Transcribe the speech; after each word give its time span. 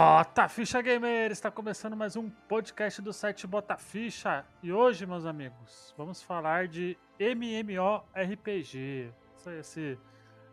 Bota 0.00 0.48
Ficha 0.48 0.80
Gamer! 0.80 1.32
Está 1.32 1.50
começando 1.50 1.96
mais 1.96 2.14
um 2.14 2.30
podcast 2.30 3.02
do 3.02 3.12
site 3.12 3.48
Bota 3.48 3.76
Ficha. 3.76 4.46
E 4.62 4.72
hoje, 4.72 5.04
meus 5.04 5.26
amigos, 5.26 5.92
vamos 5.98 6.22
falar 6.22 6.68
de 6.68 6.96
MMORPG. 7.18 9.12
Esse, 9.58 9.98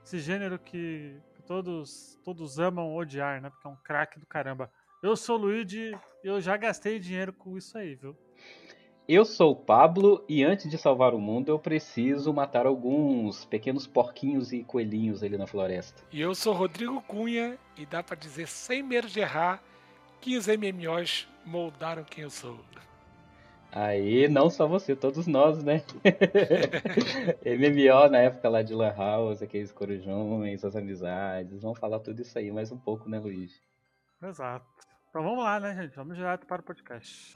esse 0.04 0.18
gênero 0.18 0.58
que 0.58 1.21
todos, 1.45 2.20
todos 2.23 2.58
amam 2.58 2.95
odiar, 2.95 3.39
né? 3.39 3.52
Porque 3.52 3.67
é 3.67 3.70
um 3.70 3.76
craque 3.76 4.20
do 4.20 4.26
caramba. 4.26 4.72
Eu 5.03 5.16
sou 5.16 5.38
o 5.38 5.41
Luigi 5.41 5.95
e 6.23 6.27
eu 6.27 6.41
já 6.41 6.58
gastei 6.58 6.98
dinheiro 6.98 7.31
com 7.31 7.55
isso 7.55 7.77
aí, 7.77 7.94
viu? 7.94 8.17
Eu 9.08 9.23
sou 9.23 9.52
o 9.52 9.55
Pablo 9.55 10.26
e 10.27 10.44
antes 10.44 10.68
de 10.68 10.80
salvar 10.80 11.14
o 11.14 11.20
mundo 11.20 11.50
eu 11.50 11.59
preciso 11.59 12.34
matar 12.34 12.66
alguns 12.66 13.45
pequenos 13.45 13.86
porquinhos 13.86 14.52
e 14.52 14.64
coelhinhos 14.64 15.22
ali 15.22 15.38
na 15.38 15.45
floresta. 15.45 16.02
E 16.12 16.20
eu 16.20 16.34
sou 16.34 16.54
Rodrigo 16.54 17.00
Cunha 17.04 17.55
e 17.78 17.86
dá 17.86 18.02
para 18.02 18.16
dizer 18.16 18.48
sem 18.48 18.81
medo 18.81 19.08
de 19.08 19.20
errar 19.20 19.62
que 20.20 20.36
os 20.36 20.48
MMOs 20.48 21.28
moldaram 21.45 22.04
quem 22.04 22.23
eu 22.23 22.31
sou. 22.31 22.59
Aí, 23.72 24.28
não 24.28 24.50
só 24.50 24.66
você, 24.66 24.95
todos 24.95 25.28
nós, 25.28 25.64
né? 25.64 25.84
MMO 27.45 28.09
na 28.09 28.20
época 28.20 28.50
lá 28.50 28.64
de 28.64 28.73
Lan 28.73 28.95
House, 28.95 29.44
aqueles 29.44 29.72
corujões, 29.72 30.66
as 30.66 30.76
amizades. 30.76 31.62
Vamos 31.62 31.78
falar 31.78 32.00
tudo 32.00 32.23
isso 32.23 32.40
aí 32.40 32.52
mais 32.52 32.72
um 32.72 32.78
pouco, 32.78 33.08
né, 33.08 33.20
Luiz? 33.20 33.62
Exato. 34.23 34.66
Então 35.09 35.22
vamos 35.22 35.44
lá, 35.44 35.59
né, 35.59 35.75
gente? 35.75 35.95
Vamos 35.95 36.17
direto 36.17 36.47
para 36.47 36.62
o 36.62 36.66
podcast. 36.66 37.36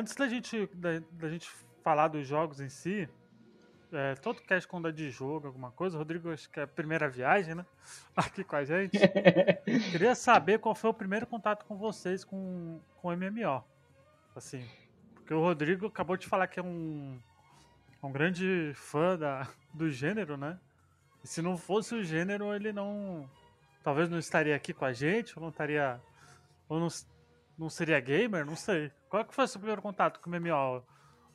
antes 0.00 0.14
da 0.14 0.28
gente, 0.28 0.66
da, 0.74 1.00
da, 1.12 1.28
gente 1.28 1.50
falar 1.82 2.08
dos 2.08 2.26
jogos 2.26 2.60
em 2.60 2.68
si, 2.68 3.08
é, 3.92 4.14
todo 4.14 4.40
cast 4.42 4.66
quando 4.66 4.88
é 4.88 4.92
de 4.92 5.10
jogo, 5.10 5.46
alguma 5.46 5.70
coisa, 5.70 5.98
Rodrigo, 5.98 6.30
acho 6.30 6.48
que 6.48 6.58
é 6.58 6.62
a 6.62 6.66
primeira 6.66 7.08
viagem, 7.08 7.54
né? 7.54 7.66
Aqui 8.16 8.42
com 8.42 8.56
a 8.56 8.64
gente. 8.64 8.98
Queria 9.92 10.14
saber 10.14 10.58
qual 10.58 10.74
foi 10.74 10.90
o 10.90 10.94
primeiro 10.94 11.26
contato 11.26 11.64
com 11.66 11.76
vocês 11.76 12.24
com, 12.24 12.80
com 12.96 13.14
MMO. 13.14 13.62
Assim, 14.34 14.66
porque 15.14 15.34
o 15.34 15.40
Rodrigo 15.40 15.86
acabou 15.86 16.16
de 16.16 16.26
falar 16.26 16.46
que 16.46 16.58
é 16.58 16.62
um, 16.62 17.20
um 18.02 18.10
grande 18.10 18.72
fã 18.74 19.18
da, 19.18 19.46
do 19.74 19.90
gênero, 19.90 20.36
né? 20.36 20.58
E 21.22 21.28
se 21.28 21.42
não 21.42 21.58
fosse 21.58 21.94
o 21.94 22.02
gênero, 22.02 22.54
ele 22.54 22.72
não. 22.72 23.28
Talvez 23.82 24.08
não 24.08 24.18
estaria 24.18 24.54
aqui 24.54 24.72
com 24.72 24.84
a 24.84 24.92
gente, 24.92 25.36
ou 25.36 25.42
não 25.42 25.50
estaria. 25.50 26.00
Ou 26.68 26.80
não, 26.80 26.88
não 27.60 27.68
seria 27.68 28.00
gamer? 28.00 28.46
Não 28.46 28.56
sei. 28.56 28.90
Qual 29.10 29.22
que 29.22 29.34
foi 29.34 29.44
o 29.44 29.48
seu 29.48 29.60
primeiro 29.60 29.82
contato 29.82 30.18
com 30.18 30.30
o 30.30 30.32
MMO, 30.32 30.82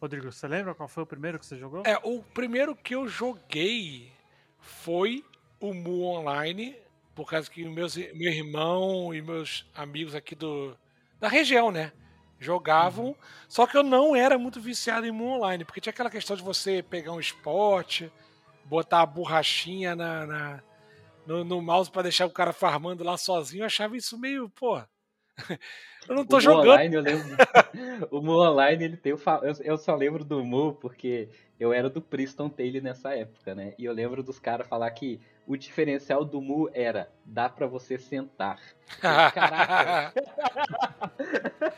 Rodrigo? 0.02 0.32
Você 0.32 0.48
lembra 0.48 0.74
qual 0.74 0.90
foi 0.90 1.04
o 1.04 1.06
primeiro 1.06 1.38
que 1.38 1.46
você 1.46 1.56
jogou? 1.56 1.84
É, 1.86 2.00
o 2.04 2.24
primeiro 2.24 2.76
que 2.76 2.96
eu 2.96 3.08
joguei 3.08 4.12
foi 4.60 5.24
o 5.60 5.72
Mu 5.72 6.04
Online, 6.04 6.76
por 7.14 7.30
causa 7.30 7.50
que 7.50 7.64
meus, 7.64 7.96
meu 7.96 8.32
irmão 8.32 9.14
e 9.14 9.22
meus 9.22 9.70
amigos 9.76 10.16
aqui 10.16 10.34
do, 10.34 10.76
da 11.20 11.28
região, 11.28 11.72
né? 11.72 11.92
Jogavam, 12.40 13.10
uhum. 13.10 13.16
só 13.48 13.68
que 13.68 13.78
eu 13.78 13.84
não 13.84 14.16
era 14.16 14.38
muito 14.38 14.60
viciado 14.60 15.06
em 15.06 15.12
Mu 15.12 15.36
Online, 15.36 15.64
porque 15.64 15.80
tinha 15.80 15.92
aquela 15.92 16.10
questão 16.10 16.36
de 16.36 16.42
você 16.42 16.82
pegar 16.82 17.12
um 17.12 17.20
esporte, 17.20 18.12
botar 18.66 19.02
a 19.02 19.06
borrachinha 19.06 19.96
na, 19.96 20.26
na 20.26 20.64
no, 21.26 21.44
no, 21.44 21.62
mouse 21.62 21.90
para 21.90 22.04
deixar 22.04 22.26
o 22.26 22.32
cara 22.32 22.52
farmando 22.52 23.04
lá 23.04 23.16
sozinho, 23.16 23.62
eu 23.62 23.68
achava 23.68 23.96
isso 23.96 24.18
meio, 24.18 24.50
pô. 24.50 24.82
Eu 26.08 26.16
não 26.16 26.26
tô 26.26 26.38
o 26.38 26.42
jogando. 26.42 26.70
Online, 26.70 26.96
eu 26.96 27.02
lembro... 27.02 27.26
o 28.12 28.22
Mu 28.22 28.40
Online, 28.40 28.84
ele 28.84 28.98
tem 28.98 29.14
o... 29.14 29.20
Eu 29.64 29.78
só 29.78 29.96
lembro 29.96 30.24
do 30.24 30.44
Mu 30.44 30.74
porque 30.74 31.30
eu 31.60 31.74
era 31.74 31.90
do 31.90 32.02
Priston 32.02 32.50
Taylor 32.50 32.82
nessa 32.82 33.16
época, 33.16 33.56
né? 33.56 33.74
E 33.78 33.86
eu 33.86 33.94
lembro 33.94 34.22
dos 34.22 34.40
caras 34.40 34.68
falar 34.68 34.90
que 34.92 35.20
o 35.48 35.56
diferencial 35.56 36.24
do 36.24 36.42
Mu 36.42 36.70
era 36.74 37.12
dá 37.24 37.50
para 37.50 37.68
você 37.68 37.98
sentar. 37.98 38.60
Caraca. 39.00 40.14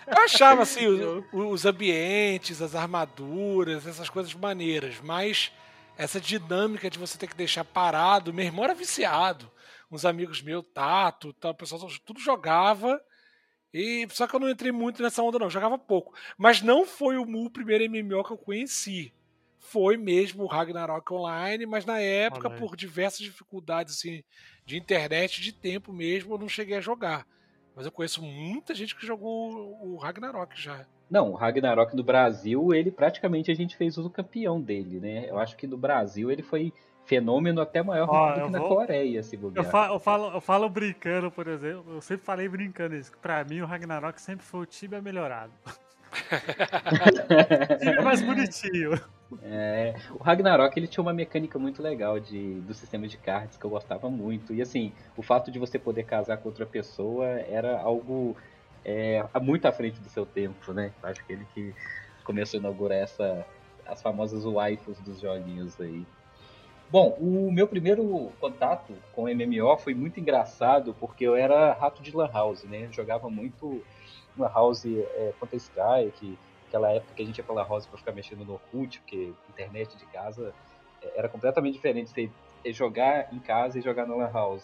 eu 0.07 0.17
achava 0.23 0.61
assim 0.61 0.87
os, 0.87 1.23
os, 1.31 1.65
ambientes, 1.65 2.61
as 2.61 2.75
armaduras, 2.75 3.85
essas 3.87 4.09
coisas 4.09 4.33
maneiras, 4.33 4.99
mas 5.01 5.51
essa 5.97 6.19
dinâmica 6.19 6.89
de 6.89 6.99
você 6.99 7.17
ter 7.17 7.27
que 7.27 7.35
deixar 7.35 7.63
parado, 7.63 8.33
meu 8.33 8.45
irmão 8.45 8.65
era 8.65 8.75
viciado. 8.75 9.49
Uns 9.89 10.05
amigos 10.05 10.41
meus, 10.41 10.65
Tato, 10.73 11.31
tal, 11.33 11.51
o 11.51 11.55
pessoal 11.55 11.87
tudo 12.05 12.19
jogava 12.19 13.01
e 13.77 14.07
só 14.09 14.25
que 14.25 14.35
eu 14.35 14.39
não 14.39 14.49
entrei 14.49 14.71
muito 14.71 15.03
nessa 15.03 15.21
onda, 15.21 15.37
não. 15.37 15.49
Jogava 15.49 15.77
pouco. 15.77 16.13
Mas 16.37 16.61
não 16.61 16.85
foi 16.85 17.17
o 17.17 17.25
Mu 17.25 17.45
o 17.45 17.51
primeiro 17.51 17.83
MMO 17.89 18.23
que 18.23 18.31
eu 18.31 18.37
conheci. 18.37 19.13
Foi 19.59 19.97
mesmo 19.97 20.43
o 20.43 20.47
Ragnarok 20.47 21.13
Online, 21.13 21.65
mas 21.65 21.85
na 21.85 21.99
época, 21.99 22.47
Online. 22.47 22.59
por 22.59 22.75
diversas 22.75 23.19
dificuldades 23.19 23.95
assim, 23.95 24.23
de 24.65 24.77
internet, 24.77 25.41
de 25.41 25.51
tempo 25.51 25.93
mesmo, 25.93 26.33
eu 26.33 26.37
não 26.37 26.49
cheguei 26.49 26.77
a 26.77 26.81
jogar. 26.81 27.27
Mas 27.75 27.85
eu 27.85 27.91
conheço 27.91 28.23
muita 28.23 28.73
gente 28.73 28.95
que 28.95 29.05
jogou 29.05 29.77
o 29.85 29.97
Ragnarok 29.97 30.59
já. 30.59 30.87
Não, 31.09 31.31
o 31.31 31.35
Ragnarok 31.35 31.95
no 31.95 32.03
Brasil, 32.03 32.73
ele 32.73 32.91
praticamente 32.91 33.51
a 33.51 33.53
gente 33.53 33.77
fez 33.77 33.97
o 33.97 34.09
campeão 34.09 34.59
dele, 34.59 34.99
né? 34.99 35.29
Eu 35.29 35.37
acho 35.37 35.55
que 35.55 35.67
no 35.67 35.77
Brasil 35.77 36.31
ele 36.31 36.41
foi 36.41 36.73
fenômeno 37.07 37.61
até 37.61 37.81
maior 37.81 38.07
Ó, 38.09 38.33
do 38.33 38.45
que 38.45 38.51
na 38.51 38.59
vou... 38.59 38.67
Coreia, 38.67 39.23
se 39.23 39.37
bobear. 39.37 39.65
Eu 39.65 39.71
falo, 39.71 39.93
eu, 39.95 39.99
falo, 39.99 40.31
eu 40.33 40.41
falo 40.41 40.69
brincando, 40.69 41.31
por 41.31 41.47
exemplo, 41.47 41.95
eu 41.95 42.01
sempre 42.01 42.25
falei 42.25 42.47
brincando 42.47 42.95
isso, 42.95 43.11
que 43.11 43.17
pra 43.17 43.43
mim 43.43 43.61
o 43.61 43.65
Ragnarok 43.65 44.21
sempre 44.21 44.45
foi 44.45 44.59
o 44.59 44.65
Tibia 44.65 45.01
melhorado. 45.01 45.53
Tibia 47.79 48.01
mais 48.01 48.21
bonitinho. 48.21 49.01
É, 49.41 49.95
o 50.11 50.17
Ragnarok 50.17 50.77
ele 50.77 50.87
tinha 50.87 51.01
uma 51.01 51.13
mecânica 51.13 51.57
muito 51.57 51.81
legal 51.81 52.19
de, 52.19 52.59
do 52.61 52.73
sistema 52.73 53.07
de 53.07 53.17
cards 53.17 53.57
que 53.57 53.65
eu 53.65 53.69
gostava 53.69 54.09
muito. 54.09 54.53
E 54.53 54.61
assim, 54.61 54.91
o 55.15 55.21
fato 55.21 55.49
de 55.49 55.59
você 55.59 55.79
poder 55.79 56.03
casar 56.03 56.37
com 56.37 56.49
outra 56.49 56.65
pessoa 56.65 57.25
era 57.25 57.79
algo 57.79 58.35
é, 58.83 59.23
muito 59.41 59.65
à 59.65 59.71
frente 59.71 59.99
do 60.01 60.09
seu 60.09 60.25
tempo, 60.25 60.73
né? 60.73 60.91
Acho 61.03 61.25
que 61.25 61.33
ele 61.33 61.47
que 61.53 61.73
começou 62.25 62.57
a 62.57 62.61
inaugurar 62.61 62.97
essa, 62.97 63.45
as 63.85 64.01
famosas 64.01 64.43
waifus 64.43 64.99
dos 64.99 65.21
joguinhos 65.21 65.79
aí. 65.79 66.05
Bom, 66.89 67.17
o 67.19 67.51
meu 67.51 67.67
primeiro 67.67 68.31
contato 68.39 68.93
com 69.13 69.23
MMO 69.23 69.77
foi 69.77 69.93
muito 69.93 70.21
engraçado 70.21 70.95
porque 70.97 71.25
eu 71.25 71.35
era 71.35 71.73
rato 71.73 72.01
de 72.01 72.15
Lan 72.15 72.29
House, 72.31 72.63
né? 72.63 72.85
Eu 72.85 72.93
jogava 72.93 73.29
muito 73.29 73.83
Lan 74.37 74.49
House 74.53 74.85
é, 74.85 75.33
Counter 75.37 75.59
Strike, 75.59 76.37
aquela 76.65 76.89
época 76.91 77.13
que 77.13 77.21
a 77.21 77.25
gente 77.25 77.37
ia 77.39 77.43
pra 77.43 77.55
Lan 77.55 77.67
House 77.67 77.85
pra 77.85 77.97
ficar 77.97 78.13
mexendo 78.13 78.45
no 78.45 78.53
Orkut, 78.53 79.01
porque 79.01 79.33
internet 79.49 79.97
de 79.97 80.05
casa 80.05 80.53
é, 81.01 81.19
era 81.19 81.27
completamente 81.27 81.73
diferente 81.73 82.09
você 82.09 82.29
jogar 82.71 83.33
em 83.33 83.39
casa 83.39 83.77
e 83.77 83.81
jogar 83.81 84.05
no 84.05 84.17
Lan 84.17 84.31
House. 84.31 84.63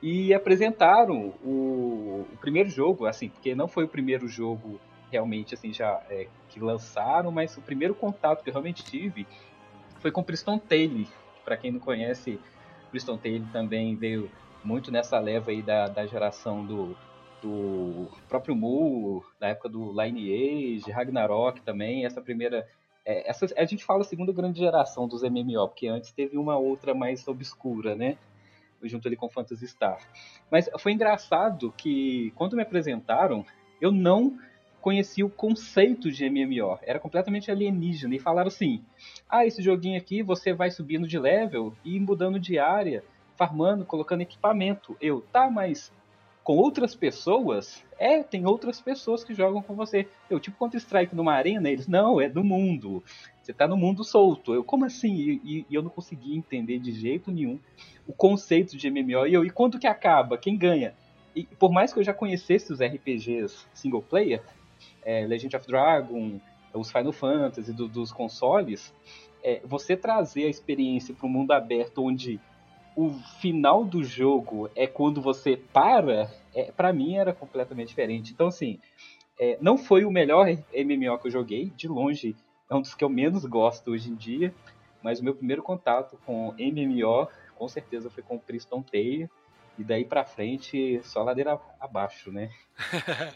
E 0.00 0.32
apresentaram 0.32 1.34
o, 1.44 2.26
o, 2.32 2.36
primeiro 2.40 2.70
jogo, 2.70 3.04
assim, 3.04 3.28
porque 3.28 3.54
não 3.54 3.68
foi 3.68 3.84
o 3.84 3.88
primeiro 3.88 4.26
jogo 4.26 4.80
realmente 5.10 5.54
assim 5.54 5.70
já 5.70 6.02
é, 6.08 6.26
que 6.48 6.58
lançaram, 6.58 7.30
mas 7.30 7.58
o 7.58 7.60
primeiro 7.60 7.94
contato 7.94 8.42
que 8.42 8.48
eu 8.48 8.54
realmente 8.54 8.82
tive 8.82 9.26
foi 10.00 10.10
com 10.10 10.22
Priston 10.22 10.58
Taylor, 10.58 11.06
para 11.44 11.56
quem 11.56 11.72
não 11.72 11.80
conhece, 11.80 12.40
Priston 12.90 13.16
Taylor 13.16 13.48
também 13.52 13.96
veio 13.96 14.30
muito 14.64 14.90
nessa 14.90 15.18
leva 15.18 15.50
aí 15.50 15.62
da, 15.62 15.88
da 15.88 16.06
geração 16.06 16.64
do, 16.64 16.96
do 17.40 18.08
próprio 18.28 18.54
Mu, 18.54 19.24
da 19.40 19.48
época 19.48 19.68
do 19.68 19.90
Lineage, 19.90 20.90
Ragnarok 20.90 21.60
também, 21.62 22.04
essa 22.04 22.20
primeira... 22.20 22.66
É, 23.04 23.28
essa, 23.28 23.46
a 23.56 23.64
gente 23.64 23.84
fala 23.84 24.04
segunda 24.04 24.32
grande 24.32 24.60
geração 24.60 25.08
dos 25.08 25.22
MMO, 25.22 25.68
porque 25.68 25.88
antes 25.88 26.12
teve 26.12 26.38
uma 26.38 26.56
outra 26.56 26.94
mais 26.94 27.26
obscura, 27.26 27.96
né? 27.96 28.16
Junto 28.84 29.08
ali 29.08 29.16
com 29.16 29.28
Phantasy 29.28 29.66
Star. 29.66 29.98
Mas 30.50 30.70
foi 30.78 30.92
engraçado 30.92 31.72
que, 31.76 32.32
quando 32.36 32.56
me 32.56 32.62
apresentaram, 32.62 33.44
eu 33.80 33.90
não 33.90 34.38
conhecia 34.82 35.24
o 35.24 35.30
conceito 35.30 36.10
de 36.10 36.28
MMO. 36.28 36.78
Era 36.82 36.98
completamente 36.98 37.50
alienígena. 37.50 38.14
E 38.14 38.18
falaram 38.18 38.48
assim: 38.48 38.82
ah, 39.30 39.46
esse 39.46 39.62
joguinho 39.62 39.96
aqui 39.96 40.22
você 40.22 40.52
vai 40.52 40.70
subindo 40.70 41.06
de 41.06 41.18
level 41.18 41.72
e 41.84 41.98
mudando 41.98 42.38
de 42.38 42.58
área, 42.58 43.02
farmando, 43.36 43.86
colocando 43.86 44.20
equipamento. 44.20 44.96
Eu, 45.00 45.22
tá, 45.32 45.48
mas 45.48 45.92
com 46.42 46.56
outras 46.56 46.94
pessoas, 46.96 47.84
é, 47.96 48.24
tem 48.24 48.44
outras 48.44 48.80
pessoas 48.80 49.22
que 49.22 49.32
jogam 49.32 49.62
com 49.62 49.74
você. 49.76 50.08
Eu, 50.28 50.40
tipo 50.40 50.58
Counter-Strike 50.58 51.14
numa 51.14 51.32
arena, 51.32 51.70
eles, 51.70 51.86
não, 51.86 52.20
é 52.20 52.28
do 52.28 52.42
mundo. 52.42 53.02
Você 53.40 53.52
tá 53.52 53.68
no 53.68 53.76
mundo 53.76 54.02
solto. 54.02 54.52
Eu, 54.52 54.64
como 54.64 54.84
assim? 54.84 55.40
E, 55.44 55.64
e 55.70 55.74
eu 55.74 55.82
não 55.82 55.90
conseguia 55.90 56.36
entender 56.36 56.80
de 56.80 56.90
jeito 56.90 57.30
nenhum 57.30 57.60
o 58.06 58.12
conceito 58.12 58.76
de 58.76 58.90
MMO. 58.90 59.26
E 59.28 59.32
eu, 59.32 59.44
e 59.44 59.50
quando 59.50 59.78
que 59.78 59.86
acaba? 59.86 60.36
Quem 60.36 60.58
ganha? 60.58 60.92
E 61.34 61.44
por 61.44 61.70
mais 61.72 61.92
que 61.92 62.00
eu 62.00 62.04
já 62.04 62.12
conhecesse 62.12 62.72
os 62.72 62.80
RPGs 62.80 63.64
single 63.72 64.02
player, 64.02 64.42
é, 65.04 65.26
Legend 65.26 65.56
of 65.56 65.66
Dragon, 65.66 66.40
os 66.74 66.90
Final 66.90 67.12
Fantasy 67.12 67.72
do, 67.72 67.88
dos 67.88 68.12
consoles, 68.12 68.94
é, 69.42 69.60
você 69.64 69.96
trazer 69.96 70.44
a 70.44 70.48
experiência 70.48 71.14
para 71.14 71.26
um 71.26 71.30
mundo 71.30 71.52
aberto 71.52 72.04
onde 72.04 72.40
o 72.96 73.10
final 73.40 73.84
do 73.84 74.04
jogo 74.04 74.70
é 74.76 74.86
quando 74.86 75.20
você 75.20 75.56
para, 75.56 76.30
é, 76.54 76.70
para 76.70 76.92
mim 76.92 77.16
era 77.16 77.32
completamente 77.32 77.88
diferente. 77.88 78.32
Então, 78.32 78.48
assim, 78.48 78.78
é, 79.38 79.56
não 79.60 79.78
foi 79.78 80.04
o 80.04 80.10
melhor 80.10 80.46
MMO 80.46 81.18
que 81.18 81.26
eu 81.26 81.30
joguei, 81.30 81.70
de 81.76 81.88
longe 81.88 82.36
é 82.70 82.74
um 82.74 82.80
dos 82.80 82.94
que 82.94 83.04
eu 83.04 83.08
menos 83.08 83.44
gosto 83.44 83.90
hoje 83.90 84.10
em 84.10 84.14
dia, 84.14 84.54
mas 85.02 85.20
o 85.20 85.24
meu 85.24 85.34
primeiro 85.34 85.62
contato 85.62 86.18
com 86.24 86.54
MMO, 86.58 87.28
com 87.56 87.68
certeza, 87.68 88.08
foi 88.08 88.22
com 88.22 88.38
Priston 88.38 88.82
Tale, 88.82 89.28
e 89.78 89.84
daí 89.84 90.04
pra 90.04 90.24
frente, 90.24 91.00
só 91.02 91.22
ladeira 91.22 91.58
abaixo, 91.80 92.30
né? 92.30 92.50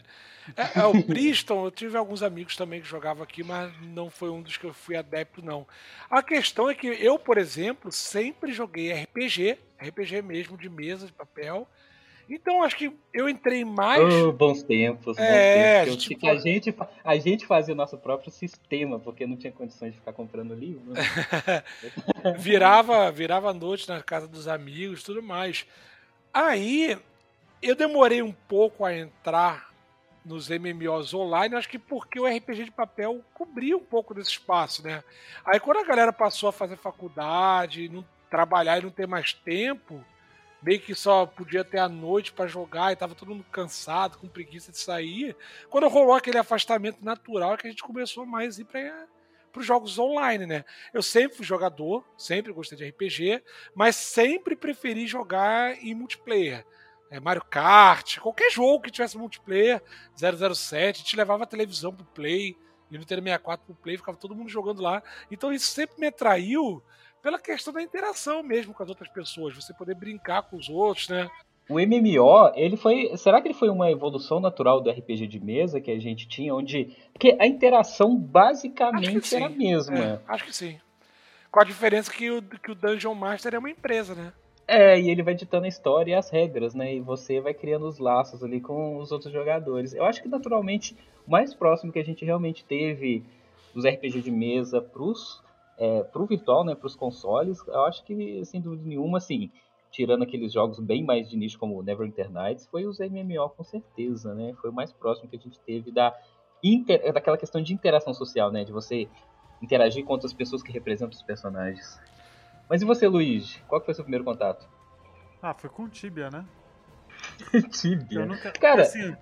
é, 0.55 0.79
é, 0.79 0.85
o 0.85 1.03
Priston, 1.03 1.65
eu 1.65 1.71
tive 1.71 1.97
alguns 1.97 2.21
amigos 2.21 2.55
também 2.55 2.81
que 2.81 2.87
jogavam 2.87 3.23
aqui, 3.23 3.43
mas 3.43 3.71
não 3.81 4.09
foi 4.09 4.29
um 4.29 4.41
dos 4.41 4.57
que 4.57 4.65
eu 4.65 4.73
fui 4.73 4.95
adepto, 4.95 5.43
não. 5.43 5.67
A 6.09 6.21
questão 6.21 6.69
é 6.69 6.75
que 6.75 6.87
eu, 6.87 7.17
por 7.17 7.37
exemplo, 7.37 7.91
sempre 7.91 8.51
joguei 8.51 8.93
RPG, 8.93 9.57
RPG 9.79 10.21
mesmo, 10.21 10.57
de 10.57 10.69
mesa, 10.69 11.07
de 11.07 11.13
papel. 11.13 11.67
Então 12.29 12.61
acho 12.61 12.75
que 12.75 12.91
eu 13.13 13.29
entrei 13.29 13.63
mais. 13.63 14.13
Oh, 14.13 14.33
bons 14.33 14.61
tempos, 14.61 15.15
bons 15.15 15.17
é, 15.17 15.85
tempos. 15.85 15.95
A, 15.95 16.09
gente... 16.09 16.27
a, 16.27 16.35
gente, 16.35 16.75
a 17.03 17.17
gente 17.17 17.45
fazia 17.45 17.73
o 17.73 17.77
nosso 17.77 17.97
próprio 17.97 18.29
sistema, 18.29 18.99
porque 18.99 19.25
não 19.25 19.37
tinha 19.37 19.51
condições 19.51 19.93
de 19.93 19.99
ficar 19.99 20.11
comprando 20.11 20.53
livro. 20.53 20.93
Virava, 22.37 23.09
virava 23.11 23.53
noite 23.53 23.87
na 23.87 24.03
casa 24.03 24.27
dos 24.27 24.47
amigos 24.47 25.03
tudo 25.03 25.23
mais. 25.23 25.65
Aí 26.37 26.95
eu 27.63 27.75
demorei 27.75 28.21
um 28.21 28.31
pouco 28.31 28.85
a 28.85 28.95
entrar 28.95 29.73
nos 30.23 30.49
MMOs 30.49 31.11
online, 31.11 31.55
acho 31.55 31.67
que 31.67 31.79
porque 31.79 32.19
o 32.19 32.27
RPG 32.27 32.65
de 32.65 32.71
papel 32.71 33.23
cobria 33.33 33.75
um 33.75 33.83
pouco 33.83 34.13
desse 34.13 34.29
espaço, 34.29 34.83
né? 34.83 35.03
Aí 35.43 35.59
quando 35.59 35.77
a 35.77 35.83
galera 35.83 36.13
passou 36.13 36.49
a 36.49 36.53
fazer 36.53 36.77
faculdade, 36.77 37.89
não 37.89 38.05
trabalhar 38.29 38.77
e 38.77 38.83
não 38.83 38.91
ter 38.91 39.07
mais 39.07 39.33
tempo, 39.33 40.05
meio 40.61 40.79
que 40.79 40.93
só 40.93 41.25
podia 41.25 41.63
ter 41.63 41.79
a 41.79 41.89
noite 41.89 42.31
para 42.31 42.45
jogar 42.45 42.91
e 42.91 42.95
tava 42.95 43.15
todo 43.15 43.29
mundo 43.29 43.45
cansado, 43.51 44.19
com 44.19 44.27
preguiça 44.27 44.71
de 44.71 44.77
sair. 44.77 45.35
Quando 45.71 45.87
rolou 45.87 46.13
aquele 46.13 46.37
afastamento 46.37 47.03
natural, 47.03 47.55
é 47.55 47.57
que 47.57 47.65
a 47.65 47.71
gente 47.71 47.81
começou 47.81 48.27
mais 48.27 48.59
a 48.59 48.61
ir 48.61 48.65
para 48.65 49.07
para 49.57 49.61
os 49.61 49.67
jogos 49.67 49.97
online, 49.97 50.45
né? 50.45 50.63
Eu 50.93 51.01
sempre 51.01 51.37
fui 51.37 51.45
jogador, 51.45 52.05
sempre 52.15 52.53
gostei 52.53 52.77
de 52.77 52.87
RPG, 52.87 53.43
mas 53.73 53.95
sempre 53.95 54.55
preferi 54.55 55.07
jogar 55.07 55.73
em 55.83 55.95
multiplayer. 55.95 56.63
É, 57.09 57.19
Mario 57.19 57.43
Kart, 57.43 58.19
qualquer 58.19 58.51
jogo 58.51 58.83
que 58.83 58.91
tivesse 58.91 59.17
multiplayer, 59.17 59.81
007, 60.15 61.03
te 61.03 61.15
levava 61.15 61.43
a 61.43 61.47
televisão 61.47 61.93
pro 61.93 62.05
Play, 62.05 62.55
e 62.89 62.93
no 62.93 62.99
Nintendo 62.99 63.23
64 63.23 63.65
pro 63.65 63.75
Play, 63.75 63.97
ficava 63.97 64.17
todo 64.17 64.35
mundo 64.35 64.49
jogando 64.49 64.81
lá. 64.81 65.01
Então 65.31 65.51
isso 65.51 65.67
sempre 65.67 65.99
me 65.99 66.07
atraiu 66.07 66.83
pela 67.21 67.39
questão 67.39 67.73
da 67.73 67.81
interação 67.81 68.43
mesmo 68.43 68.73
com 68.73 68.83
as 68.83 68.89
outras 68.89 69.09
pessoas, 69.09 69.55
você 69.55 69.73
poder 69.73 69.95
brincar 69.95 70.43
com 70.43 70.55
os 70.55 70.69
outros, 70.69 71.09
né? 71.09 71.27
O 71.69 71.75
MMO, 71.75 72.51
ele 72.55 72.77
foi. 72.77 73.15
Será 73.17 73.41
que 73.41 73.47
ele 73.47 73.53
foi 73.53 73.69
uma 73.69 73.91
evolução 73.91 74.39
natural 74.39 74.79
do 74.79 74.89
RPG 74.89 75.27
de 75.27 75.39
mesa 75.39 75.81
que 75.81 75.91
a 75.91 75.99
gente 75.99 76.27
tinha, 76.27 76.55
onde. 76.55 76.95
Porque 77.11 77.35
a 77.39 77.45
interação 77.45 78.15
basicamente 78.15 79.35
era 79.35 79.47
a 79.47 79.49
mesma. 79.49 79.97
É, 79.97 80.19
acho 80.27 80.45
que 80.45 80.55
sim. 80.55 80.79
Com 81.51 81.59
a 81.59 81.65
diferença 81.65 82.11
que 82.11 82.31
o, 82.31 82.41
que 82.41 82.71
o 82.71 82.75
Dungeon 82.75 83.13
Master 83.13 83.55
é 83.55 83.59
uma 83.59 83.69
empresa, 83.69 84.15
né? 84.15 84.31
É, 84.65 84.99
e 84.99 85.09
ele 85.09 85.23
vai 85.23 85.33
ditando 85.33 85.65
a 85.65 85.69
história 85.69 86.11
e 86.11 86.15
as 86.15 86.29
regras, 86.29 86.73
né? 86.73 86.95
E 86.95 87.01
você 87.01 87.41
vai 87.41 87.53
criando 87.53 87.85
os 87.85 87.99
laços 87.99 88.43
ali 88.43 88.61
com 88.61 88.97
os 88.97 89.11
outros 89.11 89.31
jogadores. 89.33 89.93
Eu 89.93 90.05
acho 90.05 90.21
que 90.21 90.29
naturalmente 90.29 90.95
o 91.25 91.31
mais 91.31 91.53
próximo 91.53 91.91
que 91.91 91.99
a 91.99 92.03
gente 92.03 92.23
realmente 92.23 92.63
teve 92.63 93.25
dos 93.73 93.85
RPG 93.85 94.21
de 94.21 94.31
mesa 94.31 94.81
pros, 94.81 95.41
é, 95.77 96.03
pro 96.03 96.25
virtual, 96.25 96.63
né? 96.63 96.75
Pros 96.75 96.95
consoles, 96.95 97.59
eu 97.67 97.83
acho 97.85 98.03
que, 98.05 98.43
sem 98.45 98.61
dúvida 98.61 98.87
nenhuma, 98.87 99.17
assim 99.17 99.51
tirando 99.97 100.21
aqueles 100.21 100.53
jogos 100.53 100.79
bem 100.79 101.03
mais 101.03 101.27
de 101.27 101.35
nicho 101.35 101.57
como 101.57 101.81
Neverwinter 101.81 102.29
Nights, 102.31 102.67
foi 102.67 102.85
os 102.85 102.99
MMO 102.99 103.49
com 103.49 103.63
certeza, 103.63 104.31
né? 104.35 104.53
Foi 104.61 104.69
o 104.69 104.73
mais 104.73 104.93
próximo 104.93 105.27
que 105.27 105.35
a 105.35 105.39
gente 105.39 105.59
teve 105.61 105.91
da 105.91 106.15
inter... 106.63 107.11
daquela 107.11 107.35
questão 107.35 107.63
de 107.63 107.73
interação 107.73 108.13
social, 108.13 108.51
né? 108.51 108.63
De 108.63 108.71
você 108.71 109.09
interagir 109.59 110.05
com 110.05 110.13
outras 110.13 110.31
pessoas 110.31 110.61
que 110.61 110.71
representam 110.71 111.15
os 111.15 111.23
personagens. 111.23 111.99
Mas 112.69 112.83
e 112.83 112.85
você, 112.85 113.07
Luiz? 113.07 113.59
Qual 113.67 113.81
foi 113.81 113.91
o 113.91 113.95
seu 113.95 114.03
primeiro 114.03 114.23
contato? 114.23 114.69
Ah, 115.41 115.55
foi 115.55 115.67
com 115.67 115.89
Tibia, 115.89 116.29
né? 116.29 116.45
Tibia? 117.71 118.23
Nunca... 118.23 118.51
Cara, 118.51 118.83
assim, 118.83 119.15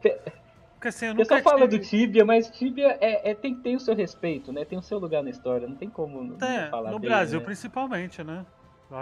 assim, 0.84 1.06
eu 1.06 1.16
nunca 1.16 1.42
fala 1.42 1.70
tive... 1.70 1.78
do 1.78 1.86
Tibia, 1.86 2.26
mas 2.26 2.50
Tibia 2.50 2.98
é, 3.00 3.32
é, 3.32 3.34
tem, 3.34 3.56
tem 3.56 3.78
o 3.78 3.80
seu 3.80 3.96
respeito, 3.96 4.52
né? 4.52 4.66
Tem 4.66 4.78
o 4.78 4.82
seu 4.82 5.00
lugar 5.00 5.24
na 5.24 5.30
história, 5.30 5.70
não 5.70 5.78
tem 5.78 5.90
como 5.90 6.36
é, 6.44 6.68
falar 6.68 6.92
No 6.92 7.00
dele, 7.00 7.14
Brasil, 7.14 7.40
né? 7.40 7.46
principalmente, 7.46 8.22
né? 8.26 8.46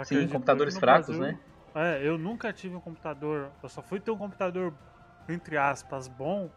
Sim, 0.04 0.28
computadores 0.28 0.78
fracos, 0.78 1.16
Brasil, 1.16 1.36
né? 1.36 1.53
É, 1.74 2.06
eu 2.06 2.16
nunca 2.16 2.52
tive 2.52 2.76
um 2.76 2.80
computador. 2.80 3.50
Eu 3.62 3.68
só 3.68 3.82
fui 3.82 3.98
ter 3.98 4.10
um 4.10 4.16
computador, 4.16 4.72
entre 5.28 5.56
aspas, 5.56 6.06
bom 6.06 6.50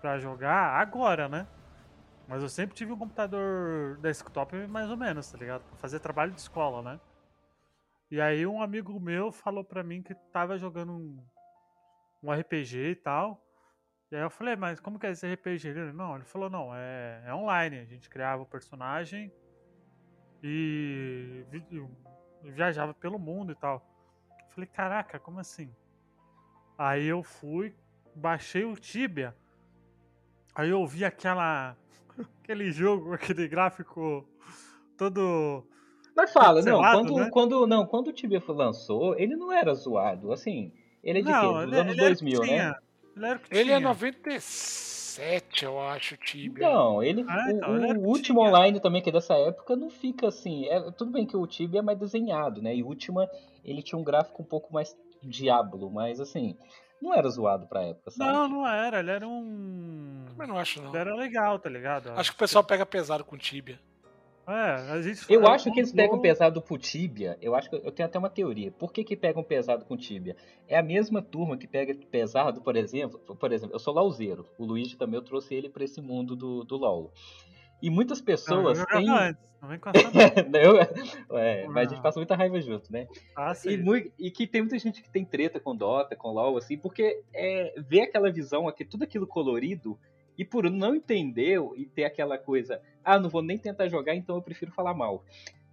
para 0.00 0.18
jogar 0.18 0.78
agora, 0.80 1.28
né? 1.28 1.46
Mas 2.28 2.42
eu 2.42 2.48
sempre 2.48 2.76
tive 2.76 2.92
um 2.92 2.98
computador 2.98 3.98
desktop 3.98 4.54
mais 4.68 4.90
ou 4.90 4.96
menos, 4.96 5.30
tá 5.30 5.38
ligado? 5.38 5.62
Pra 5.62 5.76
fazer 5.78 5.98
trabalho 5.98 6.32
de 6.32 6.40
escola, 6.40 6.82
né? 6.82 7.00
E 8.10 8.20
aí 8.20 8.46
um 8.46 8.62
amigo 8.62 8.98
meu 9.00 9.32
falou 9.32 9.64
pra 9.64 9.82
mim 9.82 10.02
que 10.02 10.14
tava 10.32 10.58
jogando 10.58 10.92
um, 10.92 11.24
um 12.22 12.32
RPG 12.32 12.90
e 12.90 12.96
tal. 12.96 13.42
E 14.12 14.16
aí 14.16 14.22
eu 14.22 14.30
falei, 14.30 14.56
mas 14.56 14.78
como 14.78 14.98
que 14.98 15.06
é 15.06 15.10
esse 15.10 15.26
RPG? 15.32 15.68
Ele, 15.68 15.92
não, 15.92 16.16
ele 16.16 16.24
falou, 16.24 16.50
não, 16.50 16.74
é, 16.74 17.22
é 17.26 17.34
online. 17.34 17.78
A 17.78 17.84
gente 17.84 18.10
criava 18.10 18.42
o 18.42 18.46
personagem 18.46 19.32
e 20.42 21.44
viajava 22.42 22.92
pelo 22.92 23.18
mundo 23.18 23.52
e 23.52 23.56
tal. 23.56 23.89
Falei, 24.60 24.68
caraca, 24.74 25.18
como 25.18 25.40
assim? 25.40 25.70
Aí 26.76 27.06
eu 27.06 27.22
fui, 27.22 27.74
baixei 28.14 28.62
o 28.64 28.74
Tibia. 28.74 29.34
Aí 30.54 30.68
eu 30.68 30.86
vi 30.86 31.02
aquela. 31.02 31.74
aquele 32.42 32.70
jogo, 32.70 33.14
aquele 33.14 33.48
gráfico 33.48 34.28
todo. 34.98 35.66
Mas 36.14 36.30
fala, 36.30 36.60
não, 36.60 36.80
quando, 36.80 37.16
né? 37.16 37.30
quando, 37.30 37.66
não, 37.66 37.86
quando 37.86 38.08
o 38.08 38.12
Tibia 38.12 38.42
lançou, 38.48 39.18
ele 39.18 39.34
não 39.34 39.50
era 39.50 39.72
zoado. 39.72 40.30
Assim, 40.30 40.72
ele 41.02 41.20
é 41.20 41.22
de 41.22 41.30
não, 41.30 41.40
quê? 41.40 41.64
Dos 41.64 41.72
ele, 41.72 41.80
anos 41.80 41.92
ele 41.92 42.00
2000, 42.02 42.40
né? 42.40 42.74
Ele, 43.16 43.26
era 43.26 43.40
ele 43.50 43.70
é 43.72 43.80
97, 45.20 45.64
eu 45.64 45.80
acho, 45.80 46.16
Tibia. 46.16 46.68
Não, 46.68 47.02
ele, 47.02 47.24
ah, 47.28 47.46
então, 47.50 47.70
o, 47.70 47.98
o 47.98 48.08
último 48.08 48.40
online 48.40 48.80
também, 48.80 49.02
que 49.02 49.10
é 49.10 49.12
dessa 49.12 49.34
época, 49.34 49.76
não 49.76 49.90
fica 49.90 50.28
assim. 50.28 50.66
É, 50.66 50.90
tudo 50.92 51.12
bem 51.12 51.26
que 51.26 51.36
o 51.36 51.46
Tibia 51.46 51.80
é 51.80 51.82
mais 51.82 51.98
desenhado, 51.98 52.62
né? 52.62 52.74
E 52.74 52.82
o 52.82 52.86
Ultima 52.86 53.28
ele 53.64 53.82
tinha 53.82 53.98
um 53.98 54.04
gráfico 54.04 54.42
um 54.42 54.46
pouco 54.46 54.72
mais 54.72 54.96
diablo, 55.22 55.90
mas 55.90 56.18
assim, 56.18 56.56
não 57.00 57.14
era 57.14 57.28
zoado 57.28 57.66
pra 57.66 57.82
época, 57.82 58.10
sabe? 58.10 58.32
Não, 58.32 58.48
não 58.48 58.66
era, 58.66 59.00
ele 59.00 59.10
era 59.10 59.28
um. 59.28 60.24
Mas 60.36 60.48
não 60.48 60.58
acho, 60.58 60.82
não. 60.82 60.90
Ele 60.90 60.98
era 60.98 61.14
legal, 61.14 61.58
tá 61.58 61.68
ligado? 61.68 62.10
Acho 62.12 62.30
que 62.30 62.36
o 62.36 62.38
pessoal 62.38 62.64
pega 62.64 62.86
pesado 62.86 63.24
com 63.24 63.36
Tibia. 63.36 63.78
É, 64.50 64.92
a 64.92 65.00
gente 65.00 65.24
Eu 65.32 65.46
acho 65.46 65.70
que 65.72 65.78
eles 65.78 65.92
pegam 65.92 66.20
pesado 66.20 66.60
pro 66.60 66.76
Tibia. 66.76 67.38
Eu 67.40 67.54
acho 67.54 67.70
que 67.70 67.76
eu 67.76 67.92
tenho 67.92 68.08
até 68.08 68.18
uma 68.18 68.28
teoria. 68.28 68.72
Por 68.72 68.92
que, 68.92 69.04
que 69.04 69.16
pegam 69.16 69.44
pesado 69.44 69.84
com 69.84 69.96
Tibia? 69.96 70.36
É 70.66 70.76
a 70.76 70.82
mesma 70.82 71.22
turma 71.22 71.56
que 71.56 71.68
pega 71.68 71.94
pesado, 72.10 72.60
por 72.60 72.74
exemplo. 72.76 73.18
Por 73.18 73.52
exemplo, 73.52 73.74
eu 73.74 73.78
sou 73.78 73.94
lauzeiro. 73.94 74.48
O 74.58 74.64
Luigi 74.64 74.96
também 74.96 75.16
eu 75.16 75.24
trouxe 75.24 75.54
ele 75.54 75.68
para 75.68 75.84
esse 75.84 76.00
mundo 76.00 76.34
do, 76.34 76.64
do 76.64 76.76
LoL. 76.76 77.12
E 77.80 77.88
muitas 77.88 78.20
pessoas 78.20 78.78
não, 78.78 78.86
têm. 78.86 79.08
Antes. 79.08 79.50
Não 79.60 79.68
vem 79.68 79.78
com 79.78 79.90
essa 79.90 80.00
é, 81.38 81.68
mas 81.68 81.86
a 81.86 81.90
gente 81.90 82.02
passa 82.02 82.18
muita 82.18 82.34
raiva 82.34 82.60
junto, 82.60 82.90
né? 82.90 83.06
Ah, 83.36 83.54
sim. 83.54 83.70
E, 83.70 83.76
muito, 83.76 84.10
e, 84.18 84.30
que 84.30 84.46
tem 84.46 84.62
muita 84.62 84.78
gente 84.78 85.02
que 85.02 85.10
tem 85.10 85.24
treta 85.24 85.60
com 85.60 85.76
Dota, 85.76 86.16
com 86.16 86.32
LoL, 86.32 86.56
assim, 86.56 86.78
porque 86.78 87.22
é, 87.32 87.74
vê 87.76 88.00
aquela 88.00 88.32
visão 88.32 88.66
aqui, 88.66 88.84
tudo 88.84 89.04
aquilo 89.04 89.26
colorido, 89.26 89.98
e 90.36 90.44
por 90.44 90.70
não 90.70 90.94
entender 90.94 91.58
e 91.76 91.84
ter 91.86 92.04
aquela 92.04 92.38
coisa, 92.38 92.80
ah, 93.04 93.18
não 93.18 93.28
vou 93.28 93.42
nem 93.42 93.58
tentar 93.58 93.88
jogar, 93.88 94.14
então 94.14 94.36
eu 94.36 94.42
prefiro 94.42 94.72
falar 94.72 94.94
mal. 94.94 95.24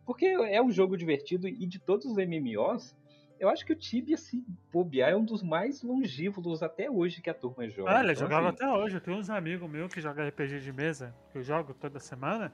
Porque 0.05 0.25
é 0.25 0.61
um 0.61 0.71
jogo 0.71 0.97
divertido 0.97 1.47
e 1.47 1.65
de 1.65 1.79
todos 1.79 2.05
os 2.05 2.15
MMOs, 2.15 2.95
eu 3.39 3.49
acho 3.49 3.65
que 3.65 3.73
o 3.73 3.75
Tibia, 3.75 4.17
se 4.17 4.43
bobear, 4.71 5.11
é 5.11 5.15
um 5.15 5.23
dos 5.23 5.43
mais 5.43 5.81
longívos 5.83 6.63
até 6.63 6.89
hoje 6.89 7.21
que 7.21 7.29
a 7.29 7.33
turma 7.33 7.69
joga. 7.69 7.91
Ah, 7.91 7.99
ele 8.01 8.13
então, 8.13 8.23
jogava 8.23 8.49
assim... 8.49 8.63
até 8.63 8.69
hoje. 8.69 8.95
Eu 8.95 9.01
tenho 9.01 9.17
uns 9.17 9.29
amigos 9.29 9.69
meus 9.69 9.93
que 9.93 10.01
jogam 10.01 10.27
RPG 10.27 10.59
de 10.61 10.73
mesa, 10.73 11.13
que 11.31 11.37
eu 11.37 11.43
jogo 11.43 11.73
toda 11.73 11.99
semana. 11.99 12.51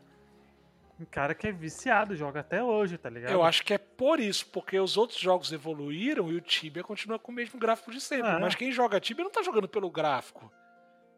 um 1.00 1.06
cara 1.06 1.34
que 1.34 1.48
é 1.48 1.52
viciado, 1.52 2.16
joga 2.16 2.42
até 2.42 2.64
hoje, 2.64 2.98
tá 2.98 3.10
ligado? 3.10 3.32
Eu 3.32 3.44
acho 3.44 3.64
que 3.64 3.74
é 3.74 3.78
por 3.78 4.20
isso, 4.20 4.48
porque 4.48 4.80
os 4.80 4.98
outros 4.98 5.20
jogos 5.20 5.52
evoluíram 5.52 6.32
e 6.32 6.36
o 6.36 6.42
Tibia 6.42 6.84
continua 6.84 7.18
com 7.18 7.32
o 7.32 7.36
mesmo 7.36 7.60
gráfico 7.60 7.92
de 7.92 8.02
sempre. 8.02 8.32
É. 8.32 8.40
Mas 8.40 8.56
quem 8.56 8.72
joga 8.72 9.00
Tibia 9.00 9.24
não 9.24 9.32
tá 9.32 9.42
jogando 9.42 9.68
pelo 9.68 9.90
gráfico. 9.90 10.52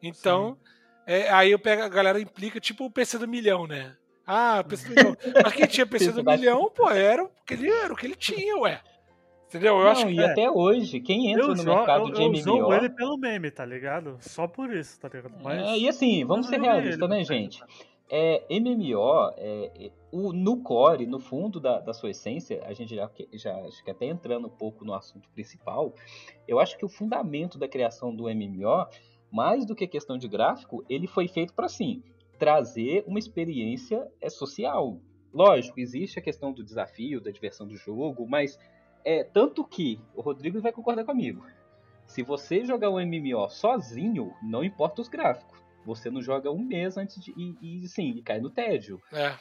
Então, 0.07 0.57
é, 1.05 1.29
aí 1.29 1.51
eu 1.51 1.59
pego, 1.59 1.83
a 1.83 1.89
galera 1.89 2.19
implica 2.19 2.59
tipo 2.59 2.85
o 2.85 2.91
PC 2.91 3.17
do 3.17 3.27
milhão, 3.27 3.67
né? 3.67 3.95
Ah, 4.25 4.63
PC 4.67 4.89
do 4.89 4.95
milhão. 4.95 5.17
Mas 5.43 5.53
quem 5.53 5.67
tinha 5.67 5.85
PC 5.85 6.11
do 6.13 6.23
milhão, 6.23 6.71
pô, 6.73 6.89
era 6.89 7.23
o 7.23 7.29
que 7.45 7.53
ele, 7.53 7.69
era 7.69 7.93
o 7.93 7.95
que 7.95 8.07
ele 8.07 8.15
tinha, 8.15 8.57
ué. 8.57 8.81
Entendeu? 9.47 9.77
Eu 9.77 9.83
não, 9.83 9.91
acho 9.91 10.07
que. 10.07 10.13
e 10.13 10.19
é. 10.19 10.25
até 10.25 10.49
hoje, 10.49 10.99
quem 10.99 11.31
entra 11.31 11.43
eu 11.43 11.49
no 11.49 11.55
jogo, 11.57 11.77
mercado 11.77 12.07
eu, 12.07 12.11
de 12.11 12.21
eu 12.21 12.29
MMO. 12.29 12.41
jogo 12.41 12.73
ele 12.73 12.89
pelo 12.89 13.17
meme, 13.17 13.51
tá 13.51 13.63
ligado? 13.63 14.17
Só 14.19 14.47
por 14.47 14.73
isso, 14.73 14.99
tá 14.99 15.07
ligado? 15.07 15.33
Mas 15.41 15.61
É, 15.61 15.77
e 15.77 15.87
assim, 15.87 16.25
vamos 16.25 16.47
ser 16.47 16.55
joguei 16.55 16.69
realistas, 16.69 17.09
né, 17.09 17.17
tá 17.17 17.23
gente? 17.23 17.63
É, 18.09 18.43
MMO, 18.49 19.33
é, 19.37 19.71
é, 19.85 19.91
o, 20.11 20.31
no 20.31 20.61
core, 20.61 21.07
no 21.07 21.19
fundo 21.19 21.59
da, 21.59 21.79
da 21.79 21.93
sua 21.93 22.11
essência, 22.11 22.61
a 22.65 22.73
gente 22.73 22.95
já, 22.95 23.09
já 23.33 23.55
acho 23.61 23.83
que 23.83 23.89
até 23.89 24.05
entrando 24.05 24.47
um 24.47 24.49
pouco 24.49 24.85
no 24.85 24.93
assunto 24.93 25.27
principal, 25.29 25.93
eu 26.47 26.59
acho 26.59 26.77
que 26.77 26.85
o 26.85 26.89
fundamento 26.89 27.57
da 27.57 27.67
criação 27.67 28.15
do 28.15 28.25
MMO, 28.25 28.87
mais 29.31 29.65
do 29.65 29.75
que 29.75 29.87
questão 29.87 30.17
de 30.17 30.27
gráfico, 30.27 30.85
ele 30.89 31.07
foi 31.07 31.27
feito 31.27 31.53
para 31.53 31.65
assim, 31.65 32.03
trazer 32.37 33.03
uma 33.07 33.19
experiência 33.19 34.09
é, 34.21 34.29
social. 34.29 34.99
Lógico, 35.33 35.79
existe 35.79 36.19
a 36.19 36.21
questão 36.21 36.53
do 36.53 36.63
desafio, 36.63 37.19
da 37.19 37.31
diversão 37.31 37.67
do 37.67 37.75
jogo, 37.75 38.27
mas 38.27 38.57
é 39.03 39.23
tanto 39.23 39.63
que 39.63 39.99
o 40.15 40.21
Rodrigo 40.21 40.59
vai 40.61 40.71
concordar 40.71 41.03
comigo. 41.05 41.45
Se 42.07 42.23
você 42.23 42.63
jogar 42.63 42.89
um 42.89 42.99
MMO 42.99 43.49
sozinho, 43.49 44.33
não 44.41 44.63
importa 44.63 45.01
os 45.01 45.07
gráficos. 45.07 45.59
Você 45.85 46.09
não 46.09 46.21
joga 46.21 46.51
um 46.51 46.63
mês 46.63 46.97
antes 46.97 47.21
de. 47.21 47.31
E, 47.37 47.83
e 47.83 47.87
sim, 47.87 48.11
e 48.11 48.21
cai 48.21 48.39
no 48.39 48.49
tédio. 48.49 49.01
É. 49.11 49.35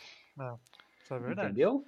isso 1.02 1.14
é 1.14 1.18
verdade. 1.18 1.48
Entendeu? 1.48 1.84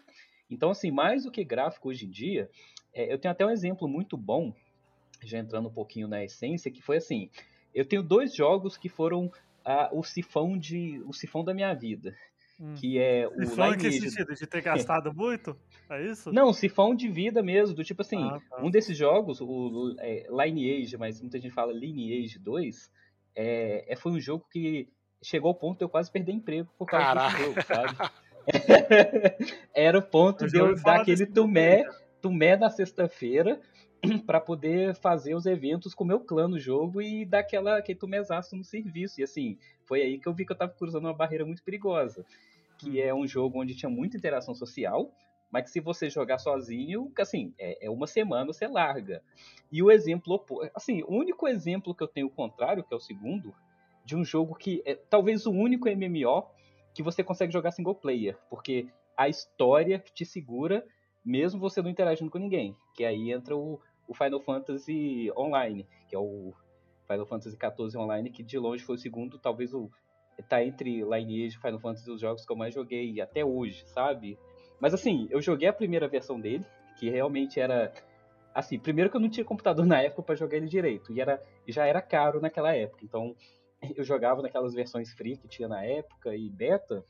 Então, 0.51 0.71
assim, 0.71 0.91
mais 0.91 1.25
do 1.25 1.31
que 1.31 1.45
gráfico 1.45 1.89
hoje 1.89 2.07
em 2.07 2.11
dia, 2.11 2.49
é, 2.95 3.13
eu 3.13 3.19
tenho 3.19 3.33
até 3.33 3.45
um 3.45 3.51
exemplo 3.51 3.87
muito 3.87 4.17
bom, 4.17 4.55
já 5.23 5.39
entrando 5.39 5.69
um 5.69 5.73
pouquinho 5.73 6.09
na 6.09 6.25
essência, 6.25 6.71
que 6.71 6.81
foi 6.81 6.99
assim: 6.99 7.31
eu 7.77 7.85
tenho 7.85 8.03
dois 8.03 8.35
jogos 8.35 8.77
que 8.77 8.89
foram 8.89 9.31
ah, 9.65 9.89
o 9.93 10.03
sifão 10.03 10.59
de 10.59 11.01
o 11.07 11.13
sifão 11.13 11.45
da 11.45 11.55
minha 11.55 11.73
vida, 11.75 12.15
Hum. 12.59 12.75
que 12.75 12.99
é 12.99 13.29
o 13.29 13.43
E 13.43 13.47
foi 13.47 13.69
em 13.69 13.77
que 13.77 13.89
Lineage. 13.91 14.11
sentido? 14.11 14.35
De 14.35 14.47
ter 14.47 14.63
gastado 14.63 15.13
muito? 15.15 15.55
É 15.91 16.03
isso? 16.07 16.33
Não, 16.33 16.53
sifão 16.55 16.95
de 16.95 17.07
vida 17.09 17.43
mesmo, 17.43 17.77
do 17.77 17.85
tipo 17.85 18.01
assim, 18.01 18.23
Ah, 18.23 18.41
tá. 18.49 18.63
um 18.63 18.71
desses 18.71 18.97
jogos, 18.97 19.41
o 19.43 19.95
é, 19.99 20.27
Lineage, 20.31 20.97
mas 20.97 21.21
muita 21.21 21.39
gente 21.39 21.53
fala 21.53 21.73
Lineage 21.73 22.39
2, 22.39 22.91
é, 23.35 23.85
é, 23.93 23.95
foi 23.97 24.13
um 24.13 24.19
jogo 24.21 24.47
que 24.51 24.89
chegou 25.23 25.49
ao 25.49 25.55
ponto 25.55 25.79
de 25.79 25.85
eu 25.85 25.89
quase 25.91 26.11
perder 26.11 26.33
emprego 26.33 26.71
por 26.79 26.87
causa 26.87 27.07
Caraca. 27.09 27.37
desse 27.37 27.45
jogo, 27.45 27.63
sabe? 27.63 27.97
Era 29.75 29.99
o 29.99 30.03
ponto 30.03 30.45
Eu 30.45 30.49
de 30.49 30.57
eu 30.59 30.75
dar 30.83 31.01
aquele 31.01 31.27
tumé, 31.27 31.85
tumé 32.23 32.57
na 32.57 32.71
sexta-feira 32.71 33.61
para 34.27 34.41
poder 34.41 34.95
fazer 34.95 35.35
os 35.35 35.47
eventos 35.47 35.95
com 35.95 36.05
o 36.05 36.07
meu 36.07 36.21
clã 36.21 36.49
no 36.49 36.59
jogo 36.59 37.01
e 37.01 37.25
dar 37.25 37.41
aquela, 37.41 37.79
aquele 37.79 37.99
tumezaço 37.99 38.57
no 38.57 38.65
serviço. 38.65 39.21
E 39.21 39.25
assim, 39.25 39.59
foi 39.85 40.03
aí 40.03 40.19
que 40.19 40.29
eu 40.29 40.35
vi 40.35 40.45
que 40.45 40.53
eu 40.53 40.57
tava 40.57 40.73
cruzando 40.73 41.05
uma 41.05 41.15
barreira 41.15 41.45
muito 41.45 41.63
perigosa. 41.63 42.25
Que 42.79 43.01
é 43.01 43.15
um 43.15 43.27
jogo 43.27 43.61
onde 43.61 43.75
tinha 43.75 43.89
muita 43.89 44.17
interação 44.17 44.55
social, 44.55 45.11
mas 45.51 45.65
que 45.65 45.71
se 45.71 45.81
você 45.81 46.11
jogar 46.11 46.39
sozinho, 46.39 47.11
assim, 47.19 47.55
é, 47.59 47.87
é 47.87 47.91
uma 47.91 48.07
semana 48.07 48.47
você 48.47 48.67
larga. 48.67 49.23
E 49.73 49.83
o 49.83 49.91
exemplo 49.91 50.35
oposto, 50.35 50.71
assim, 50.75 51.03
o 51.03 51.15
único 51.15 51.49
exemplo 51.49 51.95
que 51.95 52.03
eu 52.03 52.09
tenho 52.09 52.27
o 52.27 52.31
contrário, 52.31 52.85
que 52.85 52.93
é 52.93 52.97
o 52.97 53.01
segundo, 53.01 53.55
de 54.05 54.15
um 54.15 54.25
jogo 54.25 54.55
que 54.55 54.83
é 54.85 54.95
talvez 54.95 55.47
o 55.47 55.51
único 55.51 55.89
MMO 55.89 56.47
que 56.95 57.03
você 57.03 57.23
consegue 57.23 57.53
jogar 57.53 57.73
single 57.73 57.95
player, 57.95 58.39
porque 58.49 58.89
a 59.17 59.29
história 59.29 59.99
te 59.99 60.25
segura 60.25 60.87
mesmo 61.27 61.59
você 61.59 61.83
não 61.83 61.91
interagindo 61.91 62.31
com 62.31 62.39
ninguém, 62.39 62.77
que 62.95 63.05
aí 63.05 63.33
entra 63.33 63.57
o, 63.57 63.81
o 64.07 64.15
Final 64.15 64.41
Fantasy 64.41 65.31
Online, 65.37 65.85
que 66.09 66.15
é 66.15 66.19
o 66.19 66.55
Final 67.09 67.27
Fantasy 67.27 67.57
XIV 67.57 67.99
Online, 67.99 68.31
que 68.31 68.45
de 68.45 68.57
longe 68.57 68.85
foi 68.85 68.95
o 68.95 68.99
segundo, 68.99 69.37
talvez 69.37 69.75
o 69.75 69.91
tá 70.49 70.63
entre 70.63 71.01
Lineage 71.01 71.57
e 71.57 71.61
Final 71.61 71.81
Fantasy 71.81 72.11
os 72.11 72.21
jogos 72.21 72.45
que 72.47 72.53
eu 72.53 72.57
mais 72.57 72.73
joguei 72.73 73.21
até 73.21 73.45
hoje, 73.45 73.85
sabe? 73.89 74.39
Mas 74.79 74.95
assim, 74.95 75.27
eu 75.31 75.41
joguei 75.43 75.67
a 75.67 75.73
primeira 75.73 76.07
versão 76.07 76.39
dele, 76.39 76.65
que 76.97 77.11
realmente 77.11 77.59
era 77.59 77.93
assim, 78.55 78.79
primeiro 78.79 79.11
que 79.11 79.17
eu 79.17 79.21
não 79.21 79.29
tinha 79.29 79.45
computador 79.45 79.85
na 79.87 80.01
época 80.01 80.23
para 80.23 80.35
jogar 80.35 80.57
ele 80.57 80.69
direito, 80.69 81.13
e 81.13 81.21
era 81.21 81.43
já 81.67 81.87
era 81.87 82.01
caro 82.01 82.41
naquela 82.41 82.75
época. 82.75 83.05
Então, 83.05 83.35
eu 83.97 84.05
jogava 84.05 84.43
naquelas 84.43 84.75
versões 84.75 85.13
free 85.13 85.37
que 85.37 85.49
tinha 85.49 85.69
na 85.69 85.83
época 85.85 86.35
e 86.37 86.49
beta. 86.49 87.05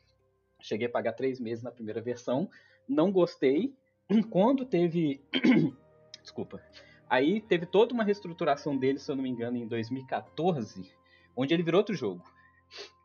Cheguei 0.61 0.87
a 0.87 0.91
pagar 0.91 1.13
três 1.13 1.39
meses 1.39 1.63
na 1.63 1.71
primeira 1.71 2.01
versão, 2.01 2.49
não 2.89 3.13
gostei. 3.13 3.75
Quando 4.31 4.65
teve, 4.65 5.21
desculpa, 6.23 6.63
aí 7.09 7.41
teve 7.41 7.67
toda 7.67 7.93
uma 7.93 8.05
reestruturação 8.05 8.77
dele, 8.77 8.99
se 8.99 9.11
eu 9.11 9.17
não 9.17 9.23
me 9.23 9.31
engano, 9.31 9.57
em 9.57 9.67
2014, 9.67 10.91
onde 11.37 11.53
ele 11.53 11.63
virou 11.63 11.81
outro 11.81 11.95
jogo, 11.95 12.23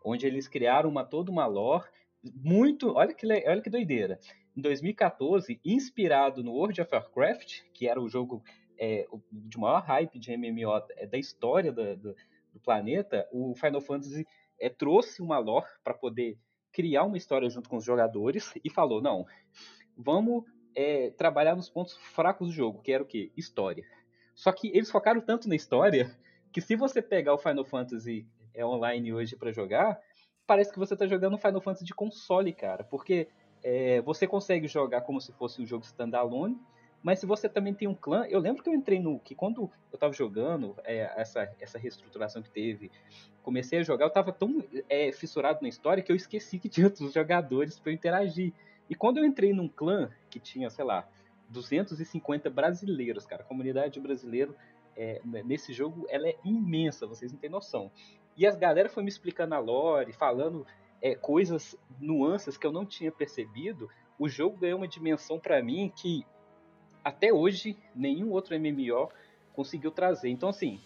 onde 0.06 0.26
eles 0.28 0.48
criaram 0.48 0.90
uma 0.90 1.04
toda 1.04 1.32
uma 1.32 1.46
lore 1.48 1.86
muito, 2.36 2.94
olha 2.94 3.14
que 3.14 3.26
olha 3.26 3.62
que 3.62 3.70
doideira. 3.70 4.20
Em 4.56 4.62
2014, 4.62 5.60
inspirado 5.66 6.44
no 6.44 6.52
World 6.52 6.80
of 6.82 6.94
Warcraft, 6.94 7.62
que 7.74 7.88
era 7.88 8.00
o 8.00 8.08
jogo 8.10 8.44
é, 8.78 9.08
de 9.32 9.58
maior 9.58 9.82
hype 9.82 10.20
de 10.20 10.36
MMO 10.38 10.72
da 11.10 11.18
história 11.18 11.72
da- 11.72 11.96
do, 11.96 12.16
do 12.54 12.60
planeta, 12.60 13.28
o 13.32 13.56
Final 13.56 13.82
Fantasy 13.82 14.28
é, 14.60 14.70
trouxe 14.70 15.22
uma 15.22 15.40
lore 15.40 15.68
para 15.84 15.94
poder 15.94 16.38
criar 16.72 17.04
uma 17.06 17.18
história 17.18 17.50
junto 17.50 17.70
com 17.70 17.78
os 17.78 17.84
jogadores 17.84 18.54
e 18.64 18.70
falou: 18.70 19.02
não, 19.02 19.26
vamos 19.98 20.44
é, 20.76 21.12
trabalhar 21.12 21.56
nos 21.56 21.70
pontos 21.70 21.98
fracos 21.98 22.48
do 22.48 22.54
jogo, 22.54 22.82
que 22.82 22.92
era 22.92 23.04
o 23.04 23.06
quê? 23.06 23.32
História. 23.36 23.84
Só 24.34 24.52
que 24.52 24.70
eles 24.70 24.90
focaram 24.90 25.22
tanto 25.22 25.48
na 25.48 25.56
história 25.56 26.16
que 26.52 26.62
se 26.62 26.76
você 26.76 27.02
pegar 27.02 27.34
o 27.34 27.38
Final 27.38 27.66
Fantasy 27.66 28.26
é, 28.54 28.66
online 28.66 29.14
hoje 29.14 29.36
para 29.36 29.52
jogar, 29.52 30.00
parece 30.46 30.72
que 30.72 30.80
você 30.80 30.96
tá 30.96 31.06
jogando 31.08 31.38
Final 31.38 31.62
Fantasy 31.62 31.86
de 31.86 31.94
console, 31.94 32.52
cara, 32.54 32.84
porque 32.84 33.28
é, 33.64 34.02
você 34.02 34.28
consegue 34.28 34.68
jogar 34.68 35.02
como 35.02 35.22
se 35.22 35.32
fosse 35.34 35.62
um 35.62 35.66
jogo 35.66 35.86
standalone, 35.86 36.60
mas 37.04 37.20
se 37.20 37.26
você 37.26 37.50
também 37.50 37.74
tem 37.74 37.88
um 37.88 37.96
clã, 37.96 38.26
eu 38.30 38.40
lembro 38.40 38.62
que 38.62 38.70
eu 38.70 38.74
entrei 38.74 39.00
no. 39.00 39.20
que 39.20 39.34
quando 39.34 39.72
eu 39.92 39.98
tava 39.98 40.14
jogando, 40.14 40.76
é, 40.84 41.12
essa, 41.20 41.52
essa 41.60 41.80
reestruturação 41.80 42.42
que 42.42 42.50
teve, 42.50 42.92
comecei 43.42 43.80
a 43.80 43.84
jogar, 43.84 44.06
eu 44.06 44.12
tava 44.12 44.32
tão 44.32 44.64
é, 44.88 45.12
fissurado 45.12 45.60
na 45.62 45.68
história 45.68 46.04
que 46.04 46.12
eu 46.12 46.16
esqueci 46.16 46.60
que 46.60 46.70
tinha 46.70 46.88
outros 46.88 47.12
jogadores 47.12 47.80
para 47.80 47.92
interagir. 47.92 48.54
E 48.92 48.96
quando 48.96 49.20
eu 49.20 49.24
entrei 49.24 49.54
num 49.54 49.70
clã 49.70 50.12
que 50.30 50.38
tinha, 50.38 50.70
sei 50.70 50.84
lá, 50.84 51.08
250 51.48 52.50
brasileiros, 52.50 53.26
cara, 53.26 53.42
a 53.42 53.46
comunidade 53.46 53.98
brasileira 54.02 54.54
é, 54.98 55.22
nesse 55.46 55.72
jogo 55.72 56.06
ela 56.10 56.28
é 56.28 56.36
imensa, 56.44 57.08
vocês 57.08 57.32
não 57.32 57.40
têm 57.40 57.50
noção. 57.50 57.90
E 58.36 58.46
as 58.46 58.58
galera 58.58 58.90
foi 58.90 59.02
me 59.02 59.08
explicando 59.08 59.56
a 59.56 59.60
lore, 59.60 60.12
falando 60.12 60.68
é, 61.02 61.16
coisas, 61.16 61.74
nuances 62.02 62.58
que 62.58 62.68
eu 62.68 62.72
não 62.74 62.86
tinha 62.86 63.10
percebido. 63.14 63.90
O 64.20 64.28
jogo 64.28 64.58
ganhou 64.58 64.78
uma 64.78 64.90
dimensão 64.90 65.40
para 65.40 65.64
mim 65.64 65.90
que 65.96 66.26
até 67.02 67.32
hoje 67.32 67.78
nenhum 67.96 68.30
outro 68.32 68.60
MMO 68.60 69.10
conseguiu 69.54 69.92
trazer. 69.92 70.28
Então, 70.28 70.50
assim, 70.50 70.82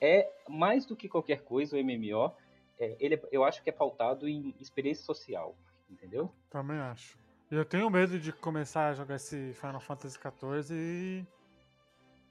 é 0.00 0.26
mais 0.48 0.86
do 0.86 0.96
que 0.96 1.06
qualquer 1.06 1.42
coisa 1.42 1.76
o 1.76 1.84
MMO. 1.84 2.32
É, 2.80 2.96
ele, 2.98 3.20
eu 3.30 3.44
acho 3.44 3.62
que 3.62 3.68
é 3.68 3.74
pautado 3.74 4.26
em 4.26 4.54
experiência 4.58 5.04
social, 5.04 5.54
entendeu? 5.90 6.32
Também 6.48 6.78
acho. 6.78 7.25
Eu 7.50 7.64
tenho 7.64 7.88
medo 7.88 8.18
de 8.18 8.32
começar 8.32 8.88
a 8.88 8.94
jogar 8.94 9.16
esse 9.16 9.52
Final 9.54 9.80
Fantasy 9.80 10.18
XIV 10.18 10.74
e. 10.74 11.24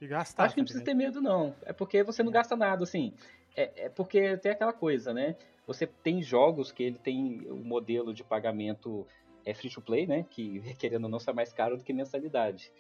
e 0.02 0.08
gastar. 0.08 0.44
acho 0.44 0.56
que 0.56 0.62
não 0.62 0.66
tá 0.66 0.74
precisa 0.74 0.84
ter 0.84 0.94
medo, 0.94 1.22
não. 1.22 1.56
É 1.64 1.72
porque 1.72 2.04
você 2.04 2.22
não 2.22 2.32
gasta 2.32 2.56
nada, 2.56 2.84
assim. 2.84 3.14
É, 3.56 3.86
é 3.86 3.90
porque 3.90 4.36
tem 4.38 4.52
aquela 4.52 4.74
coisa, 4.74 5.14
né? 5.14 5.38
Você 5.66 5.88
tem 5.88 6.22
jogos 6.22 6.72
que 6.72 6.84
ele 6.84 7.00
tem 7.00 7.48
o 7.50 7.56
modelo 7.56 8.14
de 8.14 8.24
pagamento 8.24 9.08
é 9.46 9.54
free 9.54 9.70
to 9.70 9.82
play, 9.82 10.06
né? 10.06 10.26
Que 10.30 10.60
querendo 10.78 11.06
ou 11.06 11.10
não 11.10 11.20
sai 11.20 11.34
mais 11.34 11.54
caro 11.54 11.78
do 11.78 11.84
que 11.84 11.94
mensalidade. 11.94 12.72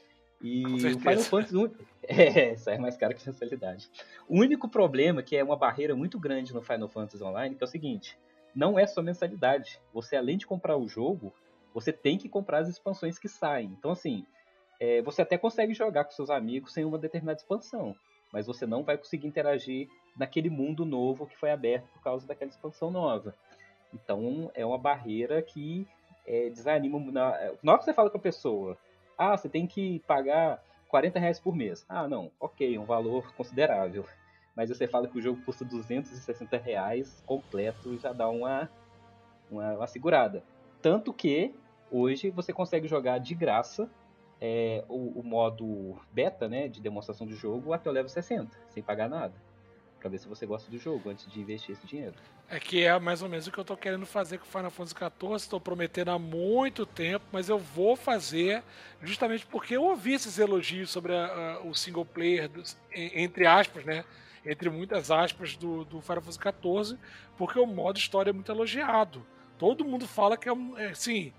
E 0.41 0.65
o. 0.65 0.99
Final 0.99 1.19
Fantasy 1.19 1.55
um- 1.55 1.71
é, 2.03 2.57
sai 2.57 2.77
mais 2.77 2.97
caro 2.97 3.15
que 3.15 3.25
mensalidade. 3.25 3.89
O 4.27 4.39
único 4.39 4.67
problema 4.67 5.23
que 5.23 5.37
é 5.37 5.43
uma 5.43 5.55
barreira 5.55 5.95
muito 5.95 6.19
grande 6.19 6.53
no 6.53 6.61
Final 6.61 6.89
Fantasy 6.89 7.23
Online, 7.23 7.55
que 7.55 7.63
é 7.63 7.67
o 7.67 7.69
seguinte, 7.69 8.17
não 8.53 8.77
é 8.77 8.85
só 8.85 9.01
mensalidade. 9.01 9.79
Você 9.93 10.17
além 10.17 10.37
de 10.37 10.45
comprar 10.45 10.75
o 10.75 10.85
jogo, 10.85 11.33
você 11.75 11.91
tem 11.91 12.17
que 12.17 12.29
comprar 12.29 12.59
as 12.59 12.69
expansões 12.69 13.19
que 13.19 13.27
saem. 13.27 13.75
Então 13.77 13.91
assim, 13.91 14.25
é, 14.79 15.01
você 15.01 15.21
até 15.21 15.37
consegue 15.37 15.73
jogar 15.73 16.05
com 16.05 16.11
seus 16.11 16.29
amigos 16.29 16.71
sem 16.73 16.85
uma 16.85 16.97
determinada 16.97 17.37
expansão, 17.37 17.93
mas 18.31 18.47
você 18.47 18.65
não 18.65 18.81
vai 18.81 18.97
conseguir 18.97 19.27
interagir 19.27 19.89
naquele 20.17 20.49
mundo 20.49 20.85
novo 20.85 21.27
que 21.27 21.37
foi 21.37 21.51
aberto 21.51 21.85
por 21.93 22.01
causa 22.01 22.25
daquela 22.25 22.49
expansão 22.49 22.89
nova. 22.89 23.35
Então 23.93 24.49
é 24.55 24.65
uma 24.65 24.77
barreira 24.77 25.41
que 25.41 25.85
é, 26.25 26.49
desanima. 26.49 26.97
Na, 27.11 27.51
na 27.61 27.71
hora 27.73 27.79
que 27.79 27.85
você 27.85 27.93
fala 27.93 28.09
com 28.09 28.17
a 28.17 28.21
pessoa, 28.21 28.77
ah, 29.17 29.35
você 29.35 29.49
tem 29.49 29.67
que 29.67 29.99
pagar 30.07 30.63
40 30.87 31.19
reais 31.19 31.39
por 31.39 31.53
mês. 31.53 31.85
Ah, 31.89 32.07
não, 32.07 32.31
ok, 32.39 32.77
um 32.77 32.85
valor 32.85 33.33
considerável. 33.35 34.05
Mas 34.55 34.69
você 34.69 34.87
fala 34.87 35.09
que 35.09 35.17
o 35.17 35.21
jogo 35.21 35.41
custa 35.43 35.65
260 35.65 36.57
reais 36.57 37.21
completo 37.25 37.97
já 37.97 38.13
dá 38.13 38.29
uma, 38.29 38.69
uma, 39.51 39.73
uma 39.73 39.87
segurada. 39.87 40.41
Tanto 40.81 41.11
que 41.11 41.53
Hoje 41.91 42.29
você 42.29 42.51
consegue 42.51 42.87
jogar 42.87 43.19
de 43.19 43.35
graça 43.35 43.89
é, 44.41 44.83
o, 44.87 45.19
o, 45.19 45.23
modo 45.23 45.97
beta, 46.11 46.47
né, 46.47 46.67
de 46.67 46.81
demonstração 46.81 47.25
do 47.25 47.35
jogo 47.35 47.73
até 47.73 47.89
o 47.89 47.93
level 47.93 48.09
60, 48.09 48.51
sem 48.69 48.83
pagar 48.83 49.09
nada. 49.09 49.33
Pra 49.99 50.09
ver 50.09 50.19
se 50.19 50.27
você 50.27 50.45
gosta 50.45 50.69
do 50.69 50.77
jogo 50.77 51.09
antes 51.09 51.31
de 51.31 51.39
investir 51.39 51.73
esse 51.73 51.87
dinheiro. 51.87 52.15
É 52.47 52.59
que 52.59 52.83
é 52.83 52.99
mais 52.99 53.23
ou 53.23 53.29
menos 53.29 53.47
o 53.47 53.51
que 53.51 53.57
eu 53.57 53.65
tô 53.65 53.75
querendo 53.75 54.05
fazer 54.05 54.37
com 54.37 54.45
Final 54.45 54.69
Fantasy 54.69 54.93
XIV, 54.95 55.35
estou 55.35 55.59
prometendo 55.59 56.11
há 56.11 56.19
muito 56.19 56.85
tempo, 56.85 57.25
mas 57.31 57.49
eu 57.49 57.57
vou 57.57 57.95
fazer 57.95 58.61
justamente 59.01 59.47
porque 59.47 59.75
eu 59.75 59.83
ouvi 59.83 60.13
esses 60.13 60.37
elogios 60.37 60.91
sobre 60.91 61.15
a, 61.15 61.25
a, 61.25 61.59
o 61.61 61.73
single 61.73 62.05
player, 62.05 62.47
dos, 62.47 62.77
entre 62.93 63.47
aspas, 63.47 63.83
né? 63.83 64.05
Entre 64.45 64.69
muitas 64.69 65.09
aspas 65.09 65.55
do, 65.55 65.83
do 65.85 66.01
Final 66.01 66.21
Fantasy 66.21 66.39
XIV, 66.39 66.99
porque 67.35 67.57
o 67.57 67.65
modo 67.65 67.97
história 67.97 68.29
é 68.29 68.33
muito 68.33 68.51
elogiado. 68.51 69.25
Todo 69.57 69.83
mundo 69.83 70.07
fala 70.07 70.37
que 70.37 70.47
é. 70.47 70.53
É, 70.77 70.89
assim, 70.89 71.33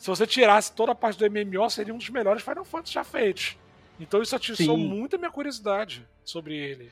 se 0.00 0.06
você 0.06 0.26
tirasse 0.26 0.72
toda 0.72 0.92
a 0.92 0.94
parte 0.94 1.18
do 1.18 1.30
MMO, 1.30 1.68
seria 1.68 1.92
um 1.92 1.98
dos 1.98 2.08
melhores 2.08 2.42
Final 2.42 2.64
Fantasy 2.64 2.94
já 2.94 3.04
feitos. 3.04 3.58
Então 4.00 4.22
isso 4.22 4.34
atiçou 4.34 4.74
Sim. 4.74 4.88
muito 4.88 5.16
a 5.16 5.18
minha 5.18 5.30
curiosidade 5.30 6.08
sobre 6.24 6.56
ele. 6.56 6.90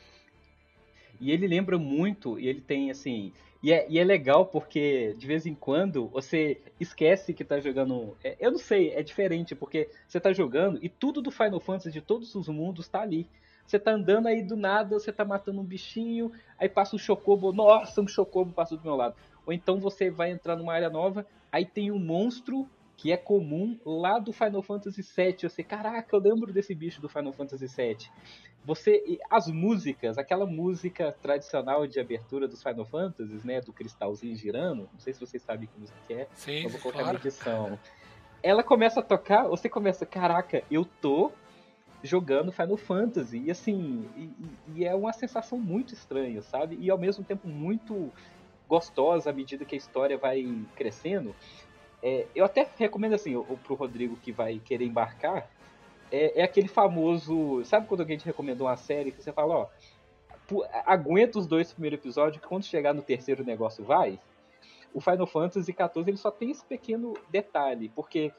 E 1.18 1.32
ele 1.32 1.46
lembra 1.46 1.78
muito, 1.78 2.38
e 2.38 2.46
ele 2.46 2.60
tem 2.60 2.90
assim. 2.90 3.32
E 3.62 3.72
é, 3.72 3.86
e 3.88 3.98
é 3.98 4.04
legal 4.04 4.44
porque 4.44 5.14
de 5.16 5.26
vez 5.26 5.46
em 5.46 5.54
quando 5.54 6.06
você 6.08 6.60
esquece 6.78 7.32
que 7.32 7.42
tá 7.42 7.58
jogando. 7.58 8.14
É, 8.22 8.36
eu 8.38 8.50
não 8.50 8.58
sei, 8.58 8.90
é 8.90 9.02
diferente, 9.02 9.54
porque 9.54 9.88
você 10.06 10.20
tá 10.20 10.30
jogando 10.34 10.78
e 10.82 10.88
tudo 10.90 11.22
do 11.22 11.30
Final 11.30 11.60
Fantasy 11.60 11.90
de 11.90 12.02
todos 12.02 12.34
os 12.34 12.46
mundos 12.46 12.88
tá 12.88 13.00
ali. 13.00 13.26
Você 13.66 13.78
tá 13.78 13.90
andando 13.92 14.26
aí 14.26 14.42
do 14.42 14.54
nada, 14.54 14.98
você 14.98 15.10
tá 15.10 15.24
matando 15.24 15.62
um 15.62 15.64
bichinho, 15.64 16.30
aí 16.58 16.68
passa 16.68 16.94
um 16.94 16.98
chocobo, 16.98 17.54
nossa, 17.54 18.02
um 18.02 18.06
chocobo 18.06 18.52
passou 18.52 18.76
do 18.76 18.84
meu 18.84 18.96
lado. 18.96 19.14
Ou 19.46 19.52
então 19.54 19.80
você 19.80 20.10
vai 20.10 20.30
entrar 20.30 20.56
numa 20.56 20.74
área 20.74 20.90
nova, 20.90 21.24
aí 21.50 21.64
tem 21.64 21.90
um 21.90 21.98
monstro 21.98 22.68
que 22.98 23.12
é 23.12 23.16
comum 23.16 23.78
lá 23.86 24.18
do 24.18 24.32
Final 24.32 24.60
Fantasy 24.60 25.02
VII. 25.02 25.48
Você, 25.48 25.62
caraca, 25.62 26.14
eu 26.14 26.20
lembro 26.20 26.52
desse 26.52 26.74
bicho 26.74 27.00
do 27.00 27.08
Final 27.08 27.32
Fantasy 27.32 27.66
VII. 27.68 28.10
Você, 28.64 29.20
as 29.30 29.46
músicas, 29.46 30.18
aquela 30.18 30.44
música 30.44 31.16
tradicional 31.22 31.86
de 31.86 32.00
abertura 32.00 32.48
dos 32.48 32.60
Final 32.60 32.84
Fantasies, 32.84 33.44
né, 33.44 33.60
do 33.60 33.72
cristalzinho 33.72 34.34
girando, 34.34 34.88
não 34.92 34.98
sei 34.98 35.14
se 35.14 35.20
vocês 35.20 35.40
sabem 35.40 35.68
que 35.68 35.78
música 35.78 35.98
é, 36.10 36.26
Sim, 36.34 36.64
eu 36.64 36.70
vou 36.70 36.80
colocar 36.80 37.04
claro. 37.04 37.18
na 37.18 37.24
edição. 37.24 37.78
Ela 38.42 38.64
começa 38.64 38.98
a 38.98 39.02
tocar, 39.02 39.44
você 39.44 39.68
começa, 39.68 40.04
caraca, 40.04 40.64
eu 40.68 40.84
tô 40.84 41.30
jogando 42.02 42.50
Final 42.50 42.76
Fantasy, 42.76 43.38
e 43.38 43.50
assim, 43.50 44.08
e, 44.16 44.30
e 44.74 44.84
é 44.84 44.94
uma 44.94 45.12
sensação 45.12 45.56
muito 45.56 45.94
estranha, 45.94 46.42
sabe? 46.42 46.76
E 46.80 46.90
ao 46.90 46.98
mesmo 46.98 47.24
tempo 47.24 47.46
muito 47.46 48.12
gostosa 48.68 49.30
à 49.30 49.32
medida 49.32 49.64
que 49.64 49.74
a 49.74 49.78
história 49.78 50.18
vai 50.18 50.44
crescendo. 50.76 51.34
É, 52.02 52.26
eu 52.34 52.44
até 52.44 52.68
recomendo 52.76 53.14
assim, 53.14 53.32
para 53.42 53.72
o 53.72 53.76
Rodrigo 53.76 54.16
que 54.16 54.30
vai 54.30 54.58
querer 54.58 54.84
embarcar, 54.84 55.48
é, 56.10 56.40
é, 56.40 56.42
aquele 56.42 56.68
famoso. 56.68 57.64
Sabe 57.64 57.86
quando 57.86 58.00
alguém 58.00 58.18
te 58.18 58.26
recomendou 58.26 58.66
uma 58.66 58.76
série 58.76 59.10
que 59.10 59.22
você 59.22 59.32
fala, 59.32 59.54
ó, 59.54 59.66
aguenta 60.86 61.38
os 61.38 61.46
dois 61.46 61.72
primeiros 61.72 61.98
episódios, 61.98 62.40
que 62.40 62.48
quando 62.48 62.64
chegar 62.64 62.94
no 62.94 63.02
terceiro 63.02 63.42
o 63.42 63.46
negócio 63.46 63.84
vai? 63.84 64.18
O 64.94 65.00
Final 65.00 65.26
Fantasy 65.26 65.72
XIV 65.72 66.08
ele 66.08 66.16
só 66.16 66.30
tem 66.30 66.50
esse 66.50 66.64
pequeno 66.64 67.14
detalhe, 67.30 67.90
porque 67.94 68.32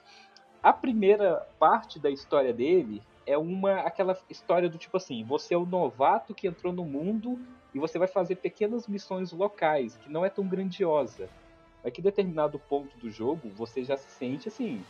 a 0.63 0.73
primeira 0.73 1.47
parte 1.59 1.99
da 1.99 2.09
história 2.09 2.51
dele 2.51 3.03
é 3.25 3.37
uma 3.37 3.81
aquela 3.81 4.17
história 4.29 4.67
do 4.67 4.77
tipo 4.77 4.97
assim, 4.97 5.23
você 5.23 5.53
é 5.53 5.57
o 5.57 5.65
novato 5.65 6.33
que 6.33 6.47
entrou 6.47 6.73
no 6.73 6.83
mundo 6.83 7.39
e 7.73 7.79
você 7.79 7.99
vai 7.99 8.07
fazer 8.07 8.35
pequenas 8.37 8.87
missões 8.87 9.31
locais, 9.31 9.95
que 9.97 10.11
não 10.11 10.25
é 10.25 10.29
tão 10.29 10.47
grandiosa. 10.47 11.29
Mas 11.83 11.93
que 11.93 12.01
determinado 12.01 12.59
ponto 12.59 12.97
do 12.97 13.09
jogo 13.09 13.49
você 13.49 13.83
já 13.83 13.95
se 13.95 14.09
sente 14.11 14.47
assim, 14.47 14.83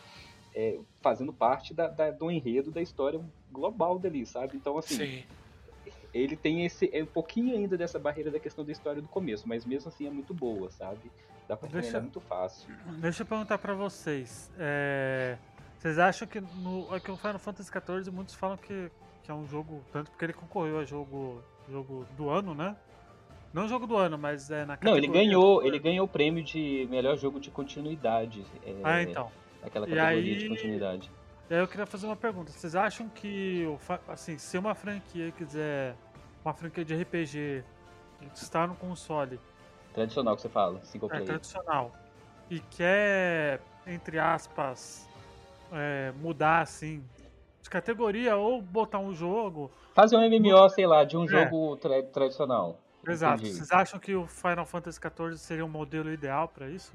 é, 0.55 0.79
fazendo 1.01 1.31
parte 1.31 1.73
da, 1.73 1.87
da, 1.87 2.11
do 2.11 2.31
enredo 2.31 2.71
da 2.71 2.81
história 2.81 3.21
global 3.51 3.99
dali, 3.99 4.25
sabe? 4.25 4.57
Então, 4.57 4.77
assim, 4.77 4.97
Sim. 4.97 5.23
ele 6.13 6.35
tem 6.35 6.65
esse 6.65 6.89
é 6.93 7.03
um 7.03 7.07
pouquinho 7.07 7.55
ainda 7.55 7.77
dessa 7.77 7.99
barreira 7.99 8.31
da 8.31 8.39
questão 8.39 8.65
da 8.65 8.71
história 8.71 9.01
do 9.01 9.07
começo, 9.07 9.47
mas 9.47 9.65
mesmo 9.65 9.89
assim 9.89 10.07
é 10.07 10.09
muito 10.09 10.33
boa, 10.33 10.71
sabe? 10.71 11.11
Dá 11.47 11.57
pra 11.57 11.67
deixa, 11.67 11.99
muito 11.99 12.21
fácil. 12.21 12.69
Deixa 12.99 13.23
eu 13.23 13.25
perguntar 13.25 13.57
para 13.57 13.73
vocês. 13.73 14.51
É, 14.57 15.37
vocês 15.77 15.97
acham 15.97 16.27
que 16.27 16.39
no 16.41 16.93
é 16.95 16.99
que 16.99 17.09
o 17.09 17.17
Final 17.17 17.39
Fantasy 17.39 17.71
XIV 17.71 18.11
muitos 18.11 18.35
falam 18.35 18.57
que, 18.57 18.91
que 19.23 19.31
é 19.31 19.33
um 19.33 19.47
jogo 19.47 19.83
tanto 19.91 20.11
porque 20.11 20.25
ele 20.25 20.33
concorreu 20.33 20.79
a 20.79 20.85
jogo 20.85 21.41
jogo 21.67 22.05
do 22.17 22.29
ano, 22.29 22.53
né? 22.53 22.75
Não 23.53 23.67
jogo 23.67 23.87
do 23.87 23.95
ano, 23.95 24.17
mas 24.17 24.51
é 24.51 24.63
na 24.65 24.77
Não, 24.81 24.95
ele 24.95 25.07
ganhou, 25.07 25.63
ele 25.63 25.79
ganhou 25.79 26.05
o 26.05 26.07
prêmio 26.07 26.43
de 26.43 26.87
melhor 26.89 27.17
jogo 27.17 27.39
de 27.39 27.49
continuidade. 27.49 28.45
É, 28.65 28.75
ah, 28.83 29.01
então. 29.01 29.31
Aquela 29.63 29.87
categoria 29.87 30.07
aí, 30.07 30.37
de 30.37 30.49
continuidade. 30.49 31.11
E 31.49 31.53
aí 31.55 31.59
eu 31.59 31.67
queria 31.67 31.85
fazer 31.85 32.05
uma 32.05 32.15
pergunta. 32.15 32.51
Vocês 32.51 32.75
acham 32.75 33.09
que, 33.09 33.65
assim, 34.07 34.37
se 34.37 34.57
uma 34.57 34.75
franquia 34.75 35.31
quiser, 35.31 35.95
uma 36.45 36.53
franquia 36.53 36.85
de 36.85 36.95
RPG 36.95 37.63
está 38.35 38.67
no 38.67 38.75
console... 38.75 39.39
Tradicional 39.93 40.35
que 40.35 40.43
você 40.43 40.49
fala, 40.49 40.79
single 40.83 41.07
é, 41.07 41.09
player. 41.09 41.23
É, 41.23 41.27
tradicional. 41.27 41.91
E 42.51 42.59
quer, 42.59 43.59
entre 43.87 44.19
aspas, 44.19 45.09
é, 45.73 46.13
mudar, 46.21 46.61
assim, 46.61 47.03
de 47.63 47.69
categoria 47.69 48.35
ou 48.35 48.61
botar 48.61 48.99
um 48.99 49.13
jogo... 49.13 49.71
Fazer 49.95 50.15
um 50.17 50.29
MMO, 50.29 50.69
sei 50.69 50.85
lá, 50.85 51.03
de 51.03 51.17
um 51.17 51.25
é. 51.25 51.27
jogo 51.27 51.75
tra 51.77 52.03
tradicional. 52.03 52.79
Exato. 53.07 53.41
Entendi. 53.41 53.55
Vocês 53.55 53.71
acham 53.71 53.99
que 53.99 54.15
o 54.15 54.27
Final 54.27 54.65
Fantasy 54.65 54.99
XIV 54.99 55.37
seria 55.37 55.65
um 55.65 55.69
modelo 55.69 56.11
ideal 56.11 56.47
para 56.47 56.69
isso? 56.69 56.91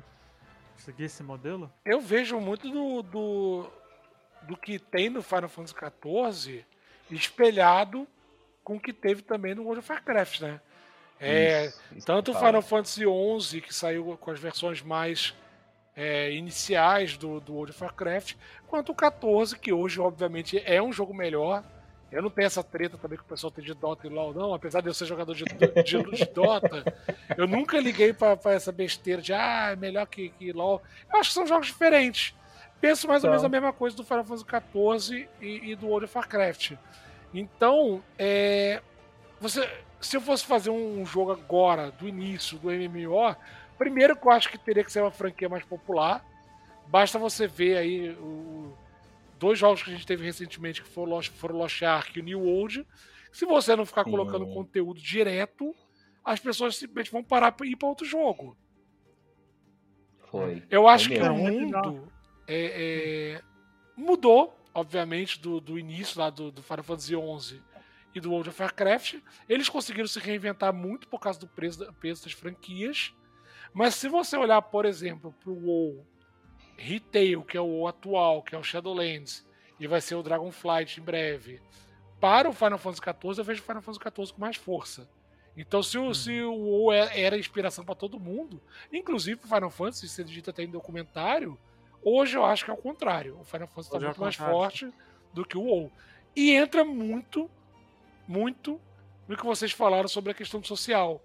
Seguir 0.76 1.04
esse 1.04 1.22
modelo? 1.22 1.72
Eu 1.84 2.00
vejo 2.00 2.38
muito 2.40 2.68
do, 2.70 3.02
do, 3.02 3.70
do 4.42 4.56
que 4.56 4.78
tem 4.78 5.08
no 5.08 5.22
Final 5.22 5.48
Fantasy 5.48 5.74
XIV 5.74 6.64
espelhado 7.10 8.06
com 8.62 8.76
o 8.76 8.80
que 8.80 8.92
teve 8.92 9.22
também 9.22 9.54
no 9.54 9.62
World 9.62 9.80
of 9.80 9.92
Warcraft, 9.92 10.40
né? 10.40 10.60
É, 11.20 11.66
isso, 11.66 11.80
isso 11.96 12.06
tanto 12.06 12.32
o 12.32 12.34
Final 12.34 12.62
Fantasy 12.62 13.02
XI, 13.04 13.60
que 13.60 13.74
saiu 13.74 14.16
com 14.18 14.30
as 14.30 14.40
versões 14.40 14.82
mais 14.82 15.34
é, 15.96 16.32
iniciais 16.32 17.16
do, 17.16 17.40
do 17.40 17.54
World 17.54 17.72
of 17.72 17.82
Warcraft, 17.82 18.36
quanto 18.66 18.92
o 18.92 18.94
14, 18.94 19.58
que 19.58 19.72
hoje, 19.72 20.00
obviamente, 20.00 20.60
é 20.64 20.82
um 20.82 20.92
jogo 20.92 21.14
melhor, 21.14 21.62
eu 22.10 22.22
não 22.22 22.30
tenho 22.30 22.46
essa 22.46 22.62
treta 22.62 22.96
também 22.96 23.18
que 23.18 23.24
o 23.24 23.28
pessoal 23.28 23.50
tem 23.50 23.64
de 23.64 23.74
Dota 23.74 24.06
e 24.06 24.10
LoL, 24.10 24.32
não. 24.32 24.54
Apesar 24.54 24.80
de 24.80 24.88
eu 24.88 24.94
ser 24.94 25.06
jogador 25.06 25.34
de, 25.34 25.44
de, 25.44 26.02
de 26.02 26.24
Dota, 26.26 26.84
eu 27.36 27.46
nunca 27.46 27.78
liguei 27.78 28.12
pra, 28.12 28.38
essa 28.46 28.70
besteira 28.70 29.20
de 29.20 29.32
ah, 29.32 29.70
é 29.72 29.76
melhor 29.76 30.06
que, 30.06 30.28
que 30.30 30.52
LoL. 30.52 30.80
Eu 31.12 31.18
acho 31.18 31.30
que 31.30 31.34
são 31.34 31.46
jogos 31.46 31.66
diferentes. 31.66 32.34
Penso 32.80 33.08
mais 33.08 33.24
ou 33.24 33.30
menos 33.30 33.44
a 33.44 33.48
mesma 33.48 33.72
coisa 33.72 33.96
do 33.96 34.04
Final 34.04 34.24
Fantasy 34.24 34.44
XIV 34.44 35.28
e, 35.40 35.70
e 35.70 35.76
do 35.76 35.86
World 35.86 36.04
of 36.04 36.16
Warcraft. 36.16 36.72
Então, 37.32 38.02
é, 38.18 38.80
você, 39.40 39.68
se 40.00 40.16
eu 40.16 40.20
fosse 40.20 40.44
fazer 40.44 40.70
um 40.70 41.04
jogo 41.04 41.32
agora, 41.32 41.90
do 41.90 42.06
início, 42.06 42.58
do 42.58 42.68
MMO, 42.70 43.34
primeiro 43.76 44.14
que 44.14 44.26
eu 44.26 44.30
acho 44.30 44.50
que 44.50 44.58
teria 44.58 44.84
que 44.84 44.92
ser 44.92 45.00
uma 45.00 45.10
franquia 45.10 45.48
mais 45.48 45.64
popular. 45.64 46.24
Basta 46.86 47.18
você 47.18 47.46
ver 47.46 47.78
aí 47.78 48.10
o 48.10 48.72
dois 49.38 49.58
jogos 49.58 49.82
que 49.82 49.90
a 49.90 49.92
gente 49.92 50.06
teve 50.06 50.24
recentemente, 50.24 50.82
que 50.82 50.88
foram 50.88 51.12
Lost, 51.12 51.30
foram 51.32 51.56
Lost 51.56 51.82
Ark 51.82 52.16
e 52.16 52.20
o 52.20 52.24
New 52.24 52.40
World. 52.40 52.86
Se 53.32 53.44
você 53.44 53.74
não 53.74 53.84
ficar 53.84 54.04
Sim. 54.04 54.10
colocando 54.10 54.46
conteúdo 54.46 55.00
direto, 55.00 55.74
as 56.24 56.40
pessoas 56.40 56.76
simplesmente 56.76 57.10
vão 57.10 57.22
parar 57.22 57.54
e 57.62 57.72
ir 57.72 57.76
para 57.76 57.88
outro 57.88 58.06
jogo. 58.06 58.56
Foi. 60.30 60.62
Eu 60.70 60.88
acho 60.88 61.08
Foi 61.08 61.16
que 61.16 61.22
o 61.22 61.34
mundo 61.34 62.08
é, 62.46 63.36
é, 63.36 63.42
mudou, 63.96 64.56
obviamente, 64.72 65.40
do, 65.40 65.60
do 65.60 65.78
início 65.78 66.18
lá 66.20 66.30
do, 66.30 66.50
do 66.50 66.62
Final 66.62 66.82
Fantasy 66.82 67.14
XI 67.14 67.62
e 68.14 68.20
do 68.20 68.30
World 68.30 68.48
of 68.48 68.62
Warcraft. 68.62 69.16
Eles 69.48 69.68
conseguiram 69.68 70.08
se 70.08 70.18
reinventar 70.18 70.72
muito 70.72 71.08
por 71.08 71.20
causa 71.20 71.38
do 71.38 71.46
peso, 71.46 71.92
peso 72.00 72.24
das 72.24 72.32
franquias. 72.32 73.12
Mas 73.72 73.94
se 73.96 74.08
você 74.08 74.36
olhar, 74.36 74.62
por 74.62 74.84
exemplo, 74.84 75.34
para 75.40 75.50
o 75.50 75.66
WoW 75.66 76.06
Retail, 76.76 77.42
que 77.42 77.56
é 77.56 77.60
o 77.60 77.86
atual, 77.86 78.42
que 78.42 78.54
é 78.54 78.58
o 78.58 78.62
Shadowlands, 78.62 79.46
e 79.78 79.86
vai 79.86 80.00
ser 80.00 80.14
o 80.14 80.22
Dragonflight 80.22 81.00
em 81.00 81.04
breve. 81.04 81.60
Para 82.20 82.48
o 82.48 82.52
Final 82.52 82.78
Fantasy 82.78 83.02
XIV, 83.02 83.38
eu 83.38 83.44
vejo 83.44 83.62
o 83.62 83.64
Final 83.64 83.82
Fantasy 83.82 84.00
XIV 84.16 84.32
com 84.32 84.40
mais 84.40 84.56
força. 84.56 85.08
Então, 85.56 85.82
se 85.82 85.96
o, 85.98 86.04
uhum. 86.04 86.14
se 86.14 86.42
o 86.42 86.54
WoW 86.54 86.92
era 86.92 87.38
inspiração 87.38 87.84
para 87.84 87.94
todo 87.94 88.18
mundo, 88.18 88.60
inclusive 88.92 89.40
o 89.44 89.46
Final 89.46 89.70
Fantasy, 89.70 90.08
se 90.08 90.24
dito 90.24 90.50
até 90.50 90.64
em 90.64 90.70
documentário, 90.70 91.58
hoje 92.02 92.36
eu 92.36 92.44
acho 92.44 92.64
que 92.64 92.70
é 92.70 92.74
o 92.74 92.78
contrário. 92.78 93.38
O 93.40 93.44
Final 93.44 93.68
Fantasy 93.68 93.88
está 93.88 93.98
é 93.98 94.06
muito 94.08 94.20
mais 94.20 94.34
forte 94.34 94.90
do 95.32 95.44
que 95.44 95.56
o 95.56 95.62
WoW. 95.62 95.92
E 96.34 96.52
entra 96.52 96.84
muito, 96.84 97.48
muito 98.26 98.80
no 99.28 99.36
que 99.36 99.44
vocês 99.44 99.70
falaram 99.70 100.08
sobre 100.08 100.32
a 100.32 100.34
questão 100.34 100.62
social. 100.62 101.22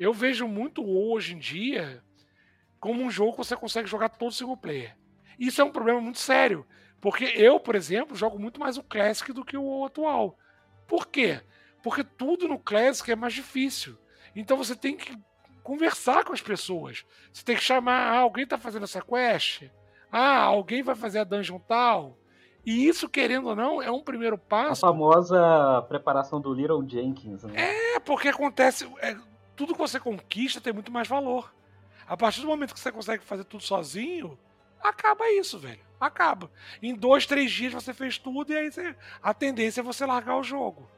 Eu 0.00 0.14
vejo 0.14 0.48
muito 0.48 0.82
o 0.82 0.86
WoW 0.86 1.12
hoje 1.12 1.34
em 1.34 1.38
dia 1.38 2.02
como 2.80 3.02
um 3.02 3.10
jogo 3.10 3.32
que 3.32 3.38
você 3.38 3.56
consegue 3.56 3.88
jogar 3.88 4.08
todo 4.08 4.32
single 4.32 4.56
player. 4.56 4.96
Isso 5.38 5.60
é 5.60 5.64
um 5.64 5.70
problema 5.70 6.00
muito 6.00 6.18
sério, 6.18 6.66
porque 7.00 7.24
eu, 7.24 7.60
por 7.60 7.74
exemplo, 7.74 8.16
jogo 8.16 8.38
muito 8.38 8.58
mais 8.58 8.76
o 8.76 8.82
Classic 8.82 9.32
do 9.32 9.44
que 9.44 9.56
o 9.56 9.84
atual. 9.84 10.36
Por 10.86 11.06
quê? 11.06 11.40
Porque 11.82 12.02
tudo 12.02 12.48
no 12.48 12.58
Classic 12.58 13.10
é 13.10 13.16
mais 13.16 13.34
difícil. 13.34 13.96
Então 14.34 14.56
você 14.56 14.74
tem 14.74 14.96
que 14.96 15.16
conversar 15.62 16.24
com 16.24 16.32
as 16.32 16.40
pessoas. 16.40 17.04
Você 17.32 17.44
tem 17.44 17.56
que 17.56 17.62
chamar, 17.62 18.12
ah, 18.12 18.18
alguém 18.18 18.44
está 18.44 18.58
fazendo 18.58 18.84
essa 18.84 19.02
quest? 19.02 19.64
Ah, 20.10 20.40
alguém 20.40 20.82
vai 20.82 20.94
fazer 20.94 21.20
a 21.20 21.24
dungeon 21.24 21.58
tal. 21.58 22.18
E 22.64 22.86
isso, 22.86 23.08
querendo 23.08 23.48
ou 23.48 23.56
não, 23.56 23.80
é 23.80 23.90
um 23.90 24.02
primeiro 24.02 24.36
passo. 24.36 24.84
A 24.84 24.88
famosa 24.88 25.82
preparação 25.88 26.40
do 26.40 26.52
Little 26.52 26.86
Jenkins, 26.86 27.44
né? 27.44 27.52
É, 27.94 28.00
porque 28.00 28.28
acontece. 28.28 28.90
É, 29.00 29.16
tudo 29.54 29.72
que 29.72 29.78
você 29.78 29.98
conquista 29.98 30.60
tem 30.60 30.72
muito 30.72 30.92
mais 30.92 31.08
valor. 31.08 31.52
A 32.08 32.16
partir 32.16 32.40
do 32.40 32.46
momento 32.46 32.72
que 32.72 32.80
você 32.80 32.90
consegue 32.90 33.22
fazer 33.22 33.44
tudo 33.44 33.62
sozinho, 33.62 34.38
acaba 34.80 35.30
isso, 35.32 35.58
velho. 35.58 35.80
Acaba. 36.00 36.50
Em 36.82 36.94
dois, 36.94 37.26
três 37.26 37.50
dias 37.50 37.74
você 37.74 37.92
fez 37.92 38.16
tudo 38.16 38.52
e 38.52 38.56
aí 38.56 38.72
você, 38.72 38.96
a 39.22 39.34
tendência 39.34 39.80
é 39.80 39.84
você 39.84 40.06
largar 40.06 40.38
o 40.38 40.42
jogo. 40.42 40.88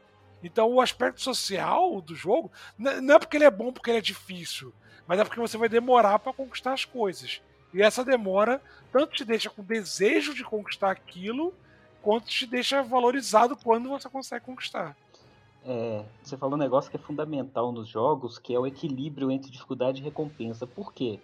Então 0.42 0.70
o 0.73 0.81
aspecto 0.81 1.20
social 1.20 2.01
do 2.01 2.14
jogo 2.14 2.51
não 2.79 3.16
é 3.16 3.18
porque 3.18 3.37
ele 3.37 3.44
é 3.44 3.51
bom, 3.51 3.73
porque 3.73 3.90
ele 3.90 3.99
é 3.99 4.03
difícil, 4.03 4.73
mas 5.07 5.18
é 5.18 5.25
porque 5.25 5.40
você 5.40 5.59
vai 5.59 5.68
demorar 5.68 6.18
para 6.20 6.33
conquistar 6.33 6.73
as 6.73 6.85
coisas. 6.85 7.42
E 7.75 7.83
essa 7.83 8.05
demora 8.05 8.62
tanto 8.92 9.16
te 9.16 9.25
deixa 9.25 9.51
com 9.51 9.62
desejo 9.64 10.33
de 10.33 10.44
conquistar 10.44 10.90
aquilo, 10.90 11.53
quanto 12.03 12.27
te 12.27 12.46
deixa 12.46 12.83
valorizado 12.83 13.57
quando 13.57 13.88
você 13.88 14.09
consegue 14.09 14.44
conquistar. 14.44 14.96
É, 15.64 16.05
você 16.23 16.37
falou 16.37 16.55
um 16.55 16.59
negócio 16.59 16.90
que 16.90 16.96
é 16.96 17.01
fundamental 17.01 17.70
nos 17.73 17.88
jogos, 17.88 18.38
que 18.38 18.55
é 18.55 18.59
o 18.59 18.66
equilíbrio 18.66 19.31
entre 19.31 19.51
dificuldade 19.51 20.01
e 20.01 20.05
recompensa. 20.05 20.66
Por 20.66 20.92
quê? 20.92 21.20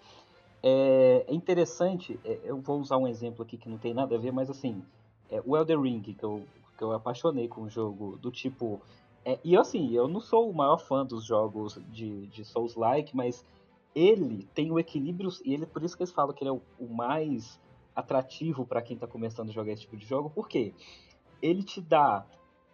É, 0.62 1.25
é 1.27 1.35
interessante, 1.35 2.18
é, 2.25 2.40
eu 2.44 2.61
vou 2.61 2.81
usar 2.81 2.96
um 2.99 3.07
exemplo 3.07 3.42
aqui 3.42 3.57
que 3.57 3.68
não 3.68 3.79
tem 3.79 3.94
nada 3.94 4.14
a 4.14 4.18
ver, 4.18 4.33
mas 4.33 4.51
assim, 4.51 4.83
é, 5.31 5.42
o 5.44 5.57
Elder 5.57 5.81
Ring, 5.81 6.01
que 6.01 6.22
eu, 6.22 6.42
que 6.77 6.85
eu 6.85 6.92
apaixonei 6.92 7.49
com 7.49 7.62
um 7.62 7.70
jogo 7.70 8.16
do 8.18 8.31
tipo. 8.31 8.81
É, 9.25 9.38
e 9.42 9.57
assim, 9.57 9.92
eu 9.92 10.07
não 10.07 10.20
sou 10.20 10.49
o 10.49 10.55
maior 10.55 10.79
fã 10.79 11.05
dos 11.05 11.25
jogos 11.25 11.81
de, 11.90 12.27
de 12.27 12.44
Souls-like, 12.44 13.16
mas 13.16 13.44
ele 13.94 14.46
tem 14.55 14.70
o 14.70 14.79
equilíbrio, 14.79 15.31
e 15.44 15.55
ele 15.55 15.66
por 15.66 15.83
isso 15.83 15.96
que 15.96 16.03
eles 16.03 16.12
falam 16.12 16.35
que 16.35 16.44
ele 16.44 16.51
é 16.51 16.53
o, 16.53 16.61
o 16.79 16.87
mais 16.87 17.59
atrativo 17.94 18.66
para 18.66 18.83
quem 18.83 18.94
está 18.94 19.07
começando 19.07 19.49
a 19.49 19.53
jogar 19.53 19.72
esse 19.72 19.83
tipo 19.83 19.96
de 19.96 20.05
jogo, 20.05 20.31
porque 20.31 20.75
ele 21.40 21.62
te 21.62 21.81
dá 21.81 22.27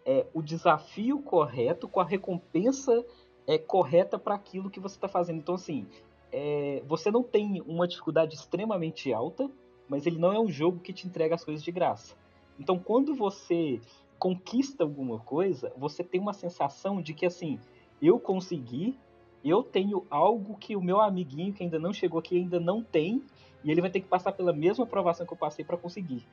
é, 0.05 0.25
o 0.33 0.41
desafio 0.41 1.21
correto 1.21 1.87
com 1.87 1.99
a 1.99 2.05
recompensa 2.05 3.05
é, 3.47 3.57
correta 3.57 4.17
para 4.17 4.35
aquilo 4.35 4.69
que 4.69 4.79
você 4.79 4.95
está 4.95 5.07
fazendo. 5.07 5.37
Então, 5.37 5.55
assim, 5.55 5.85
é, 6.31 6.81
você 6.87 7.11
não 7.11 7.23
tem 7.23 7.61
uma 7.61 7.87
dificuldade 7.87 8.35
extremamente 8.35 9.13
alta, 9.13 9.49
mas 9.87 10.05
ele 10.05 10.17
não 10.17 10.33
é 10.33 10.39
um 10.39 10.49
jogo 10.49 10.79
que 10.79 10.93
te 10.93 11.07
entrega 11.07 11.35
as 11.35 11.43
coisas 11.43 11.63
de 11.63 11.71
graça. 11.71 12.15
Então, 12.59 12.77
quando 12.79 13.15
você 13.15 13.79
conquista 14.17 14.83
alguma 14.83 15.19
coisa, 15.19 15.71
você 15.77 16.03
tem 16.03 16.19
uma 16.19 16.33
sensação 16.33 17.01
de 17.01 17.13
que, 17.13 17.25
assim, 17.25 17.59
eu 18.01 18.19
consegui, 18.19 18.97
eu 19.43 19.61
tenho 19.61 20.05
algo 20.09 20.55
que 20.57 20.75
o 20.75 20.81
meu 20.81 21.01
amiguinho 21.01 21.53
que 21.53 21.63
ainda 21.63 21.77
não 21.77 21.91
chegou 21.91 22.19
aqui 22.19 22.37
ainda 22.37 22.59
não 22.59 22.81
tem, 22.81 23.21
e 23.63 23.71
ele 23.71 23.81
vai 23.81 23.89
ter 23.89 23.99
que 23.99 24.07
passar 24.07 24.31
pela 24.31 24.53
mesma 24.53 24.85
aprovação 24.85 25.25
que 25.25 25.33
eu 25.33 25.37
passei 25.37 25.63
para 25.63 25.77
conseguir. 25.77 26.25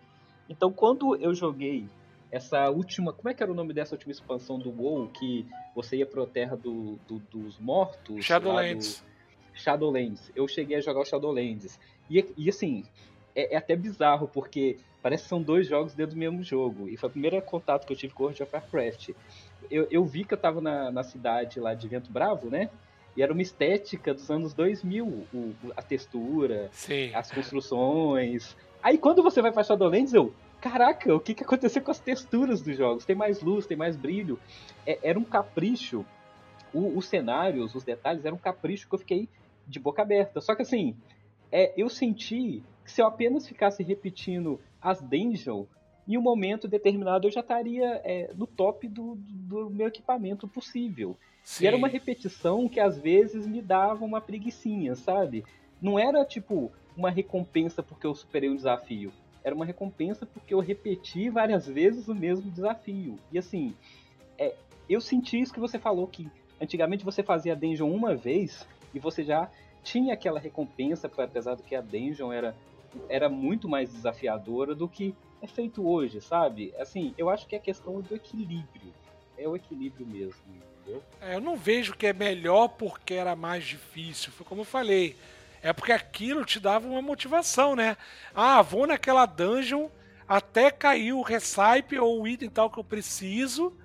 Então, 0.48 0.72
quando 0.72 1.16
eu 1.16 1.35
joguei 1.35 1.88
essa 2.31 2.69
última. 2.71 3.12
Como 3.12 3.29
é 3.29 3.35
que 3.35 3.43
era 3.43 3.51
o 3.51 3.55
nome 3.55 3.73
dessa 3.73 3.95
última 3.95 4.12
expansão 4.12 4.59
do 4.59 4.71
WoW? 4.71 5.09
Que 5.09 5.47
você 5.75 5.97
ia 5.97 6.07
pro 6.07 6.27
terra 6.27 6.57
do, 6.57 6.99
do, 7.07 7.19
dos 7.31 7.59
mortos? 7.59 8.25
Shadowlands. 8.25 9.05
Shadowlands. 9.53 10.31
Eu 10.35 10.47
cheguei 10.47 10.77
a 10.77 10.81
jogar 10.81 11.01
o 11.01 11.05
Shadowlands. 11.05 11.79
E, 12.09 12.25
e 12.37 12.49
assim, 12.49 12.85
é, 13.35 13.55
é, 13.55 13.57
até 13.57 13.77
bizarro, 13.77 14.29
porque 14.29 14.79
parece 15.03 15.25
que 15.25 15.29
são 15.29 15.43
dois 15.43 15.66
jogos 15.66 15.95
dentro 15.95 16.14
do 16.14 16.19
mesmo 16.19 16.43
jogo. 16.43 16.88
E 16.88 16.97
foi 16.97 17.09
o 17.09 17.12
primeiro 17.12 17.40
contato 17.43 17.87
que 17.87 17.93
eu 17.93 17.97
tive 17.97 18.14
com 18.14 18.25
World 18.25 18.43
of 18.43 18.55
Warcraft. 18.55 19.11
Eu, 19.71 19.87
eu 19.90 20.05
vi 20.05 20.25
que 20.25 20.35
eu 20.35 20.38
tava 20.38 20.61
na, 20.61 20.90
na 20.90 21.03
cidade 21.03 21.61
lá 21.61 21.75
de 21.75 21.87
Vento 21.88 22.11
Bravo, 22.11 22.49
né? 22.49 22.71
E 23.16 23.23
era 23.23 23.33
uma 23.33 23.43
estética 23.43 24.14
dos 24.14 24.31
anos 24.31 24.55
2000, 24.55 25.05
o, 25.07 25.55
a 25.77 25.83
textura, 25.83 26.69
Sim. 26.73 27.12
as 27.14 27.31
construções. 27.31 28.57
Aí 28.83 28.97
quando 28.97 29.23
você 29.23 29.43
vai 29.43 29.53
pra 29.53 29.64
Shadowlands, 29.64 30.14
eu, 30.14 30.33
caraca, 30.61 31.14
o 31.14 31.20
que, 31.20 31.35
que 31.35 31.42
aconteceu 31.42 31.83
com 31.83 31.90
as 31.90 31.99
texturas 31.99 32.61
dos 32.61 32.77
jogos? 32.77 33.05
Tem 33.05 33.16
mais 33.16 33.40
luz, 33.40 33.66
tem 33.66 33.77
mais 33.77 33.96
brilho. 33.96 34.38
É, 34.87 34.99
era 35.03 35.18
um 35.18 35.25
capricho. 35.25 36.05
O, 36.73 36.96
os 36.96 37.07
cenários, 37.07 37.75
os 37.75 37.83
detalhes, 37.83 38.25
era 38.25 38.35
um 38.35 38.38
capricho 38.38 38.88
que 38.88 38.94
eu 38.94 38.99
fiquei 38.99 39.29
de 39.66 39.81
boca 39.81 40.03
aberta. 40.03 40.40
Só 40.40 40.55
que 40.55 40.62
assim, 40.62 40.94
é, 41.51 41.73
eu 41.77 41.88
senti 41.88 42.62
que 42.85 42.92
se 42.92 43.03
eu 43.03 43.07
apenas 43.07 43.46
ficasse 43.46 43.83
repetindo 43.83 44.61
as 44.81 45.01
dungeons, 45.01 45.66
em 46.07 46.16
um 46.16 46.23
momento 46.23 46.68
determinado 46.68 47.27
eu 47.27 47.31
já 47.31 47.40
estaria 47.40 48.01
é, 48.05 48.33
no 48.35 48.46
top 48.46 48.88
do, 48.88 49.16
do, 49.16 49.70
meu 49.70 49.88
equipamento 49.88 50.46
possível. 50.46 51.16
Sim. 51.42 51.64
E 51.64 51.66
era 51.66 51.77
uma 51.77 51.88
repetição 51.88 52.68
que 52.68 52.79
às 52.79 52.99
vezes 52.99 53.46
me 53.46 53.62
dava 53.62 54.05
uma 54.05 54.20
preguiçinha, 54.20 54.94
sabe? 54.94 55.44
Não 55.81 55.99
era 55.99 56.25
tipo 56.25 56.70
uma 56.96 57.11
recompensa 57.11 57.83
porque 57.83 58.07
eu 58.07 58.14
superei 58.14 58.51
um 58.51 58.57
desafio 58.57 59.12
era 59.42 59.55
uma 59.55 59.64
recompensa 59.64 60.26
porque 60.26 60.53
eu 60.53 60.61
repeti 60.61 61.31
várias 61.31 61.66
vezes 61.66 62.09
o 62.09 62.14
mesmo 62.14 62.50
desafio. 62.50 63.18
E 63.33 63.38
assim, 63.38 63.74
é, 64.38 64.55
eu 64.88 65.00
senti 65.00 65.40
isso 65.40 65.53
que 65.53 65.61
você 65.61 65.79
falou, 65.79 66.07
que 66.07 66.29
antigamente 66.61 67.05
você 67.05 67.22
fazia 67.22 67.53
a 67.53 67.57
dungeon 67.57 67.90
uma 67.90 68.14
vez 68.14 68.66
e 68.94 68.98
você 68.98 69.24
já 69.24 69.50
tinha 69.83 70.14
aquela 70.14 70.38
recompensa, 70.38 71.11
apesar 71.18 71.55
do 71.55 71.62
que 71.62 71.74
a 71.74 71.81
dungeon 71.81 72.33
era, 72.33 72.55
era 73.09 73.29
muito 73.29 73.68
mais 73.68 73.92
desafiadora 73.92 74.74
do 74.74 74.88
que 74.88 75.14
é 75.42 75.46
feito 75.46 75.87
hoje, 75.88 76.20
sabe? 76.20 76.74
Assim, 76.79 77.14
eu 77.16 77.31
acho 77.31 77.46
que 77.46 77.57
é 77.57 77.59
questão 77.59 78.00
do 78.00 78.14
equilíbrio. 78.14 78.92
É 79.38 79.48
o 79.48 79.57
equilíbrio 79.57 80.07
mesmo, 80.07 80.42
entendeu? 80.46 81.03
É, 81.20 81.35
eu 81.35 81.40
não 81.40 81.57
vejo 81.57 81.96
que 81.96 82.07
é 82.07 82.12
melhor 82.12 82.68
porque 82.68 83.14
era 83.14 83.35
mais 83.35 83.64
difícil. 83.64 84.31
Foi 84.33 84.44
como 84.44 84.61
eu 84.61 84.66
falei 84.66 85.16
é 85.62 85.73
porque 85.73 85.92
aquilo 85.92 86.44
te 86.44 86.59
dava 86.59 86.87
uma 86.87 87.03
motivação, 87.03 87.77
né? 87.77 87.96
Ah, 88.35 88.62
vou 88.62 88.87
naquela 88.87 89.27
dungeon 89.27 89.88
até 90.27 90.70
cair 90.70 91.12
o 91.12 91.23
recipe 91.23 91.99
ou 91.99 92.23
o 92.23 92.29
item 92.29 92.49
tal 92.49 92.70
que 92.70 92.79
eu 92.79 92.85
preciso. 92.85 93.77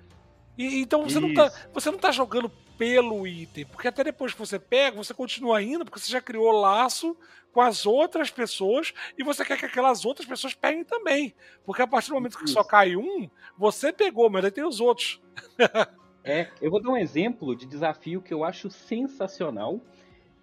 E, 0.56 0.80
então 0.80 1.02
você 1.02 1.20
não, 1.20 1.34
tá, 1.34 1.52
você 1.72 1.90
não 1.90 1.98
tá 1.98 2.10
jogando 2.10 2.48
pelo 2.78 3.26
item, 3.26 3.66
porque 3.66 3.88
até 3.88 4.04
depois 4.04 4.32
que 4.32 4.38
você 4.38 4.58
pega, 4.58 4.96
você 4.96 5.12
continua 5.12 5.62
indo, 5.62 5.84
porque 5.84 5.98
você 5.98 6.10
já 6.12 6.20
criou 6.20 6.52
laço 6.52 7.16
com 7.52 7.60
as 7.60 7.86
outras 7.86 8.30
pessoas 8.30 8.92
e 9.18 9.24
você 9.24 9.44
quer 9.44 9.58
que 9.58 9.64
aquelas 9.64 10.04
outras 10.04 10.28
pessoas 10.28 10.54
peguem 10.54 10.84
também. 10.84 11.34
Porque 11.64 11.82
a 11.82 11.86
partir 11.86 12.08
do 12.08 12.14
momento 12.14 12.38
que 12.38 12.46
só 12.46 12.62
cai 12.62 12.96
um, 12.96 13.28
você 13.56 13.92
pegou, 13.92 14.28
mas 14.28 14.44
aí 14.44 14.50
tem 14.50 14.64
os 14.64 14.78
outros. 14.78 15.20
é, 16.22 16.50
eu 16.60 16.70
vou 16.70 16.80
dar 16.80 16.90
um 16.90 16.96
exemplo 16.96 17.56
de 17.56 17.66
desafio 17.66 18.20
que 18.20 18.32
eu 18.32 18.44
acho 18.44 18.70
sensacional 18.70 19.80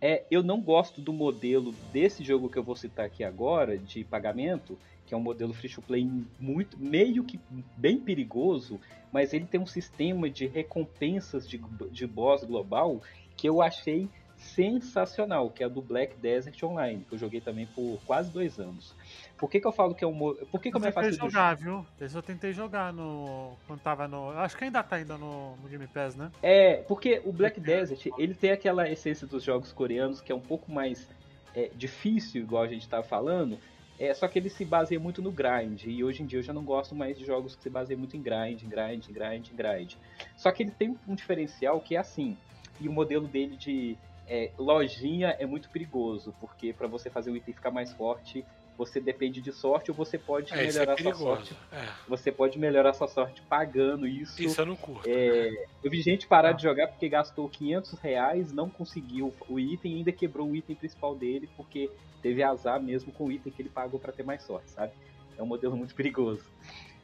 é, 0.05 0.25
eu 0.29 0.43
não 0.43 0.59
gosto 0.59 0.99
do 0.99 1.13
modelo 1.13 1.73
desse 1.93 2.25
jogo 2.25 2.49
que 2.49 2.59
eu 2.59 2.63
vou 2.63 2.75
citar 2.75 3.05
aqui 3.05 3.23
agora, 3.23 3.77
de 3.77 4.03
pagamento, 4.03 4.77
que 5.07 5.13
é 5.13 5.17
um 5.17 5.21
modelo 5.21 5.53
free 5.53 5.69
to 5.69 5.81
play 5.81 6.05
muito, 6.37 6.77
meio 6.77 7.23
que 7.23 7.39
bem 7.77 7.97
perigoso, 7.97 8.81
mas 9.13 9.33
ele 9.33 9.45
tem 9.45 9.61
um 9.61 9.65
sistema 9.65 10.29
de 10.29 10.45
recompensas 10.45 11.47
de, 11.47 11.57
de 11.89 12.05
boss 12.05 12.43
global 12.43 13.01
que 13.37 13.47
eu 13.47 13.61
achei 13.61 14.09
sensacional, 14.43 15.49
que 15.49 15.63
é 15.63 15.65
a 15.65 15.69
do 15.69 15.81
Black 15.81 16.15
Desert 16.17 16.61
Online, 16.63 17.05
que 17.07 17.15
eu 17.15 17.17
joguei 17.17 17.41
também 17.41 17.65
por 17.65 17.99
quase 18.05 18.29
dois 18.29 18.59
anos. 18.59 18.93
Por 19.37 19.49
que, 19.49 19.59
que 19.59 19.67
eu 19.67 19.71
falo 19.71 19.95
que 19.95 20.03
é 20.03 20.07
um. 20.07 20.17
Por 20.51 20.61
que, 20.61 20.69
que 20.69 20.77
eu 20.77 20.81
me 20.81 20.87
afastei 20.87 21.17
do 21.17 21.29
jogar, 21.29 21.55
viu? 21.55 21.85
Esse 21.99 22.15
eu 22.15 22.21
tentei 22.21 22.53
jogar 22.53 22.93
no. 22.93 23.57
Quando 23.67 23.79
tava 23.79 24.07
no. 24.07 24.29
Acho 24.31 24.55
que 24.57 24.65
ainda 24.65 24.83
tá 24.83 24.97
ainda 24.97 25.17
no, 25.17 25.55
no 25.57 25.67
Game 25.67 25.87
Pass, 25.87 26.15
né? 26.15 26.31
É, 26.41 26.77
porque 26.87 27.21
o 27.25 27.31
Black 27.31 27.59
Desert, 27.59 28.07
ele 28.17 28.33
tem 28.33 28.51
aquela 28.51 28.89
essência 28.89 29.25
dos 29.25 29.43
jogos 29.43 29.71
coreanos 29.71 30.21
que 30.21 30.31
é 30.31 30.35
um 30.35 30.41
pouco 30.41 30.71
mais 30.71 31.09
é, 31.55 31.69
difícil, 31.75 32.41
igual 32.41 32.63
a 32.63 32.67
gente 32.67 32.87
tava 32.87 33.03
falando. 33.03 33.57
É, 33.99 34.13
só 34.13 34.27
que 34.27 34.39
ele 34.39 34.49
se 34.49 34.65
baseia 34.65 34.99
muito 34.99 35.21
no 35.21 35.31
grind. 35.31 35.83
E 35.85 36.03
hoje 36.03 36.23
em 36.23 36.25
dia 36.25 36.39
eu 36.39 36.43
já 36.43 36.53
não 36.53 36.63
gosto 36.63 36.95
mais 36.95 37.17
de 37.17 37.25
jogos 37.25 37.55
que 37.55 37.63
se 37.63 37.69
baseiam 37.69 37.99
muito 37.99 38.17
em 38.17 38.21
grind, 38.21 38.63
grind, 38.63 39.07
grind, 39.09 39.49
grind. 39.53 39.95
Só 40.35 40.51
que 40.51 40.63
ele 40.63 40.71
tem 40.71 40.97
um 41.07 41.15
diferencial 41.15 41.79
que 41.79 41.95
é 41.95 41.99
assim. 41.99 42.37
E 42.81 42.87
o 42.87 42.91
modelo 42.91 43.27
dele 43.27 43.55
de 43.55 43.97
é, 44.33 44.49
lojinha 44.57 45.35
é 45.37 45.45
muito 45.45 45.69
perigoso, 45.69 46.33
porque 46.39 46.73
para 46.73 46.87
você 46.87 47.07
fazer 47.07 47.29
o 47.29 47.37
item 47.37 47.53
ficar 47.53 47.69
mais 47.69 47.93
forte, 47.93 48.43
você 48.75 48.99
depende 48.99 49.39
de 49.39 49.51
sorte 49.51 49.91
ou 49.91 49.95
você 49.95 50.17
pode 50.17 50.51
é, 50.51 50.57
melhorar 50.57 50.93
é 50.93 51.03
sua 51.03 51.13
sorte. 51.13 51.55
É. 51.71 51.87
Você 52.07 52.31
pode 52.31 52.57
melhorar 52.57 52.93
sua 52.93 53.07
sorte 53.07 53.43
pagando 53.43 54.07
isso. 54.07 54.41
Isso 54.41 54.59
eu 54.59 54.65
não 54.65 54.75
curto. 54.75 55.07
É, 55.07 55.51
eu 55.83 55.91
vi 55.91 56.01
gente 56.01 56.25
parar 56.25 56.53
de 56.53 56.63
jogar 56.63 56.87
porque 56.87 57.07
gastou 57.07 57.47
500 57.47 57.99
reais, 57.99 58.51
não 58.51 58.71
conseguiu 58.71 59.31
o 59.47 59.59
item 59.59 59.93
e 59.93 59.95
ainda 59.97 60.11
quebrou 60.11 60.49
o 60.49 60.55
item 60.55 60.75
principal 60.75 61.15
dele 61.15 61.47
porque 61.55 61.91
teve 62.23 62.41
azar 62.41 62.81
mesmo 62.81 63.11
com 63.11 63.25
o 63.25 63.31
item 63.31 63.53
que 63.53 63.61
ele 63.61 63.69
pagou 63.69 63.99
para 63.99 64.11
ter 64.11 64.23
mais 64.23 64.41
sorte, 64.41 64.71
sabe? 64.71 64.93
É 65.37 65.43
um 65.43 65.45
modelo 65.45 65.77
muito 65.77 65.93
perigoso. 65.93 66.43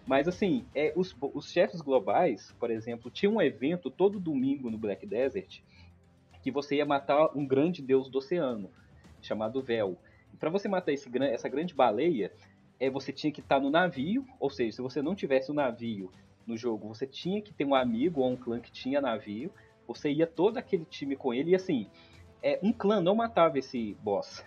Mas 0.07 0.27
assim, 0.27 0.65
é, 0.73 0.91
os, 0.95 1.15
os 1.21 1.51
chefes 1.51 1.79
globais, 1.79 2.51
por 2.59 2.71
exemplo, 2.71 3.11
tinha 3.11 3.29
um 3.29 3.39
evento 3.39 3.91
todo 3.91 4.19
domingo 4.19 4.71
no 4.71 4.79
Black 4.79 5.05
Desert 5.05 5.61
que 6.41 6.51
você 6.51 6.75
ia 6.75 6.85
matar 6.85 7.29
um 7.35 7.45
grande 7.45 7.81
deus 7.81 8.09
do 8.09 8.19
oceano, 8.19 8.69
chamado 9.21 9.61
Vel. 9.61 9.97
Para 10.39 10.49
você 10.49 10.67
matar 10.67 10.91
esse, 10.91 11.09
essa 11.23 11.49
grande 11.49 11.73
baleia, 11.73 12.31
é, 12.79 12.89
você 12.89 13.11
tinha 13.11 13.31
que 13.31 13.41
estar 13.41 13.55
tá 13.55 13.61
no 13.61 13.69
navio, 13.69 14.25
ou 14.39 14.49
seja, 14.49 14.77
se 14.77 14.81
você 14.81 15.01
não 15.01 15.15
tivesse 15.15 15.51
um 15.51 15.55
navio 15.55 16.11
no 16.47 16.55
jogo, 16.55 16.87
você 16.87 17.05
tinha 17.05 17.41
que 17.41 17.53
ter 17.53 17.65
um 17.65 17.75
amigo 17.75 18.21
ou 18.21 18.29
um 18.29 18.37
clã 18.37 18.59
que 18.59 18.71
tinha 18.71 19.01
navio, 19.01 19.51
você 19.87 20.11
ia 20.11 20.27
todo 20.27 20.57
aquele 20.57 20.85
time 20.85 21.15
com 21.15 21.33
ele, 21.33 21.51
e 21.51 21.55
assim, 21.55 21.87
é, 22.41 22.59
um 22.63 22.71
clã 22.71 23.01
não 23.01 23.15
matava 23.15 23.59
esse 23.59 23.97
boss. 24.01 24.45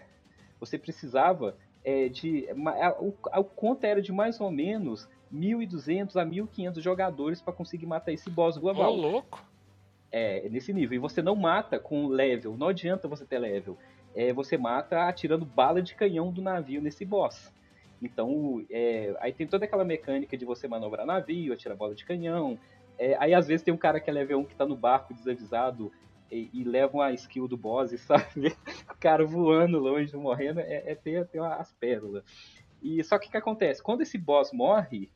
Você 0.58 0.78
precisava 0.78 1.56
é, 1.84 2.08
de. 2.08 2.48
A, 2.48 3.02
o, 3.02 3.14
a 3.30 3.42
conta 3.42 3.86
era 3.86 4.00
de 4.00 4.12
mais 4.12 4.40
ou 4.40 4.50
menos 4.50 5.08
1.200 5.32 6.16
a 6.16 6.24
1.500 6.24 6.80
jogadores 6.80 7.42
para 7.42 7.52
conseguir 7.52 7.86
matar 7.86 8.12
esse 8.12 8.30
boss 8.30 8.56
global. 8.56 8.92
Ô, 8.92 8.96
louco! 8.96 9.51
É, 10.12 10.46
nesse 10.50 10.72
nível. 10.72 10.96
E 10.96 10.98
você 10.98 11.22
não 11.22 11.34
mata 11.34 11.78
com 11.78 12.06
level, 12.06 12.54
não 12.56 12.68
adianta 12.68 13.08
você 13.08 13.24
ter 13.24 13.38
level. 13.38 13.78
É, 14.14 14.32
você 14.32 14.58
mata 14.58 15.08
atirando 15.08 15.46
bala 15.46 15.80
de 15.80 15.94
canhão 15.94 16.30
do 16.30 16.42
navio 16.42 16.82
nesse 16.82 17.04
boss. 17.04 17.50
Então, 18.02 18.64
é, 18.70 19.14
aí 19.20 19.32
tem 19.32 19.46
toda 19.46 19.64
aquela 19.64 19.84
mecânica 19.84 20.36
de 20.36 20.44
você 20.44 20.68
manobrar 20.68 21.06
navio, 21.06 21.52
atirar 21.52 21.76
bola 21.76 21.94
de 21.94 22.04
canhão. 22.04 22.58
É, 22.98 23.16
aí 23.18 23.32
às 23.32 23.46
vezes 23.46 23.64
tem 23.64 23.72
um 23.72 23.78
cara 23.78 24.00
que 24.00 24.10
é 24.10 24.12
level 24.12 24.40
1 24.40 24.44
que 24.44 24.54
tá 24.54 24.66
no 24.66 24.76
barco 24.76 25.14
desavisado 25.14 25.90
e, 26.30 26.50
e 26.52 26.64
leva 26.64 26.98
uma 26.98 27.12
skill 27.12 27.46
do 27.46 27.56
boss, 27.56 27.92
sabe? 28.02 28.54
o 28.90 28.98
cara 28.98 29.24
voando 29.24 29.78
longe, 29.78 30.14
morrendo, 30.16 30.60
é, 30.60 30.82
é 30.86 30.94
ter, 30.94 31.26
ter 31.28 31.40
as 31.40 31.72
pérolas. 31.72 32.24
E 32.82 33.02
só 33.04 33.18
que 33.18 33.28
o 33.28 33.30
que 33.30 33.36
acontece? 33.36 33.82
Quando 33.82 34.02
esse 34.02 34.18
boss 34.18 34.52
morre, 34.52 35.08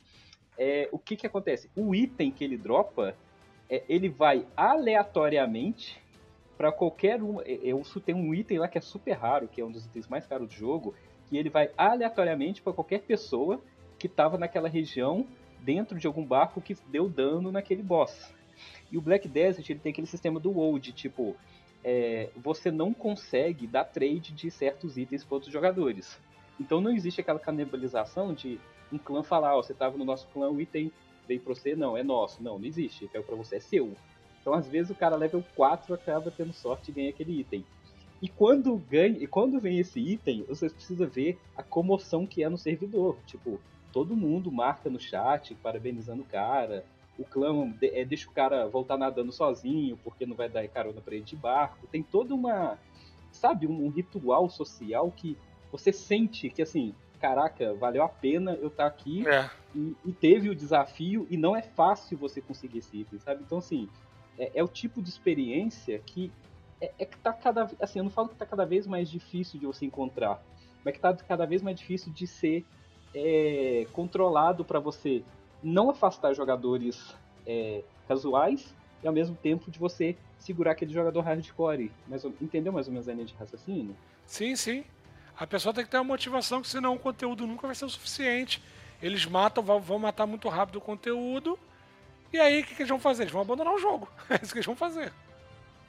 é, 0.56 0.88
o 0.92 0.98
que 0.98 1.16
que 1.16 1.26
acontece? 1.26 1.68
O 1.74 1.94
item 1.94 2.30
que 2.30 2.44
ele 2.44 2.56
dropa, 2.56 3.16
é, 3.68 3.83
ele 3.88 4.09
vai 4.09 4.46
aleatoriamente 4.57 6.00
para 6.57 6.72
qualquer 6.72 7.22
um. 7.22 7.40
Eu 7.42 7.83
tem 8.05 8.14
um 8.14 8.35
item 8.35 8.59
lá 8.59 8.68
que 8.68 8.79
é 8.79 8.81
super 8.81 9.12
raro, 9.12 9.48
que 9.48 9.61
é 9.61 9.64
um 9.64 9.70
dos 9.70 9.87
itens 9.87 10.09
mais 10.09 10.26
caros 10.26 10.48
do 10.48 10.55
jogo, 10.55 10.94
que 11.29 11.37
ele 11.37 11.50
vai 11.50 11.70
aleatoriamente 11.76 12.62
para 12.62 12.72
qualquer 12.72 13.00
pessoa 13.02 13.61
que 13.98 14.07
estava 14.07 14.38
naquela 14.38 14.68
região 14.68 15.26
dentro 15.61 15.98
de 15.98 16.07
algum 16.07 16.24
barco 16.24 16.61
que 16.61 16.76
deu 16.88 17.09
dano 17.09 17.50
naquele 17.50 17.83
boss. 17.83 18.33
E 18.90 18.96
o 18.96 19.00
Black 19.00 19.29
Desert 19.29 19.68
ele 19.68 19.81
tem 19.81 19.90
aquele 19.90 20.07
sistema 20.07 20.38
do 20.38 20.50
hold, 20.52 20.88
tipo, 20.92 21.37
é, 21.85 22.31
você 22.37 22.70
não 22.70 22.94
consegue 22.94 23.66
dar 23.66 23.85
trade 23.85 24.33
de 24.33 24.50
certos 24.50 24.96
itens 24.96 25.24
para 25.24 25.35
outros 25.35 25.52
jogadores. 25.52 26.18
Então 26.59 26.81
não 26.81 26.90
existe 26.90 27.20
aquela 27.20 27.38
canibalização 27.38 28.33
de 28.33 28.59
um 28.92 28.98
clã 28.98 29.22
falar, 29.22 29.55
ó, 29.55 29.59
oh, 29.59 29.62
você 29.62 29.72
estava 29.72 29.98
no 29.98 30.05
nosso 30.05 30.26
clã, 30.29 30.48
o 30.48 30.61
item 30.61 30.92
veio 31.26 31.40
para 31.40 31.54
você, 31.54 31.74
não, 31.74 31.96
é 31.96 32.02
nosso. 32.02 32.42
Não, 32.42 32.58
não 32.58 32.66
existe, 32.66 33.08
caiu 33.08 33.24
para 33.24 33.36
você, 33.36 33.56
é 33.56 33.60
seu. 33.60 33.92
Então 34.40 34.54
às 34.54 34.66
vezes 34.68 34.90
o 34.90 34.94
cara 34.94 35.16
level 35.16 35.44
4 35.54 35.92
acaba 35.94 36.30
tendo 36.30 36.52
sorte 36.52 36.90
e 36.90 36.94
ganha 36.94 37.10
aquele 37.10 37.40
item. 37.40 37.64
E 38.22 38.28
quando 38.28 38.76
ganha, 38.76 39.18
e 39.18 39.26
quando 39.26 39.60
vem 39.60 39.78
esse 39.78 40.00
item, 40.00 40.44
você 40.44 40.70
precisa 40.70 41.06
ver 41.06 41.38
a 41.56 41.62
comoção 41.62 42.26
que 42.26 42.42
é 42.42 42.48
no 42.48 42.56
servidor. 42.56 43.18
Tipo, 43.26 43.60
todo 43.92 44.16
mundo 44.16 44.50
marca 44.50 44.88
no 44.88 44.98
chat, 44.98 45.54
parabenizando 45.56 46.22
o 46.22 46.26
cara. 46.26 46.84
O 47.18 47.24
clã 47.24 47.74
é, 47.82 48.04
deixa 48.04 48.28
o 48.28 48.32
cara 48.32 48.66
voltar 48.66 48.96
nadando 48.96 49.32
sozinho, 49.32 49.98
porque 50.02 50.26
não 50.26 50.36
vai 50.36 50.48
dar 50.48 50.66
carona 50.68 51.00
para 51.00 51.14
ele 51.14 51.24
de 51.24 51.36
barco. 51.36 51.86
Tem 51.88 52.02
toda 52.02 52.34
uma, 52.34 52.78
sabe, 53.32 53.66
um, 53.66 53.86
um 53.86 53.88
ritual 53.88 54.48
social 54.48 55.10
que 55.10 55.36
você 55.70 55.92
sente 55.92 56.48
que 56.48 56.62
assim, 56.62 56.94
caraca, 57.16 57.74
valeu 57.74 58.02
a 58.02 58.09
pena 58.09 58.52
eu 58.55 58.68
estar 58.68 58.85
tá 58.85 58.88
aqui 58.88 59.26
é. 59.26 59.50
e, 59.74 59.96
e, 60.05 60.12
teve 60.12 60.48
o 60.48 60.55
desafio 60.55 61.26
e 61.31 61.37
não 61.37 61.57
é 61.57 61.62
fácil 61.62 62.16
você 62.16 62.40
conseguir 62.40 62.79
esse 62.79 62.98
item, 62.98 63.18
sabe? 63.18 63.42
Então 63.44 63.59
assim, 63.59 63.88
é, 64.38 64.52
é 64.55 64.62
o 64.62 64.68
tipo 64.68 65.02
de 65.02 65.09
experiência 65.09 65.98
que 65.98 66.33
é, 66.81 66.92
é, 66.98 67.05
que 67.05 67.16
tá 67.18 67.33
cada 67.33 67.70
assim, 67.81 67.98
eu 67.98 68.05
não 68.05 68.11
falo 68.11 68.29
que 68.29 68.37
tá 68.37 68.46
cada 68.46 68.64
vez 68.64 68.87
mais 68.87 69.11
difícil 69.11 69.59
de 69.59 69.66
você 69.66 69.87
encontrar, 69.87 70.42
mas 70.85 70.94
que 70.94 71.00
tá 71.00 71.14
cada 71.14 71.46
vez 71.46 71.62
mais 71.62 71.79
difícil 71.79 72.12
de 72.12 72.26
ser 72.26 72.64
é, 73.14 73.87
controlado 73.92 74.64
para 74.64 74.79
você 74.79 75.22
não 75.62 75.90
afastar 75.90 76.35
jogadores 76.35 77.14
é, 77.46 77.83
casuais 78.07 78.74
e 79.02 79.07
ao 79.07 79.12
mesmo 79.12 79.37
tempo 79.37 79.70
de 79.70 79.79
você 79.79 80.16
segurar 80.38 80.72
aquele 80.72 80.92
jogador 80.92 81.20
hardcore. 81.20 81.90
Mas 82.07 82.24
entendeu 82.40 82.72
mais 82.72 82.87
ou 82.87 82.92
menos 82.92 83.09
a 83.09 83.12
linha 83.12 83.24
de 83.24 83.35
raciocínio? 83.35 83.96
Sim, 84.24 84.55
sim. 84.55 84.85
A 85.38 85.46
pessoa 85.46 85.75
tem 85.75 85.85
que 85.85 85.90
ter 85.90 85.99
uma 85.99 86.05
motivação, 86.05 86.62
que 86.62 86.68
senão 86.68 86.94
o 86.94 86.99
conteúdo 86.99 87.46
nunca 87.46 87.66
vai 87.66 87.77
ser 87.77 87.85
o 87.85 87.90
suficiente. 87.90 88.62
Eles 89.03 89.27
matam, 89.27 89.62
vão 89.62 89.99
matar 89.99 90.27
muito 90.27 90.49
rápido 90.49 90.77
o 90.77 90.81
conteúdo. 90.81 91.59
E 92.33 92.38
aí, 92.38 92.61
o 92.61 92.64
que, 92.64 92.75
que 92.75 92.83
eles 92.83 92.88
vão 92.88 92.99
fazer? 92.99 93.25
Eles 93.25 93.33
vão 93.33 93.42
abandonar 93.42 93.75
o 93.75 93.79
jogo. 93.79 94.09
É 94.31 94.37
isso 94.42 94.53
que 94.53 94.59
eles 94.59 94.66
vão 94.66 94.77
fazer. 94.77 95.12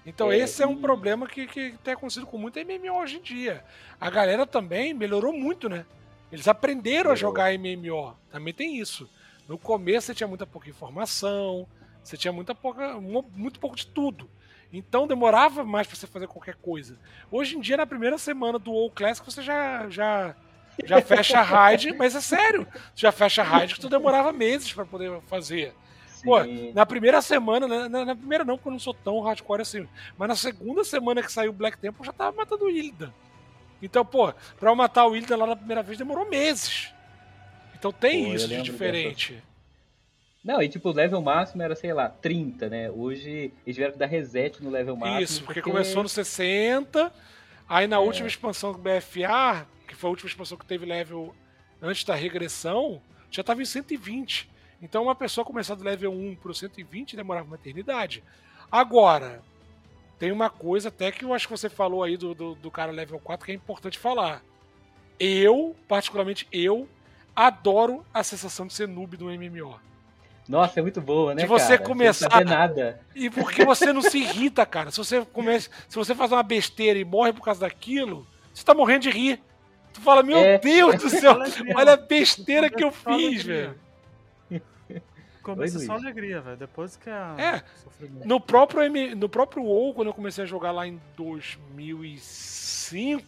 Então 0.05 0.31
é, 0.31 0.37
esse 0.37 0.63
é 0.63 0.67
um 0.67 0.79
problema 0.79 1.27
que, 1.27 1.45
que 1.47 1.75
tem 1.83 1.93
acontecido 1.93 2.25
com 2.25 2.37
muito 2.37 2.57
MMO 2.59 2.97
hoje 2.97 3.17
em 3.17 3.21
dia. 3.21 3.63
A 3.99 4.09
galera 4.09 4.45
também 4.45 4.93
melhorou 4.93 5.33
muito, 5.33 5.67
né? 5.67 5.85
Eles 6.31 6.47
aprenderam 6.47 7.11
a 7.11 7.15
jogar 7.15 7.51
MMO. 7.57 8.15
Também 8.31 8.53
tem 8.53 8.77
isso. 8.77 9.09
No 9.47 9.57
começo 9.57 10.07
você 10.07 10.15
tinha 10.15 10.27
muita 10.27 10.45
pouca 10.45 10.69
informação, 10.69 11.67
você 12.01 12.15
tinha 12.15 12.31
muita 12.31 12.55
pouca, 12.55 12.99
muito 12.99 13.59
pouco 13.59 13.75
de 13.75 13.87
tudo. 13.87 14.29
Então 14.71 15.07
demorava 15.07 15.63
mais 15.63 15.87
para 15.87 15.95
você 15.95 16.07
fazer 16.07 16.27
qualquer 16.27 16.55
coisa. 16.55 16.97
Hoje 17.31 17.57
em 17.57 17.61
dia, 17.61 17.77
na 17.77 17.85
primeira 17.85 18.17
semana 18.17 18.59
do 18.59 18.71
WoW 18.71 18.91
Classic, 18.91 19.25
você 19.25 19.41
já 19.41 19.89
já 19.89 20.35
já 20.85 21.01
fecha 21.01 21.39
a 21.39 21.43
raid, 21.43 21.93
mas 21.97 22.15
é 22.15 22.21
sério, 22.21 22.67
já 22.95 23.11
fecha 23.11 23.41
a 23.41 23.45
raid 23.45 23.75
que 23.75 23.81
tu 23.81 23.89
demorava 23.89 24.31
meses 24.31 24.71
para 24.71 24.85
poder 24.85 25.19
fazer. 25.27 25.73
Pô, 26.23 26.39
na 26.73 26.85
primeira 26.85 27.21
semana, 27.21 27.67
na, 27.67 27.87
na, 27.87 28.05
na, 28.05 28.15
primeira 28.15 28.43
não, 28.43 28.57
porque 28.57 28.67
eu 28.67 28.73
não 28.73 28.79
sou 28.79 28.93
tão 28.93 29.21
hardcore 29.21 29.61
assim, 29.61 29.87
mas 30.17 30.27
na 30.27 30.35
segunda 30.35 30.83
semana 30.83 31.21
que 31.21 31.31
saiu 31.31 31.51
o 31.51 31.53
Black 31.53 31.77
Temple, 31.77 32.01
eu 32.01 32.05
já 32.05 32.11
tava 32.11 32.35
matando 32.35 32.65
o 32.65 32.69
Illidan. 32.69 33.13
Então, 33.81 34.03
pô, 34.03 34.33
pra 34.59 34.71
eu 34.71 34.75
matar 34.75 35.05
o 35.05 35.15
Illidan 35.15 35.37
lá 35.37 35.47
na 35.47 35.55
primeira 35.55 35.83
vez 35.83 35.97
demorou 35.97 36.27
meses. 36.27 36.91
Então 37.75 37.91
tem 37.91 38.25
pô, 38.25 38.33
isso 38.33 38.47
de 38.47 38.61
diferente. 38.61 39.43
Não, 40.47 40.61
e 40.61 40.69
tipo, 40.69 40.87
o 40.87 40.93
level 40.93 41.21
máximo 41.21 41.61
era, 41.61 41.75
sei 41.75 41.91
lá, 41.91 42.07
30, 42.07 42.69
né? 42.69 42.89
Hoje 42.89 43.51
eles 43.65 43.75
tiveram 43.75 43.91
que 43.91 43.99
dar 43.99 44.05
reset 44.05 44.63
no 44.63 44.69
level 44.69 44.95
máximo. 44.95 45.19
Isso, 45.19 45.43
porque, 45.43 45.59
porque... 45.59 45.69
começou 45.69 46.01
no 46.01 46.07
60, 46.07 47.11
aí 47.67 47.85
na 47.85 47.97
é. 47.97 47.99
última 47.99 48.29
expansão 48.29 48.71
do 48.71 48.77
BFA, 48.77 49.67
que 49.85 49.93
foi 49.93 50.07
a 50.07 50.11
última 50.11 50.29
expansão 50.29 50.57
que 50.57 50.65
teve 50.65 50.85
level 50.85 51.35
antes 51.81 52.05
da 52.05 52.15
regressão, 52.15 53.01
já 53.29 53.43
tava 53.43 53.61
em 53.61 53.65
120. 53.65 54.49
Então 54.81 55.03
uma 55.03 55.15
pessoa 55.15 55.43
começar 55.43 55.75
do 55.75 55.83
level 55.83 56.13
1 56.13 56.37
pro 56.37 56.53
120 56.53 57.17
demorava 57.17 57.45
uma 57.45 57.57
eternidade. 57.57 58.23
Agora, 58.71 59.41
tem 60.17 60.31
uma 60.31 60.49
coisa 60.49 60.87
até 60.87 61.11
que 61.11 61.25
eu 61.25 61.33
acho 61.33 61.45
que 61.45 61.51
você 61.51 61.67
falou 61.69 62.03
aí 62.03 62.15
do, 62.15 62.33
do, 62.33 62.55
do 62.55 62.71
cara 62.71 62.93
level 62.93 63.19
4 63.19 63.45
que 63.45 63.51
é 63.51 63.55
importante 63.55 63.99
falar. 63.99 64.41
Eu, 65.19 65.75
particularmente 65.89 66.47
eu, 66.53 66.87
adoro 67.35 68.05
a 68.13 68.23
sensação 68.23 68.65
de 68.65 68.73
ser 68.73 68.87
noob 68.87 69.17
do 69.17 69.25
MMO. 69.25 69.87
Nossa, 70.47 70.79
é 70.79 70.81
muito 70.81 71.01
boa, 71.01 71.35
né? 71.35 71.41
De 71.41 71.47
você 71.47 71.77
cara? 71.77 71.83
começar. 71.83 72.31
Sem 72.31 72.45
nada. 72.45 73.01
E 73.15 73.29
porque 73.29 73.65
você 73.65 73.91
não 73.91 74.01
se 74.01 74.17
irrita, 74.17 74.65
cara. 74.65 74.91
Se 74.91 74.97
você 74.97 75.25
começa, 75.25 75.69
se 75.89 75.95
você 75.95 76.15
faz 76.15 76.31
uma 76.31 76.43
besteira 76.43 76.97
e 76.97 77.05
morre 77.05 77.33
por 77.33 77.43
causa 77.43 77.61
daquilo, 77.61 78.25
você 78.53 78.63
tá 78.63 78.73
morrendo 78.73 79.01
de 79.01 79.09
rir. 79.09 79.41
Tu 79.93 80.01
fala, 80.01 80.23
meu 80.23 80.37
é. 80.37 80.57
Deus 80.57 80.95
do 81.01 81.09
céu, 81.09 81.37
olha 81.75 81.93
a 81.93 81.97
besteira 81.97 82.69
que 82.69 82.83
eu 82.83 82.91
fiz, 82.91 83.43
velho 83.43 83.75
começa 85.55 85.79
só 85.79 85.93
alegria, 85.93 86.41
velho. 86.41 86.57
Depois 86.57 86.97
que 86.97 87.09
é. 87.09 87.13
É. 87.37 87.63
No 88.25 88.41
próprio, 88.41 88.83
M... 88.83 89.15
no 89.15 89.29
próprio 89.29 89.63
WoW, 89.63 89.93
quando 89.93 90.09
eu 90.09 90.13
comecei 90.13 90.43
a 90.43 90.47
jogar 90.47 90.71
lá 90.71 90.85
em 90.85 90.99
2005, 91.15 93.23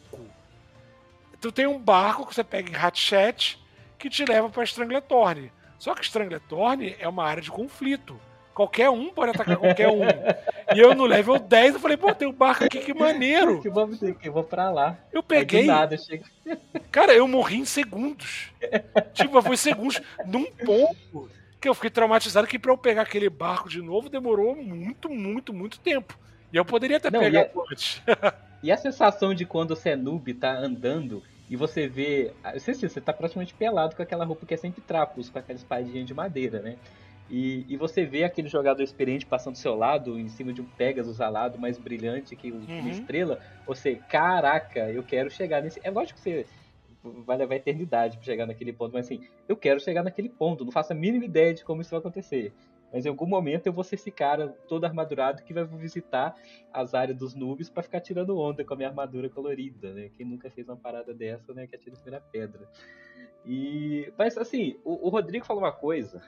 tu 1.39 1.49
tem 1.51 1.65
um 1.65 1.79
barco 1.79 2.25
que 2.25 2.35
você 2.35 2.43
pega 2.43 2.69
em 2.69 2.75
Hatchet 2.75 3.57
que 3.97 4.09
te 4.09 4.25
leva 4.25 4.49
pra 4.49 4.65
Strangletorn. 4.65 5.49
Só 5.79 5.95
que 5.95 6.03
Strangletorn 6.03 6.95
é 6.99 7.07
uma 7.07 7.23
área 7.23 7.41
de 7.41 7.49
conflito. 7.49 8.19
Qualquer 8.53 8.89
um 8.89 9.09
pode 9.09 9.31
atacar 9.31 9.55
qualquer 9.55 9.87
um. 9.87 10.01
e 10.75 10.79
eu 10.79 10.93
no 10.93 11.05
level 11.05 11.39
10 11.39 11.75
eu 11.75 11.79
falei, 11.79 11.95
pô, 11.95 12.13
tem 12.13 12.27
um 12.27 12.33
barco 12.33 12.65
aqui, 12.65 12.79
que 12.79 12.93
maneiro. 12.93 13.61
Que 13.63 13.69
vou, 13.69 13.87
que 13.87 14.27
eu 14.27 14.33
vou 14.33 14.43
pra 14.43 14.69
lá. 14.69 14.97
Eu 15.13 15.23
peguei. 15.23 15.65
Nada, 15.65 15.97
chega... 15.97 16.25
Cara, 16.91 17.13
eu 17.13 17.25
morri 17.25 17.59
em 17.59 17.65
segundos. 17.65 18.51
tipo, 19.13 19.41
foi 19.41 19.55
segundos. 19.55 20.01
Num 20.25 20.45
ponto 20.45 21.29
que 21.61 21.69
eu 21.69 21.73
fiquei 21.73 21.89
traumatizado 21.89 22.47
que 22.47 22.59
para 22.59 22.71
eu 22.73 22.77
pegar 22.77 23.03
aquele 23.03 23.29
barco 23.29 23.69
de 23.69 23.81
novo 23.81 24.09
demorou 24.09 24.55
muito, 24.55 25.09
muito, 25.09 25.53
muito 25.53 25.79
tempo. 25.79 26.19
E 26.51 26.57
eu 26.57 26.65
poderia 26.65 26.99
ter 26.99 27.11
Não, 27.11 27.21
pegado 27.21 27.49
e 27.55 27.59
a, 27.59 27.63
antes. 27.71 28.01
e 28.63 28.71
a 28.71 28.77
sensação 28.77 29.33
de 29.33 29.45
quando 29.45 29.75
você 29.75 29.91
é 29.91 29.95
noob, 29.95 30.33
tá 30.33 30.51
andando 30.51 31.23
e 31.49 31.55
você 31.55 31.87
vê. 31.87 32.31
Você, 32.53 32.73
você 32.73 33.01
tá 33.01 33.11
praticamente 33.11 33.53
pelado 33.53 33.95
com 33.95 34.01
aquela 34.01 34.23
roupa 34.23 34.45
que 34.45 34.53
é 34.53 34.57
sempre 34.57 34.81
trapos, 34.81 35.29
com 35.29 35.39
aquela 35.39 35.57
espadinha 35.57 36.03
de 36.03 36.13
madeira, 36.13 36.61
né? 36.61 36.77
E, 37.29 37.65
e 37.69 37.77
você 37.77 38.05
vê 38.05 38.23
aquele 38.23 38.47
jogador 38.47 38.81
experiente 38.81 39.25
passando 39.25 39.53
do 39.53 39.59
seu 39.59 39.75
lado, 39.75 40.19
em 40.19 40.29
cima 40.29 40.51
de 40.51 40.61
um 40.61 40.65
Pegasus 40.65 41.21
alado 41.21 41.59
mais 41.59 41.77
brilhante 41.77 42.35
que 42.35 42.51
uma 42.51 42.59
uhum. 42.59 42.89
estrela. 42.89 43.39
Você, 43.67 43.95
caraca, 43.95 44.91
eu 44.91 45.03
quero 45.03 45.29
chegar 45.29 45.61
nesse. 45.61 45.79
É 45.83 45.91
lógico 45.91 46.19
que 46.19 46.23
você 46.23 46.45
vai 47.25 47.37
levar 47.37 47.55
eternidade 47.55 48.17
para 48.17 48.25
chegar 48.25 48.45
naquele 48.45 48.73
ponto, 48.73 48.93
mas 48.93 49.05
assim, 49.05 49.21
eu 49.47 49.55
quero 49.55 49.79
chegar 49.79 50.03
naquele 50.03 50.29
ponto, 50.29 50.65
não 50.65 50.71
faço 50.71 50.91
a 50.91 50.95
mínima 50.95 51.25
ideia 51.25 51.53
de 51.53 51.63
como 51.63 51.81
isso 51.81 51.91
vai 51.91 51.99
acontecer. 51.99 52.51
Mas 52.91 53.05
em 53.05 53.09
algum 53.09 53.25
momento 53.25 53.67
eu 53.67 53.73
vou 53.73 53.83
ser 53.83 53.95
esse 53.95 54.11
cara 54.11 54.49
todo 54.67 54.85
armadurado 54.85 55.43
que 55.43 55.53
vai 55.53 55.63
visitar 55.63 56.35
as 56.73 56.93
áreas 56.93 57.17
dos 57.17 57.35
nubes 57.35 57.69
para 57.69 57.83
ficar 57.83 58.01
tirando 58.01 58.37
onda 58.37 58.65
com 58.65 58.73
a 58.73 58.77
minha 58.77 58.89
armadura 58.89 59.29
colorida, 59.29 59.93
né? 59.93 60.09
Quem 60.15 60.25
nunca 60.25 60.49
fez 60.49 60.67
uma 60.67 60.77
parada 60.77 61.13
dessa, 61.13 61.53
né? 61.53 61.67
Que 61.67 61.75
atira 61.75 61.95
a 61.95 61.99
primeira 61.99 62.25
pedra. 62.31 62.67
E, 63.45 64.11
mas 64.17 64.37
assim, 64.37 64.77
o, 64.83 65.07
o, 65.07 65.09
Rodrigo 65.09 65.45
falou 65.45 65.63
uma 65.63 65.71
coisa 65.71 66.21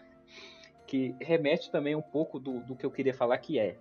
que 0.88 1.15
remete 1.19 1.71
também 1.71 1.95
um 1.95 2.02
pouco 2.02 2.39
do, 2.39 2.60
do 2.62 2.76
que 2.76 2.86
eu 2.86 2.91
queria 2.91 3.13
falar, 3.13 3.38
que 3.38 3.60
é, 3.60 3.78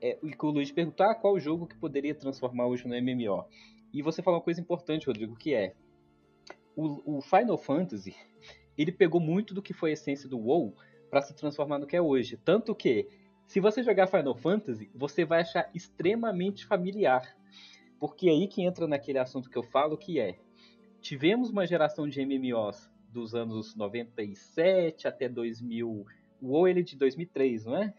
é 0.00 0.18
o 0.22 0.28
que 0.28 0.46
o 0.46 0.50
Luiz 0.50 0.70
perguntou, 0.72 1.06
ah, 1.06 1.14
qual 1.14 1.38
jogo 1.38 1.66
que 1.66 1.76
poderia 1.76 2.14
transformar 2.14 2.66
hoje 2.66 2.86
no 2.86 2.94
MMO? 2.94 3.44
E 3.92 4.02
você 4.02 4.22
falou 4.22 4.38
uma 4.38 4.44
coisa 4.44 4.60
importante, 4.60 5.06
Rodrigo, 5.06 5.36
que 5.36 5.54
é 5.54 5.74
o, 6.76 7.18
o 7.18 7.20
Final 7.20 7.58
Fantasy, 7.58 8.14
ele 8.76 8.92
pegou 8.92 9.20
muito 9.20 9.52
do 9.52 9.62
que 9.62 9.72
foi 9.72 9.90
a 9.90 9.92
essência 9.94 10.28
do 10.28 10.38
WoW 10.38 10.74
para 11.10 11.22
se 11.22 11.34
transformar 11.34 11.78
no 11.78 11.86
que 11.86 11.96
é 11.96 12.02
hoje. 12.02 12.36
Tanto 12.36 12.74
que, 12.74 13.08
se 13.46 13.60
você 13.60 13.82
jogar 13.82 14.06
Final 14.06 14.34
Fantasy, 14.34 14.90
você 14.94 15.24
vai 15.24 15.40
achar 15.40 15.70
extremamente 15.74 16.66
familiar. 16.66 17.36
Porque 17.98 18.28
é 18.28 18.32
aí 18.32 18.46
que 18.46 18.62
entra 18.62 18.86
naquele 18.86 19.18
assunto 19.18 19.50
que 19.50 19.56
eu 19.56 19.62
falo, 19.62 19.96
que 19.96 20.20
é... 20.20 20.38
Tivemos 21.00 21.50
uma 21.50 21.66
geração 21.66 22.08
de 22.08 22.24
MMOs 22.24 22.90
dos 23.12 23.34
anos 23.34 23.74
97 23.74 25.08
até 25.08 25.28
2000... 25.28 26.06
O 26.40 26.52
WoW 26.52 26.68
ele 26.68 26.80
é 26.80 26.82
de 26.84 26.96
2003, 26.96 27.64
não 27.64 27.76
é? 27.76 27.92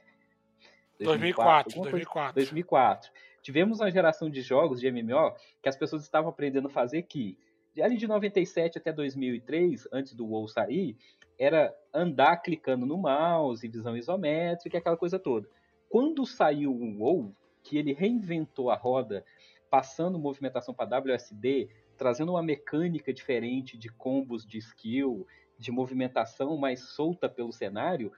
2004, 1.00 1.82
2004. 1.82 2.34
2004. 2.36 3.12
Tivemos 3.42 3.80
uma 3.80 3.92
geração 3.92 4.30
de 4.30 4.42
jogos 4.42 4.80
de 4.80 4.92
MMO 4.92 5.34
que 5.62 5.70
as 5.70 5.76
pessoas 5.76 6.04
estavam 6.04 6.30
aprendendo 6.30 6.68
a 6.68 6.72
fazer 6.72 7.04
que 7.04 7.38
ali 7.82 7.98
de 7.98 8.08
97 8.08 8.78
até 8.78 8.92
2003, 8.92 9.88
antes 9.92 10.14
do 10.14 10.26
WoW 10.26 10.48
sair, 10.48 10.98
era 11.40 11.74
andar 11.94 12.38
clicando 12.38 12.86
no 12.86 12.98
mouse, 12.98 13.68
visão 13.68 13.96
isométrica, 13.96 14.78
aquela 14.78 14.98
coisa 14.98 15.18
toda. 15.18 15.50
Quando 15.90 16.26
saiu 16.26 16.72
o 16.72 17.00
WoW, 17.00 17.34
que 17.64 17.78
ele 17.78 17.94
reinventou 17.94 18.70
a 18.70 18.76
roda, 18.76 19.26
passando 19.70 20.20
movimentação 20.20 20.74
para 20.74 21.00
WSD, 21.00 21.70
trazendo 21.98 22.34
uma 22.34 22.44
mecânica 22.44 23.14
diferente 23.14 23.78
de 23.78 23.90
combos 23.90 24.46
de 24.46 24.58
skill, 24.58 25.26
de 25.58 25.72
movimentação 25.72 26.58
mais 26.58 26.82
solta 26.82 27.30
pelo 27.30 27.54
cenário, 27.54 28.12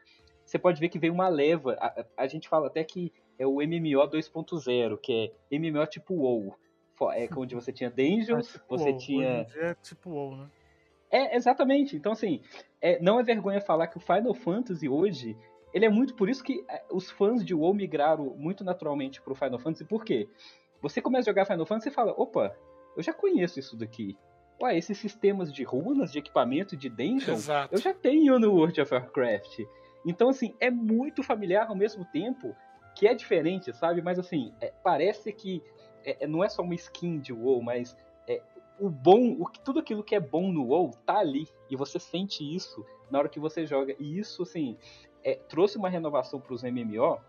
você 0.44 0.58
pode 0.58 0.80
ver 0.80 0.90
que 0.90 1.00
veio 1.00 1.14
uma 1.14 1.30
leva. 1.30 1.78
A, 1.80 2.06
a 2.18 2.28
gente 2.28 2.50
fala 2.50 2.68
até 2.68 2.84
que 2.84 3.14
é 3.38 3.46
o 3.46 3.56
MMO 3.56 4.08
2.0, 4.10 5.00
que 5.00 5.32
é 5.52 5.58
MMO 5.58 5.86
tipo 5.88 6.16
WoW 6.16 6.56
é 7.10 7.28
onde 7.36 7.56
você 7.56 7.72
tinha 7.72 7.90
dungeons, 7.96 8.50
é 8.50 8.52
tipo 8.52 8.66
você 8.68 8.90
WoW. 8.90 8.98
tinha. 8.98 9.48
É 9.56 9.74
tipo 9.82 10.10
WoW, 10.12 10.38
né? 10.38 10.50
É, 11.12 11.36
exatamente. 11.36 11.96
Então, 11.96 12.14
assim, 12.14 12.42
é, 12.82 13.00
não 13.02 13.20
é 13.20 13.24
vergonha 13.24 13.60
falar 13.60 13.88
que 13.88 13.98
o 13.98 14.02
Final 14.02 14.34
Fantasy 14.34 14.88
hoje, 14.88 15.38
ele 15.74 15.86
é 15.86 15.90
muito. 15.90 16.16
Por 16.16 16.30
isso 16.30 16.44
que 16.44 16.64
é, 16.70 16.84
os 16.90 17.12
fãs 17.12 17.44
de 17.44 17.54
WoW 17.54 17.74
migraram 17.74 18.34
muito 18.38 18.64
naturalmente 18.64 19.22
pro 19.22 19.36
Final 19.36 19.60
Fantasy. 19.60 19.86
Por 19.86 20.06
quê? 20.06 20.30
Você 20.82 21.02
começa 21.02 21.30
a 21.30 21.34
jogar 21.34 21.46
Final 21.46 21.66
Fantasy 21.66 21.90
e 21.90 21.92
fala: 21.92 22.14
opa, 22.18 22.56
eu 22.96 23.04
já 23.04 23.14
conheço 23.14 23.60
isso 23.60 23.76
daqui. 23.76 24.18
Ué, 24.62 24.78
esses 24.78 24.98
sistemas 24.98 25.52
de 25.52 25.64
runas, 25.64 26.12
de 26.12 26.20
equipamento, 26.20 26.78
de 26.78 26.88
dungeon, 26.88 27.34
Exato. 27.34 27.74
eu 27.74 27.80
já 27.80 27.94
tenho 27.94 28.38
no 28.40 28.54
World 28.54 28.80
of 28.80 28.94
Warcraft. 28.94 29.62
Então, 30.06 30.30
assim, 30.30 30.56
é 30.60 30.70
muito 30.70 31.24
familiar 31.24 31.68
ao 31.68 31.76
mesmo 31.76 32.06
tempo 32.06 32.56
que 32.96 33.08
é 33.08 33.14
diferente, 33.14 33.74
sabe? 33.74 34.02
Mas, 34.02 34.20
assim, 34.20 34.54
é, 34.62 34.72
parece 34.84 35.34
que 35.34 35.64
é, 36.06 36.28
não 36.28 36.44
é 36.44 36.50
só 36.50 36.62
uma 36.62 36.76
skin 36.76 37.20
de 37.20 37.34
WoW, 37.34 37.62
mas 37.62 37.98
é, 37.98 38.02
o 38.82 38.90
bom, 38.90 39.34
o, 39.40 39.50
tudo 39.64 39.80
aquilo 39.80 40.04
que 40.04 40.16
é 40.16 40.20
bom 40.20 40.52
no 40.52 40.66
WoW 40.68 40.92
tá 41.06 41.20
ali. 41.20 41.48
E 41.70 41.76
você 41.76 42.00
sente 42.00 42.44
isso 42.44 42.86
na 43.10 43.20
hora 43.20 43.30
que 43.30 43.40
você 43.40 43.66
joga. 43.66 43.96
E 44.00 44.18
isso, 44.18 44.42
assim, 44.44 44.78
é, 45.24 45.36
trouxe 45.36 45.78
uma 45.78 45.88
renovação 45.88 46.42
para 46.42 46.54
os 46.54 46.64
MMO, 46.64 47.20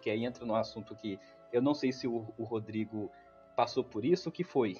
que 0.00 0.10
aí 0.10 0.24
entra 0.24 0.44
no 0.44 0.54
assunto 0.54 0.94
que 0.94 1.18
eu 1.50 1.62
não 1.62 1.72
sei 1.72 1.90
se 1.90 2.06
o, 2.06 2.32
o 2.36 2.44
Rodrigo 2.44 3.10
passou 3.56 3.82
por 3.82 4.04
isso, 4.04 4.30
que 4.30 4.44
foi 4.44 4.76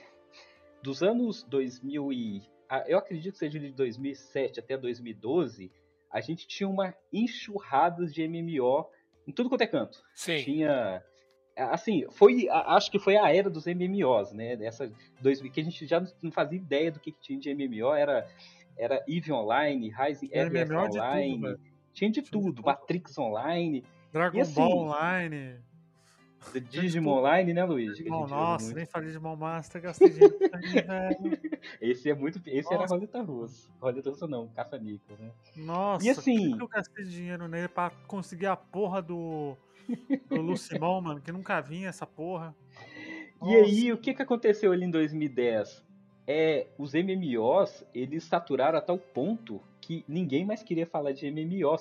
dos 0.83 1.03
anos 1.03 1.43
2000 1.45 2.13
e 2.13 2.43
eu 2.87 2.99
acredito 2.99 3.35
que 3.35 3.39
seja 3.39 3.59
de 3.59 3.71
2007 3.71 4.59
até 4.59 4.77
2012, 4.77 5.71
a 6.11 6.21
gente 6.21 6.47
tinha 6.47 6.69
uma 6.69 6.95
enxurrada 7.13 8.07
de 8.07 8.27
MMO 8.27 8.91
em 9.27 9.33
tudo 9.33 9.49
quanto 9.49 9.63
é 9.63 9.67
canto. 9.67 10.03
Sim. 10.15 10.43
Tinha 10.43 11.03
assim, 11.57 12.05
foi, 12.11 12.49
acho 12.49 12.91
que 12.91 12.99
foi 12.99 13.17
a 13.17 13.35
era 13.35 13.49
dos 13.49 13.67
MMOs, 13.67 14.33
né? 14.33 14.55
Essa 14.65 14.91
dois, 15.21 15.41
que 15.41 15.61
a 15.61 15.65
gente 15.65 15.87
já 15.87 16.05
não 16.23 16.33
fazia 16.33 16.59
ideia 16.59 16.91
do 16.91 17.01
que, 17.01 17.13
tinha 17.13 17.39
de 17.39 17.55
MMO, 17.55 17.93
era 17.93 18.27
era 18.77 19.05
Eve 19.09 19.33
Online, 19.33 19.89
Rising 19.91 20.31
RS 20.33 20.71
Online, 20.71 21.37
de 21.37 21.41
tudo, 21.41 21.61
tinha 21.93 22.11
de 22.11 22.23
tudo, 22.23 22.53
de 22.53 22.63
Matrix 22.63 23.17
Online, 23.19 23.85
Dragon 24.13 24.41
assim, 24.41 24.55
Ball 24.55 24.79
Online, 24.79 25.61
Digimon 26.71 27.19
Online, 27.19 27.55
né, 27.55 27.65
Luiz? 27.65 27.97
Digimon, 27.97 28.27
nossa, 28.27 28.75
nem 28.75 28.85
falei 28.85 29.09
de 29.09 29.15
Digimon 29.15 29.37
Master, 29.37 29.81
gastei 29.81 30.11
dinheiro 30.11 30.39
velho. 30.41 31.41
Esse 31.81 32.11
é 32.11 32.15
muito, 32.15 32.41
esse 32.47 32.65
nossa. 32.65 32.75
era 32.75 32.87
Roleta 32.87 33.23
Russa. 33.23 33.71
Roleta 33.81 34.11
Russa 34.11 34.27
não, 34.27 34.49
Caça-Níquel, 34.49 35.17
né? 35.19 35.31
Nossa, 35.57 36.05
e 36.05 36.11
assim, 36.11 36.57
que 36.57 36.63
eu 36.63 36.69
gastei 36.69 37.05
dinheiro 37.05 37.49
nele 37.49 37.69
pra 37.69 37.91
conseguir 38.07 38.47
a 38.47 38.57
porra 38.57 39.01
do 39.01 39.57
do 40.29 40.41
Lucimão, 40.41 41.01
mano, 41.01 41.21
que 41.21 41.33
nunca 41.33 41.61
vinha 41.61 41.89
essa 41.89 42.07
porra. 42.07 42.55
Nossa. 43.41 43.53
E 43.53 43.57
aí, 43.57 43.93
o 43.93 43.99
que, 43.99 44.15
que 44.15 44.23
aconteceu 44.23 44.73
ali 44.73 44.85
em 44.85 44.91
2010? 44.91 45.85
É, 46.27 46.69
os 46.79 46.95
MMOs, 46.95 47.85
eles 47.95 48.25
saturaram 48.25 48.79
a 48.79 48.81
tal 48.81 48.99
ponto 48.99 49.61
que 49.81 50.03
ninguém 50.09 50.47
mais 50.47 50.63
queria 50.63 50.87
falar 50.87 51.13
de 51.13 51.31
MMO. 51.31 51.77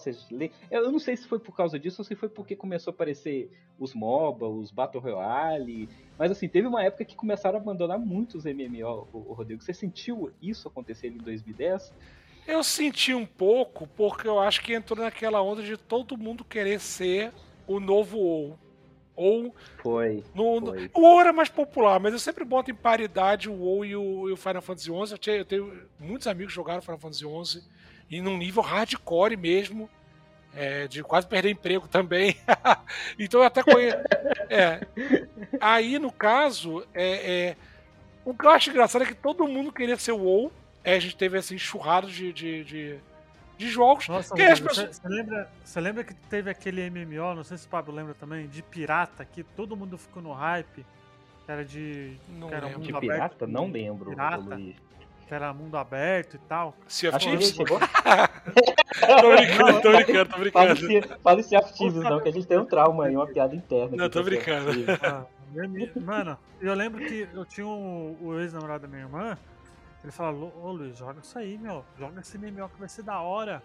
Eu 0.70 0.92
não 0.92 1.00
sei 1.00 1.16
se 1.16 1.26
foi 1.26 1.40
por 1.40 1.56
causa 1.56 1.80
disso 1.80 2.02
ou 2.02 2.06
se 2.06 2.16
foi 2.16 2.28
porque 2.28 2.54
começou 2.54 2.92
a 2.92 2.94
aparecer 2.94 3.50
os 3.80 3.94
MOBA, 3.94 4.46
os 4.46 4.72
Battle 4.72 5.02
Royale. 5.02 5.88
Mas 6.20 6.30
assim, 6.30 6.50
teve 6.50 6.68
uma 6.68 6.84
época 6.84 7.06
que 7.06 7.16
começaram 7.16 7.58
a 7.58 7.62
abandonar 7.62 7.98
muitos 7.98 8.44
MMO, 8.44 9.08
o 9.14 9.34
Rodrigo. 9.34 9.64
Você 9.64 9.74
sentiu 9.74 10.34
isso 10.42 10.68
acontecer 10.68 11.08
em 11.08 11.18
2010? 11.18 11.94
Eu 12.46 12.62
senti 12.62 13.14
um 13.14 13.26
pouco, 13.26 13.88
porque 13.88 14.28
eu 14.28 14.38
acho 14.38 14.62
que 14.62 14.74
entrou 14.74 15.00
naquela 15.00 15.42
onda 15.42 15.64
de 15.64 15.78
todo 15.78 16.18
mundo 16.18 16.44
querer 16.44 16.82
ser 16.82 17.32
o 17.68 17.80
novo 17.80 18.18
WoW. 18.18 18.60
Ou. 19.16 19.56
Foi, 19.78 20.24
no, 20.34 20.60
foi. 20.60 20.90
O 20.94 21.02
WoW 21.02 21.22
era 21.22 21.34
mais 21.34 21.50
popular, 21.50 22.00
mas 22.00 22.14
eu 22.14 22.20
sempre 22.20 22.44
boto 22.44 22.72
em 22.72 22.76
paridade 22.76 23.50
o 23.50 23.54
WoW 23.54 23.86
e 23.86 23.96
o, 23.96 24.30
e 24.30 24.32
o 24.32 24.38
Final 24.38 24.62
Fantasy 24.62 24.86
XI. 24.86 25.12
Eu, 25.12 25.18
tinha, 25.18 25.36
eu 25.36 25.46
tenho 25.46 25.84
muitos 26.00 26.28
amigos 26.28 26.54
que 26.54 26.56
jogaram 26.56 26.82
Final 26.82 27.00
Fantasy 27.00 27.24
XI 27.24 27.64
e 28.10 28.22
num 28.22 28.38
nível 28.38 28.64
hardcore 28.64 29.38
mesmo. 29.38 29.90
É, 30.56 30.88
de 30.88 31.02
quase 31.02 31.26
perder 31.26 31.50
emprego 31.50 31.88
também. 31.88 32.38
então 33.18 33.40
eu 33.40 33.48
até 33.48 33.64
conheço. 33.64 33.98
É. 34.48 34.86
Aí, 35.60 35.98
no 35.98 36.12
caso, 36.12 36.86
é, 36.94 37.32
é, 37.32 37.56
o 38.24 38.36
que 38.36 38.46
eu 38.46 38.52
acho 38.52 38.70
engraçado 38.70 39.02
é 39.02 39.08
que 39.08 39.16
todo 39.16 39.48
mundo 39.48 39.74
queria 39.74 39.98
ser 39.98 40.12
o 40.12 40.20
WoW. 40.20 40.52
É, 40.84 40.94
a 40.96 41.00
gente 41.00 41.16
teve 41.16 41.40
assim, 41.40 41.56
enxurrado 41.56 42.08
de, 42.08 42.32
de, 42.32 42.64
de 42.64 43.00
de 43.58 43.70
jogos. 43.70 44.08
Nossa, 44.08 44.34
que 44.34 44.42
Rodrigo, 44.42 44.70
pessoas... 44.70 44.98
você, 44.98 45.08
lembra, 45.08 45.50
você 45.64 45.82
lembra 45.82 46.04
que 46.04 46.14
teve 46.14 46.50
aquele 46.50 46.90
MMO, 46.90 47.36
não 47.36 47.44
sei 47.44 47.58
se 47.58 47.66
o 47.66 47.70
Pablo 47.70 47.94
lembra 47.94 48.14
também, 48.14 48.48
de 48.48 48.62
pirata, 48.62 49.26
que 49.26 49.44
todo 49.44 49.76
mundo 49.76 49.98
ficou 49.98 50.22
no 50.22 50.34
hype, 50.34 50.86
que 51.46 51.52
era 51.52 51.64
de... 51.64 52.18
Não 52.30 52.48
que 52.48 52.56
era 52.56 52.68
lembro. 52.68 52.82
de 52.82 52.94
pirata? 52.94 53.24
Aberto, 53.24 53.48
não 53.48 53.72
lembro, 53.72 54.10
pirata, 54.10 54.58
Que 55.28 55.34
era 55.34 55.54
mundo 55.54 55.78
aberto 55.78 56.36
e 56.36 56.40
tal. 56.40 56.76
Sea 56.88 57.10
of 57.10 57.20
Thieves? 57.20 57.54
tô 57.54 57.64
brincando, 59.36 59.82
tô 59.82 59.92
brincando, 59.92 60.30
tô 60.30 60.40
brincando. 60.40 61.20
Fala 61.22 61.40
em 61.40 61.44
Sea 61.44 61.60
of 61.60 61.74
Thieves 61.74 62.04
não, 62.04 62.20
que 62.22 62.30
a 62.30 62.32
gente 62.32 62.48
tem 62.48 62.58
um 62.58 62.66
trauma 62.66 63.06
aí, 63.06 63.16
uma 63.16 63.28
piada 63.28 63.56
interna. 63.56 63.96
Não, 63.96 64.10
tô 64.10 64.24
brincando. 64.24 64.72
Ah, 65.02 65.26
mano, 66.02 66.38
eu 66.60 66.74
lembro 66.74 67.06
que 67.06 67.28
eu 67.34 67.46
tinha 67.46 67.68
um, 67.68 68.18
o 68.22 68.40
ex-namorado 68.40 68.84
da 68.84 68.88
minha 68.88 69.04
irmã, 69.04 69.38
ele 70.04 70.12
fala, 70.12 70.38
ô 70.38 70.72
Luiz, 70.72 70.98
joga 70.98 71.22
isso 71.22 71.38
aí, 71.40 71.58
meu. 71.58 71.86
Joga 71.98 72.20
esse 72.20 72.38
MMO 72.38 72.68
que 72.70 72.80
vai 72.80 72.90
ser 72.90 73.04
da 73.04 73.22
hora. 73.22 73.64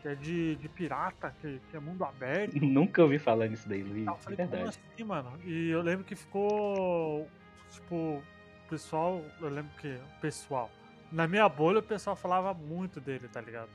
Que 0.00 0.08
é 0.08 0.14
de, 0.14 0.54
de 0.56 0.68
pirata, 0.68 1.34
que, 1.40 1.60
que 1.70 1.76
é 1.76 1.80
mundo 1.80 2.04
aberto. 2.04 2.54
Nunca 2.64 3.02
ouvi 3.02 3.18
falar 3.18 3.48
nisso 3.48 3.68
daí, 3.68 3.82
Luiz. 3.82 4.06
Eu 4.06 4.16
falei, 4.16 4.38
é 4.40 4.46
verdade. 4.46 4.78
assim, 4.94 5.04
mano? 5.04 5.32
E 5.44 5.70
eu 5.70 5.82
lembro 5.82 6.04
que 6.04 6.14
ficou. 6.14 7.26
Tipo, 7.70 7.94
o 7.96 8.22
pessoal. 8.70 9.20
Eu 9.40 9.48
lembro 9.48 9.72
que. 9.80 9.88
O 9.88 10.20
pessoal. 10.20 10.70
Na 11.10 11.26
minha 11.26 11.48
bolha 11.48 11.80
o 11.80 11.82
pessoal 11.82 12.14
falava 12.14 12.54
muito 12.54 13.00
dele, 13.00 13.28
tá 13.28 13.40
ligado? 13.40 13.70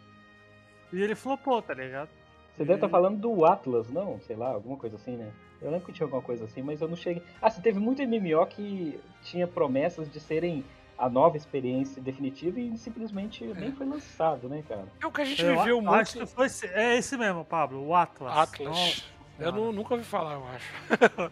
E 0.91 1.01
ele 1.01 1.15
flopou, 1.15 1.61
tá 1.61 1.73
ligado? 1.73 2.09
Você 2.53 2.63
deve 2.63 2.75
estar 2.75 2.87
tá 2.87 2.91
falando 2.91 3.19
do 3.19 3.45
Atlas, 3.45 3.89
não? 3.89 4.19
Sei 4.21 4.35
lá, 4.35 4.49
alguma 4.49 4.77
coisa 4.77 4.95
assim, 4.95 5.15
né? 5.15 5.31
Eu 5.61 5.71
lembro 5.71 5.85
que 5.85 5.93
tinha 5.93 6.05
alguma 6.05 6.21
coisa 6.21 6.45
assim, 6.45 6.61
mas 6.61 6.81
eu 6.81 6.87
não 6.87 6.95
cheguei. 6.95 7.23
Ah, 7.41 7.49
você 7.49 7.61
teve 7.61 7.79
muito 7.79 8.01
MMO 8.01 8.45
que 8.47 8.99
tinha 9.21 9.47
promessas 9.47 10.09
de 10.09 10.19
serem 10.19 10.63
a 10.99 11.09
nova 11.09 11.37
experiência 11.37 12.01
definitiva 12.01 12.59
e 12.59 12.77
simplesmente 12.77 13.45
é. 13.45 13.53
nem 13.53 13.71
foi 13.71 13.87
lançado, 13.87 14.49
né, 14.49 14.61
cara? 14.67 14.85
É 15.01 15.07
o 15.07 15.11
que 15.11 15.21
a 15.21 15.25
gente 15.25 15.41
eu 15.41 15.57
viveu 15.57 15.81
muito. 15.81 15.95
Acho 15.95 16.19
que 16.19 16.25
foi 16.25 16.47
esse, 16.47 16.67
é 16.67 16.97
esse 16.97 17.15
mesmo, 17.17 17.45
Pablo, 17.45 17.87
o 17.87 17.95
Atlas. 17.95 18.37
Atlas. 18.37 18.67
Nossa, 18.67 19.03
eu 19.39 19.51
não, 19.53 19.71
nunca 19.71 19.93
ouvi 19.93 20.05
falar, 20.05 20.33
eu 20.33 20.45
acho. 20.49 21.31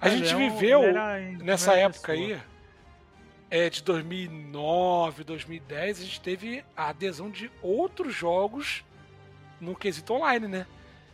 a 0.00 0.06
ele 0.06 0.18
gente 0.18 0.32
é 0.32 0.36
um, 0.36 0.50
viveu 0.50 0.82
nessa 1.42 1.74
época 1.74 2.12
pessoa. 2.12 2.36
aí, 2.36 2.42
é, 3.50 3.68
de 3.68 3.82
2009, 3.82 5.24
2010, 5.24 5.98
a 5.98 6.02
gente 6.04 6.20
teve 6.20 6.64
a 6.76 6.90
adesão 6.90 7.28
de 7.28 7.50
outros 7.60 8.14
jogos 8.14 8.84
no 9.60 9.74
quesito 9.74 10.14
online, 10.14 10.46
né? 10.46 10.66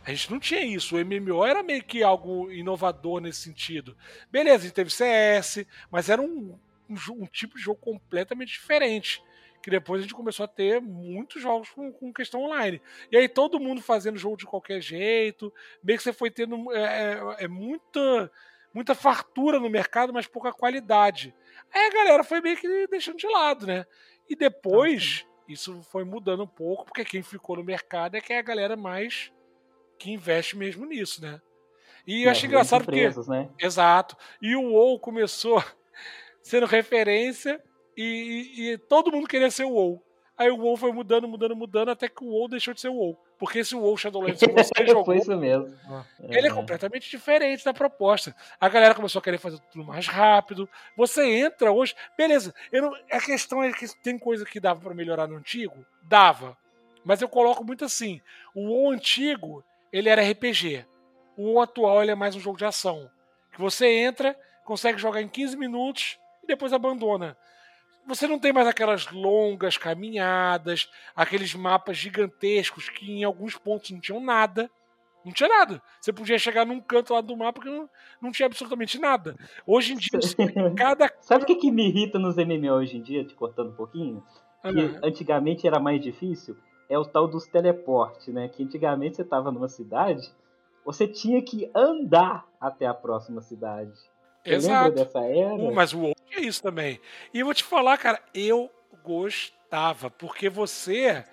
A 0.05 0.11
gente 0.11 0.31
não 0.31 0.39
tinha 0.39 0.63
isso. 0.63 0.95
O 0.95 0.99
MMO 1.03 1.43
era 1.43 1.63
meio 1.63 1.83
que 1.83 2.03
algo 2.03 2.51
inovador 2.51 3.19
nesse 3.19 3.41
sentido. 3.41 3.97
Beleza, 4.31 4.57
a 4.57 4.67
gente 4.67 4.73
teve 4.73 4.91
CS, 4.91 5.65
mas 5.91 6.07
era 6.07 6.21
um, 6.21 6.57
um, 6.89 7.23
um, 7.23 7.25
tipo 7.25 7.57
de 7.57 7.63
jogo 7.63 7.79
completamente 7.79 8.49
diferente. 8.49 9.23
Que 9.61 9.69
depois 9.69 9.99
a 9.99 10.01
gente 10.03 10.13
começou 10.13 10.43
a 10.43 10.47
ter 10.47 10.79
muitos 10.79 11.41
jogos 11.41 11.69
com, 11.69 11.91
com 11.91 12.13
questão 12.13 12.43
online. 12.43 12.81
E 13.11 13.17
aí 13.17 13.27
todo 13.27 13.59
mundo 13.59 13.81
fazendo 13.81 14.17
jogo 14.17 14.37
de 14.37 14.45
qualquer 14.45 14.81
jeito. 14.81 15.53
Meio 15.83 15.97
que 15.97 16.03
você 16.03 16.13
foi 16.13 16.29
tendo 16.29 16.71
é, 16.71 17.13
é, 17.39 17.45
é 17.45 17.47
muita, 17.47 18.31
muita 18.73 18.95
fartura 18.95 19.59
no 19.59 19.69
mercado, 19.69 20.13
mas 20.13 20.27
pouca 20.27 20.53
qualidade. 20.53 21.33
Aí 21.73 21.87
a 21.87 21.93
galera 21.93 22.23
foi 22.23 22.39
meio 22.39 22.57
que 22.57 22.87
deixando 22.87 23.17
de 23.17 23.27
lado, 23.27 23.65
né? 23.65 23.85
E 24.29 24.35
depois, 24.35 25.25
ah, 25.25 25.43
isso 25.47 25.81
foi 25.83 26.03
mudando 26.03 26.43
um 26.43 26.47
pouco, 26.47 26.85
porque 26.85 27.03
quem 27.03 27.23
ficou 27.23 27.57
no 27.57 27.63
mercado 27.63 28.15
é 28.15 28.21
que 28.21 28.33
é 28.33 28.39
a 28.39 28.43
galera 28.43 28.75
mais 28.75 29.31
que 29.97 30.11
investe 30.11 30.55
mesmo 30.55 30.85
nisso, 30.85 31.21
né? 31.21 31.41
E 32.05 32.23
eu 32.23 32.29
é, 32.29 32.31
acho 32.31 32.45
engraçado 32.45 32.83
empresas, 32.83 33.25
porque. 33.25 33.41
Né? 33.41 33.49
Exato. 33.59 34.15
E 34.41 34.55
o 34.55 34.71
WoW 34.71 34.97
começou 34.99 35.61
sendo 36.47 36.65
referência 36.65 37.61
e, 37.95 38.03
e, 38.55 38.71
e, 38.71 38.77
todo 38.77 39.11
mundo 39.11 39.27
queria 39.27 39.51
ser 39.51 39.65
o 39.65 39.71
WoW. 39.71 40.01
Aí 40.37 40.49
o 40.49 40.57
WoW 40.57 40.77
foi 40.77 40.91
mudando, 40.91 41.27
mudando, 41.27 41.55
mudando, 41.55 41.89
até 41.89 42.07
que 42.07 42.23
o 42.23 42.27
WoW 42.27 42.47
deixou 42.47 42.73
de 42.73 42.79
ser 42.79 42.89
o 42.89 42.93
WoW. 42.93 43.17
Porque 43.37 43.59
esse 43.59 43.75
WoW 43.75 43.97
Shadowlands 43.97 44.39
que 44.39 44.51
você 44.51 44.71
jogou. 44.87 45.05
Foi 45.05 45.17
isso 45.17 45.35
mesmo. 45.35 45.75
Ele 46.29 46.47
é. 46.47 46.51
é 46.51 46.53
completamente 46.53 47.09
diferente 47.09 47.65
da 47.65 47.73
proposta. 47.73 48.35
A 48.59 48.69
galera 48.69 48.95
começou 48.95 49.19
a 49.19 49.21
querer 49.21 49.39
fazer 49.39 49.59
tudo 49.71 49.83
mais 49.83 50.07
rápido. 50.07 50.69
Você 50.95 51.23
entra 51.25 51.71
hoje. 51.71 51.95
Beleza, 52.17 52.53
eu 52.71 52.83
não, 52.83 52.93
a 53.11 53.19
questão 53.19 53.63
é 53.63 53.71
que 53.73 53.85
tem 54.01 54.17
coisa 54.17 54.45
que 54.45 54.59
dava 54.59 54.79
para 54.79 54.93
melhorar 54.93 55.27
no 55.27 55.35
antigo? 55.35 55.85
Dava. 56.03 56.57
Mas 57.03 57.21
eu 57.21 57.27
coloco 57.27 57.63
muito 57.63 57.83
assim: 57.83 58.21
o 58.55 58.69
WoW 58.69 58.91
antigo, 58.91 59.63
ele 59.91 60.07
era 60.07 60.21
RPG. 60.21 60.85
O 61.35 61.43
WoW 61.43 61.61
atual, 61.61 62.01
ele 62.01 62.11
é 62.11 62.15
mais 62.15 62.35
um 62.35 62.39
jogo 62.39 62.57
de 62.57 62.65
ação. 62.65 63.09
Que 63.51 63.59
você 63.59 63.87
entra, 63.87 64.37
consegue 64.63 64.97
jogar 64.97 65.21
em 65.21 65.27
15 65.27 65.57
minutos 65.57 66.19
e 66.47 66.53
depois 66.53 66.73
abandona 66.73 67.37
você 68.07 68.25
não 68.25 68.39
tem 68.39 68.53
mais 68.53 68.67
aquelas 68.67 69.11
longas 69.11 69.77
caminhadas, 69.77 70.89
aqueles 71.13 71.53
mapas 71.53 71.97
gigantescos 71.97 72.87
que 72.87 73.11
em 73.11 73.23
alguns 73.25 73.57
pontos 73.57 73.91
não 73.91 73.99
tinham 73.99 74.21
nada. 74.21 74.71
Não 75.25 75.33
tinha 75.33 75.49
nada. 75.49 75.81
Você 75.99 76.13
podia 76.13 76.39
chegar 76.39 76.65
num 76.65 76.79
canto 76.79 77.13
lá 77.13 77.19
do 77.19 77.35
mapa 77.35 77.59
que 77.59 77.69
não, 77.69 77.89
não 78.21 78.31
tinha 78.31 78.45
absolutamente 78.45 78.97
nada. 78.97 79.35
Hoje 79.65 79.91
em 79.91 79.97
dia, 79.97 80.11
cada. 80.77 81.11
Sabe 81.19 81.43
o 81.43 81.45
que, 81.45 81.55
que 81.55 81.69
me 81.69 81.89
irrita 81.89 82.17
nos 82.17 82.37
MMO 82.37 82.71
hoje 82.71 82.95
em 82.95 83.01
dia, 83.01 83.25
te 83.25 83.35
cortando 83.35 83.71
um 83.71 83.75
pouquinho? 83.75 84.23
Que 84.61 84.69
uhum. 84.69 84.99
antigamente 85.03 85.67
era 85.67 85.77
mais 85.77 86.01
difícil. 86.01 86.55
É 86.89 86.97
o 86.97 87.03
tal 87.03 87.27
dos 87.27 87.45
teleportes, 87.45 88.33
né? 88.33 88.47
Que 88.47 88.63
antigamente 88.63 89.17
você 89.17 89.23
estava 89.23 89.51
numa 89.51 89.67
cidade, 89.67 90.31
você 90.85 91.05
tinha 91.05 91.41
que 91.41 91.69
andar 91.75 92.47
até 92.61 92.85
a 92.85 92.93
próxima 92.93 93.41
cidade. 93.41 93.91
Exato. 94.55 94.89
lembra 94.89 95.05
dessa 95.05 95.19
era? 95.19 95.71
Mas 95.71 95.93
o 95.93 96.01
outro 96.01 96.23
é 96.31 96.41
isso 96.41 96.61
também. 96.61 96.99
E 97.33 97.39
eu 97.39 97.45
vou 97.45 97.53
te 97.53 97.63
falar, 97.63 97.97
cara, 97.97 98.21
eu 98.33 98.71
gostava, 99.03 100.09
porque 100.09 100.49
você 100.49 101.23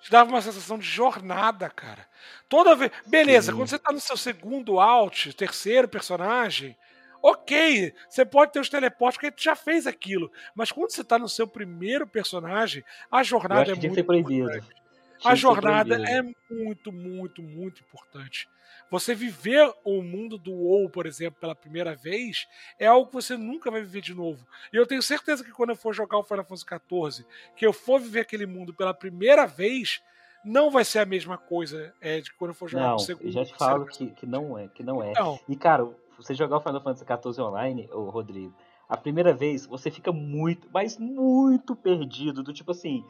te 0.00 0.10
dava 0.10 0.30
uma 0.30 0.42
sensação 0.42 0.78
de 0.78 0.86
jornada, 0.86 1.70
cara. 1.70 2.06
Toda 2.48 2.74
vez. 2.74 2.90
Beleza, 3.06 3.52
Sim. 3.52 3.58
quando 3.58 3.68
você 3.68 3.78
tá 3.78 3.92
no 3.92 4.00
seu 4.00 4.16
segundo 4.16 4.80
out, 4.80 5.32
terceiro 5.34 5.88
personagem, 5.88 6.76
ok, 7.22 7.94
você 8.08 8.24
pode 8.24 8.52
ter 8.52 8.60
os 8.60 8.68
teleportes 8.68 9.16
porque 9.16 9.30
tu 9.30 9.42
já 9.42 9.54
fez 9.54 9.86
aquilo. 9.86 10.30
Mas 10.54 10.72
quando 10.72 10.90
você 10.90 11.04
tá 11.04 11.18
no 11.18 11.28
seu 11.28 11.46
primeiro 11.46 12.06
personagem, 12.06 12.84
a 13.10 13.22
jornada 13.22 13.72
é 13.72 13.74
muito. 13.74 14.04
Proibido. 14.04 14.81
A 15.24 15.34
jornada 15.34 15.96
é 16.08 16.22
muito, 16.50 16.92
muito, 16.92 17.42
muito 17.42 17.82
importante. 17.82 18.48
Você 18.90 19.14
viver 19.14 19.72
o 19.84 20.02
mundo 20.02 20.36
do 20.36 20.52
WoW, 20.52 20.90
por 20.90 21.06
exemplo, 21.06 21.40
pela 21.40 21.54
primeira 21.54 21.94
vez, 21.94 22.46
é 22.78 22.86
algo 22.86 23.06
que 23.06 23.14
você 23.14 23.36
nunca 23.36 23.70
vai 23.70 23.80
viver 23.80 24.02
de 24.02 24.14
novo. 24.14 24.46
E 24.72 24.76
eu 24.76 24.86
tenho 24.86 25.02
certeza 25.02 25.42
que 25.42 25.50
quando 25.50 25.70
eu 25.70 25.76
for 25.76 25.94
jogar 25.94 26.18
o 26.18 26.22
Final 26.22 26.44
Fantasy 26.44 26.66
XIV, 26.66 27.26
que 27.56 27.66
eu 27.66 27.72
for 27.72 28.00
viver 28.00 28.20
aquele 28.20 28.44
mundo 28.44 28.74
pela 28.74 28.92
primeira 28.92 29.46
vez, 29.46 30.02
não 30.44 30.70
vai 30.70 30.84
ser 30.84 30.98
a 30.98 31.06
mesma 31.06 31.38
coisa 31.38 31.94
é, 32.00 32.20
de 32.20 32.32
quando 32.34 32.50
eu 32.50 32.54
for 32.54 32.68
jogar 32.68 32.88
não, 32.88 32.96
o 32.96 32.98
segundo. 32.98 33.26
Eu 33.26 33.32
já 33.32 33.44
te 33.44 33.54
falo 33.56 33.86
que, 33.86 34.10
que 34.10 34.26
não 34.26 34.58
é, 34.58 34.68
que 34.68 34.82
não 34.82 35.02
é. 35.02 35.10
Então, 35.10 35.40
e 35.48 35.56
cara, 35.56 35.88
você 36.18 36.34
jogar 36.34 36.58
o 36.58 36.60
Final 36.60 36.82
Fantasy 36.82 37.04
XIV 37.04 37.40
online, 37.42 37.88
ô 37.92 38.10
Rodrigo, 38.10 38.54
a 38.88 38.96
primeira 38.96 39.32
vez 39.32 39.64
você 39.64 39.90
fica 39.90 40.12
muito, 40.12 40.68
mas 40.72 40.98
muito 40.98 41.74
perdido, 41.74 42.42
do 42.42 42.52
tipo 42.52 42.72
assim, 42.72 43.02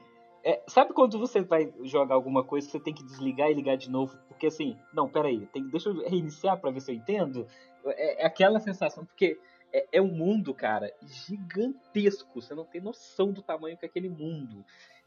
é, 0.44 0.62
sabe 0.66 0.92
quando 0.92 1.18
você 1.18 1.40
vai 1.40 1.72
jogar 1.82 2.14
alguma 2.14 2.42
coisa, 2.42 2.68
você 2.68 2.80
tem 2.80 2.92
que 2.92 3.04
desligar 3.04 3.50
e 3.50 3.54
ligar 3.54 3.76
de 3.76 3.90
novo? 3.90 4.16
Porque 4.28 4.46
assim, 4.46 4.76
não, 4.92 5.08
peraí, 5.08 5.46
tem, 5.46 5.68
deixa 5.68 5.88
eu 5.88 6.08
reiniciar 6.08 6.60
para 6.60 6.70
ver 6.70 6.80
se 6.80 6.90
eu 6.90 6.96
entendo. 6.96 7.46
É, 7.84 8.22
é 8.22 8.26
aquela 8.26 8.58
sensação, 8.58 9.04
porque 9.04 9.38
é, 9.72 9.86
é, 9.92 10.02
um 10.02 10.08
mundo, 10.08 10.52
cara, 10.52 10.92
gigantesco. 11.02 12.40
Você 12.40 12.54
não 12.54 12.64
tem 12.64 12.80
noção 12.80 13.32
do 13.32 13.40
tamanho 13.40 13.76
que 13.76 13.84
é 13.84 13.88
aquele 13.88 14.08
mundo. 14.08 14.64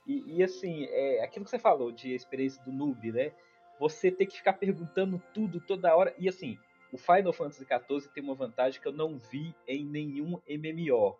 E, 0.07 0.37
e 0.37 0.43
assim, 0.43 0.85
é 0.85 1.23
aquilo 1.23 1.45
que 1.45 1.51
você 1.51 1.59
falou 1.59 1.91
de 1.91 2.13
experiência 2.13 2.63
do 2.63 2.71
noob, 2.71 3.11
né? 3.11 3.31
Você 3.79 4.09
tem 4.09 4.25
que 4.25 4.37
ficar 4.37 4.53
perguntando 4.53 5.21
tudo 5.33 5.59
toda 5.59 5.95
hora. 5.95 6.15
E 6.17 6.29
assim, 6.29 6.57
o 6.93 6.97
Final 6.97 7.33
Fantasy 7.33 7.65
XIV 7.65 8.09
tem 8.13 8.23
uma 8.23 8.35
vantagem 8.35 8.79
que 8.79 8.87
eu 8.87 8.93
não 8.93 9.17
vi 9.17 9.53
em 9.67 9.83
nenhum 9.83 10.39
MMO. 10.49 11.17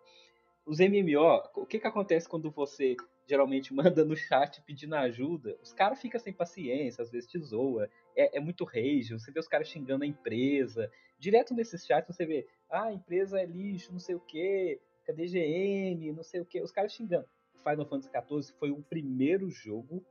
Os 0.64 0.78
MMO, 0.80 1.42
o 1.54 1.66
que, 1.66 1.78
que 1.78 1.86
acontece 1.86 2.28
quando 2.28 2.50
você 2.50 2.96
geralmente 3.26 3.74
manda 3.74 4.04
no 4.04 4.16
chat 4.16 4.62
pedindo 4.62 4.94
ajuda, 4.94 5.58
os 5.62 5.72
caras 5.72 6.00
ficam 6.00 6.20
sem 6.20 6.32
paciência, 6.32 7.02
às 7.02 7.10
vezes 7.10 7.28
te 7.28 7.38
zoa, 7.38 7.90
é, 8.16 8.38
é 8.38 8.40
muito 8.40 8.64
rage, 8.64 9.12
você 9.12 9.30
vê 9.30 9.40
os 9.40 9.48
caras 9.48 9.68
xingando 9.68 10.04
a 10.04 10.06
empresa. 10.06 10.90
Direto 11.18 11.54
nesses 11.54 11.84
chats 11.84 12.14
você 12.14 12.24
vê, 12.24 12.46
ah, 12.70 12.84
a 12.84 12.92
empresa 12.92 13.40
é 13.40 13.46
lixo, 13.46 13.92
não 13.92 13.98
sei 13.98 14.14
o 14.14 14.20
que, 14.20 14.80
cadê 15.04 15.26
GM, 15.26 16.12
não 16.12 16.22
sei 16.22 16.40
o 16.40 16.46
que, 16.46 16.60
os 16.60 16.72
caras 16.72 16.92
xingando. 16.92 17.26
Final 17.62 17.86
Fantasy 17.86 18.10
XIV 18.10 18.58
foi 18.58 18.70
o 18.70 18.82
primeiro 18.82 19.50
jogo, 19.50 20.04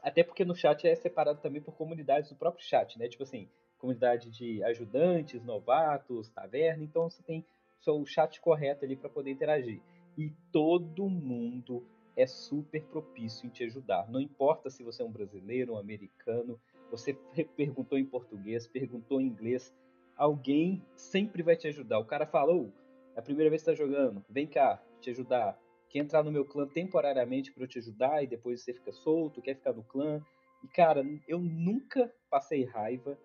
até 0.00 0.22
porque 0.22 0.44
no 0.44 0.54
chat 0.54 0.86
é 0.86 0.94
separado 0.94 1.40
também 1.40 1.60
por 1.60 1.74
comunidades 1.74 2.30
do 2.30 2.36
próprio 2.36 2.64
chat, 2.64 2.96
né? 2.98 3.08
Tipo 3.08 3.24
assim, 3.24 3.48
comunidade 3.78 4.30
de 4.30 4.62
ajudantes, 4.62 5.42
novatos, 5.42 6.28
taverna, 6.28 6.84
então 6.84 7.10
você 7.10 7.22
tem 7.22 7.44
o 7.86 8.04
chat 8.04 8.40
correto 8.40 8.84
ali 8.84 8.96
para 8.96 9.08
poder 9.08 9.30
interagir. 9.30 9.80
E 10.16 10.30
todo 10.50 11.08
mundo 11.08 11.86
é 12.16 12.26
super 12.26 12.82
propício 12.84 13.46
em 13.46 13.50
te 13.50 13.62
ajudar. 13.64 14.08
Não 14.08 14.20
importa 14.20 14.70
se 14.70 14.82
você 14.82 15.02
é 15.02 15.04
um 15.04 15.12
brasileiro, 15.12 15.74
um 15.74 15.78
americano, 15.78 16.58
você 16.90 17.12
perguntou 17.56 17.98
em 17.98 18.06
português, 18.06 18.66
perguntou 18.66 19.20
em 19.20 19.26
inglês, 19.26 19.74
alguém 20.16 20.82
sempre 20.96 21.42
vai 21.42 21.56
te 21.56 21.68
ajudar. 21.68 21.98
O 21.98 22.04
cara 22.04 22.26
falou, 22.26 22.72
é 23.14 23.18
a 23.18 23.22
primeira 23.22 23.50
vez 23.50 23.62
que 23.62 23.70
está 23.70 23.84
jogando, 23.84 24.24
vem 24.30 24.46
cá, 24.46 24.82
te 25.00 25.10
ajudar. 25.10 25.58
Quer 25.90 25.98
entrar 25.98 26.22
no 26.22 26.32
meu 26.32 26.44
clã 26.44 26.66
temporariamente 26.66 27.52
para 27.52 27.64
eu 27.64 27.68
te 27.68 27.78
ajudar 27.78 28.22
e 28.22 28.26
depois 28.26 28.62
você 28.62 28.72
fica 28.72 28.92
solto, 28.92 29.42
quer 29.42 29.54
ficar 29.54 29.72
no 29.72 29.84
clã. 29.84 30.20
E 30.64 30.68
cara, 30.68 31.04
eu 31.28 31.38
nunca 31.38 32.12
passei 32.30 32.64
raiva 32.64 33.18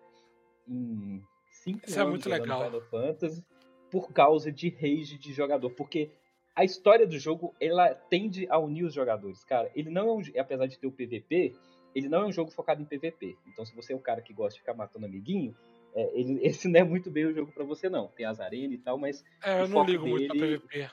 em 0.68 1.22
cinco 1.50 1.80
é 1.80 1.92
anos 1.92 1.96
é 1.96 2.04
muito 2.04 2.28
legal. 2.28 2.64
Final 2.66 2.82
Fantasy 2.82 3.44
por 3.90 4.10
causa 4.10 4.50
de 4.50 4.70
rage 4.70 5.18
de 5.18 5.34
jogador, 5.34 5.68
porque 5.72 6.10
a 6.54 6.64
história 6.64 7.06
do 7.06 7.18
jogo 7.18 7.54
ela 7.60 7.94
tende 7.94 8.46
a 8.50 8.58
unir 8.58 8.84
os 8.84 8.94
jogadores, 8.94 9.44
cara. 9.44 9.70
Ele 9.74 9.90
não 9.90 10.08
é 10.08 10.12
um, 10.12 10.40
apesar 10.40 10.66
de 10.66 10.78
ter 10.78 10.86
o 10.86 10.92
PVP, 10.92 11.54
ele 11.94 12.08
não 12.08 12.22
é 12.22 12.26
um 12.26 12.32
jogo 12.32 12.50
focado 12.50 12.82
em 12.82 12.84
PVP. 12.84 13.36
Então, 13.46 13.64
se 13.64 13.74
você 13.74 13.92
é 13.92 13.96
o 13.96 14.00
cara 14.00 14.22
que 14.22 14.32
gosta 14.32 14.54
de 14.54 14.60
ficar 14.60 14.74
matando 14.74 15.06
amiguinho, 15.06 15.54
é, 15.94 16.10
ele, 16.18 16.40
esse 16.46 16.68
não 16.68 16.80
é 16.80 16.84
muito 16.84 17.10
bem 17.10 17.26
o 17.26 17.34
jogo 17.34 17.52
para 17.52 17.64
você 17.64 17.88
não. 17.88 18.08
Tem 18.08 18.26
as 18.26 18.40
arenas 18.40 18.74
e 18.74 18.78
tal, 18.78 18.98
mas 18.98 19.24
é, 19.42 19.62
eu 19.62 19.68
não 19.68 19.84
ligo 19.84 20.04
dele, 20.04 20.28
muito 20.28 20.36
pra 20.36 20.46
PVP. 20.46 20.90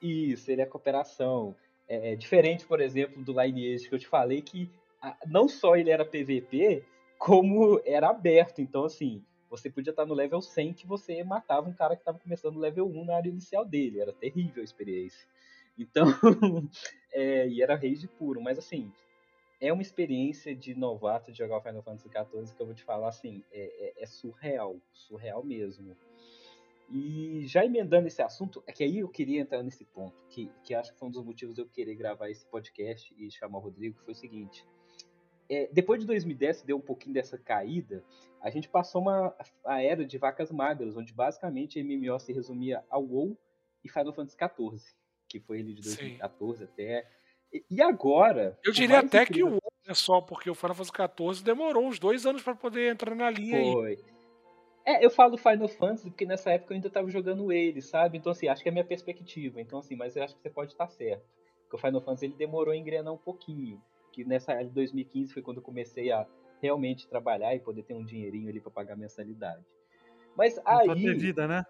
Isso, 0.00 0.50
ele 0.50 0.62
é 0.62 0.66
cooperação. 0.66 1.54
É, 1.88 2.12
é, 2.12 2.16
diferente, 2.16 2.66
por 2.66 2.80
exemplo, 2.80 3.22
do 3.22 3.40
Lineage 3.40 3.88
que 3.88 3.94
eu 3.94 3.98
te 3.98 4.08
falei 4.08 4.42
que 4.42 4.70
a, 5.00 5.16
não 5.26 5.48
só 5.48 5.76
ele 5.76 5.90
era 5.90 6.04
PVP, 6.04 6.84
como 7.18 7.80
era 7.84 8.08
aberto. 8.08 8.60
Então, 8.60 8.84
assim, 8.84 9.22
você 9.56 9.70
podia 9.70 9.90
estar 9.90 10.06
no 10.06 10.14
level 10.14 10.40
100 10.40 10.74
que 10.74 10.86
você 10.86 11.22
matava 11.24 11.68
um 11.68 11.72
cara 11.72 11.96
que 11.96 12.02
estava 12.02 12.18
começando 12.18 12.54
no 12.54 12.60
level 12.60 12.86
1 12.86 13.04
na 13.04 13.16
área 13.16 13.28
inicial 13.28 13.64
dele. 13.64 14.00
Era 14.00 14.12
terrível 14.12 14.60
a 14.60 14.64
experiência. 14.64 15.26
Então, 15.78 16.06
é, 17.12 17.48
e 17.48 17.62
era 17.62 17.74
rage 17.74 18.06
puro. 18.18 18.40
Mas 18.40 18.58
assim, 18.58 18.92
é 19.60 19.72
uma 19.72 19.82
experiência 19.82 20.54
de 20.54 20.74
novato 20.74 21.32
de 21.32 21.38
jogar 21.38 21.58
o 21.58 21.62
Final 21.62 21.82
Fantasy 21.82 22.08
XIV 22.08 22.54
que 22.54 22.62
eu 22.62 22.66
vou 22.66 22.74
te 22.74 22.84
falar 22.84 23.08
assim, 23.08 23.42
é, 23.52 23.94
é, 23.98 24.02
é, 24.02 24.06
surreal, 24.06 24.76
surreal 24.92 25.42
mesmo. 25.44 25.96
E 26.88 27.42
já 27.46 27.64
emendando 27.64 28.06
esse 28.06 28.22
assunto, 28.22 28.62
é 28.66 28.72
que 28.72 28.84
aí 28.84 28.98
eu 28.98 29.08
queria 29.08 29.40
entrar 29.40 29.62
nesse 29.62 29.84
ponto, 29.84 30.14
que, 30.28 30.48
que 30.62 30.72
acho 30.72 30.92
que 30.92 30.98
foi 30.98 31.08
um 31.08 31.10
dos 31.10 31.24
motivos 31.24 31.56
de 31.56 31.60
eu 31.60 31.66
querer 31.66 31.96
gravar 31.96 32.30
esse 32.30 32.46
podcast 32.46 33.12
e 33.18 33.28
chamar 33.28 33.58
o 33.58 33.62
Rodrigo, 33.62 33.98
que 33.98 34.04
foi 34.04 34.12
o 34.12 34.16
seguinte 34.16 34.64
é, 35.48 35.68
depois 35.72 36.00
de 36.00 36.06
2010, 36.06 36.62
deu 36.62 36.76
um 36.76 36.80
pouquinho 36.80 37.14
dessa 37.14 37.38
caída, 37.38 38.04
a 38.40 38.50
gente 38.50 38.68
passou 38.68 39.02
uma 39.02 39.34
a 39.64 39.82
era 39.82 40.04
de 40.04 40.18
vacas 40.18 40.50
magras, 40.50 40.96
onde 40.96 41.12
basicamente 41.12 41.80
a 41.80 41.84
MMO 41.84 42.18
se 42.18 42.32
resumia 42.32 42.84
ao 42.90 43.04
WoW 43.04 43.36
e 43.84 43.88
Final 43.88 44.12
Fantasy 44.12 44.36
XIV, 44.36 44.82
que 45.28 45.40
foi 45.40 45.60
ele 45.60 45.74
de 45.74 45.82
2014 45.82 46.58
Sim. 46.58 46.64
até. 46.64 47.08
E, 47.52 47.64
e 47.70 47.82
agora. 47.82 48.58
Eu 48.64 48.72
diria 48.72 49.00
até 49.00 49.24
que 49.24 49.42
o 49.42 49.50
WoW 49.50 49.72
é 49.86 49.94
só, 49.94 50.20
porque 50.20 50.50
o 50.50 50.54
Final 50.54 50.74
Fantasy 50.74 50.92
XIV 50.92 51.44
demorou 51.44 51.86
uns 51.86 51.98
dois 51.98 52.26
anos 52.26 52.42
para 52.42 52.54
poder 52.54 52.92
entrar 52.92 53.14
na 53.14 53.30
linha 53.30 53.60
foi. 53.72 53.90
aí. 53.90 54.04
É, 54.84 55.04
eu 55.04 55.10
falo 55.10 55.36
Final 55.36 55.66
Fantasy 55.66 56.08
porque 56.10 56.24
nessa 56.24 56.52
época 56.52 56.72
eu 56.72 56.76
ainda 56.76 56.86
estava 56.86 57.10
jogando 57.10 57.50
ele, 57.52 57.82
sabe? 57.82 58.18
Então, 58.18 58.30
assim, 58.30 58.46
acho 58.46 58.62
que 58.62 58.68
é 58.68 58.70
a 58.70 58.72
minha 58.72 58.84
perspectiva. 58.84 59.60
Então, 59.60 59.80
assim, 59.80 59.96
mas 59.96 60.14
eu 60.14 60.22
acho 60.22 60.36
que 60.36 60.42
você 60.42 60.50
pode 60.50 60.72
estar 60.72 60.86
certo. 60.88 61.24
Porque 61.62 61.74
o 61.74 61.78
Final 61.78 62.00
Fantasy 62.00 62.26
ele 62.26 62.34
demorou 62.34 62.72
a 62.72 62.76
engrenar 62.76 63.12
um 63.12 63.18
pouquinho 63.18 63.82
que 64.16 64.24
nessa 64.24 64.52
área 64.52 64.64
de 64.64 64.72
2015 64.72 65.34
foi 65.34 65.42
quando 65.42 65.58
eu 65.58 65.62
comecei 65.62 66.10
a 66.10 66.26
realmente 66.62 67.06
trabalhar 67.06 67.54
e 67.54 67.60
poder 67.60 67.82
ter 67.82 67.92
um 67.92 68.02
dinheirinho 68.02 68.48
ali 68.48 68.58
para 68.58 68.70
pagar 68.70 68.96
mensalidade. 68.96 69.62
Mas 70.34 70.58
aí. 70.64 70.86
Ter 70.86 71.14
vida, 71.14 71.46
né? 71.46 71.66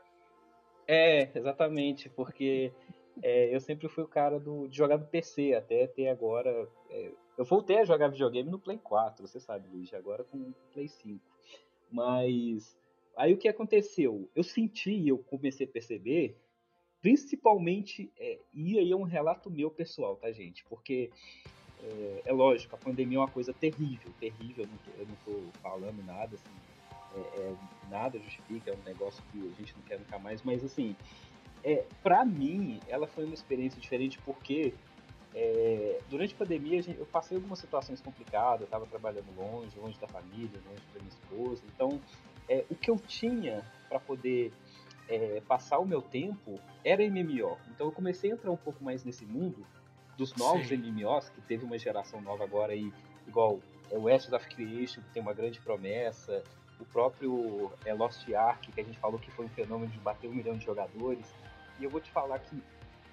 É, 0.87 1.29
exatamente, 1.37 2.09
porque 2.09 2.73
é, 3.21 3.53
eu 3.53 3.61
sempre 3.61 3.89
fui 3.89 4.05
o 4.05 4.09
cara 4.09 4.39
do, 4.39 4.69
de 4.69 4.77
jogar 4.77 4.97
no 4.97 5.07
PC, 5.07 5.55
até 5.55 5.89
ter 5.89 6.07
agora. 6.07 6.69
É, 6.89 7.11
eu 7.37 7.45
voltei 7.45 7.79
a 7.81 7.85
jogar 7.85 8.09
videogame 8.09 8.49
no 8.49 8.61
Play 8.61 8.79
4, 8.79 9.27
você 9.27 9.41
sabe, 9.41 9.69
Luiz, 9.69 9.93
agora 9.93 10.23
com 10.23 10.39
o 10.39 10.55
Play 10.73 10.87
5. 10.87 11.21
Mas 11.91 12.79
aí 13.17 13.35
o 13.35 13.37
que 13.37 13.49
aconteceu? 13.49 14.31
Eu 14.37 14.45
senti, 14.45 15.09
eu 15.09 15.19
comecei 15.19 15.67
a 15.67 15.71
perceber, 15.71 16.37
principalmente, 17.03 18.09
é, 18.17 18.39
e 18.55 18.79
aí 18.79 18.93
é 18.93 18.97
um 18.97 19.03
relato 19.03 19.51
meu 19.51 19.69
pessoal, 19.69 20.15
tá, 20.15 20.31
gente? 20.31 20.65
Porque 20.67 21.11
é, 21.87 22.22
é, 22.26 22.32
lógico, 22.32 22.74
a 22.74 22.78
pandemia 22.78 23.18
é 23.18 23.20
uma 23.20 23.28
coisa 23.28 23.53
terrível, 23.53 24.11
terrível, 24.18 24.66
eu 24.99 25.07
não 25.07 25.16
tô 25.24 25.59
falando 25.61 26.05
nada, 26.05 26.34
assim, 26.34 26.57
é, 27.14 27.41
é, 27.41 27.55
nada 27.89 28.18
justifica, 28.18 28.70
é 28.70 28.74
um 28.74 28.82
negócio 28.84 29.22
que 29.30 29.39
a 29.39 29.55
gente 29.57 29.74
não 29.76 29.82
quer 29.82 29.99
nunca 29.99 30.18
mais, 30.18 30.43
mas 30.43 30.64
assim, 30.64 30.97
é, 31.62 31.84
pra 32.03 32.24
mim, 32.24 32.80
ela 32.89 33.07
foi 33.07 33.24
uma 33.24 33.34
experiência 33.34 33.80
diferente 33.80 34.18
porque 34.24 34.74
é, 35.34 36.01
durante 36.09 36.34
a 36.34 36.39
pandemia 36.39 36.80
eu 36.99 37.07
passei 37.07 37.37
algumas 37.37 37.59
situações 37.59 38.01
complicadas, 38.01 38.62
eu 38.62 38.64
estava 38.64 38.87
trabalhando 38.87 39.26
longe, 39.37 39.78
longe 39.78 39.99
da 40.01 40.09
família, 40.09 40.61
longe 40.68 40.82
da 40.93 41.01
minha 41.01 41.09
esposa, 41.09 41.62
então 41.74 42.01
é, 42.49 42.64
o 42.70 42.74
que 42.74 42.91
eu 42.91 42.99
tinha 42.99 43.62
para 43.89 44.01
poder 44.01 44.53
é, 45.09 45.41
passar 45.47 45.78
o 45.78 45.87
meu 45.87 46.03
tempo 46.03 46.59
era 46.84 47.03
MMO. 47.03 47.59
Então 47.70 47.87
eu 47.87 47.93
comecei 47.93 48.30
a 48.30 48.34
entrar 48.34 48.51
um 48.51 48.57
pouco 48.57 48.82
mais 48.82 49.05
nesse 49.05 49.24
mundo 49.24 49.64
dos 50.17 50.35
novos 50.35 50.69
Sim. 50.69 50.77
MMOs, 50.77 51.29
que 51.29 51.41
teve 51.43 51.64
uma 51.64 51.79
geração 51.79 52.21
nova 52.21 52.45
agora 52.45 52.73
aí, 52.73 52.93
igual 53.27 53.61
é, 53.91 53.99
o 53.99 54.09
Ashes 54.09 54.33
of 54.33 54.47
Creation, 54.49 55.01
que 55.03 55.11
tem 55.12 55.23
uma 55.23 55.35
grande 55.35 55.61
promessa, 55.61 56.43
o 56.81 56.85
próprio 56.85 57.71
é, 57.85 57.93
Lost 57.93 58.29
Ark, 58.33 58.71
que 58.71 58.81
a 58.81 58.85
gente 58.85 58.99
falou 58.99 59.19
que 59.19 59.31
foi 59.31 59.47
um 59.47 59.51
fenômeno 59.51 59.91
de 59.91 59.99
bater 59.99 60.29
um 60.29 60.35
milhão 60.35 60.57
de 60.57 60.64
jogadores. 60.64 61.27
E 61.79 61.85
eu 61.85 61.91
vou 61.91 62.01
te 62.01 62.11
falar 62.11 62.39
que, 62.39 62.62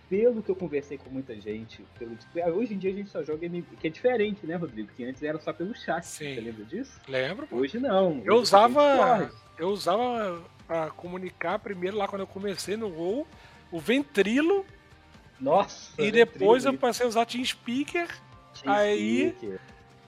pelo 0.10 0.42
que 0.42 0.50
eu 0.50 0.56
conversei 0.56 0.98
com 0.98 1.10
muita 1.10 1.40
gente, 1.40 1.86
pelo 1.98 2.18
ah, 2.44 2.50
hoje 2.50 2.74
em 2.74 2.78
dia 2.78 2.92
a 2.92 2.96
gente 2.96 3.10
só 3.10 3.24
joga 3.24 3.48
MMO, 3.48 3.64
que 3.80 3.88
é 3.88 3.90
diferente, 3.90 4.46
né, 4.46 4.56
Rodrigo? 4.56 4.90
Que 4.96 5.06
antes 5.06 5.22
era 5.24 5.40
só 5.40 5.54
pelo 5.54 5.76
chat. 5.76 6.04
Sim. 6.04 6.36
Você 6.36 6.42
lembra 6.42 6.66
disso? 6.66 7.00
Lembro. 7.08 7.48
Hoje 7.52 7.80
não. 7.80 8.22
Eu 8.24 8.36
hoje 8.36 8.44
usava. 8.44 9.32
Eu 9.58 9.70
usava 9.70 10.42
para 10.68 10.90
comunicar 10.92 11.60
primeiro 11.60 11.98
lá 11.98 12.08
quando 12.08 12.22
eu 12.22 12.28
comecei 12.28 12.76
no 12.76 12.88
WoW, 12.88 13.28
o 13.72 13.80
Ventrilo 13.80 14.66
nossa! 15.44 16.02
E 16.02 16.12
depois 16.12 16.66
eu 16.66 16.74
passei 16.78 17.06
a 17.06 17.10
usar 17.10 17.26
TeamSpeaker. 17.26 18.08
Team 18.62 18.74
aí. 18.74 19.36
Speaker. 19.38 19.60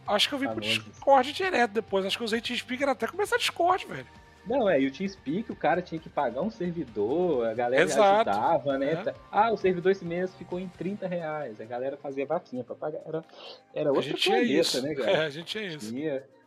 Acho 0.07 0.29
que 0.29 0.35
eu 0.35 0.39
vim 0.39 0.47
pro 0.47 0.61
Discord 0.61 1.33
direto 1.33 1.71
depois. 1.71 2.05
Acho 2.05 2.17
que 2.17 2.23
eu 2.23 2.25
usei 2.25 2.39
TeamSpeaker 2.39 2.87
até 2.87 3.07
começar 3.07 3.37
Discord, 3.37 3.85
velho. 3.85 4.07
Não, 4.47 4.69
é, 4.69 4.79
e 4.79 4.85
o 4.85 4.91
TeamSpeak, 4.91 5.51
o 5.51 5.55
cara 5.55 5.81
tinha 5.81 5.99
que 5.99 6.07
pagar 6.07 6.41
um 6.41 6.51
servidor, 6.51 7.47
a 7.47 7.53
galera 7.55 7.83
Exato. 7.83 8.29
ajudava, 8.29 8.77
né? 8.77 8.91
É. 8.93 9.15
Ah, 9.31 9.51
o 9.51 9.57
servidor 9.57 9.91
esse 9.91 10.05
mês 10.05 10.35
ficou 10.35 10.59
em 10.59 10.67
30 10.67 11.07
reais, 11.07 11.59
a 11.59 11.65
galera 11.65 11.97
fazia 11.97 12.27
vaquinha 12.27 12.63
pra 12.63 12.75
pagar. 12.75 12.99
Era, 13.07 13.25
era 13.73 13.89
outro 13.89 14.01
a 14.01 14.11
gente 14.11 14.29
planeta, 14.29 14.53
isso. 14.53 14.81
né, 14.83 14.93
cara? 14.95 15.11
É, 15.11 15.25
a 15.25 15.29
gente 15.31 15.47
tinha 15.47 15.65
isso. 15.65 15.93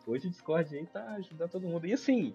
Hoje 0.07 0.28
o 0.28 0.30
Discord 0.30 0.76
aí 0.76 0.86
tá 0.86 1.05
ajudando 1.16 1.51
todo 1.51 1.66
mundo. 1.66 1.86
E 1.86 1.93
assim, 1.93 2.32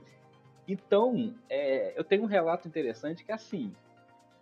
então, 0.67 1.33
é, 1.49 1.93
eu 1.95 2.03
tenho 2.03 2.23
um 2.23 2.27
relato 2.27 2.67
interessante 2.67 3.23
que 3.23 3.31
assim, 3.31 3.73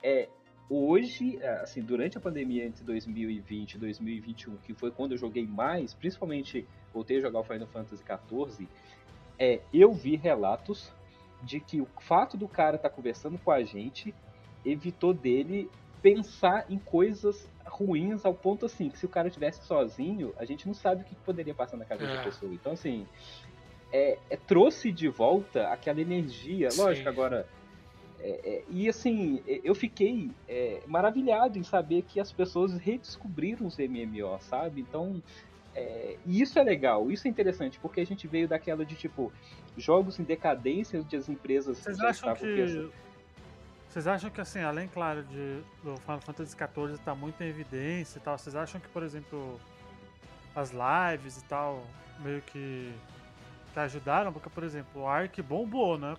é, 0.04 0.28
hoje, 0.72 1.38
é, 1.42 1.50
assim, 1.60 1.82
durante 1.82 2.18
a 2.18 2.22
pandemia 2.22 2.66
entre 2.66 2.82
2020 2.86 3.74
e 3.74 3.78
2021, 3.78 4.56
que 4.58 4.74
foi 4.74 4.90
quando 4.90 5.12
eu 5.12 5.18
joguei 5.18 5.46
mais, 5.46 5.94
principalmente 5.94 6.66
voltei 6.94 7.18
a 7.18 7.20
jogar 7.20 7.42
o 7.42 7.44
Final 7.44 7.68
Fantasy 7.68 8.02
XIV, 8.02 8.68
é, 9.38 9.60
eu 9.74 9.92
vi 9.92 10.16
relatos 10.16 10.90
de 11.44 11.60
que 11.60 11.82
o 11.82 11.88
fato 12.00 12.38
do 12.38 12.48
cara 12.48 12.78
estar 12.78 12.90
tá 12.90 12.96
conversando 12.96 13.38
com 13.38 13.52
a 13.52 13.62
gente 13.64 14.16
evitou 14.66 15.14
dele 15.14 15.70
pensar 16.02 16.66
em 16.70 16.78
coisas 16.78 17.50
ruins 17.66 18.26
ao 18.26 18.34
ponto 18.34 18.66
assim, 18.66 18.90
que 18.90 18.98
se 18.98 19.06
o 19.06 19.10
cara 19.10 19.28
estivesse 19.28 19.66
sozinho, 19.66 20.34
a 20.38 20.46
gente 20.46 20.68
não 20.68 20.74
sabe 20.74 21.02
o 21.02 21.06
que 21.06 21.16
poderia 21.16 21.54
passar 21.54 21.76
na 21.76 21.86
cabeça 21.86 22.12
é. 22.12 22.16
da 22.18 22.24
pessoa. 22.24 22.54
Então, 22.54 22.72
assim, 22.72 23.06
é, 23.92 24.18
é, 24.30 24.38
trouxe 24.38 24.92
de 24.92 25.10
volta 25.10 25.68
aquela 25.68 26.00
energia. 26.00 26.72
Sim. 26.72 26.82
Lógico, 26.82 27.10
agora 27.10 27.46
é, 28.24 28.40
é, 28.44 28.64
e 28.70 28.88
assim, 28.88 29.42
é, 29.48 29.62
eu 29.64 29.74
fiquei 29.74 30.30
é, 30.48 30.82
maravilhado 30.86 31.58
em 31.58 31.64
saber 31.64 32.04
que 32.04 32.20
as 32.20 32.32
pessoas 32.32 32.78
redescobriram 32.78 33.66
os 33.66 33.78
MMO, 33.78 34.40
sabe? 34.42 34.82
Então, 34.82 35.22
é, 35.74 36.18
e 36.26 36.42
isso 36.42 36.60
é 36.60 36.64
legal, 36.64 37.12
isso 37.12 37.28
é 37.28 37.30
interessante, 37.30 37.80
porque 37.80 38.00
a 38.00 38.06
gente 38.06 38.28
veio 38.28 38.48
daquela 38.48 38.86
de 38.86 38.96
tipo 38.96 39.32
jogos 39.76 40.20
em 40.20 40.24
decadência 40.24 41.00
onde 41.00 41.16
as 41.16 41.30
empresas. 41.30 41.78
Vocês 41.80 42.00
acham 42.00 42.34
que. 42.36 42.56
Pensando... 42.56 42.94
Vocês 43.88 44.08
acham 44.08 44.30
que, 44.30 44.40
assim, 44.40 44.60
além, 44.60 44.88
claro, 44.88 45.22
de 45.24 45.62
do 45.84 45.98
Final 45.98 46.22
Fantasy 46.22 46.56
XIV 46.56 46.94
estar 46.94 46.98
tá 46.98 47.16
muito 47.16 47.42
em 47.44 47.48
evidência 47.48 48.20
e 48.20 48.22
tal, 48.22 48.38
vocês 48.38 48.56
acham 48.56 48.80
que, 48.80 48.88
por 48.88 49.04
exemplo, 49.04 49.60
as 50.56 50.72
lives 50.72 51.38
e 51.38 51.44
tal, 51.46 51.84
meio 52.20 52.42
que 52.42 52.94
ajudaram? 53.80 54.32
Porque, 54.34 54.50
por 54.50 54.64
exemplo, 54.64 55.02
o 55.02 55.08
Ark 55.08 55.42
bombou, 55.42 55.98
né? 55.98 56.16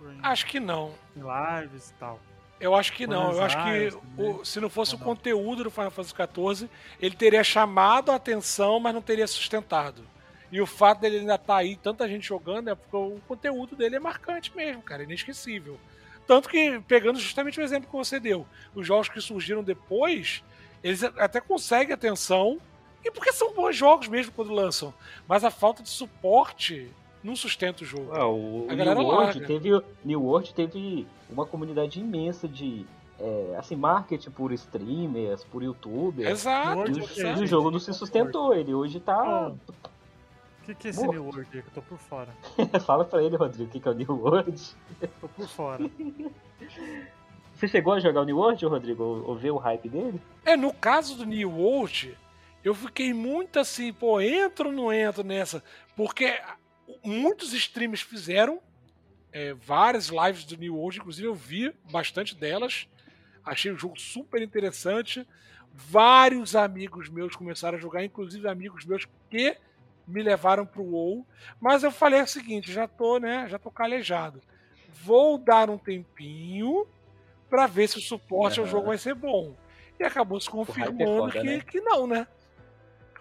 Em, 0.00 0.18
acho 0.22 0.46
que 0.46 0.60
não. 0.60 0.94
Em 1.16 1.20
lives 1.20 1.90
e 1.90 1.94
tal. 1.94 2.20
Eu 2.60 2.76
acho 2.76 2.92
que 2.92 3.06
não. 3.06 3.32
Eu 3.32 3.42
acho 3.42 3.56
que 3.64 4.22
o, 4.22 4.44
se 4.44 4.60
não 4.60 4.70
fosse 4.70 4.94
o 4.94 4.98
conteúdo 4.98 5.64
do 5.64 5.70
Final 5.70 5.90
Fantasy 5.90 6.14
XIV, 6.14 6.70
ele 7.00 7.16
teria 7.16 7.42
chamado 7.42 8.12
a 8.12 8.14
atenção, 8.14 8.78
mas 8.78 8.94
não 8.94 9.02
teria 9.02 9.26
sustentado. 9.26 10.04
E 10.50 10.60
o 10.60 10.66
fato 10.66 11.00
dele 11.00 11.18
ainda 11.18 11.34
estar 11.34 11.54
tá 11.54 11.56
aí, 11.56 11.76
tanta 11.76 12.06
gente 12.06 12.28
jogando, 12.28 12.68
é 12.68 12.74
porque 12.74 12.96
o 12.96 13.18
conteúdo 13.26 13.74
dele 13.74 13.96
é 13.96 13.98
marcante 13.98 14.54
mesmo, 14.54 14.82
cara, 14.82 15.02
inesquecível. 15.02 15.80
Tanto 16.26 16.48
que, 16.48 16.78
pegando 16.86 17.18
justamente 17.18 17.58
o 17.58 17.62
exemplo 17.62 17.90
que 17.90 17.96
você 17.96 18.20
deu, 18.20 18.46
os 18.74 18.86
jogos 18.86 19.08
que 19.08 19.20
surgiram 19.20 19.64
depois, 19.64 20.44
eles 20.84 21.02
até 21.02 21.40
conseguem 21.40 21.94
atenção, 21.94 22.60
e 23.04 23.10
porque 23.10 23.32
são 23.32 23.52
bons 23.54 23.76
jogos 23.76 24.08
mesmo 24.08 24.32
quando 24.32 24.52
lançam. 24.52 24.92
Mas 25.26 25.44
a 25.44 25.50
falta 25.50 25.82
de 25.82 25.88
suporte 25.88 26.90
não 27.22 27.36
sustenta 27.36 27.84
o 27.84 27.86
jogo. 27.86 28.10
Ah, 28.12 28.26
o 28.26 28.66
a 28.68 28.74
New 28.74 29.06
World, 29.06 29.46
teve, 29.46 29.82
New 30.04 30.22
World 30.22 30.54
teve 30.54 31.06
uma 31.30 31.46
comunidade 31.46 32.00
imensa 32.00 32.48
de 32.48 32.84
é, 33.18 33.56
assim, 33.56 33.76
marketing 33.76 34.30
por 34.30 34.52
streamers, 34.52 35.44
por 35.44 35.62
youtubers. 35.62 36.28
Exato. 36.28 36.90
E, 36.90 37.00
o, 37.00 37.38
e 37.38 37.44
o 37.44 37.46
jogo 37.46 37.70
não 37.70 37.78
se 37.78 37.92
sustentou. 37.92 38.54
Ele 38.54 38.74
hoje 38.74 38.98
tá. 38.98 39.48
O 39.48 40.64
que, 40.64 40.74
que 40.74 40.88
é 40.88 40.90
esse 40.90 41.06
New 41.06 41.24
World 41.24 41.50
que 41.50 41.58
eu 41.58 41.64
tô 41.74 41.82
por 41.82 41.98
fora? 41.98 42.30
Fala 42.84 43.04
pra 43.04 43.22
ele, 43.22 43.36
Rodrigo, 43.36 43.68
o 43.68 43.72
que, 43.72 43.80
que 43.80 43.88
é 43.88 43.90
o 43.90 43.94
New 43.94 44.12
World? 44.12 44.76
tô 45.20 45.28
por 45.28 45.48
fora. 45.48 45.88
Você 47.54 47.68
chegou 47.68 47.92
a 47.92 48.00
jogar 48.00 48.22
o 48.22 48.24
New 48.24 48.38
World, 48.38 48.64
Rodrigo? 48.66 49.04
Ou, 49.04 49.28
ou 49.30 49.36
ver 49.36 49.52
o 49.52 49.56
hype 49.56 49.88
dele? 49.88 50.20
É, 50.44 50.56
no 50.56 50.72
caso 50.72 51.16
do 51.16 51.24
New 51.24 51.50
World, 51.50 52.16
eu 52.64 52.74
fiquei 52.74 53.12
muito 53.12 53.58
assim, 53.58 53.92
pô, 53.92 54.20
entro 54.20 54.68
ou 54.68 54.74
não 54.74 54.92
entro 54.92 55.24
nessa? 55.24 55.62
Porque 55.96 56.40
muitos 57.04 57.52
streamers 57.52 58.02
fizeram 58.02 58.60
é, 59.32 59.54
várias 59.54 60.08
lives 60.08 60.44
do 60.44 60.56
New 60.56 60.76
World, 60.76 60.98
inclusive 60.98 61.26
eu 61.26 61.34
vi 61.34 61.74
bastante 61.90 62.34
delas. 62.34 62.86
Achei 63.44 63.72
o 63.72 63.76
jogo 63.76 63.98
super 63.98 64.40
interessante. 64.40 65.26
Vários 65.74 66.54
amigos 66.54 67.08
meus 67.08 67.34
começaram 67.34 67.78
a 67.78 67.80
jogar, 67.80 68.04
inclusive 68.04 68.46
amigos 68.46 68.84
meus 68.84 69.08
que 69.30 69.56
me 70.06 70.22
levaram 70.22 70.66
pro 70.66 70.82
WoW. 70.82 71.26
Mas 71.60 71.82
eu 71.82 71.90
falei 71.90 72.20
o 72.20 72.26
seguinte, 72.26 72.72
já 72.72 72.86
tô, 72.86 73.18
né, 73.18 73.46
já 73.48 73.58
tô 73.58 73.70
calejado. 73.70 74.40
Vou 75.02 75.38
dar 75.38 75.70
um 75.70 75.78
tempinho 75.78 76.86
para 77.48 77.66
ver 77.66 77.88
se 77.88 77.98
o 77.98 78.02
suporte 78.02 78.60
uhum. 78.60 78.66
ao 78.66 78.70
jogo 78.70 78.86
vai 78.88 78.98
ser 78.98 79.14
bom. 79.14 79.56
E 79.98 80.04
acabou 80.04 80.38
se 80.40 80.48
confirmando 80.48 81.04
foda, 81.04 81.32
que, 81.32 81.42
né? 81.42 81.60
que 81.60 81.80
não, 81.80 82.06
né? 82.06 82.26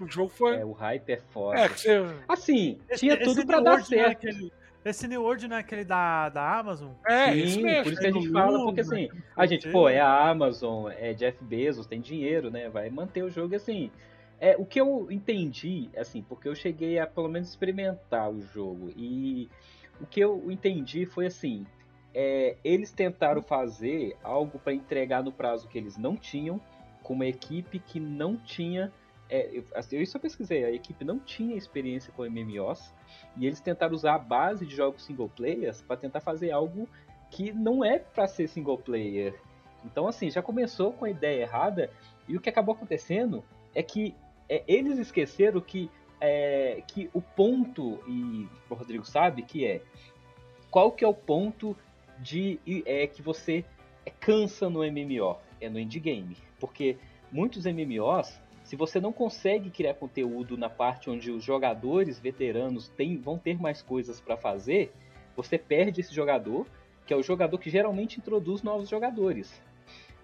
Que 0.05 0.11
o 0.11 0.15
jogo 0.15 0.29
foi. 0.29 0.57
É, 0.57 0.65
o 0.65 0.71
hype 0.71 1.09
é 1.11 1.17
foda. 1.17 1.59
É, 1.59 1.67
você... 1.67 2.05
Assim, 2.27 2.79
esse, 2.89 2.99
tinha 2.99 3.19
tudo 3.19 3.45
pra 3.45 3.59
dar 3.59 3.79
é 3.79 3.83
certo. 3.83 4.07
É 4.07 4.29
aquele, 4.29 4.51
esse 4.83 5.07
New 5.07 5.21
World 5.21 5.47
não 5.47 5.57
é 5.57 5.59
aquele 5.59 5.83
da, 5.83 6.29
da 6.29 6.59
Amazon? 6.59 6.91
É, 7.05 7.31
Sim, 7.31 7.39
isso 7.39 7.61
mesmo. 7.61 7.83
Por 7.83 7.93
isso 7.93 8.01
que 8.01 8.07
a 8.07 8.11
gente 8.11 8.27
é 8.27 8.31
fala, 8.31 8.63
porque 8.63 8.81
assim, 8.81 9.09
a 9.35 9.45
gente, 9.45 9.69
pô, 9.69 9.87
é 9.87 9.99
a 9.99 10.29
Amazon, 10.29 10.91
é 10.91 11.13
Jeff 11.13 11.43
Bezos, 11.43 11.85
tem 11.85 12.01
dinheiro, 12.01 12.49
né? 12.49 12.67
Vai 12.69 12.89
manter 12.89 13.23
o 13.23 13.29
jogo 13.29 13.55
assim. 13.55 13.91
É, 14.39 14.55
o 14.57 14.65
que 14.65 14.81
eu 14.81 15.07
entendi, 15.11 15.87
assim, 15.95 16.23
porque 16.23 16.47
eu 16.47 16.55
cheguei 16.55 16.97
a 16.97 17.05
pelo 17.05 17.29
menos 17.29 17.49
experimentar 17.49 18.31
o 18.31 18.41
jogo 18.41 18.91
e 18.97 19.47
o 19.99 20.05
que 20.07 20.19
eu 20.19 20.49
entendi 20.49 21.05
foi 21.05 21.27
assim, 21.27 21.63
é, 22.11 22.57
eles 22.63 22.91
tentaram 22.91 23.43
fazer 23.43 24.17
algo 24.23 24.57
para 24.57 24.73
entregar 24.73 25.21
no 25.21 25.31
prazo 25.31 25.67
que 25.67 25.77
eles 25.77 25.95
não 25.95 26.17
tinham, 26.17 26.59
com 27.03 27.13
uma 27.13 27.27
equipe 27.27 27.77
que 27.77 27.99
não 27.99 28.35
tinha 28.35 28.91
é, 29.31 29.49
eu, 29.53 29.63
assim, 29.73 29.97
eu 29.97 30.05
só 30.05 30.19
pesquisei, 30.19 30.65
a 30.65 30.71
equipe 30.71 31.05
não 31.05 31.17
tinha 31.17 31.55
experiência 31.55 32.11
com 32.11 32.23
MMOs 32.23 32.93
e 33.37 33.47
eles 33.47 33.61
tentaram 33.61 33.95
usar 33.95 34.15
a 34.15 34.19
base 34.19 34.65
de 34.65 34.75
jogos 34.75 35.05
single 35.05 35.29
players 35.29 35.81
para 35.81 35.95
tentar 35.95 36.19
fazer 36.19 36.51
algo 36.51 36.87
que 37.31 37.53
não 37.53 37.83
é 37.83 37.97
para 37.97 38.27
ser 38.27 38.49
single 38.49 38.77
player. 38.77 39.33
Então, 39.85 40.05
assim, 40.05 40.29
já 40.29 40.41
começou 40.41 40.91
com 40.91 41.05
a 41.05 41.09
ideia 41.09 41.43
errada 41.43 41.89
e 42.27 42.35
o 42.35 42.41
que 42.41 42.49
acabou 42.49 42.75
acontecendo 42.75 43.41
é 43.73 43.81
que 43.81 44.13
é, 44.49 44.63
eles 44.67 44.99
esqueceram 44.99 45.61
que, 45.61 45.89
é, 46.19 46.83
que 46.85 47.09
o 47.13 47.21
ponto, 47.21 48.03
e 48.05 48.49
o 48.69 48.75
Rodrigo 48.75 49.05
sabe, 49.05 49.43
que 49.43 49.65
é 49.65 49.81
qual 50.69 50.91
que 50.91 51.05
é 51.05 51.07
o 51.07 51.13
ponto 51.13 51.75
de 52.19 52.59
é, 52.85 53.07
que 53.07 53.21
você 53.21 53.63
cansa 54.19 54.69
no 54.69 54.79
MMO 54.79 55.37
é 55.61 55.69
no 55.69 55.79
endgame. 55.79 56.35
Porque 56.59 56.97
muitos 57.31 57.65
MMOs, 57.65 58.41
se 58.71 58.77
você 58.77 59.01
não 59.01 59.11
consegue 59.11 59.69
criar 59.69 59.95
conteúdo 59.95 60.57
na 60.57 60.69
parte 60.69 61.09
onde 61.09 61.29
os 61.29 61.43
jogadores 61.43 62.17
veteranos 62.17 62.87
têm, 62.87 63.17
vão 63.17 63.37
ter 63.37 63.59
mais 63.59 63.81
coisas 63.81 64.21
para 64.21 64.37
fazer, 64.37 64.93
você 65.35 65.57
perde 65.57 65.99
esse 65.99 66.15
jogador, 66.15 66.65
que 67.05 67.13
é 67.13 67.17
o 67.17 67.21
jogador 67.21 67.57
que 67.57 67.69
geralmente 67.69 68.17
introduz 68.17 68.63
novos 68.63 68.87
jogadores. 68.87 69.61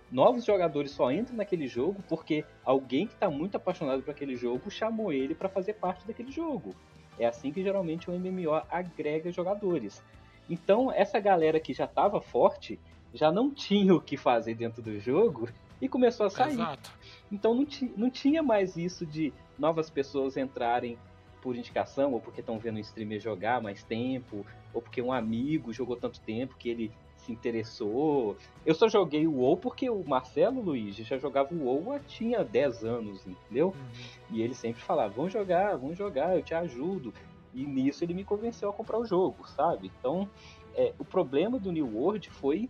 Novos 0.09 0.45
jogadores 0.45 0.91
só 0.91 1.11
entram 1.11 1.35
naquele 1.35 1.67
jogo 1.67 2.01
porque 2.07 2.45
alguém 2.63 3.05
que 3.05 3.15
está 3.15 3.29
muito 3.29 3.57
apaixonado 3.57 4.01
por 4.01 4.11
aquele 4.11 4.37
jogo 4.37 4.71
chamou 4.71 5.11
ele 5.11 5.35
para 5.35 5.49
fazer 5.49 5.73
parte 5.73 6.07
daquele 6.07 6.31
jogo. 6.31 6.73
É 7.19 7.25
assim 7.25 7.51
que 7.51 7.61
geralmente 7.61 8.09
o 8.09 8.17
MMO 8.17 8.63
agrega 8.71 9.29
jogadores. 9.29 10.01
Então, 10.49 10.89
essa 10.89 11.19
galera 11.19 11.59
que 11.59 11.73
já 11.73 11.83
estava 11.83 12.21
forte 12.21 12.79
já 13.13 13.29
não 13.29 13.53
tinha 13.53 13.93
o 13.93 13.99
que 13.99 14.15
fazer 14.15 14.55
dentro 14.55 14.81
do 14.81 14.97
jogo 15.01 15.49
e 15.81 15.87
começou 15.87 16.25
a 16.25 16.29
sair. 16.29 16.53
Exato. 16.53 16.91
Então 17.31 17.53
não, 17.53 17.65
não 17.95 18.09
tinha 18.09 18.41
mais 18.41 18.77
isso 18.77 19.05
de 19.05 19.33
novas 19.57 19.89
pessoas 19.89 20.37
entrarem 20.37 20.97
por 21.41 21.55
indicação, 21.55 22.13
ou 22.13 22.19
porque 22.19 22.41
estão 22.41 22.59
vendo 22.59 22.77
o 22.77 22.79
streamer 22.79 23.19
jogar 23.19 23.61
mais 23.61 23.83
tempo, 23.83 24.45
ou 24.73 24.81
porque 24.81 25.01
um 25.01 25.11
amigo 25.11 25.71
jogou 25.71 25.95
tanto 25.95 26.19
tempo 26.21 26.55
que 26.57 26.69
ele 26.69 26.91
se 27.17 27.31
interessou. 27.31 28.37
Eu 28.65 28.73
só 28.73 28.87
joguei 28.87 29.27
o 29.27 29.35
WoW 29.35 29.57
porque 29.57 29.89
o 29.89 30.03
Marcelo 30.03 30.61
Luiz 30.61 30.95
já 30.95 31.17
jogava 31.17 31.53
o 31.53 31.65
WoW 31.65 31.93
há 31.93 31.99
tinha 31.99 32.43
10 32.43 32.83
anos, 32.85 33.25
entendeu? 33.25 33.73
E 34.29 34.41
ele 34.41 34.53
sempre 34.53 34.81
falava, 34.81 35.13
vamos 35.13 35.33
jogar, 35.33 35.75
vamos 35.75 35.97
jogar, 35.97 36.35
eu 36.35 36.43
te 36.43 36.53
ajudo. 36.53 37.13
E 37.53 37.65
nisso 37.65 38.03
ele 38.03 38.13
me 38.13 38.23
convenceu 38.23 38.69
a 38.69 38.73
comprar 38.73 38.99
o 38.99 39.05
jogo, 39.05 39.47
sabe? 39.47 39.91
Então, 39.99 40.29
é, 40.75 40.93
o 40.99 41.05
problema 41.05 41.57
do 41.59 41.71
New 41.71 41.87
World 41.97 42.29
foi 42.29 42.69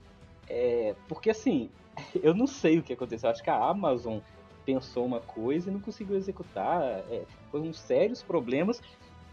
é, 0.49 0.95
porque 1.07 1.29
assim, 1.29 1.69
eu 2.23 2.33
não 2.33 2.47
sei 2.47 2.79
o 2.79 2.83
que 2.83 2.93
aconteceu. 2.93 3.29
Acho 3.29 3.43
que 3.43 3.49
a 3.49 3.55
Amazon 3.69 4.19
pensou 4.65 5.05
uma 5.05 5.19
coisa 5.21 5.69
e 5.69 5.73
não 5.73 5.79
conseguiu 5.79 6.15
executar. 6.17 6.81
É, 7.09 7.23
foi 7.51 7.61
uns 7.61 7.79
sérios 7.79 8.21
problemas. 8.21 8.81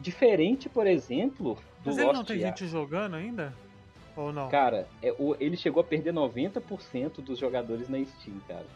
Diferente, 0.01 0.69
por 0.69 0.87
exemplo, 0.87 1.55
do 1.83 1.87
Mas 1.87 1.99
ele 1.99 2.07
Lost 2.07 2.17
não 2.19 2.25
tem 2.25 2.39
gente 2.41 2.67
jogando 2.67 3.15
ainda? 3.17 3.55
Ou 4.17 4.33
não? 4.33 4.49
Cara, 4.49 4.89
é, 5.03 5.13
o- 5.19 5.37
ele 5.41 5.57
chegou 5.57 5.81
a 5.81 5.85
perder 5.85 6.13
90% 6.13 7.21
dos 7.23 7.39
jogadores 7.39 7.89
na 7.89 7.99
Steam, 8.05 8.37
cara. 8.47 8.67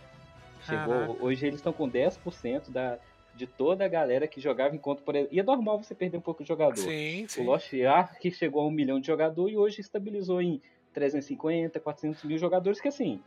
Chegou, 0.64 0.94
Caraca. 0.94 1.24
hoje 1.24 1.46
eles 1.46 1.58
estão 1.60 1.72
com 1.72 1.88
10% 1.88 2.70
da, 2.70 2.98
de 3.34 3.46
toda 3.46 3.84
a 3.84 3.88
galera 3.88 4.26
que 4.26 4.40
jogava 4.40 4.74
enquanto, 4.74 5.02
por 5.02 5.14
exemplo. 5.14 5.34
E 5.36 5.40
é 5.40 5.42
normal 5.42 5.82
você 5.82 5.94
perder 5.94 6.18
um 6.18 6.20
pouco 6.20 6.42
de 6.42 6.48
jogador. 6.48 6.76
Sim, 6.76 7.24
O 7.24 7.28
sim. 7.28 7.44
Lost 7.44 7.72
Ark 7.84 8.30
chegou 8.32 8.62
a 8.62 8.66
um 8.66 8.70
milhão 8.70 8.98
de 9.00 9.06
jogadores 9.06 9.54
e 9.54 9.56
hoje 9.56 9.80
estabilizou 9.80 10.42
em 10.42 10.60
350, 10.92 11.78
400 11.78 12.24
mil 12.24 12.38
jogadores, 12.38 12.80
que 12.80 12.88
assim, 12.88 13.20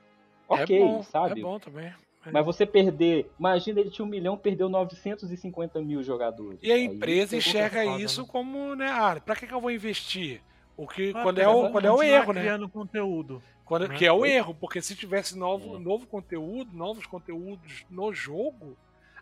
ok, 0.54 0.76
é 0.76 0.80
bom, 0.86 1.04
sabe? 1.04 1.39
É 1.39 1.43
bom 1.43 1.60
também. 1.60 1.93
Mas 2.32 2.45
você 2.45 2.68
perder, 2.68 3.32
imagina 3.39 3.80
ele 3.80 3.89
tinha 3.89 4.06
um 4.06 4.10
milhão, 4.10 4.38
perdeu 4.38 4.70
950 4.70 5.82
mil 5.82 6.04
jogadores. 6.04 6.60
E 6.62 6.72
a 6.72 6.76
Aí 6.76 6.86
empresa 6.86 7.36
enxerga 7.36 7.84
foda, 7.84 8.02
isso 8.02 8.22
né? 8.22 8.28
como, 8.32 8.76
né, 8.76 8.88
ah, 8.88 9.20
pra 9.24 9.36
que, 9.36 9.47
que 9.47 9.54
eu 9.54 9.60
vou 9.62 9.72
investir? 9.72 10.41
O 10.78 10.88
que, 10.88 11.12
Ah, 11.16 11.24
quando, 11.24 11.39
é 11.39 11.47
o, 11.47 11.72
quando 11.72 11.86
é 11.86 11.91
o 11.91 11.95
continuar 11.95 12.16
erro, 12.22 12.34
né? 12.34 12.41
criando 12.41 12.70
conteúdo. 12.70 13.43
Quando, 13.66 13.88
né? 13.88 13.95
que 13.95 14.06
é 14.06 14.12
o 14.12 14.24
erro, 14.26 14.54
porque 14.54 14.82
se 14.82 14.95
tivesse 14.95 15.36
novo, 15.38 15.78
É. 15.78 15.80
novo 15.80 16.06
conteúdo, 16.06 16.76
novos 16.78 17.06
conteúdos 17.08 17.86
no 17.89 18.14
jogo, 18.14 18.78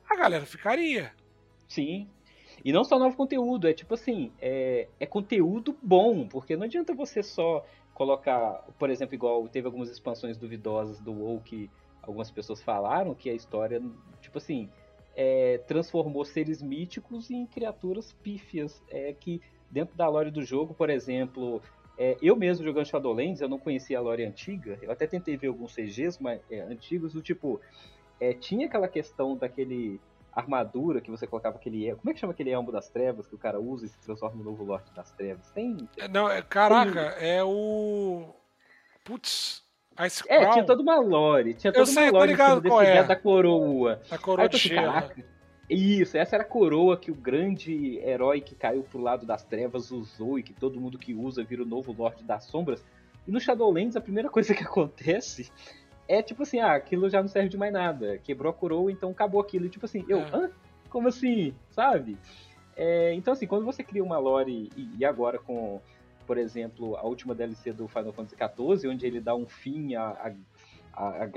a 0.10 0.16
galera 0.18 0.46
ficaria. 0.46 1.14
Sim. 1.70 2.08
E 2.66 2.74
não 2.74 2.84
só 2.84 3.00
novo 3.00 3.16
conteúdo, 3.16 3.68
é 3.68 3.74
tipo 3.74 3.94
assim, 3.94 4.32
é, 4.42 4.90
é 5.00 5.06
conteúdo 5.06 5.78
bom, 5.82 6.28
porque 6.28 6.58
não 6.58 6.64
adianta 6.66 6.94
você 6.94 7.24
só 7.24 7.66
colocar, 8.00 8.66
por 8.80 8.90
exemplo, 8.90 9.14
igual 9.14 9.46
teve 9.50 9.68
algumas 9.68 9.90
expansões 9.90 10.38
duvidosas 10.38 11.02
do 11.02 11.12
WoW 11.12 11.42
que 11.42 11.70
algumas 12.02 12.32
pessoas 12.32 12.64
falaram 12.64 13.14
que 13.14 13.30
a 13.30 13.34
história, 13.34 13.82
tipo 14.22 14.38
assim, 14.38 14.70
é, 15.18 15.58
transformou 15.68 16.24
seres 16.24 16.62
míticos 16.62 17.30
em 17.30 17.46
criaturas 17.46 18.14
pífias, 18.14 18.82
é, 18.90 19.12
que 19.12 19.42
dentro 19.70 19.98
da 19.98 20.08
lore 20.08 20.32
do 20.32 20.42
jogo, 20.46 20.74
por 20.74 20.90
exemplo, 20.90 21.62
é, 21.98 22.16
eu 22.22 22.38
mesmo 22.38 22.64
jogando 22.64 22.86
Shadowlands, 22.86 23.42
eu 23.42 23.50
não 23.50 23.60
conhecia 23.60 23.98
a 23.98 24.02
lore 24.02 24.24
antiga, 24.24 24.80
eu 24.82 24.90
até 24.94 25.06
tentei 25.06 25.36
ver 25.36 25.48
alguns 25.48 25.76
CGs 25.76 26.24
mas, 26.24 26.40
é, 26.50 26.62
antigos, 26.62 27.12
do 27.12 27.22
tipo, 27.22 27.60
é, 28.18 28.34
tinha 28.34 28.68
aquela 28.68 28.88
questão 28.88 29.36
daquele 29.36 30.00
armadura 30.40 31.02
que 31.02 31.12
você 31.12 31.28
colocava 31.28 31.58
aquele 31.58 31.86
elmo. 31.86 32.02
Como 32.02 32.10
é 32.10 32.14
que 32.14 32.20
chama 32.20 32.34
aquele 32.34 32.50
elmo 32.50 32.72
das 32.72 32.90
trevas 32.90 33.28
que 33.28 33.36
o 33.36 33.38
cara 33.38 33.60
usa 33.60 33.86
e 33.86 33.90
se 33.90 34.00
transforma 34.00 34.38
no 34.38 34.44
novo 34.44 34.64
Lorde 34.64 34.92
das 34.94 35.12
Trevas? 35.12 35.50
Tem. 35.52 35.78
É, 35.98 36.08
Não, 36.08 36.30
é, 36.30 36.42
caraca, 36.42 37.00
é 37.20 37.44
o. 37.44 38.34
Putz, 39.04 39.64
Ice 40.06 40.24
É, 40.28 40.40
Crown, 40.40 40.54
tinha 40.54 40.66
toda 40.66 40.82
uma 40.82 41.00
lore. 41.00 41.54
Tinha 41.54 41.74
toda 41.74 41.86
sei, 41.86 42.10
uma 42.10 42.20
lore 42.20 42.32
ligado 42.32 42.62
desse 42.62 42.76
é. 42.78 43.04
da 43.04 43.16
coroa. 43.16 44.02
a 44.10 44.16
Aí 44.16 44.20
coroa 44.20 44.46
eu 44.46 44.50
de 44.50 44.58
gelo. 44.58 44.86
caraca. 44.86 45.26
Isso, 45.70 46.18
essa 46.18 46.36
era 46.36 46.44
a 46.44 46.48
coroa 46.48 46.98
que 46.98 47.12
o 47.12 47.16
grande 47.16 48.00
herói 48.00 48.42
que 48.42 48.56
caiu 48.56 48.82
pro 48.82 49.00
lado 49.00 49.26
das 49.26 49.44
trevas 49.44 49.92
usou 49.92 50.40
e 50.40 50.44
que 50.44 50.54
todo 50.54 50.80
mundo 50.82 50.98
que 50.98 51.14
usa 51.14 51.44
vira 51.44 51.62
o 51.62 51.66
novo 51.66 51.92
Lorde 51.92 52.24
das 52.24 52.46
Sombras. 52.46 52.84
E 53.28 53.32
no 53.32 53.40
Shadowlands 53.40 53.96
a 53.96 54.02
primeira 54.02 54.30
coisa 54.32 54.56
que 54.56 54.64
acontece 54.64 55.52
é 56.10 56.24
tipo 56.24 56.42
assim, 56.42 56.60
ah, 56.60 56.74
aquilo 56.74 57.08
já 57.08 57.22
não 57.22 57.30
serve 57.30 57.50
de 57.50 57.58
mais 57.58 57.72
nada. 57.72 58.18
Quebrou 58.18 58.50
a 58.50 58.54
coroa, 58.54 58.92
então 58.92 59.12
acabou 59.12 59.40
aquilo. 59.40 59.68
E 59.68 59.70
tipo 59.70 59.86
assim, 59.86 60.04
eu, 60.10 60.20
É. 60.20 60.30
hã? 60.34 60.50
Como 60.90 61.08
assim? 61.08 61.54
Sabe? 61.70 62.18
É, 62.76 63.14
então 63.14 63.34
assim, 63.34 63.46
quando 63.46 63.64
você 63.64 63.84
cria 63.84 64.04
uma 64.04 64.18
lore, 64.18 64.72
e, 64.76 64.90
e 64.98 65.06
agora 65.06 65.38
com, 65.38 65.80
por 66.26 66.38
exemplo, 66.40 66.96
a 66.98 67.04
última 67.04 67.36
DLC 67.36 67.72
do 67.72 67.88
Final 67.88 68.12
Fantasy 68.12 68.36
XIV, 68.36 68.90
onde 68.90 69.06
ele 69.06 69.22
dá 69.22 69.36
um 69.36 69.46
fim 69.46 69.94
a, 69.94 70.08
a 70.10 70.34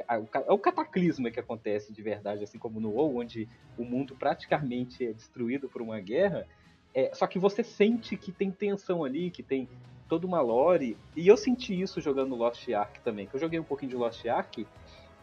é 0.09 0.53
o 0.53 0.59
cataclisma 0.59 1.31
que 1.31 1.39
acontece 1.39 1.93
de 1.93 2.03
verdade, 2.03 2.43
assim 2.43 2.59
como 2.59 2.81
no 2.81 2.91
WoW, 2.95 3.19
onde 3.19 3.49
o 3.79 3.85
mundo 3.85 4.17
praticamente 4.17 5.07
é 5.07 5.13
destruído 5.13 5.69
por 5.69 5.81
uma 5.81 6.01
guerra. 6.01 6.49
É, 6.93 7.15
só 7.15 7.29
que 7.29 7.39
você 7.39 7.63
sente 7.63 8.17
que 8.17 8.33
tem 8.33 8.51
tensão 8.51 9.05
ali, 9.05 9.31
que 9.31 9.43
tem 9.43 9.69
toda 10.13 10.27
uma 10.27 10.43
lore. 10.43 10.95
E 11.17 11.27
eu 11.27 11.39
senti 11.39 11.81
isso 11.81 11.99
jogando 11.99 12.35
Lost 12.35 12.69
Ark 12.69 13.01
também. 13.01 13.27
Que 13.27 13.35
eu 13.37 13.41
joguei 13.41 13.59
um 13.59 13.65
pouquinho 13.65 13.89
de 13.89 13.97
Lost 13.97 14.23
Ark 14.27 14.67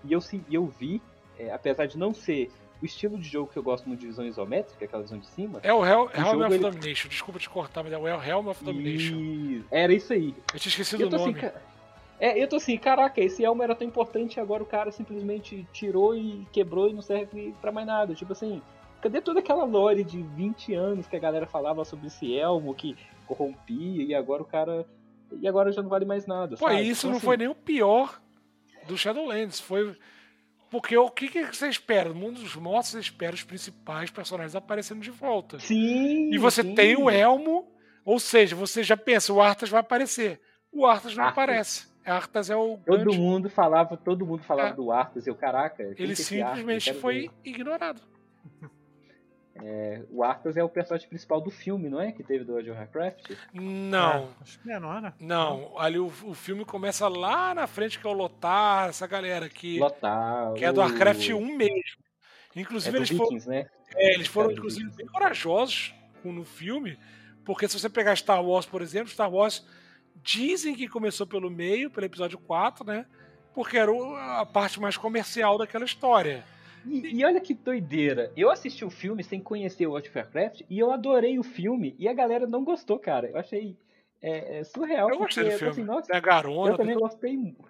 e 0.04 0.12
eu, 0.12 0.20
e 0.50 0.56
eu 0.56 0.66
vi, 0.66 1.00
é, 1.38 1.54
apesar 1.54 1.86
de 1.86 1.96
não 1.96 2.12
ser 2.12 2.52
o 2.82 2.86
estilo 2.86 3.16
de 3.20 3.28
jogo 3.30 3.52
que 3.52 3.58
eu 3.60 3.62
gosto 3.62 3.86
muito 3.88 4.00
de 4.00 4.08
visão 4.08 4.26
isométrica, 4.26 4.86
aquela 4.86 5.04
visão 5.04 5.20
de 5.20 5.28
cima. 5.28 5.60
É 5.62 5.72
o 5.72 5.86
Hel 5.86 6.10
Helm 6.16 6.42
of 6.42 6.54
ele- 6.56 6.58
Domination. 6.60 7.08
Desculpa 7.08 7.40
te 7.40 7.48
cortar, 7.48 7.84
mas 7.84 7.94
é 7.94 7.98
o 8.00 8.08
Helm 8.08 8.48
of 8.48 8.64
Domination. 8.64 9.16
E 9.16 9.64
era 9.70 9.94
isso 9.94 10.12
aí. 10.12 10.34
Eu 10.52 10.60
tinha 10.60 10.72
esquecido 10.72 11.04
o 11.04 11.16
assim, 11.16 11.18
nome. 11.26 11.34
ca- 11.36 11.54
é, 12.20 12.42
eu 12.42 12.48
tô 12.48 12.56
assim, 12.56 12.76
caraca, 12.78 13.22
esse 13.22 13.46
elmo 13.46 13.62
era 13.62 13.76
tão 13.76 13.88
importante 13.88 14.38
e 14.38 14.40
agora 14.40 14.64
o 14.64 14.66
cara 14.66 14.92
simplesmente 14.92 15.68
tirou 15.72 16.16
e 16.16 16.48
quebrou 16.52 16.90
e 16.90 16.94
não 16.94 17.02
serve 17.04 17.54
pra 17.62 17.72
mais 17.72 17.86
nada. 17.86 18.16
Tipo 18.16 18.32
assim, 18.32 18.60
cadê 19.02 19.22
toda 19.22 19.40
aquela 19.40 19.66
lore 19.66 20.04
de 20.04 20.24
20 20.24 20.74
anos 20.74 21.06
que 21.06 21.16
a 21.16 21.20
galera 21.20 21.46
falava 21.46 21.86
sobre 21.86 22.08
esse 22.08 22.36
elmo 22.36 22.74
que 22.74 22.96
corrompia 23.36 24.03
e 24.03 24.13
agora 24.15 24.41
o 24.41 24.45
cara. 24.45 24.86
E 25.39 25.47
agora 25.47 25.71
já 25.71 25.82
não 25.82 25.89
vale 25.89 26.05
mais 26.05 26.25
nada. 26.25 26.57
Pô, 26.57 26.67
sabe? 26.67 26.82
isso 26.82 27.01
Então, 27.01 27.11
não 27.11 27.17
assim, 27.17 27.25
foi 27.25 27.38
nem 27.38 27.47
o 27.47 27.55
pior 27.55 28.19
do 28.88 28.97
Shadowlands. 28.97 29.59
Foi. 29.59 29.95
Porque 30.71 30.95
o 30.97 31.09
que, 31.09 31.27
que 31.30 31.45
você 31.55 31.67
espera? 31.67 32.09
No 32.09 32.15
mundo 32.15 32.39
dos 32.41 32.55
mortos, 32.55 32.91
você 32.91 32.99
espera 32.99 33.34
os 33.36 33.43
principais 33.43 34.09
personagens 34.11 34.55
aparecendo 34.55 35.01
de 35.01 35.09
volta. 35.11 35.59
Sim! 35.59 36.32
E 36.34 36.38
você 36.38 36.61
sim. 36.61 36.75
tem 36.75 36.95
o 36.95 37.09
elmo, 37.09 37.71
ou 38.05 38.19
seja, 38.19 38.55
você 38.55 38.84
já 38.84 38.95
pensa, 38.97 39.34
o 39.34 39.41
Arthas 39.41 39.69
vai 39.69 39.80
aparecer. 39.82 40.39
O 40.71 40.86
Arthas 40.86 41.15
não 41.15 41.23
Arthas. 41.23 41.43
aparece. 41.43 41.89
Arthas 42.05 42.49
é 42.49 42.55
o 42.55 42.77
Todo 42.86 43.03
grande- 43.03 43.17
mundo 43.19 43.49
falava, 43.49 43.97
todo 43.97 44.25
mundo 44.25 44.43
falava 44.43 44.69
É. 44.69 44.73
do 44.73 44.91
Arthas 44.91 45.25
e 45.27 45.30
eu, 45.30 45.36
caraca. 45.36 45.84
Ele 45.97 46.15
simplesmente 46.15 46.93
foi 46.93 47.30
ver. 47.43 47.63
ignorado. 49.66 50.07
O 50.12 50.24
Arthas 50.24 50.57
é 50.57 50.64
o 50.64 50.70
personagem 50.70 51.07
principal 51.10 51.41
do 51.41 51.49
filme, 51.49 51.89
não 51.89 51.99
é? 52.01 52.12
Que 52.12 52.24
teve 52.24 52.43
do 52.43 52.53
World 52.53 52.72
of 52.72 52.80
Warcraft? 52.80 53.32
Não, 53.53 54.24
É, 54.24 54.28
acho 54.41 54.60
que 54.60 54.72
é, 54.72 54.80
não 54.80 54.95
era? 54.95 55.14
não. 55.20 55.78
Ali 55.80 55.99
o, 55.99 56.07
o 56.24 56.34
filme 56.34 56.64
começa 56.66 57.07
lá 57.07 57.53
na 57.53 57.68
frente, 57.68 57.99
que 57.99 58.05
é 58.07 58.10
o 58.10 58.14
Lotar, 58.14 58.89
essa 58.89 59.05
galera 59.07 59.47
que, 59.49 59.80
Lotar. 59.80 60.53
que 60.53 60.64
é 60.66 60.72
do 60.72 60.80
o- 60.80 60.84
Warcraft 60.84 61.30
1 61.30 61.55
mesmo. 61.57 61.74
É 62.55 62.60
Inclusive, 62.62 62.91
do 62.91 62.97
eles 62.97 63.10
foram, 63.10 63.24
Vikings, 63.30 63.49
né? 63.49 63.66
é, 63.95 64.14
eles 64.14 64.28
foram 64.28 64.47
Cara 64.49 64.55
do 64.55 64.60
inclusive, 64.60 64.86
Vikings. 64.86 64.97
bem 64.97 65.07
corajosos 65.07 65.93
no 66.24 66.43
filme, 66.43 66.97
porque 67.45 67.68
se 67.68 67.80
você 67.80 67.89
pegar 67.89 68.16
Star 68.16 68.43
Wars, 68.43 68.66
por 68.66 68.82
exemplo, 68.82 69.10
Star 69.10 69.32
Wars 69.32 69.66
dizem 70.22 70.76
que 70.76 70.88
começou 70.88 71.26
pelo 71.26 71.49
meio, 71.49 71.89
pelo 71.89 72.05
episódio 72.05 72.38
4, 72.39 72.84
né? 72.86 73.05
Porque 73.53 73.78
era 73.78 73.91
a 74.39 74.45
parte 74.45 74.80
mais 74.80 74.97
comercial 74.97 75.57
daquela 75.57 75.86
história. 75.86 76.43
E, 76.86 77.19
e 77.19 77.25
olha 77.25 77.39
que 77.41 77.53
doideira. 77.53 78.32
Eu 78.36 78.49
assisti 78.49 78.84
o 78.86 78.89
filme 78.89 79.23
sem 79.23 79.39
conhecer 79.41 79.86
o 79.88 79.91
World 79.91 80.09
of 80.09 80.17
Warcraft 80.17 80.61
e 80.69 80.80
eu 80.80 80.91
adorei 80.91 81.38
o 81.39 81.43
filme 81.43 81.95
e 81.97 82.07
a 82.07 82.13
galera 82.13 82.45
não 82.47 82.63
gostou, 82.63 82.99
cara. 82.99 83.27
Eu 83.27 83.38
achei 83.38 83.77
é, 84.21 84.59
é 84.59 84.63
surreal. 84.63 85.09
Eu 85.09 85.17
gostei 85.17 85.43
do 85.43 85.49
porque, 85.49 85.57
filme. 85.59 85.71
assim, 85.71 85.84
nossa, 85.84 86.15
a 86.15 86.19
Garona. 86.19 86.71
eu 86.71 86.77
também 86.77 86.97
gostei 86.97 87.38
muito. 87.38 87.69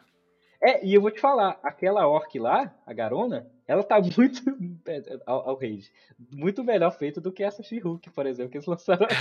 É, 0.62 0.86
e 0.86 0.94
eu 0.94 1.00
vou 1.02 1.10
te 1.10 1.22
falar, 1.22 1.58
aquela 1.64 2.06
orc 2.06 2.38
lá, 2.38 2.76
a 2.86 2.92
Garona, 2.92 3.48
ela 3.66 3.82
tá 3.82 3.98
muito. 4.18 4.42
ao, 5.26 5.50
ao 5.52 5.56
rage. 5.56 5.90
Muito 6.34 6.64
melhor 6.66 6.92
feita 6.92 7.22
do 7.22 7.32
que 7.32 7.44
essa 7.44 7.64
She-Hulk, 7.64 8.10
por 8.10 8.26
exemplo, 8.26 8.52
que 8.52 8.58
eles 8.58 8.68
lançaram. 8.68 9.08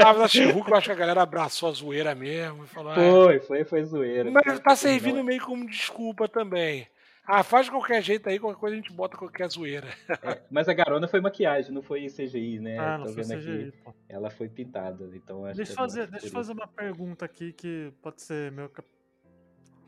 Ah, 0.00 0.12
mas 0.14 0.20
a 0.22 0.28
She-Hulk, 0.28 0.70
eu 0.70 0.76
acho 0.76 0.86
que 0.86 0.92
a 0.92 0.96
galera 0.96 1.22
abraçou 1.22 1.68
a 1.68 1.72
zoeira 1.72 2.14
mesmo 2.14 2.64
e 2.64 2.66
falou. 2.68 2.92
"Ah, 2.92 2.94
foi, 2.94 3.40
foi, 3.40 3.64
foi 3.64 3.84
zoeira. 3.84 4.30
Mas 4.30 4.60
tá 4.60 4.76
servindo 4.76 5.22
meio 5.24 5.42
como 5.42 5.66
desculpa 5.66 6.28
também. 6.28 6.86
Ah, 7.30 7.42
faz 7.42 7.66
de 7.66 7.70
qualquer 7.72 8.02
jeito 8.02 8.26
aí, 8.26 8.38
qualquer 8.38 8.58
coisa 8.58 8.74
a 8.74 8.78
gente 8.78 8.90
bota 8.90 9.14
qualquer 9.18 9.50
zoeira. 9.50 9.86
É, 10.22 10.42
mas 10.50 10.66
a 10.66 10.72
garona 10.72 11.06
foi 11.06 11.20
maquiagem, 11.20 11.70
não 11.72 11.82
foi 11.82 12.06
CGI, 12.08 12.58
né? 12.58 12.78
Ah, 12.78 12.96
não 12.96 13.04
Tô 13.06 13.12
foi 13.12 13.22
vendo 13.22 13.38
CGI, 13.38 13.68
aqui. 13.68 13.72
pô. 13.84 13.94
Ela 14.08 14.30
foi 14.30 14.48
pintada, 14.48 15.04
então 15.14 15.44
acho 15.44 15.56
Deixa 15.56 15.72
eu 15.72 15.76
que 15.76 15.82
é 15.82 15.84
fazer, 15.84 16.06
deixa 16.10 16.26
eu 16.28 16.30
fazer 16.32 16.52
uma 16.52 16.66
pergunta 16.66 17.26
aqui 17.26 17.52
que 17.52 17.92
pode 18.00 18.22
ser 18.22 18.50
meio. 18.50 18.70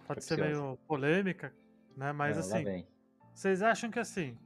Pode 0.06 0.22
ser 0.22 0.38
meio 0.38 0.76
polêmica, 0.86 1.54
né? 1.96 2.12
Mas 2.12 2.36
Ah, 2.36 2.40
lá 2.40 2.60
assim, 2.60 2.86
vocês 3.32 3.62
acham 3.62 3.90
que 3.90 3.98
assim. 3.98 4.36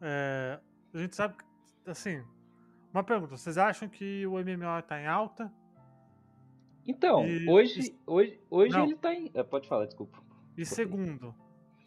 é, 0.00 0.60
a 0.94 0.98
gente 0.98 1.16
sabe 1.16 1.34
que. 1.36 1.44
Assim. 1.90 2.22
Uma 2.94 3.02
pergunta, 3.02 3.36
vocês 3.36 3.58
acham 3.58 3.88
que 3.88 4.24
o 4.26 4.38
MMO 4.38 4.80
tá 4.86 5.00
em 5.00 5.06
alta? 5.08 5.52
Então, 6.86 7.26
E- 7.26 7.48
hoje, 7.48 7.96
hoje, 8.06 8.40
hoje 8.48 8.76
Não. 8.76 8.84
ele 8.84 8.96
tá 8.96 9.12
em. 9.14 9.30
ah, 9.34 9.42
Pode 9.42 9.66
falar, 9.68 9.86
desculpa. 9.86 10.18
E 10.56 10.64
segundo, 10.64 11.34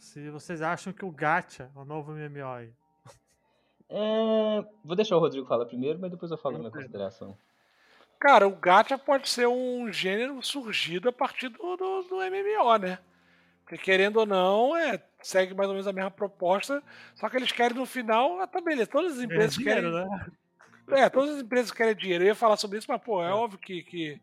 se 0.04 0.30
vocês 0.30 0.62
acham 0.62 0.92
que 0.94 1.06
o 1.06 1.12
Gacha 1.12 1.72
é 1.76 1.80
o 1.80 1.86
novo 1.86 2.12
MMO 2.12 2.46
aí. 2.48 2.70
É, 3.90 4.66
Vou 4.84 4.96
deixar 4.96 5.16
o 5.16 5.20
Rodrigo 5.20 5.46
falar 5.48 5.66
primeiro, 5.66 6.00
mas 6.00 6.12
depois 6.12 6.32
eu 6.32 6.38
falo 6.38 6.56
a 6.56 6.60
minha 6.60 6.72
consideração. 6.72 7.38
Cara, 8.20 8.48
o 8.48 8.56
gacha 8.56 8.98
pode 8.98 9.28
ser 9.28 9.48
um 9.48 9.92
gênero 9.92 10.42
surgido 10.42 11.10
a 11.10 11.12
partir 11.12 11.50
do, 11.50 11.58
do, 11.76 12.04
do 12.04 12.16
MMO, 12.16 12.78
né? 12.78 12.98
Porque 13.64 13.78
querendo 13.78 14.18
ou 14.18 14.26
não, 14.26 14.76
é, 14.76 15.02
segue 15.22 15.54
mais 15.54 15.68
ou 15.68 15.74
menos 15.74 15.88
a 15.88 15.94
mesma 15.94 16.10
proposta, 16.12 16.82
só 17.16 17.30
que 17.30 17.36
eles 17.38 17.52
querem 17.52 17.78
no 17.78 17.86
final, 17.86 18.40
ah, 18.40 18.48
tá 18.48 18.62
beleza, 18.62 18.88
todas 18.90 19.18
as 19.18 19.24
empresas 19.24 19.56
dinheiro, 19.56 19.92
querem. 19.92 20.10
né? 20.10 20.32
É, 20.92 21.10
todas 21.10 21.36
as 21.36 21.42
empresas 21.42 21.72
querem 21.72 21.96
dinheiro. 21.96 22.24
Eu 22.24 22.28
ia 22.28 22.36
falar 22.36 22.56
sobre 22.58 22.78
isso, 22.78 22.88
mas, 22.90 23.02
pô, 23.02 23.22
é, 23.24 23.28
É. 23.30 23.32
óbvio 23.32 23.60
que, 23.60 23.84
que, 23.84 24.22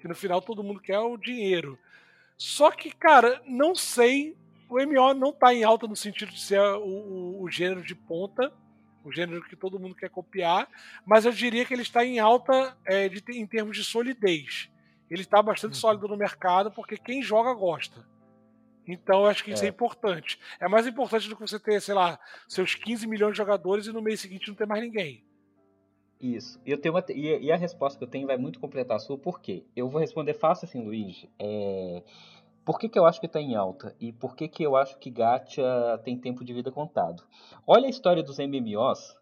que 0.00 0.08
no 0.08 0.14
final 0.14 0.40
todo 0.40 0.62
mundo 0.64 0.80
quer 0.80 0.98
o 0.98 1.16
dinheiro. 1.16 1.78
Só 2.38 2.70
que, 2.70 2.90
cara, 2.90 3.40
não 3.46 3.74
sei. 3.74 4.36
O 4.72 4.86
MO 4.86 5.12
não 5.12 5.32
tá 5.34 5.52
em 5.52 5.64
alta 5.64 5.86
no 5.86 5.94
sentido 5.94 6.32
de 6.32 6.40
ser 6.40 6.58
o, 6.60 6.82
o, 6.82 7.42
o 7.42 7.50
gênero 7.50 7.82
de 7.82 7.94
ponta, 7.94 8.50
o 9.04 9.12
gênero 9.12 9.42
que 9.42 9.54
todo 9.54 9.78
mundo 9.78 9.94
quer 9.94 10.08
copiar, 10.08 10.66
mas 11.04 11.26
eu 11.26 11.32
diria 11.32 11.64
que 11.66 11.74
ele 11.74 11.82
está 11.82 12.02
em 12.04 12.18
alta 12.18 12.74
é, 12.86 13.06
de, 13.06 13.22
em 13.32 13.46
termos 13.46 13.76
de 13.76 13.84
solidez. 13.84 14.70
Ele 15.10 15.20
está 15.20 15.42
bastante 15.42 15.74
Uhum. 15.74 15.80
sólido 15.80 16.08
no 16.08 16.16
mercado, 16.16 16.70
porque 16.70 16.96
quem 16.96 17.22
joga 17.22 17.52
gosta. 17.52 18.06
Então 18.88 19.20
eu 19.20 19.26
acho 19.26 19.44
que 19.44 19.52
isso 19.52 19.62
é. 19.62 19.66
É. 19.66 19.70
importante. 19.70 20.40
É 20.58 20.66
mais 20.66 20.86
importante 20.86 21.28
do 21.28 21.36
que 21.36 21.42
você 21.42 21.60
ter, 21.60 21.78
sei 21.82 21.94
lá, 21.94 22.18
seus 22.48 22.74
15 22.74 23.06
milhões 23.06 23.32
de 23.32 23.36
jogadores 23.38 23.86
e 23.86 23.92
no 23.92 24.00
mês 24.00 24.20
seguinte 24.20 24.48
não 24.48 24.54
ter 24.54 24.66
mais 24.66 24.82
ninguém. 24.82 25.22
Isso. 26.18 26.58
E, 26.64 26.70
eu 26.70 26.78
tenho 26.78 26.94
uma, 26.94 27.04
e, 27.10 27.44
e 27.44 27.52
a 27.52 27.56
resposta 27.56 27.98
que 27.98 28.04
eu 28.04 28.08
tenho 28.08 28.26
vai 28.26 28.38
muito 28.38 28.58
completar 28.58 28.96
a 28.96 29.00
sua, 29.00 29.18
por 29.18 29.38
quê? 29.40 29.64
Eu 29.76 29.90
vou 29.90 30.00
responder 30.00 30.32
fácil 30.34 30.66
assim, 30.66 30.82
Luiz. 30.82 31.26
É, 31.38 32.02
por 32.64 32.78
que, 32.78 32.88
que 32.88 32.98
eu 32.98 33.04
acho 33.04 33.20
que 33.20 33.26
está 33.26 33.40
em 33.40 33.54
alta? 33.54 33.94
E 34.00 34.12
por 34.12 34.36
que, 34.36 34.48
que 34.48 34.62
eu 34.62 34.76
acho 34.76 34.98
que 34.98 35.10
Gacha 35.10 35.98
tem 36.04 36.18
tempo 36.18 36.44
de 36.44 36.52
vida 36.52 36.70
contado? 36.70 37.22
Olha 37.66 37.86
a 37.86 37.90
história 37.90 38.22
dos 38.22 38.38
MMOs, 38.38 39.16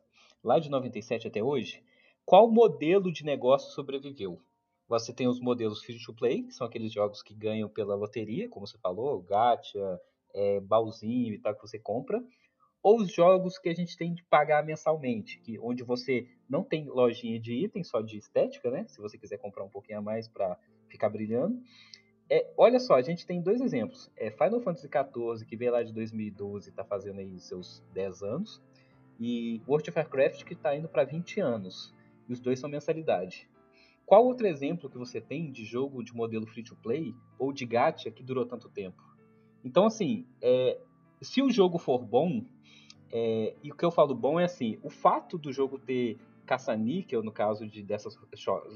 lá 0.44 0.58
de 0.58 0.70
97 0.70 1.28
até 1.28 1.42
hoje. 1.42 1.82
Qual 2.24 2.50
modelo 2.50 3.12
de 3.12 3.24
negócio 3.24 3.72
sobreviveu? 3.72 4.40
Você 4.88 5.12
tem 5.12 5.28
os 5.28 5.40
modelos 5.40 5.82
free 5.82 5.98
to 6.04 6.12
play, 6.12 6.42
que 6.42 6.52
são 6.52 6.66
aqueles 6.66 6.92
jogos 6.92 7.22
que 7.22 7.34
ganham 7.34 7.68
pela 7.68 7.94
loteria, 7.94 8.48
como 8.48 8.66
você 8.66 8.76
falou, 8.78 9.22
gacha, 9.22 10.00
é, 10.34 10.60
baúzinho 10.60 11.32
e 11.34 11.38
tal 11.38 11.54
que 11.54 11.62
você 11.62 11.78
compra. 11.78 12.22
Ou 12.82 12.98
os 12.98 13.12
jogos 13.12 13.58
que 13.58 13.68
a 13.68 13.74
gente 13.74 13.96
tem 13.96 14.12
de 14.12 14.24
pagar 14.24 14.64
mensalmente, 14.64 15.38
que, 15.40 15.58
onde 15.60 15.82
você 15.82 16.26
não 16.48 16.64
tem 16.64 16.86
lojinha 16.86 17.38
de 17.38 17.52
itens, 17.64 17.88
só 17.88 18.00
de 18.00 18.16
estética, 18.16 18.70
né? 18.70 18.86
Se 18.88 19.00
você 19.00 19.18
quiser 19.18 19.38
comprar 19.38 19.64
um 19.64 19.68
pouquinho 19.68 19.98
a 19.98 20.02
mais 20.02 20.26
para 20.26 20.58
ficar 20.88 21.08
brilhando. 21.08 21.60
É, 22.32 22.48
olha 22.56 22.78
só, 22.78 22.94
a 22.94 23.02
gente 23.02 23.26
tem 23.26 23.42
dois 23.42 23.60
exemplos. 23.60 24.08
É, 24.16 24.30
Final 24.30 24.60
Fantasy 24.60 24.86
XIV, 24.88 25.44
que 25.44 25.56
veio 25.56 25.72
lá 25.72 25.82
de 25.82 25.92
2012 25.92 26.70
está 26.70 26.84
fazendo 26.84 27.18
aí 27.18 27.40
seus 27.40 27.82
10 27.92 28.22
anos. 28.22 28.62
E 29.18 29.60
World 29.66 29.90
of 29.90 29.98
Warcraft, 29.98 30.44
que 30.44 30.52
está 30.52 30.76
indo 30.76 30.88
para 30.88 31.02
20 31.02 31.40
anos. 31.40 31.92
E 32.28 32.32
os 32.32 32.38
dois 32.38 32.60
são 32.60 32.70
mensalidade. 32.70 33.50
Qual 34.06 34.24
outro 34.24 34.46
exemplo 34.46 34.88
que 34.88 34.96
você 34.96 35.20
tem 35.20 35.50
de 35.50 35.64
jogo 35.64 36.04
de 36.04 36.14
modelo 36.14 36.46
free-to-play 36.46 37.14
ou 37.36 37.52
de 37.52 37.66
gacha 37.66 38.10
que 38.12 38.22
durou 38.22 38.46
tanto 38.46 38.68
tempo? 38.68 39.02
Então, 39.64 39.86
assim, 39.86 40.24
é, 40.40 40.80
se 41.20 41.42
o 41.42 41.50
jogo 41.50 41.78
for 41.78 42.04
bom, 42.04 42.44
é, 43.12 43.54
e 43.62 43.72
o 43.72 43.74
que 43.74 43.84
eu 43.84 43.90
falo 43.90 44.14
bom 44.14 44.38
é 44.38 44.44
assim, 44.44 44.78
o 44.82 44.88
fato 44.88 45.36
do 45.36 45.52
jogo 45.52 45.78
ter 45.78 46.16
caça-níquel, 46.50 47.22
no 47.22 47.30
caso 47.30 47.64
de 47.64 47.80
dessas 47.80 48.18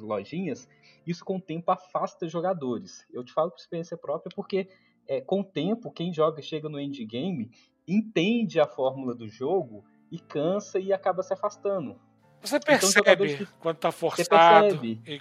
lojinhas, 0.00 0.68
isso 1.04 1.24
com 1.24 1.38
o 1.38 1.40
tempo 1.40 1.72
afasta 1.72 2.28
jogadores. 2.28 3.04
Eu 3.12 3.24
te 3.24 3.32
falo 3.32 3.50
por 3.50 3.58
experiência 3.58 3.96
própria 3.96 4.30
porque 4.32 4.68
é, 5.08 5.20
com 5.20 5.40
o 5.40 5.44
tempo, 5.44 5.90
quem 5.90 6.12
joga 6.12 6.40
chega 6.40 6.68
no 6.68 6.78
endgame, 6.80 7.50
entende 7.86 8.60
a 8.60 8.66
fórmula 8.66 9.12
do 9.12 9.28
jogo 9.28 9.84
e 10.08 10.20
cansa 10.20 10.78
e 10.78 10.92
acaba 10.92 11.22
se 11.24 11.34
afastando. 11.34 11.98
Você 12.40 12.56
Então, 12.58 12.64
percebe 12.78 13.36
que- 13.38 13.46
quando 13.58 13.78
tá 13.78 13.90
forçado 13.90 14.78
percebe. 14.78 15.00
e, 15.04 15.10
e 15.10 15.14
É, 15.16 15.18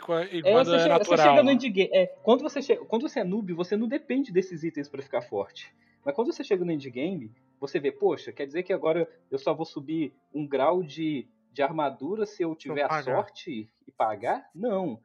quando 0.51 0.65
você, 0.67 0.75
é 0.75 0.79
chega, 0.79 0.89
natural. 0.99 1.43
no 1.43 1.51
endgame. 1.51 1.89
É, 1.91 2.05
quando, 2.21 2.41
você 2.43 2.61
chega, 2.61 2.85
quando 2.85 3.01
você 3.09 3.21
é 3.21 3.23
noob, 3.23 3.51
você 3.53 3.75
não 3.75 3.87
depende 3.87 4.31
desses 4.31 4.63
itens 4.63 4.87
para 4.87 5.01
ficar 5.01 5.21
forte. 5.23 5.73
Mas 6.05 6.13
quando 6.13 6.31
você 6.31 6.43
chega 6.43 6.63
no 6.63 6.71
endgame, 6.71 7.31
você 7.59 7.79
vê, 7.79 7.91
poxa, 7.91 8.31
quer 8.31 8.45
dizer 8.45 8.61
que 8.61 8.73
agora 8.73 9.09
eu 9.31 9.39
só 9.39 9.53
vou 9.53 9.65
subir 9.65 10.13
um 10.33 10.45
grau 10.45 10.83
de, 10.83 11.25
de 11.53 11.61
armadura 11.61 12.25
se 12.25 12.41
eu 12.43 12.55
tiver 12.55 12.83
a 12.83 13.03
sorte 13.03 13.69
e 13.87 13.91
pagar? 13.91 14.49
Não. 14.53 14.99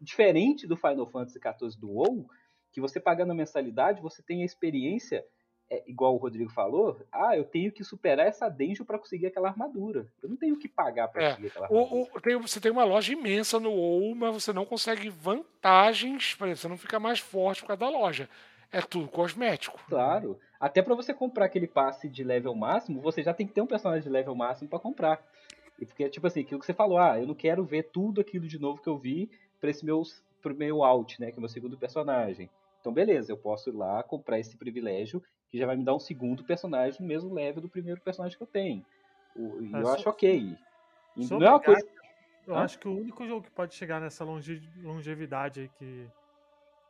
Diferente 0.00 0.66
do 0.66 0.76
Final 0.76 1.06
Fantasy 1.06 1.38
XIV 1.38 1.78
do 1.78 1.90
WoW, 1.90 2.26
que 2.72 2.80
você 2.80 2.98
pagando 2.98 3.32
a 3.32 3.34
mensalidade, 3.34 4.00
você 4.00 4.22
tem 4.22 4.42
a 4.42 4.44
experiência, 4.44 5.24
é, 5.70 5.82
igual 5.86 6.14
o 6.14 6.18
Rodrigo 6.18 6.50
falou, 6.50 7.00
ah, 7.12 7.36
eu 7.36 7.44
tenho 7.44 7.70
que 7.72 7.84
superar 7.84 8.26
essa 8.26 8.48
dungeon 8.48 8.84
para 8.84 8.98
conseguir 8.98 9.26
aquela 9.26 9.48
armadura. 9.48 10.06
Eu 10.22 10.28
não 10.30 10.36
tenho 10.36 10.58
que 10.58 10.68
pagar 10.68 11.08
para 11.08 11.22
É, 11.22 11.28
conseguir 11.30 11.46
aquela 11.48 11.66
armadura. 11.66 11.94
O- 11.94 12.16
o- 12.16 12.20
tem- 12.20 12.36
você 12.36 12.60
tem 12.60 12.70
uma 12.72 12.84
loja 12.84 13.12
imensa 13.12 13.58
no 13.60 13.70
WoW, 13.70 14.14
mas 14.14 14.34
você 14.34 14.52
não 14.52 14.64
consegue 14.64 15.08
vantagens, 15.10 16.34
por 16.34 16.44
exemplo, 16.46 16.60
você 16.60 16.68
não 16.68 16.78
fica 16.78 16.98
mais 17.00 17.18
forte 17.18 17.60
por 17.62 17.68
causa 17.68 17.80
da 17.80 17.88
loja. 17.90 18.28
É 18.70 18.80
tudo 18.80 19.06
cosmético. 19.08 19.78
Claro. 19.86 20.38
Até 20.58 20.80
pra 20.80 20.94
você 20.94 21.12
comprar 21.12 21.44
aquele 21.44 21.66
passe 21.66 22.08
de 22.08 22.24
level 22.24 22.54
máximo, 22.54 23.02
você 23.02 23.22
já 23.22 23.34
tem 23.34 23.46
que 23.46 23.52
ter 23.52 23.60
um 23.60 23.66
personagem 23.66 24.02
de 24.02 24.08
level 24.08 24.34
máximo 24.34 24.68
pra 24.70 24.78
comprar. 24.78 25.22
E 25.82 25.86
porque, 25.86 26.08
tipo 26.08 26.26
assim, 26.26 26.40
aquilo 26.42 26.60
que 26.60 26.66
você 26.66 26.72
falou, 26.74 26.98
ah, 26.98 27.18
eu 27.20 27.26
não 27.26 27.34
quero 27.34 27.64
ver 27.64 27.90
tudo 27.90 28.20
aquilo 28.20 28.46
de 28.46 28.58
novo 28.58 28.80
que 28.80 28.88
eu 28.88 28.96
vi 28.98 29.30
pra 29.60 29.68
esse 29.70 29.84
meu, 29.84 30.02
pro 30.40 30.54
meu 30.54 30.84
out, 30.84 31.20
né? 31.20 31.30
Que 31.30 31.36
é 31.36 31.38
o 31.38 31.40
meu 31.40 31.48
segundo 31.48 31.76
personagem. 31.76 32.50
Então, 32.80 32.92
beleza, 32.92 33.32
eu 33.32 33.36
posso 33.36 33.70
ir 33.70 33.74
lá 33.74 34.02
comprar 34.02 34.38
esse 34.38 34.56
privilégio, 34.56 35.22
que 35.50 35.58
já 35.58 35.66
vai 35.66 35.76
me 35.76 35.84
dar 35.84 35.94
um 35.94 36.00
segundo 36.00 36.44
personagem 36.44 37.00
no 37.00 37.06
mesmo 37.06 37.32
level 37.34 37.60
do 37.60 37.68
primeiro 37.68 38.00
personagem 38.00 38.36
que 38.36 38.42
eu 38.42 38.46
tenho. 38.46 38.84
O- 39.34 39.60
e 39.62 39.72
É, 39.74 39.80
eu 39.80 39.88
acho 39.88 40.08
ok. 40.08 40.58
E 41.16 41.26
não 41.26 41.42
é 41.42 41.50
uma 41.50 41.60
coisa. 41.60 41.84
Eu 42.46 42.54
Hã? 42.54 42.64
acho 42.64 42.78
que 42.78 42.88
o 42.88 42.96
único 42.98 43.26
jogo 43.26 43.42
que 43.42 43.50
pode 43.50 43.74
chegar 43.74 44.00
nessa 44.00 44.24
longe- 44.24 44.70
longevidade 44.76 45.60
aí 45.60 45.68
que, 45.68 46.08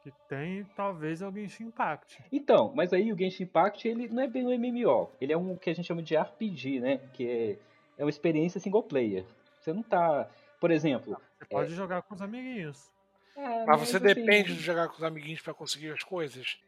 que 0.03 0.13
tem, 0.29 0.65
talvez 0.77 1.23
é 1.23 1.29
o 1.29 1.33
Genshin 1.33 1.65
Impact. 1.65 2.23
Então, 2.33 2.73
mas 2.75 2.93
aí 2.93 3.13
o 3.13 3.19
Genshin 3.19 3.45
Impact 3.45 3.87
ele 3.87 4.09
não 4.09 4.23
é 4.23 4.29
bem 4.29 4.47
um 4.47 4.53
MMO, 4.53 5.13
ele 5.21 5.33
é 5.33 5.37
um 5.37 5.57
que 5.57 5.71
a 5.71 5.75
gente 5.75 5.87
chama 5.87 6.03
de 6.03 6.17
RPG, 6.17 6.81
né? 6.81 6.99
Que 7.13 7.29
é, 7.29 7.59
é 7.99 8.05
uma 8.05 8.11
experiência 8.11 8.61
single 8.61 8.83
player. 8.83 9.25
Você 9.61 9.73
não 9.73 9.83
tá, 9.83 10.29
por 10.61 10.71
exemplo, 10.71 11.17
Você 11.39 11.45
pode 11.47 11.75
jogar 11.75 12.03
com 12.03 12.15
os 12.15 12.23
amiguinhos. 12.23 12.91
é, 13.37 13.65
Mas 13.65 13.81
você 13.81 13.97
assim, 13.97 14.07
depende 14.07 14.55
de 14.55 14.63
jogar 14.63 14.89
com 14.89 14.97
os 14.97 15.05
amiguinhos 15.05 15.41
pra 15.41 15.55
conseguir 15.55 15.91
as 15.93 16.03
coisas. 16.03 16.59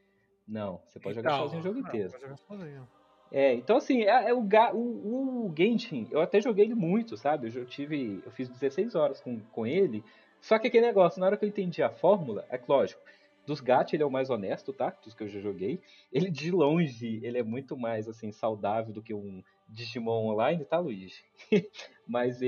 Não, 0.47 0.81
você 0.87 1.01
pode 1.01 1.14
jogar 1.16 1.31
Então, 1.31 1.43
sozinho 1.45 1.61
o 1.61 1.64
jogo 1.64 1.81
Não, 1.81 1.89
inteiro. 1.89 2.11
pode 2.11 2.22
jogar 2.22 2.37
sozinho. 2.37 2.89
É, 3.33 3.53
então 3.55 3.77
assim, 3.79 4.03
é, 4.03 4.29
é 4.29 4.35
o, 4.35 4.47
o, 4.75 5.47
o 5.47 5.55
Genshin, 5.57 6.07
eu 6.11 6.20
até 6.20 6.41
joguei 6.41 6.66
ele 6.66 6.75
muito, 6.75 7.16
sabe? 7.16 7.49
Eu 7.49 7.51
já 7.51 7.64
tive, 7.64 8.22
eu 8.25 8.31
fiz 8.31 8.49
16 8.49 8.95
horas 8.95 9.20
com, 9.20 9.41
com 9.41 9.66
ele. 9.66 10.05
Só 10.41 10.59
que 10.59 10.68
aquele 10.68 10.87
negócio, 10.87 11.18
na 11.18 11.27
hora 11.27 11.37
que 11.37 11.45
eu 11.45 11.49
entendi 11.49 11.83
a 11.83 11.89
fórmula, 11.91 12.45
é 12.51 12.59
que 12.59 12.70
lógico, 12.70 13.01
dos 13.47 13.61
gacha 13.61 13.97
ele 13.97 14.03
é 14.03 14.07
o 14.07 14.11
mais 14.11 14.31
honesto, 14.31 14.72
tá? 14.72 14.95
Dos 15.03 15.14
que 15.14 15.25
eu 15.25 15.29
já 15.29 15.41
joguei. 15.41 15.81
Ele 16.12 16.31
de 16.31 16.51
longe, 16.51 17.18
ele 17.25 17.39
é 17.39 17.43
muito 17.43 17.77
mais 17.77 18.07
assim 18.09 18.31
saudável 18.31 18.93
do 18.93 19.03
que 19.03 19.14
um 19.14 19.43
Digimon 19.68 20.26
online, 20.32 20.64
tá, 20.64 20.78
Luigi? 20.78 21.24
Mas 22.06 22.42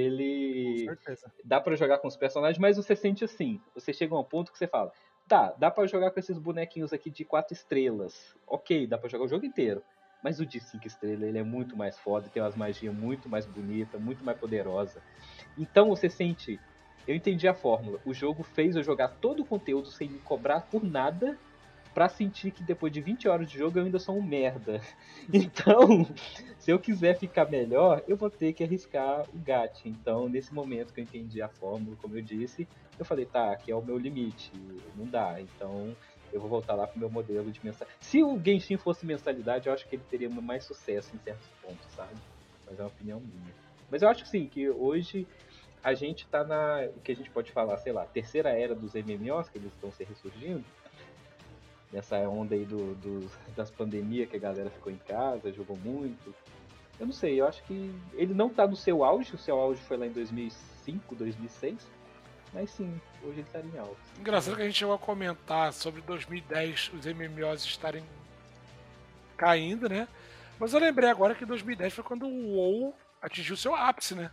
Com 0.62 0.74
ele 0.74 0.76
certeza. 0.76 1.32
dá 1.42 1.60
pra 1.60 1.76
jogar 1.76 1.98
com 1.98 2.08
os 2.08 2.16
personagens, 2.16 2.58
mas 2.58 2.76
você 2.76 2.96
sente 2.96 3.24
assim, 3.24 3.62
você 3.74 3.92
chega 3.92 4.14
a 4.14 4.20
um 4.20 4.24
ponto 4.24 4.50
que 4.50 4.58
você 4.58 4.66
fala, 4.66 4.90
tá, 5.28 5.52
dá 5.52 5.70
pra 5.70 5.86
jogar 5.86 6.10
com 6.10 6.18
esses 6.18 6.38
bonequinhos 6.38 6.92
aqui 6.92 7.08
de 7.10 7.24
quatro 7.24 7.54
estrelas, 7.54 8.36
ok, 8.46 8.86
dá 8.86 8.98
pra 8.98 9.08
jogar 9.08 9.24
o 9.24 9.28
jogo 9.28 9.46
inteiro, 9.46 9.84
mas 10.20 10.40
o 10.40 10.46
de 10.46 10.60
cinco 10.60 10.86
estrelas 10.88 11.28
ele 11.28 11.38
é 11.38 11.42
muito 11.44 11.76
mais 11.76 11.98
foda, 11.98 12.28
tem 12.30 12.42
umas 12.42 12.56
magias 12.56 12.92
muito 12.92 13.28
mais 13.28 13.46
bonitas, 13.46 14.00
muito 14.00 14.24
mais 14.24 14.36
poderosa. 14.38 15.04
Então 15.56 15.88
você 15.88 16.08
sente, 16.10 16.62
eu 17.06 17.14
entendi 17.14 17.46
a 17.48 17.54
fórmula, 17.54 18.00
o 18.04 18.12
jogo 18.14 18.42
fez 18.42 18.76
eu 18.76 18.82
jogar 18.82 19.08
todo 19.08 19.40
o 19.40 19.46
conteúdo 19.46 19.88
sem 19.90 20.10
me 20.10 20.20
cobrar 20.20 20.62
por 20.62 20.84
nada, 20.84 21.40
pra 21.96 22.10
sentir 22.10 22.50
que 22.50 22.62
depois 22.62 22.92
de 22.92 23.00
20 23.00 23.26
horas 23.26 23.50
de 23.50 23.56
jogo 23.56 23.78
eu 23.78 23.84
ainda 23.86 23.98
sou 23.98 24.18
um 24.18 24.22
merda. 24.22 24.82
Então, 25.32 26.06
se 26.58 26.70
eu 26.70 26.78
quiser 26.78 27.18
ficar 27.18 27.50
melhor, 27.50 28.02
eu 28.06 28.18
vou 28.18 28.28
ter 28.28 28.52
que 28.52 28.62
arriscar 28.62 29.22
o 29.34 29.38
gacha. 29.38 29.88
Então, 29.88 30.28
nesse 30.28 30.52
momento 30.52 30.92
que 30.92 31.00
eu 31.00 31.04
entendi 31.04 31.40
a 31.40 31.48
fórmula, 31.48 31.96
como 31.96 32.16
eu 32.16 32.22
disse, 32.22 32.68
eu 32.98 33.04
falei, 33.04 33.24
tá, 33.24 33.50
aqui 33.50 33.72
é 33.72 33.74
o 33.74 33.82
meu 33.82 33.96
limite, 33.96 34.52
não 34.94 35.06
dá. 35.06 35.40
Então, 35.40 35.96
eu 36.30 36.38
vou 36.38 36.50
voltar 36.50 36.74
lá 36.74 36.86
pro 36.86 37.00
meu 37.00 37.08
modelo 37.08 37.50
de 37.50 37.64
mensalidade. 37.64 37.98
Se 38.04 38.22
o 38.22 38.38
Genshin 38.44 38.76
fosse 38.76 39.06
mensalidade, 39.06 39.66
eu 39.66 39.72
acho 39.72 39.88
que 39.88 39.96
ele 39.96 40.04
teria 40.10 40.28
mais 40.28 40.64
sucesso 40.64 41.16
em 41.16 41.18
certos 41.18 41.48
pontos, 41.62 41.86
sabe? 41.96 42.14
Mas 42.66 42.78
é 42.78 42.82
uma 42.82 42.88
opinião 42.88 43.20
minha. 43.20 43.54
Mas 43.90 44.02
eu 44.02 44.08
acho 44.10 44.22
que 44.22 44.28
sim, 44.28 44.46
que 44.46 44.68
hoje 44.68 45.26
a 45.82 45.94
gente 45.94 46.26
tá 46.28 46.44
na. 46.44 46.88
O 46.94 47.00
que 47.00 47.12
a 47.12 47.16
gente 47.16 47.30
pode 47.30 47.50
falar, 47.52 47.78
sei 47.78 47.92
lá, 47.92 48.04
terceira 48.04 48.50
era 48.50 48.74
dos 48.74 48.92
MMOs, 48.92 49.48
que 49.48 49.56
eles 49.56 49.72
estão 49.72 49.90
se 49.90 50.04
ressurgindo. 50.04 50.64
Nessa 51.92 52.16
onda 52.28 52.54
aí 52.54 52.64
do, 52.64 52.94
do, 52.96 53.30
das 53.56 53.70
pandemias 53.70 54.28
que 54.28 54.36
a 54.36 54.40
galera 54.40 54.70
ficou 54.70 54.92
em 54.92 54.98
casa, 54.98 55.52
jogou 55.52 55.76
muito. 55.76 56.34
Eu 56.98 57.06
não 57.06 57.12
sei, 57.12 57.40
eu 57.40 57.46
acho 57.46 57.62
que 57.64 57.94
ele 58.14 58.32
não 58.32 58.48
tá 58.48 58.66
no 58.66 58.76
seu 58.76 59.04
auge, 59.04 59.34
o 59.34 59.38
seu 59.38 59.58
auge 59.58 59.80
foi 59.82 59.96
lá 59.96 60.06
em 60.06 60.12
2005, 60.12 61.14
2006. 61.14 61.96
Mas 62.52 62.70
sim, 62.70 63.00
hoje 63.22 63.40
ele 63.40 63.48
tá 63.52 63.60
em 63.60 63.78
alta. 63.78 63.96
Engraçado 64.18 64.56
que 64.56 64.62
a 64.62 64.64
gente 64.64 64.78
chegou 64.78 64.94
a 64.94 64.98
comentar 64.98 65.72
sobre 65.72 66.00
2010 66.00 66.92
os 66.94 67.04
MMOs 67.04 67.64
estarem 67.64 68.02
caindo, 69.36 69.88
né? 69.88 70.08
Mas 70.58 70.72
eu 70.72 70.80
lembrei 70.80 71.10
agora 71.10 71.34
que 71.34 71.44
2010 71.44 71.92
foi 71.92 72.04
quando 72.04 72.26
o 72.26 72.54
WoW 72.54 72.94
atingiu 73.20 73.56
seu 73.56 73.74
ápice, 73.74 74.14
né? 74.14 74.30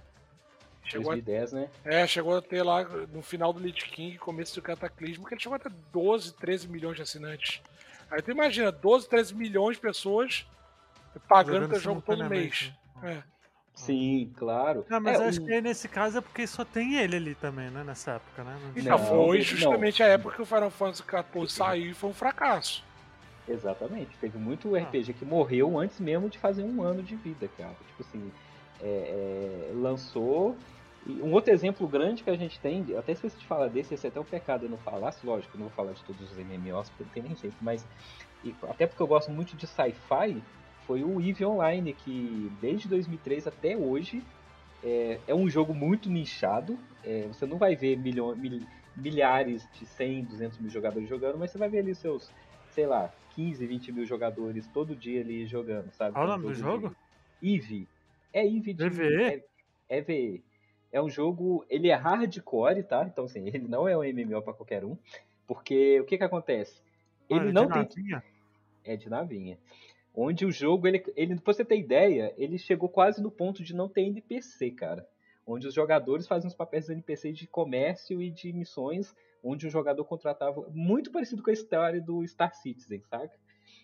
Chegou 0.83 1.13
2010, 1.13 1.53
a... 1.53 1.57
né? 1.57 1.69
É, 1.85 2.07
chegou 2.07 2.37
a 2.37 2.41
ter 2.41 2.63
lá 2.63 2.83
no 2.83 3.21
final 3.21 3.53
do 3.53 3.59
Lich 3.59 3.85
King, 3.89 4.17
começo 4.17 4.55
do 4.55 4.61
Cataclismo, 4.61 5.25
que 5.25 5.33
ele 5.33 5.41
chegou 5.41 5.55
a 5.55 5.59
ter 5.59 5.71
12, 5.91 6.33
13 6.33 6.67
milhões 6.67 6.95
de 6.95 7.01
assinantes. 7.01 7.61
Aí 8.11 8.21
tu 8.21 8.31
imagina, 8.31 8.71
12, 8.71 9.09
13 9.09 9.35
milhões 9.35 9.77
de 9.77 9.81
pessoas 9.81 10.45
pagando 11.27 11.69
teu 11.69 11.79
jogo 11.79 12.01
todo 12.01 12.29
mês. 12.29 12.71
Né? 13.01 13.23
É. 13.27 13.33
Sim, 13.73 14.31
claro. 14.37 14.85
Não, 14.87 15.01
mas 15.01 15.19
é, 15.19 15.27
acho 15.27 15.41
um... 15.41 15.45
que 15.47 15.61
nesse 15.61 15.87
caso 15.87 16.19
é 16.19 16.21
porque 16.21 16.45
só 16.45 16.63
tem 16.63 16.95
ele 16.95 17.15
ali 17.15 17.35
também, 17.35 17.71
né? 17.71 17.83
Nessa 17.83 18.11
época, 18.13 18.43
né? 18.43 18.55
Então, 18.75 18.97
não, 18.97 19.05
foi 19.05 19.41
justamente 19.41 19.99
não. 19.99 20.07
a 20.07 20.09
época 20.11 20.35
que 20.35 20.41
o 20.41 20.45
Final 20.45 20.69
Fantasy 20.69 21.03
XIV 21.03 21.49
saiu 21.49 21.91
e 21.91 21.93
foi 21.93 22.09
um 22.11 22.13
fracasso. 22.13 22.83
Exatamente. 23.47 24.15
Teve 24.21 24.37
muito 24.37 24.75
RPG 24.75 25.11
ah. 25.11 25.13
que 25.13 25.25
morreu 25.25 25.77
antes 25.77 25.99
mesmo 25.99 26.29
de 26.29 26.37
fazer 26.37 26.63
um 26.63 26.81
ano 26.83 27.01
de 27.01 27.15
vida, 27.15 27.49
cara. 27.57 27.75
Tipo 27.87 28.03
assim, 28.03 28.31
é, 28.83 29.69
é, 29.69 29.71
lançou. 29.73 30.55
E 31.05 31.21
um 31.21 31.33
outro 31.33 31.51
exemplo 31.51 31.87
grande 31.87 32.23
que 32.23 32.29
a 32.29 32.35
gente 32.35 32.59
tem, 32.59 32.85
até 32.97 33.11
esqueci 33.11 33.37
de 33.37 33.45
falar 33.45 33.67
desse, 33.67 33.93
esse 33.93 34.05
é 34.05 34.09
até 34.09 34.19
o 34.19 34.25
pecado 34.25 34.65
eu 34.65 34.69
não 34.69 34.77
falasse, 34.77 35.25
lógico, 35.25 35.55
eu 35.55 35.59
não 35.59 35.67
vou 35.67 35.75
falar 35.75 35.93
de 35.93 36.03
todos 36.03 36.31
os 36.31 36.37
MMOs, 36.37 36.89
porque 36.89 37.03
não 37.03 37.09
tem 37.09 37.23
nem 37.23 37.35
jeito, 37.35 37.57
mas 37.61 37.85
e, 38.43 38.55
até 38.63 38.87
porque 38.87 39.01
eu 39.01 39.07
gosto 39.07 39.31
muito 39.31 39.55
de 39.55 39.67
sci-fi, 39.67 40.41
foi 40.85 41.03
o 41.03 41.21
EVE 41.21 41.45
Online, 41.45 41.93
que 41.93 42.51
desde 42.61 42.87
2003 42.87 43.47
até 43.47 43.75
hoje 43.75 44.23
é, 44.83 45.19
é 45.27 45.35
um 45.35 45.49
jogo 45.49 45.73
muito 45.73 46.09
nichado. 46.09 46.77
É, 47.03 47.27
você 47.27 47.45
não 47.45 47.57
vai 47.57 47.75
ver 47.75 47.97
milho, 47.97 48.35
mil, 48.35 48.61
milhares 48.95 49.67
de 49.79 49.85
100, 49.85 50.25
200 50.25 50.57
mil 50.59 50.69
jogadores 50.69 51.07
jogando, 51.07 51.37
mas 51.37 51.51
você 51.51 51.57
vai 51.57 51.69
ver 51.69 51.79
ali 51.79 51.95
seus, 51.95 52.31
sei 52.71 52.85
lá, 52.85 53.13
15, 53.35 53.65
20 53.65 53.91
mil 53.91 54.05
jogadores 54.05 54.67
todo 54.67 54.95
dia 54.95 55.21
ali 55.21 55.45
jogando, 55.45 55.91
sabe? 55.91 56.13
Qual 56.13 56.25
o 56.25 56.27
nome 56.27 56.47
do 56.47 56.53
jogo? 56.53 56.95
EVE. 57.41 57.87
É 58.33 58.45
EVE 58.45 58.73
de... 58.73 58.83
EVE? 58.83 59.43
É, 59.89 59.99
é. 59.99 60.39
É 60.91 61.01
um 61.01 61.09
jogo, 61.09 61.65
ele 61.69 61.89
é 61.89 61.95
hardcore, 61.95 62.83
tá? 62.83 63.03
Então, 63.03 63.25
assim, 63.25 63.47
ele 63.47 63.67
não 63.67 63.87
é 63.87 63.97
um 63.97 64.03
MMO 64.03 64.41
para 64.43 64.53
qualquer 64.53 64.83
um. 64.83 64.95
Porque 65.47 65.99
o 65.99 66.05
que 66.05 66.17
que 66.17 66.23
acontece? 66.23 66.81
Ele 67.29 67.49
é 67.49 67.51
não 67.51 67.67
tem... 67.67 67.81
Navinha? 67.81 68.23
É 68.85 68.95
de 68.95 69.09
navinha 69.09 69.57
onde 70.13 70.45
o 70.45 70.51
jogo, 70.51 70.87
ele, 70.87 71.03
ele, 71.15 71.35
pra 71.39 71.53
você 71.53 71.65
ter 71.65 71.77
ideia, 71.77 72.33
ele 72.37 72.57
chegou 72.57 72.87
quase 72.87 73.21
no 73.21 73.31
ponto 73.31 73.63
de 73.63 73.75
não 73.75 73.89
ter 73.89 74.01
NPC, 74.01 74.71
cara. 74.71 75.07
Onde 75.45 75.67
os 75.67 75.73
jogadores 75.73 76.27
fazem 76.27 76.47
os 76.47 76.55
papéis 76.55 76.85
dos 76.85 76.91
NPC 76.91 77.33
de 77.33 77.47
comércio 77.47 78.21
e 78.21 78.29
de 78.29 78.53
missões, 78.53 79.13
onde 79.43 79.67
o 79.67 79.69
jogador 79.69 80.05
contratava, 80.05 80.69
muito 80.71 81.11
parecido 81.11 81.41
com 81.41 81.49
a 81.49 81.53
história 81.53 81.99
do 81.99 82.25
Star 82.27 82.53
Citizen, 82.53 83.01
saca? 83.09 83.37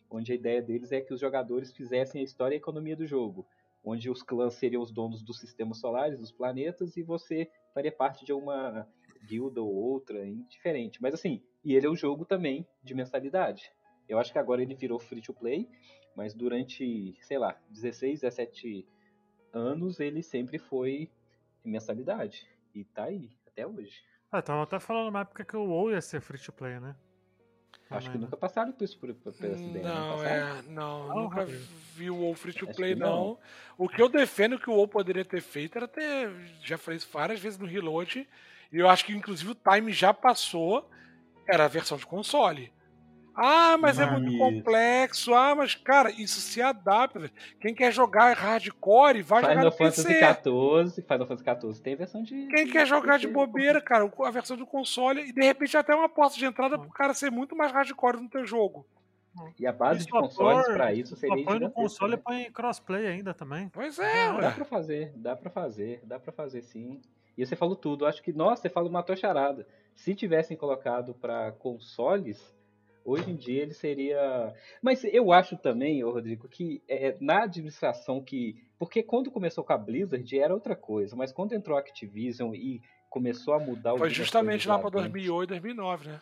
Onde 0.09 0.31
a 0.31 0.35
ideia 0.35 0.61
deles 0.61 0.91
é 0.91 1.01
que 1.01 1.13
os 1.13 1.19
jogadores 1.19 1.71
fizessem 1.71 2.21
a 2.21 2.23
história 2.23 2.55
e 2.55 2.57
a 2.57 2.61
economia 2.61 2.95
do 2.95 3.05
jogo. 3.05 3.45
Onde 3.83 4.09
os 4.09 4.21
clãs 4.21 4.55
seriam 4.55 4.81
os 4.81 4.91
donos 4.91 5.23
dos 5.23 5.39
sistemas 5.39 5.79
solares, 5.79 6.19
dos 6.19 6.31
planetas, 6.31 6.97
e 6.97 7.03
você 7.03 7.49
faria 7.73 7.91
parte 7.91 8.25
de 8.25 8.33
uma 8.33 8.87
guilda 9.27 9.61
ou 9.61 9.73
outra, 9.73 10.25
indiferente. 10.25 11.01
Mas 11.01 11.13
assim, 11.13 11.41
e 11.63 11.75
ele 11.75 11.87
é 11.87 11.89
um 11.89 11.95
jogo 11.95 12.25
também 12.25 12.67
de 12.83 12.93
mensalidade. 12.93 13.71
Eu 14.07 14.17
acho 14.17 14.31
que 14.31 14.39
agora 14.39 14.61
ele 14.61 14.75
virou 14.75 14.99
free 14.99 15.21
to 15.21 15.33
play, 15.33 15.67
mas 16.15 16.33
durante, 16.33 17.15
sei 17.21 17.37
lá, 17.37 17.57
16, 17.69 18.21
17 18.21 18.87
anos 19.53 19.99
ele 19.99 20.23
sempre 20.23 20.57
foi 20.57 21.09
mensalidade. 21.63 22.47
E 22.73 22.83
tá 22.85 23.05
aí, 23.05 23.29
até 23.47 23.65
hoje. 23.65 24.03
Ah, 24.31 24.41
tava 24.41 24.63
até 24.63 24.79
falando 24.79 25.05
numa 25.05 25.21
época 25.21 25.43
que 25.43 25.55
o 25.55 25.65
WoW 25.65 25.91
ia 25.91 26.01
ser 26.01 26.21
free 26.21 26.39
to 26.39 26.51
play, 26.51 26.79
né? 26.79 26.95
Acho 27.89 28.05
Também, 28.05 28.11
que 28.11 28.17
né? 28.19 28.25
nunca 28.25 28.37
passaram 28.37 28.71
por 28.71 28.83
isso 28.83 28.97
por, 28.99 29.13
por, 29.15 29.33
por 29.33 29.45
essa 29.45 29.63
ideia. 29.63 29.83
Não, 29.83 30.17
não 30.17 30.23
é, 30.23 30.61
não, 30.67 31.07
não 31.07 31.23
nunca 31.23 31.45
vi 31.95 32.09
o 32.11 32.17
WoW 32.17 32.35
free 32.35 32.53
to 32.53 32.67
play, 32.67 32.93
não. 32.93 33.09
não. 33.09 33.37
O 33.77 33.89
que 33.89 33.99
eu 33.99 34.07
defendo 34.07 34.59
que 34.59 34.69
o 34.69 34.73
WoW 34.73 34.87
poderia 34.87 35.25
ter 35.25 35.41
feito 35.41 35.75
era 35.77 35.87
ter. 35.87 36.31
Já 36.63 36.77
falei 36.77 36.97
isso 36.97 37.09
várias 37.11 37.39
vezes 37.39 37.57
no 37.57 37.65
Reload, 37.65 38.27
e 38.71 38.77
eu 38.77 38.87
acho 38.87 39.03
que 39.03 39.11
inclusive 39.11 39.51
o 39.51 39.55
time 39.55 39.91
já 39.91 40.13
passou, 40.13 40.87
era 41.47 41.65
a 41.65 41.67
versão 41.67 41.97
de 41.97 42.05
console. 42.05 42.71
Ah, 43.41 43.77
mas 43.77 43.97
é 43.97 44.05
muito 44.05 44.37
complexo. 44.37 45.33
Ah, 45.33 45.55
mas, 45.55 45.73
cara, 45.73 46.11
isso 46.11 46.41
se 46.41 46.61
adapta. 46.61 47.31
Quem 47.61 47.73
quer 47.73 47.91
jogar 47.91 48.35
hardcore, 48.35 49.21
vai 49.21 49.41
Final 49.41 49.55
jogar 49.55 49.65
no 49.65 49.71
Fantasy 49.71 50.07
PC. 50.07 50.19
XIV, 50.19 51.01
Final 51.07 51.27
Fantasy 51.27 51.61
XIV 51.61 51.81
tem 51.81 51.95
versão 51.95 52.21
de... 52.21 52.47
Quem 52.47 52.67
quer 52.67 52.85
jogar 52.85 53.17
de 53.17 53.27
bobeira, 53.27 53.81
cara, 53.81 54.11
a 54.25 54.31
versão 54.31 54.57
do 54.57 54.67
console, 54.67 55.21
e 55.21 55.31
de 55.31 55.41
repente 55.41 55.77
até 55.77 55.95
uma 55.95 56.09
porta 56.09 56.35
de 56.35 56.45
entrada 56.45 56.77
pro 56.77 56.89
cara 56.89 57.13
ser 57.13 57.31
muito 57.31 57.55
mais 57.55 57.71
hardcore 57.71 58.21
no 58.21 58.29
teu 58.29 58.45
jogo. 58.45 58.85
E 59.57 59.65
a 59.65 59.71
base 59.71 60.05
de 60.05 60.11
consoles 60.11 60.65
para 60.67 60.91
isso 60.91 61.15
seria 61.15 61.45
põe 61.45 61.59
no 61.59 61.71
console 61.71 62.15
e 62.15 62.17
põe 62.17 62.51
crossplay 62.51 63.07
ainda 63.07 63.33
também. 63.33 63.69
Pois 63.69 63.97
é, 63.99 64.27
ah, 64.27 64.37
Dá 64.41 64.51
pra 64.51 64.65
fazer, 64.65 65.13
dá 65.15 65.35
pra 65.35 65.49
fazer, 65.49 66.01
dá 66.03 66.19
pra 66.19 66.33
fazer 66.33 66.61
sim. 66.61 66.99
E 67.37 67.45
você 67.45 67.55
falou 67.55 67.75
tudo. 67.75 68.05
Acho 68.05 68.21
que, 68.21 68.33
nossa, 68.33 68.63
você 68.63 68.69
falou 68.69 68.89
uma 68.89 69.05
charada. 69.15 69.65
Se 69.95 70.13
tivessem 70.13 70.57
colocado 70.57 71.13
para 71.13 71.53
consoles 71.53 72.53
Hoje 73.03 73.31
em 73.31 73.35
dia 73.35 73.61
ele 73.61 73.73
seria. 73.73 74.53
Mas 74.81 75.03
eu 75.03 75.31
acho 75.31 75.57
também, 75.57 76.03
Rodrigo, 76.03 76.47
que 76.47 76.83
é, 76.87 77.17
na 77.19 77.43
administração 77.43 78.23
que. 78.23 78.55
Porque 78.77 79.03
quando 79.03 79.31
começou 79.31 79.63
com 79.63 79.73
a 79.73 79.77
Blizzard 79.77 80.39
era 80.39 80.53
outra 80.53 80.75
coisa, 80.75 81.15
mas 81.15 81.31
quando 81.31 81.53
entrou 81.53 81.77
a 81.77 81.79
Activision 81.79 82.53
e 82.53 82.81
começou 83.09 83.53
a 83.53 83.59
mudar 83.59 83.93
o. 83.93 83.97
Foi 83.97 84.09
justamente 84.09 84.67
lá 84.67 84.77
para 84.77 84.89
2008, 84.89 85.49
2009, 85.49 86.09
né? 86.09 86.21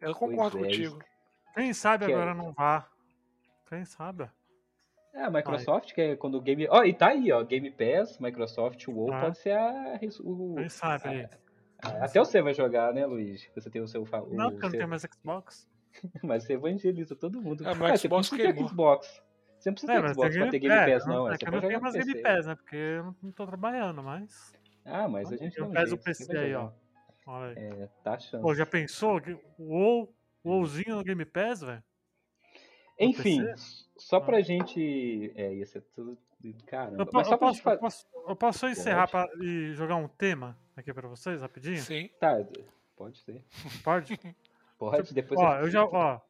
Eu 0.00 0.14
concordo 0.14 0.58
pois 0.58 0.76
contigo. 0.76 0.98
É. 1.00 1.60
Quem 1.60 1.72
sabe 1.72 2.06
que 2.06 2.12
agora 2.12 2.32
é... 2.32 2.34
não 2.34 2.52
vá. 2.52 2.88
Quem 3.68 3.84
sabe? 3.84 4.28
É, 5.14 5.22
a 5.22 5.30
Microsoft, 5.30 5.90
Ai. 5.90 5.94
que 5.94 6.00
é 6.00 6.16
quando 6.16 6.36
o 6.36 6.40
Game. 6.40 6.66
Ó, 6.68 6.80
oh, 6.80 6.84
e 6.84 6.92
tá 6.92 7.08
aí, 7.08 7.30
ó. 7.30 7.42
Game 7.44 7.70
Pass, 7.70 8.18
Microsoft, 8.18 8.86
o 8.88 8.92
WoW 8.92 9.12
ah. 9.12 9.20
pode 9.20 9.38
ser 9.38 9.52
a. 9.52 9.98
O... 10.20 10.54
Quem 10.56 10.68
sabe? 10.68 11.28
A... 11.80 12.04
Até 12.04 12.18
você 12.18 12.42
vai 12.42 12.52
jogar, 12.52 12.92
né, 12.92 13.06
Luiz? 13.06 13.48
Você 13.54 13.70
tem 13.70 13.80
o 13.80 13.86
seu. 13.86 14.02
O 14.02 14.34
não, 14.34 14.50
porque 14.50 14.66
eu 14.66 14.70
não 14.70 14.78
tenho 14.78 14.88
mais 14.88 15.02
Xbox. 15.02 15.68
mas 16.22 16.44
você 16.44 16.54
evangeliza 16.54 17.14
todo 17.14 17.40
mundo. 17.40 17.66
É, 17.66 17.74
mas 17.74 18.00
Xbox 18.00 18.28
você 18.28 18.36
precisa 18.36 18.68
Xbox. 18.68 19.22
Você 19.58 19.70
não 19.70 19.74
precisa 19.74 19.92
é, 19.92 20.02
ter 20.02 20.08
Xbox 20.10 20.36
pra 20.36 20.50
ter 20.50 20.58
Game 20.58 20.92
Pass, 20.92 21.06
não. 21.06 21.30
É, 21.30 21.34
é 21.34 21.38
que 21.38 21.48
eu 21.48 21.52
não 21.52 21.60
tenho 21.60 21.80
mais 21.80 21.94
Game 21.94 22.22
Pass, 22.22 22.46
né? 22.46 22.54
Porque 22.54 22.76
eu 22.76 23.14
não 23.22 23.32
tô 23.32 23.46
trabalhando, 23.46 24.02
mas. 24.02 24.52
Ah, 24.84 25.08
mas 25.08 25.32
a 25.32 25.36
gente 25.36 25.58
não. 25.58 25.70
Pés 25.70 25.92
o 25.92 25.96
PC 25.96 26.36
aí, 26.36 26.54
ó. 26.54 26.70
Olha 27.26 27.58
aí. 27.58 27.82
É, 27.82 27.88
tá 28.02 28.14
achando. 28.14 28.42
Pô, 28.42 28.54
já 28.54 28.66
pensou? 28.66 29.20
O 29.58 29.64
WoW, 29.64 30.14
WoWzinho 30.44 30.96
no 30.96 31.04
Game 31.04 31.24
Pass, 31.24 31.62
velho? 31.62 31.82
Enfim, 32.98 33.42
só 33.96 34.20
pra 34.20 34.38
ah. 34.38 34.42
gente. 34.42 35.32
É, 35.34 35.54
ia 35.54 35.66
ser 35.66 35.80
tudo. 35.94 36.18
Caramba. 36.66 37.02
Eu, 37.02 37.08
mas 37.10 37.26
só 37.26 37.34
eu, 37.34 37.38
posso, 37.38 37.68
eu, 37.68 37.78
posso, 37.78 38.06
eu 38.28 38.36
posso 38.36 38.68
encerrar 38.68 39.08
pra, 39.08 39.26
e 39.40 39.72
jogar 39.72 39.96
um 39.96 40.06
tema 40.06 40.58
aqui 40.76 40.92
pra 40.92 41.08
vocês, 41.08 41.40
rapidinho? 41.40 41.80
Sim. 41.80 42.10
Tá, 42.20 42.36
pode 42.94 43.18
ser. 43.18 43.42
Pode? 43.82 44.18
Pode, 44.78 45.14
depois 45.14 45.40
ó, 45.40 45.60
eu 45.60 45.70
já, 45.70 45.84
ó. 45.84 46.20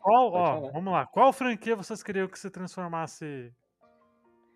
Qual, 0.00 0.32
ó, 0.32 0.70
vamos 0.70 0.92
lá. 0.92 1.06
Qual 1.06 1.32
franquia 1.32 1.76
vocês 1.76 2.02
queriam 2.02 2.26
que 2.26 2.38
se 2.38 2.50
transformasse 2.50 3.52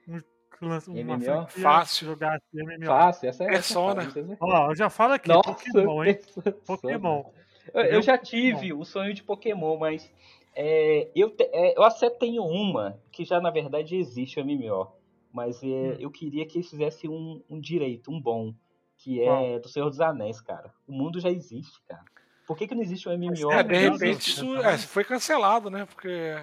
um, 0.09 0.21
uma 0.63 0.79
MMO? 0.89 1.47
Fácil. 1.49 2.07
Jogasse 2.09 2.45
MMO? 2.55 2.87
Fácil, 2.87 3.29
essa 3.29 3.45
é 3.45 3.49
Persona. 3.49 4.03
Essa, 4.05 4.21
ó, 4.41 4.71
eu 4.71 4.77
já 4.77 4.89
falo 4.89 5.15
aqui, 5.15 5.29
Nossa, 5.29 5.53
Pokémon, 5.53 6.05
hein? 6.05 6.19
Pokémon. 6.67 7.25
Eu, 7.73 7.83
eu, 7.83 8.03
já 8.03 8.17
tive 8.17 8.73
o 8.73 8.85
sonho 8.85 9.15
de 9.15 9.23
Pokémon, 9.23 9.79
mas 9.79 10.11
é, 10.55 11.11
eu, 11.15 11.31
te, 11.31 11.45
é, 11.53 11.77
eu 11.77 11.83
até 11.83 12.09
tenho 12.11 12.45
uma 12.45 12.99
que 13.11 13.25
já 13.25 13.41
na 13.41 13.51
verdade 13.51 13.97
existe 13.97 14.41
o 14.41 14.45
MMO. 14.45 14.93
Mas 15.33 15.63
é, 15.65 15.67
hum. 15.67 15.97
eu 15.99 16.11
queria 16.11 16.47
que 16.47 16.59
eles 16.59 16.71
fizessem 16.71 17.11
um, 17.11 17.43
um 17.51 17.59
direito, 17.59 18.11
um 18.11 18.21
bom, 18.21 18.55
que 18.97 19.21
é 19.21 19.59
do 19.59 19.69
Senhor 19.69 19.91
dos 19.91 20.01
Anéis, 20.01 20.41
cara. 20.41 20.73
O 20.87 20.93
mundo 20.93 21.19
já 21.19 21.29
existe, 21.29 21.83
cara. 21.89 22.05
Por 22.47 22.57
que, 22.57 22.67
que 22.67 22.75
não 22.75 22.83
existe 22.83 23.09
um 23.09 23.17
MMO? 23.17 23.51
É, 23.51 23.63
de 23.63 23.77
repente 23.77 24.31
isso 24.31 24.57
é, 24.59 24.77
foi 24.79 25.05
cancelado, 25.05 25.71
né? 25.71 25.87
Porque. 25.87 26.37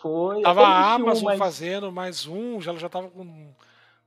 Foi. 0.00 0.42
Tava 0.42 0.62
a 0.62 0.92
Amazon 0.94 1.22
um, 1.22 1.26
mas... 1.26 1.38
fazendo 1.38 1.92
mais 1.92 2.26
um, 2.26 2.60
já, 2.60 2.74
já 2.74 2.88
tava 2.88 3.08
com. 3.08 3.54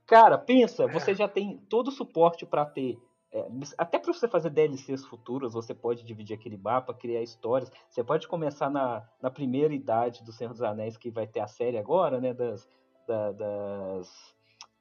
Cara, 0.06 0.38
pensa, 0.38 0.84
é. 0.84 0.88
você 0.88 1.14
já 1.14 1.26
tem 1.26 1.58
todo 1.68 1.88
o 1.88 1.92
suporte 1.92 2.46
para 2.46 2.64
ter. 2.64 2.98
é, 3.32 3.46
até 3.76 3.98
para 3.98 4.12
você 4.12 4.28
fazer 4.28 4.50
DLCs 4.50 5.04
futuras, 5.06 5.52
você 5.52 5.74
pode 5.74 6.04
dividir 6.04 6.34
aquele 6.34 6.56
mapa, 6.56 6.94
criar 6.94 7.22
histórias. 7.22 7.70
Você 7.88 8.04
pode 8.04 8.28
começar 8.28 8.70
na, 8.70 9.02
na 9.20 9.30
primeira 9.30 9.74
idade 9.74 10.22
do 10.22 10.32
Senhor 10.32 10.52
dos 10.52 10.62
Anéis, 10.62 10.96
que 10.96 11.10
vai 11.10 11.26
ter 11.26 11.40
a 11.40 11.46
série 11.46 11.78
agora, 11.78 12.20
né? 12.20 12.32
Das, 12.34 12.68
da, 13.06 13.32
das, 13.32 14.34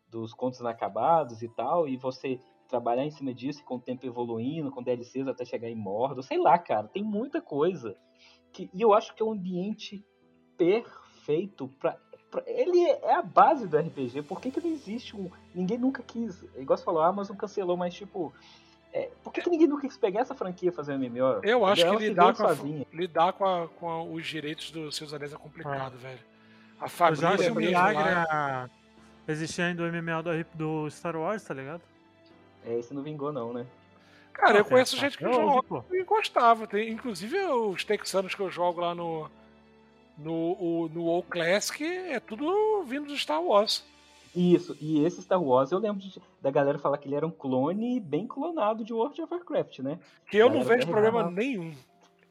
dos 0.10 0.34
contos 0.34 0.60
inacabados 0.60 1.42
e 1.42 1.48
tal, 1.48 1.88
e 1.88 1.96
você 1.96 2.40
trabalhar 2.68 3.06
em 3.06 3.12
cima 3.12 3.34
disso, 3.34 3.64
com 3.64 3.76
o 3.76 3.82
tempo 3.82 4.06
evoluindo, 4.06 4.72
com 4.72 4.84
DLCs 4.84 5.28
até 5.28 5.46
chegar 5.46 5.70
em 5.70 5.76
Mordor, 5.76 6.24
sei 6.24 6.38
lá, 6.38 6.58
cara, 6.58 6.88
tem 6.88 7.04
muita 7.04 7.42
coisa. 7.42 7.96
Que, 8.52 8.70
e 8.74 8.82
eu 8.82 8.94
acho 8.94 9.14
que 9.16 9.22
é 9.22 9.26
um 9.26 9.32
ambiente 9.32 10.06
perfeito 10.58 11.68
para 11.80 11.98
ele 12.46 12.84
é 12.86 13.16
a 13.16 13.22
base 13.22 13.68
do 13.68 13.78
RPG. 13.78 14.24
Por 14.24 14.42
que, 14.42 14.52
que 14.52 14.60
não 14.60 14.70
existe 14.70 15.16
um. 15.16 15.32
Ninguém 15.54 15.78
nunca 15.78 16.04
quis. 16.04 16.44
Igual 16.56 16.78
você 16.78 16.84
falou, 16.84 17.02
a 17.02 17.08
Amazon 17.08 17.36
cancelou, 17.36 17.78
mas 17.78 17.94
tipo. 17.94 18.34
É, 18.94 19.10
por 19.24 19.32
que, 19.32 19.42
que 19.42 19.50
ninguém 19.50 19.68
nunca 19.68 19.88
quis 19.88 19.98
pegar 19.98 20.22
essa 20.22 20.34
franquia 20.34 20.70
e 20.70 20.72
fazer 20.72 20.94
um 20.94 20.98
MMO? 20.98 21.42
Eu 21.44 21.66
acho 21.66 21.90
que 21.90 21.96
lidar, 21.98 22.34
com, 22.34 22.48
a, 22.48 22.54
lidar 22.94 23.34
com, 23.34 23.46
a, 23.46 23.68
com 23.68 24.14
os 24.14 24.26
direitos 24.26 24.72
dos 24.72 24.96
seus 24.96 25.14
anéis 25.14 25.34
é 25.34 25.38
complicado, 25.38 25.94
ah. 25.96 26.02
velho. 26.02 26.20
A 26.80 26.88
família 26.88 27.18
Eu 27.18 27.22
já 27.22 27.34
acho 27.34 27.52
um 27.52 27.56
milagre 27.56 28.04
a... 28.04 28.70
existir 29.28 29.62
ainda 29.62 29.84
o 29.84 29.88
MMO 29.88 30.24
do, 30.24 30.84
do 30.84 30.90
Star 30.90 31.16
Wars, 31.16 31.44
tá 31.44 31.54
ligado? 31.54 31.82
É, 32.66 32.78
esse 32.78 32.94
não 32.94 33.02
vingou, 33.02 33.32
não, 33.32 33.54
né? 33.54 33.66
Cara, 34.34 34.60
eu 34.60 34.66
conheço 34.66 34.96
é, 34.96 35.00
gente 35.00 35.18
que 35.18 35.24
joga 35.24 35.84
e 35.92 36.04
gostava. 36.04 36.68
Tem, 36.68 36.90
inclusive 36.90 37.38
os 37.46 37.84
texanos 37.84 38.36
que 38.36 38.42
eu 38.42 38.52
jogo 38.52 38.82
lá 38.82 38.94
no, 38.94 39.30
no, 40.18 40.34
o, 40.34 40.92
no 40.94 41.06
WoW 41.06 41.24
Classic 41.24 41.84
é 41.84 42.20
tudo 42.20 42.84
vindo 42.84 43.08
do 43.08 43.18
Star 43.18 43.42
Wars. 43.42 43.84
Isso, 44.36 44.78
e 44.80 45.04
esse 45.04 45.22
Star 45.24 45.42
Wars 45.42 45.72
eu 45.72 45.80
lembro 45.80 46.00
de, 46.00 46.22
da 46.40 46.52
galera 46.52 46.78
falar 46.78 47.00
que 47.00 47.08
ele 47.08 47.16
era 47.16 47.26
um 47.26 47.32
clone 47.32 48.00
bem 48.00 48.28
clonado 48.28 48.84
de 48.84 48.94
World 48.94 49.20
of 49.20 49.34
Warcraft, 49.34 49.80
né? 49.80 49.98
Que 50.30 50.38
eu 50.38 50.50
não 50.50 50.62
vejo 50.64 50.86
problema 50.88 51.30
nenhum. 51.32 51.74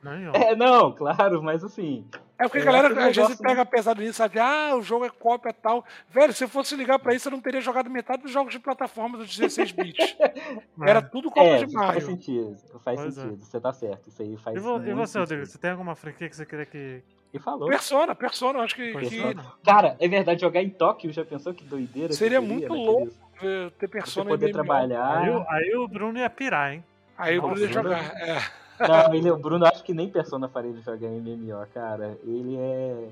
Não, 0.01 0.33
é, 0.33 0.55
não, 0.55 0.93
claro, 0.93 1.43
mas 1.43 1.65
assim. 1.65 2.07
É 2.39 2.45
porque 2.45 2.59
a 2.59 2.65
galera 2.65 3.09
às 3.09 3.17
vezes 3.17 3.37
pega 3.37 3.65
pesado 3.65 4.01
nisso, 4.01 4.19
sabe? 4.19 4.39
Ah, 4.39 4.75
o 4.77 4.83
jogo 4.83 5.07
é 5.07 5.11
cópia 5.11 5.51
e 5.51 5.55
tal. 5.55 5.85
Velho, 6.11 6.35
se 6.35 6.45
eu 6.45 6.49
fosse 6.49 6.77
ligar 6.77 6.99
pra 6.99 7.15
isso, 7.15 7.29
eu 7.29 7.33
não 7.33 7.41
teria 7.41 7.63
jogado 7.63 7.89
metade 7.89 8.23
dos 8.23 8.31
jogos 8.31 8.53
de 8.53 8.59
plataforma 8.59 9.17
dos 9.17 9.35
16 9.37 9.73
bits. 9.73 10.17
Era 10.83 11.01
tudo 11.01 11.31
cópia 11.31 11.57
é, 11.57 11.65
de 11.65 11.73
Mario. 11.73 11.93
Faz 11.93 12.05
sentido, 12.05 12.57
faz 12.85 13.01
pois 13.01 13.19
é. 13.19 13.23
sentido, 13.23 13.43
é. 13.43 13.45
você 13.45 13.61
tá 13.61 13.73
certo. 13.73 14.09
Isso 14.09 14.23
aí 14.23 14.37
faz 14.37 14.57
E, 14.57 14.61
vo, 14.61 14.83
e 14.87 14.93
você, 14.93 15.19
Rodrigo, 15.19 15.47
você 15.47 15.57
tem 15.57 15.71
alguma 15.71 15.95
franquia 15.95 16.29
que 16.29 16.37
você 16.37 16.45
queria 16.45 16.67
que. 16.67 17.03
E 17.33 17.39
falou. 17.39 17.69
Persona, 17.69 18.15
Persona, 18.15 18.61
acho 18.61 18.75
que, 18.75 18.93
que, 18.93 19.23
Cara, 19.65 19.97
é 19.99 20.09
verdade, 20.09 20.41
jogar 20.41 20.63
em 20.63 20.71
Tóquio, 20.71 21.13
já 21.13 21.25
pensou 21.25 21.55
que 21.55 21.65
doideira? 21.65 22.13
Seria, 22.13 22.41
que 22.41 22.47
seria 22.47 22.59
muito 22.59 22.73
louco 22.73 23.13
ter 23.79 23.89
Persona 23.89 24.31
você 24.31 24.39
poder 24.39 24.53
trabalhar. 24.53 25.19
Aí, 25.19 25.45
aí, 25.49 25.77
o 25.77 25.89
Bruno 25.89 26.19
ia 26.19 26.31
pirar, 26.31 26.75
hein? 26.75 26.85
Aí 27.17 27.37
Nossa, 27.37 27.47
o 27.47 27.51
Bruno 27.51 27.67
ia 27.67 27.73
jogar, 27.73 28.17
é. 28.17 28.66
Não, 28.79 29.15
ele, 29.15 29.31
o 29.31 29.37
Bruno 29.37 29.67
acho 29.67 29.83
que 29.83 29.95
nem 29.95 30.11
Persona 30.11 30.49
faria 30.49 30.71
ele 30.71 30.83
jogar 30.83 31.09
MMO, 31.09 31.67
cara. 31.73 32.19
Ele 32.23 32.57
é. 32.57 33.09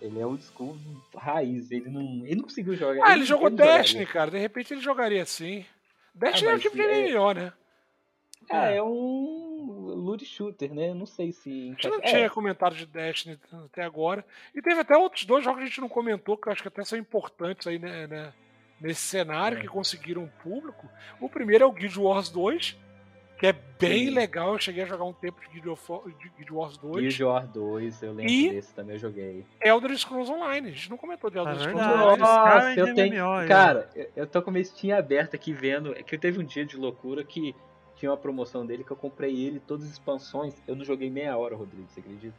Ele 0.00 0.18
é 0.18 0.26
o 0.26 0.36
school 0.36 0.76
raiz, 1.14 1.70
ele 1.70 1.88
não, 1.88 2.02
ele 2.26 2.34
não 2.34 2.42
conseguiu 2.42 2.74
jogar. 2.74 3.04
Ah, 3.04 3.10
ele, 3.12 3.20
ele 3.20 3.24
jogou 3.24 3.46
ele 3.46 3.56
Destiny, 3.56 4.04
cara. 4.04 4.32
De 4.32 4.38
repente 4.38 4.74
ele 4.74 4.80
jogaria 4.80 5.22
assim. 5.22 5.64
Destiny 6.12 6.50
ah, 6.50 6.52
é 6.54 6.56
o 6.56 6.58
tipo 6.58 6.76
de 6.76 6.82
MMO, 6.82 7.32
né? 7.32 7.52
É, 8.50 8.76
é 8.76 8.82
um 8.82 9.94
loot 9.94 10.24
shooter, 10.24 10.74
né? 10.74 10.92
Não 10.92 11.06
sei 11.06 11.32
se. 11.32 11.50
A 11.50 11.72
gente 11.72 11.88
não 11.88 11.98
é. 11.98 12.00
tinha 12.00 12.30
comentário 12.30 12.76
de 12.76 12.86
Destiny 12.86 13.38
até 13.64 13.84
agora. 13.84 14.24
E 14.52 14.60
teve 14.60 14.80
até 14.80 14.96
outros 14.96 15.24
dois 15.24 15.44
jogos 15.44 15.60
que 15.60 15.64
a 15.64 15.68
gente 15.68 15.80
não 15.80 15.88
comentou, 15.88 16.36
que 16.36 16.48
eu 16.48 16.52
acho 16.52 16.62
que 16.62 16.68
até 16.68 16.82
são 16.84 16.98
importantes 16.98 17.66
aí, 17.66 17.78
né? 17.78 18.06
né 18.08 18.32
nesse 18.80 19.02
cenário, 19.02 19.58
é. 19.58 19.60
que 19.60 19.68
conseguiram 19.68 20.28
público. 20.42 20.88
O 21.20 21.28
primeiro 21.28 21.64
é 21.64 21.66
o 21.66 21.72
Guild 21.72 21.98
Wars 22.00 22.28
2, 22.28 22.76
que 23.42 23.48
é 23.48 23.52
bem 23.52 24.06
Sim. 24.06 24.14
legal. 24.14 24.52
Eu 24.52 24.58
cheguei 24.60 24.84
a 24.84 24.86
jogar 24.86 25.02
um 25.02 25.12
tempo 25.12 25.40
de 25.40 25.48
Guild, 25.48 25.70
of, 25.70 25.82
de 26.16 26.28
Guild 26.28 26.52
Wars 26.52 26.76
2. 26.76 26.96
Guild 26.96 27.24
Wars 27.24 27.48
2, 27.48 28.02
eu 28.04 28.12
lembro 28.12 28.32
e 28.32 28.50
desse 28.50 28.72
também, 28.72 28.94
eu 28.94 29.00
joguei. 29.00 29.44
Elder 29.60 29.98
Scrolls 29.98 30.30
Online, 30.30 30.68
a 30.68 30.70
gente 30.70 30.88
não 30.88 30.96
comentou 30.96 31.28
de 31.28 31.38
Elder 31.38 31.56
é 31.56 31.58
Scrolls 31.58 31.90
Online. 31.92 32.18
Nossa, 32.18 32.74
eu 32.76 32.94
tenho... 32.94 33.48
Cara, 33.48 33.90
eu 34.14 34.28
tô 34.28 34.40
com 34.42 34.52
minha 34.52 34.64
Steam 34.64 34.96
aberta 34.96 35.34
aqui 35.34 35.52
vendo, 35.52 35.92
é 35.92 36.04
que 36.04 36.14
eu 36.14 36.20
teve 36.20 36.38
um 36.38 36.44
dia 36.44 36.64
de 36.64 36.76
loucura 36.76 37.24
que 37.24 37.52
tinha 37.96 38.12
uma 38.12 38.16
promoção 38.16 38.64
dele 38.64 38.84
que 38.84 38.92
eu 38.92 38.96
comprei 38.96 39.34
ele, 39.44 39.58
todas 39.58 39.86
as 39.86 39.90
expansões, 39.90 40.54
eu 40.68 40.76
não 40.76 40.84
joguei 40.84 41.10
meia 41.10 41.36
hora, 41.36 41.56
Rodrigo, 41.56 41.88
você 41.88 41.98
acredita? 41.98 42.36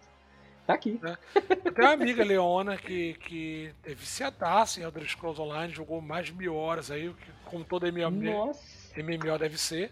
Tá 0.65 0.75
aqui. 0.75 0.97
É. 1.03 1.17
Eu 1.65 1.73
tenho 1.73 1.87
uma 1.89 1.93
amiga, 1.93 2.23
Leona, 2.23 2.77
que, 2.77 3.15
que 3.15 3.75
é 3.83 3.93
viciadaça 3.93 4.79
em 4.79 4.83
Elder 4.83 5.03
Scrolls 5.05 5.41
Online, 5.41 5.73
jogou 5.73 5.99
mais 5.99 6.27
de 6.27 6.33
mil 6.33 6.55
horas 6.55 6.89
aí, 6.89 7.13
como 7.43 7.65
todo 7.65 7.85
MMO, 7.91 8.53
MMO 8.95 9.37
deve 9.37 9.57
ser. 9.57 9.91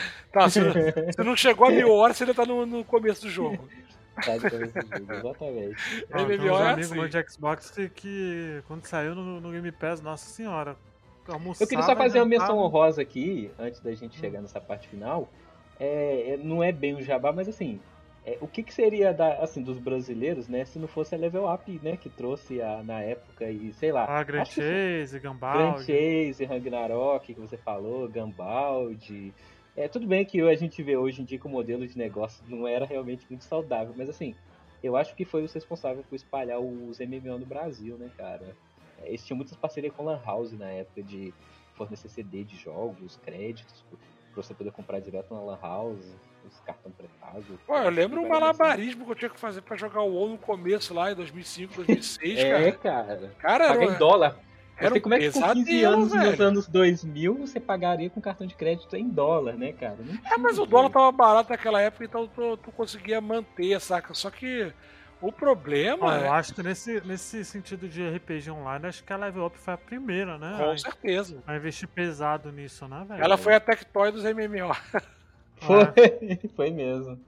Tá, 0.32 0.48
se, 0.48 0.60
se 0.60 1.24
não 1.24 1.34
chegou 1.34 1.66
a 1.66 1.70
mil 1.72 1.90
horas, 1.90 2.16
você 2.16 2.22
ainda 2.22 2.34
tá 2.34 2.46
no, 2.46 2.64
no 2.64 2.84
começo 2.84 3.22
do 3.22 3.28
jogo. 3.28 3.68
Tá 4.24 4.34
no 4.34 4.48
começo 4.48 4.72
do 4.74 4.98
jogo, 4.98 5.12
exatamente. 5.12 6.06
Ah, 6.12 6.22
MMO 6.22 6.56
é 6.56 6.70
amigos 6.70 6.92
assim. 6.92 7.08
de 7.08 7.32
Xbox 7.32 7.74
que 7.96 8.62
quando 8.68 8.86
saiu 8.86 9.16
no, 9.16 9.40
no 9.40 9.50
Game 9.50 9.72
Pass, 9.72 10.00
nossa 10.00 10.26
senhora. 10.30 10.76
Eu 11.60 11.66
queria 11.66 11.84
só 11.84 11.94
fazer 11.96 12.20
uma 12.20 12.26
menção 12.26 12.58
honrosa 12.58 13.02
aqui, 13.02 13.50
antes 13.58 13.80
da 13.80 13.92
gente 13.92 14.18
chegar 14.18 14.40
nessa 14.40 14.60
parte 14.60 14.88
final. 14.88 15.28
É, 15.78 16.32
é, 16.32 16.36
não 16.36 16.62
é 16.62 16.72
bem 16.72 16.94
o 16.94 17.02
jabá, 17.02 17.32
mas 17.32 17.48
assim, 17.48 17.80
é, 18.26 18.36
o 18.40 18.46
que, 18.46 18.62
que 18.62 18.74
seria 18.74 19.12
da, 19.14 19.34
assim, 19.34 19.62
dos 19.62 19.78
brasileiros, 19.78 20.46
né, 20.46 20.64
se 20.64 20.78
não 20.78 20.86
fosse 20.86 21.14
a 21.14 21.18
Level 21.18 21.50
Up, 21.50 21.80
né, 21.82 21.96
que 21.96 22.10
trouxe 22.10 22.60
a, 22.60 22.82
na 22.82 23.00
época 23.00 23.48
e 23.48 23.72
sei 23.74 23.92
lá. 23.92 24.04
Ah, 24.08 24.22
Grand 24.22 24.44
Chase, 24.44 25.18
Gambaldi. 25.18 25.58
Grand 25.58 25.78
Chase, 25.84 26.44
Ragnarok, 26.44 27.32
que 27.32 27.40
você 27.40 27.56
falou, 27.56 28.08
Gambaldi. 28.08 29.32
É, 29.76 29.88
tudo 29.88 30.06
bem 30.06 30.24
que 30.24 30.40
a 30.40 30.54
gente 30.54 30.82
vê 30.82 30.96
hoje 30.96 31.22
em 31.22 31.24
dia 31.24 31.38
que 31.38 31.46
o 31.46 31.50
modelo 31.50 31.86
de 31.86 31.96
negócio 31.96 32.42
não 32.48 32.66
era 32.66 32.84
realmente 32.84 33.24
muito 33.28 33.44
saudável, 33.44 33.94
mas 33.96 34.08
assim, 34.08 34.34
eu 34.82 34.96
acho 34.96 35.14
que 35.14 35.24
foi 35.24 35.42
os 35.42 35.52
responsáveis 35.52 36.04
por 36.06 36.16
espalhar 36.16 36.58
os 36.58 36.98
MMO 36.98 37.38
no 37.38 37.46
Brasil, 37.46 37.96
né, 37.96 38.10
cara? 38.16 38.56
É, 39.02 39.08
eles 39.08 39.24
tinham 39.24 39.36
muitas 39.36 39.56
parcerias 39.56 39.92
com 39.94 40.04
Lan 40.04 40.20
House 40.24 40.52
na 40.52 40.68
época 40.70 41.02
de 41.02 41.32
fornecer 41.74 42.08
CD 42.08 42.44
de 42.44 42.56
jogos, 42.56 43.18
créditos, 43.24 43.84
pra 44.32 44.42
você 44.42 44.54
poder 44.54 44.72
comprar 44.72 45.00
direto 45.00 45.34
na 45.34 45.40
Lan 45.40 45.58
House, 45.62 46.16
os 46.46 46.60
cartões 46.60 46.94
pré-pagos. 46.94 47.60
Pô, 47.66 47.76
eu 47.76 47.90
lembro 47.90 48.20
um 48.22 48.28
malabarismo 48.28 49.04
que 49.04 49.12
eu 49.12 49.16
tinha 49.16 49.30
que 49.30 49.40
fazer 49.40 49.62
pra 49.62 49.76
jogar 49.76 50.02
o 50.02 50.12
WoW 50.12 50.30
no 50.30 50.38
começo 50.38 50.92
lá, 50.92 51.12
em 51.12 51.14
2005, 51.14 51.74
2006, 51.76 52.42
cara. 52.42 52.68
É, 52.68 52.72
cara. 52.72 53.34
Cara, 53.38 53.68
Pagar 53.68 53.84
em 53.84 53.98
dólar. 53.98 54.49
Era 54.80 54.92
sei 54.92 55.00
como 55.00 55.14
é 55.14 55.18
que 55.18 55.30
com 55.30 55.42
15 55.42 55.84
anos 55.84 56.12
velho. 56.12 56.30
nos 56.30 56.40
anos 56.40 56.66
2000 56.66 57.34
você 57.34 57.60
pagaria 57.60 58.08
com 58.08 58.20
cartão 58.20 58.46
de 58.46 58.54
crédito 58.54 58.96
em 58.96 59.08
dólar, 59.08 59.54
né, 59.54 59.72
cara? 59.72 59.98
é, 60.24 60.36
mas 60.38 60.58
o 60.58 60.64
dólar 60.64 60.90
tava 60.90 61.12
barato 61.12 61.50
naquela 61.50 61.80
época, 61.80 62.04
então 62.04 62.26
tu, 62.26 62.56
tu 62.56 62.72
conseguia 62.72 63.20
manter, 63.20 63.78
saca? 63.80 64.14
Só 64.14 64.30
que 64.30 64.72
o 65.20 65.30
problema. 65.30 66.14
Ah, 66.14 66.20
eu 66.20 66.32
acho 66.32 66.54
que 66.54 66.62
nesse, 66.62 67.00
nesse 67.06 67.44
sentido 67.44 67.88
de 67.88 68.08
RPG 68.08 68.50
online, 68.50 68.86
acho 68.86 69.04
que 69.04 69.12
a 69.12 69.16
Level 69.16 69.44
Up 69.44 69.58
foi 69.58 69.74
a 69.74 69.78
primeira, 69.78 70.38
né? 70.38 70.56
Com 70.58 70.76
certeza. 70.78 71.42
A 71.46 71.56
investir 71.56 71.86
pesado 71.88 72.50
nisso, 72.50 72.88
né, 72.88 73.04
velho? 73.06 73.22
Ela 73.22 73.36
foi 73.36 73.54
a 73.54 73.60
Tectoy 73.60 74.10
dos 74.10 74.24
MMO. 74.24 74.74
Foi, 75.60 75.82
ah. 75.82 75.92
foi 76.56 76.70
mesmo. 76.70 77.20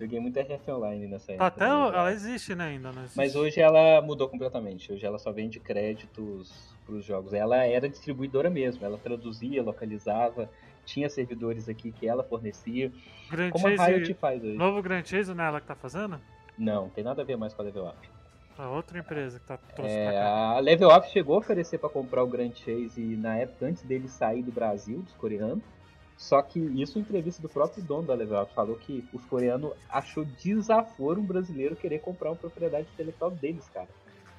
Joguei 0.00 0.18
muita 0.18 0.40
RF 0.40 0.70
Online 0.70 1.06
nessa 1.06 1.26
tá 1.26 1.32
época. 1.34 1.46
Até 1.46 1.66
né? 1.66 1.98
ela 1.98 2.12
existe, 2.12 2.54
né, 2.54 2.64
ainda, 2.68 2.90
né? 2.92 3.04
Mas 3.14 3.36
hoje 3.36 3.60
ela 3.60 4.00
mudou 4.00 4.26
completamente. 4.26 4.90
Hoje 4.90 5.04
ela 5.04 5.18
só 5.18 5.30
vende 5.30 5.60
créditos 5.60 6.73
para 6.84 6.94
os 6.94 7.04
jogos. 7.04 7.32
Ela 7.32 7.64
era 7.64 7.88
distribuidora 7.88 8.50
mesmo, 8.50 8.84
ela 8.84 8.98
traduzia, 8.98 9.62
localizava, 9.62 10.50
tinha 10.84 11.08
servidores 11.08 11.68
aqui 11.68 11.90
que 11.90 12.06
ela 12.06 12.22
fornecia. 12.22 12.92
Grand 13.30 13.50
como 13.50 13.68
Chase, 13.68 13.80
a 13.80 13.86
Riot 13.86 14.14
faz 14.14 14.42
hoje. 14.42 14.56
Novo 14.56 14.82
Grand 14.82 15.04
Chase 15.04 15.32
não 15.34 15.44
é 15.44 15.46
ela 15.48 15.60
que 15.60 15.66
tá 15.66 15.74
fazendo? 15.74 16.20
Não, 16.56 16.88
tem 16.90 17.02
nada 17.02 17.22
a 17.22 17.24
ver 17.24 17.36
mais 17.36 17.52
com 17.52 17.62
a 17.62 17.64
Level 17.64 17.86
Up. 17.86 18.08
A 18.56 18.68
outra 18.68 18.98
empresa 19.00 19.40
que 19.40 19.46
tá 19.46 19.58
é, 19.78 20.16
A 20.16 20.60
Level 20.60 20.88
Up 20.88 21.10
chegou 21.10 21.34
a 21.34 21.38
oferecer 21.38 21.78
para 21.78 21.88
comprar 21.88 22.22
o 22.22 22.26
Grand 22.26 22.52
Chase 22.54 23.16
na 23.16 23.36
época 23.36 23.66
antes 23.66 23.82
dele 23.82 24.08
sair 24.08 24.42
do 24.42 24.52
Brasil, 24.52 24.98
dos 24.98 25.14
coreanos. 25.14 25.64
Só 26.16 26.40
que 26.40 26.60
isso 26.60 26.96
em 26.96 27.02
entrevista 27.02 27.42
do 27.42 27.48
próprio 27.48 27.82
dono 27.82 28.06
da 28.06 28.14
Level 28.14 28.40
Up 28.40 28.54
falou 28.54 28.76
que 28.76 29.04
os 29.12 29.24
coreanos 29.24 29.72
achou 29.88 30.24
desaforo 30.24 31.20
um 31.20 31.24
brasileiro 31.24 31.74
querer 31.74 31.98
comprar 31.98 32.30
uma 32.30 32.36
propriedade 32.36 32.86
intelectual 32.94 33.32
deles, 33.32 33.68
cara. 33.74 33.88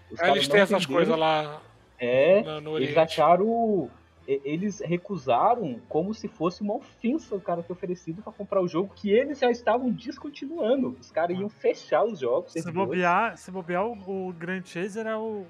Os 0.09 0.19
é, 0.21 0.31
eles 0.31 0.47
têm 0.47 0.61
essas 0.61 0.85
coisas 0.85 1.17
lá 1.17 1.61
é, 1.99 2.41
no, 2.43 2.61
no 2.61 2.77
eles 2.77 2.97
acharam. 2.97 3.89
Eles 4.27 4.79
recusaram 4.79 5.79
como 5.87 6.11
se 6.11 6.27
fosse 6.27 6.63
uma 6.63 6.73
ofensa 6.73 7.35
o 7.35 7.39
cara 7.39 7.61
ter 7.61 7.71
oferecido 7.71 8.23
para 8.23 8.33
comprar 8.33 8.59
o 8.59 8.67
jogo 8.67 8.91
que 8.95 9.11
eles 9.11 9.37
já 9.37 9.51
estavam 9.51 9.91
descontinuando. 9.91 10.97
Os 10.99 11.11
caras 11.11 11.37
iam 11.37 11.47
fechar 11.47 12.03
os 12.03 12.17
jogos. 12.17 12.51
Se 12.51 12.71
bobear, 12.71 13.37
se 13.37 13.51
bobear, 13.51 13.85
o, 13.85 14.29
o 14.29 14.33
Grand 14.33 14.63
Chase 14.65 14.99
era 14.99 15.19
o 15.19 15.45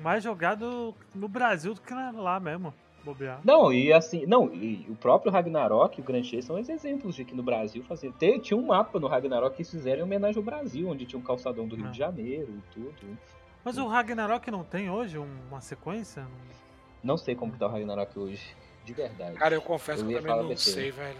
mais 0.00 0.22
jogado 0.22 0.94
no 1.12 1.26
Brasil 1.26 1.74
do 1.74 1.80
que 1.80 1.92
lá 1.92 2.38
mesmo. 2.38 2.72
Bobear. 3.04 3.40
Não, 3.44 3.72
e 3.72 3.92
assim, 3.92 4.26
não, 4.26 4.52
e 4.52 4.84
o 4.88 4.96
próprio 4.96 5.30
Ragnarok 5.30 5.98
e 5.98 6.00
o 6.00 6.04
Grand 6.04 6.24
Chase 6.24 6.42
são 6.42 6.60
os 6.60 6.68
exemplos 6.68 7.14
de 7.14 7.24
que 7.24 7.34
no 7.34 7.42
Brasil 7.42 7.82
fazia. 7.84 8.12
Tinha 8.40 8.58
um 8.58 8.66
mapa 8.66 8.98
no 8.98 9.06
Ragnarok 9.06 9.54
que 9.54 9.62
eles 9.62 9.70
fizeram 9.70 10.00
em 10.00 10.02
homenagem 10.02 10.38
ao 10.38 10.44
Brasil, 10.44 10.88
onde 10.88 11.06
tinha 11.06 11.18
um 11.18 11.22
calçadão 11.22 11.68
do 11.68 11.76
Rio 11.76 11.90
de 11.90 11.98
Janeiro 11.98 12.48
e 12.50 12.72
tudo. 12.72 13.18
Mas 13.66 13.78
o 13.78 13.88
Ragnarok 13.88 14.48
não 14.48 14.62
tem 14.62 14.88
hoje 14.88 15.18
uma 15.18 15.60
sequência? 15.60 16.24
Não 17.02 17.16
sei 17.16 17.34
como 17.34 17.52
que 17.52 17.58
tá 17.58 17.66
o 17.66 17.68
Ragnarok 17.68 18.16
hoje. 18.16 18.54
De 18.84 18.92
verdade. 18.92 19.34
Cara, 19.36 19.56
eu 19.56 19.60
confesso 19.60 20.04
Eu 20.04 20.06
que 20.06 20.14
eu 20.14 20.22
também 20.22 20.36
não 20.36 20.48
besteira. 20.48 20.80
sei, 20.80 20.90
velho. 20.92 21.18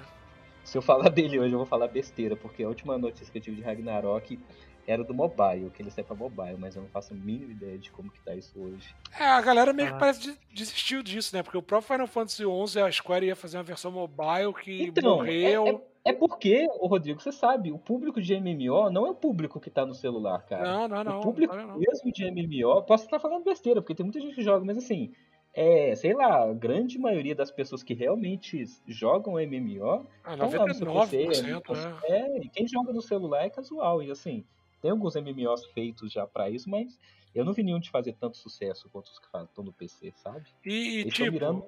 Se 0.63 0.79
eu 0.79 0.83
falar 0.83 1.09
dele 1.11 1.41
hoje, 1.41 1.53
eu 1.53 1.59
vou 1.59 1.67
falar 1.67 1.89
besteira, 1.89 2.37
porque 2.37 2.63
a 2.63 2.69
última 2.69 2.97
notícia 2.97 3.33
que 3.33 3.39
eu 3.39 3.43
tive 3.43 3.57
de 3.57 3.63
Ragnarok 3.63 4.39
era 4.87 5.03
do 5.03 5.13
mobile, 5.13 5.71
que 5.71 5.83
ele 5.83 5.91
sai 5.91 6.05
pra 6.05 6.15
mobile, 6.15 6.57
mas 6.57 6.77
eu 6.77 6.83
não 6.83 6.89
faço 6.89 7.13
a 7.13 7.17
mínima 7.17 7.51
ideia 7.51 7.77
de 7.77 7.91
como 7.91 8.09
que 8.09 8.21
tá 8.21 8.33
isso 8.37 8.57
hoje. 8.61 8.95
É, 9.19 9.25
a 9.27 9.41
galera 9.41 9.73
meio 9.73 9.89
que 9.89 9.95
Ah. 9.97 9.99
parece 9.99 10.21
de- 10.21 10.39
desistiu 10.55 11.03
disso, 11.03 11.35
né? 11.35 11.43
Porque 11.43 11.59
o 11.59 11.63
próprio 11.63 11.89
Final 11.95 12.07
Fantasy 12.07 12.45
XI, 12.45 12.81
a 12.83 12.93
Square 12.93 13.27
ia 13.27 13.35
fazer 13.35 13.57
uma 13.59 13.65
versão 13.65 13.91
mobile 13.91 14.55
que 14.63 14.85
Então, 14.85 15.17
morreu. 15.17 15.67
É 15.67 15.96
porque, 16.13 16.67
ô 16.79 16.87
Rodrigo, 16.87 17.21
você 17.21 17.33
sabe, 17.33 17.73
o 17.73 17.79
público 17.79 18.21
de 18.21 18.35
MMO 18.35 18.91
não 18.91 19.07
é 19.07 19.11
o 19.11 19.15
público 19.15 19.61
que 19.61 19.71
tá 19.71 19.85
no 19.85 19.95
celular, 19.95 20.45
cara. 20.47 20.65
Não, 20.65 20.89
não, 20.89 21.05
não. 21.05 21.19
o 21.19 21.23
público 21.23 21.55
não, 21.55 21.67
não. 21.67 21.79
mesmo 21.79 22.13
de 22.13 22.25
MMO, 22.31 22.83
posso 22.83 23.05
estar 23.05 23.19
falando 23.19 23.45
besteira, 23.45 23.81
porque 23.81 23.95
tem 23.95 24.05
muita 24.05 24.21
gente 24.21 24.35
que 24.35 24.43
joga, 24.43 24.65
mas 24.65 24.79
assim, 24.79 25.13
é, 25.55 25.95
sei 25.95 26.13
lá, 26.13 26.45
a 26.51 26.53
grande 26.53 26.99
maioria 26.99 27.35
das 27.35 27.51
pessoas 27.51 27.83
que 27.83 27.95
realmente 27.95 28.65
jogam 28.87 29.41
MMO 29.41 30.07
Ah, 30.23 30.35
estão 30.35 30.51
lá 30.51 30.67
no 30.67 30.75
seu 30.75 30.87
PC, 30.87 31.27
99%, 31.27 32.05
é, 32.05 32.15
é. 32.15 32.19
é, 32.19 32.39
e 32.45 32.49
quem 32.51 32.69
joga 32.69 32.93
no 32.93 33.01
celular 33.01 33.45
é 33.45 33.51
casual, 33.51 34.03
e 34.03 34.11
assim, 34.11 34.45
tem 34.83 34.91
alguns 34.91 35.17
MMOs 35.17 35.65
feitos 35.67 36.13
já 36.13 36.27
pra 36.27 36.51
isso, 36.51 36.69
mas 36.69 36.99
eu 37.35 37.45
não 37.45 37.53
vi 37.53 37.63
nenhum 37.63 37.81
de 37.81 37.91
fazer 37.91 38.15
tanto 38.15 38.37
sucesso 38.37 38.89
quanto 38.91 39.07
os 39.07 39.19
que 39.19 39.27
estão 39.27 39.65
no 39.65 39.73
PC, 39.73 40.13
sabe? 40.17 40.47
E, 40.65 40.71
e, 40.71 41.01
Eles 41.01 41.15
tipo, 41.15 41.31
virando 41.31 41.67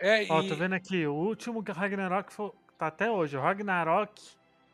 é, 0.00 0.24
Ó, 0.30 0.40
e- 0.40 0.48
tô 0.48 0.56
vendo 0.56 0.74
aqui, 0.74 1.06
o 1.06 1.14
último 1.14 1.60
Ragnarok 1.60 2.32
foi, 2.32 2.52
tá 2.80 2.86
até 2.86 3.10
hoje, 3.10 3.36
Ragnarok 3.36 4.10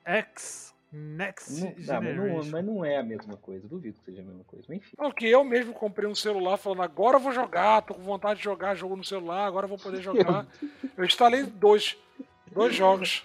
X 0.04 0.72
Next 0.92 1.52
Não, 1.60 1.66
não, 1.66 1.74
mas, 1.76 1.86
não, 1.88 2.00
Generation. 2.00 2.50
mas 2.52 2.64
não 2.64 2.84
é 2.84 2.96
a 2.96 3.02
mesma 3.02 3.36
coisa, 3.36 3.66
duvido 3.66 3.98
que 3.98 4.04
seja 4.04 4.22
a 4.22 4.24
mesma 4.24 4.44
coisa, 4.44 4.64
mas 4.68 4.78
enfim. 4.78 4.96
Não, 4.96 5.10
que 5.10 5.26
eu 5.28 5.42
mesmo 5.44 5.72
comprei 5.74 6.08
um 6.08 6.14
celular 6.14 6.56
falando, 6.56 6.82
agora 6.82 7.16
eu 7.16 7.20
vou 7.20 7.32
jogar, 7.32 7.82
tô 7.82 7.92
com 7.94 8.02
vontade 8.02 8.38
de 8.38 8.44
jogar 8.44 8.76
jogo 8.76 8.94
no 8.96 9.04
celular, 9.04 9.44
agora 9.46 9.64
eu 9.64 9.68
vou 9.68 9.78
poder 9.78 10.00
jogar. 10.00 10.46
Eu 10.96 11.04
instalei 11.04 11.42
dois, 11.42 11.98
dois 12.52 12.72
jogos. 12.76 13.24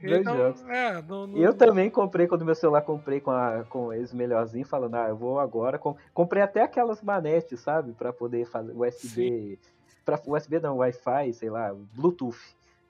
Dois 0.00 0.20
Então, 0.20 0.36
jogos. 0.36 0.62
É, 0.68 1.02
não, 1.02 1.26
não- 1.26 1.36
eu 1.38 1.52
também 1.54 1.90
comprei, 1.90 2.26
quando 2.28 2.44
meu 2.44 2.54
celular 2.54 2.82
comprei 2.82 3.20
com, 3.20 3.30
a, 3.32 3.64
com 3.68 3.92
esse 3.92 4.14
melhorzinho, 4.14 4.64
falando, 4.64 4.94
ah, 4.94 5.08
eu 5.08 5.16
vou 5.16 5.40
agora. 5.40 5.76
com- 5.78 5.96
Comprei 6.14 6.42
até 6.42 6.62
aquelas 6.62 7.02
manetes, 7.02 7.60
sabe? 7.60 7.92
Pra 7.92 8.12
poder 8.12 8.46
fazer 8.46 8.72
USB. 8.72 9.58
Pra, 10.04 10.20
USB 10.26 10.60
não, 10.60 10.76
Wi-Fi, 10.78 11.32
sei 11.32 11.50
lá, 11.50 11.74
Bluetooth. 11.94 12.38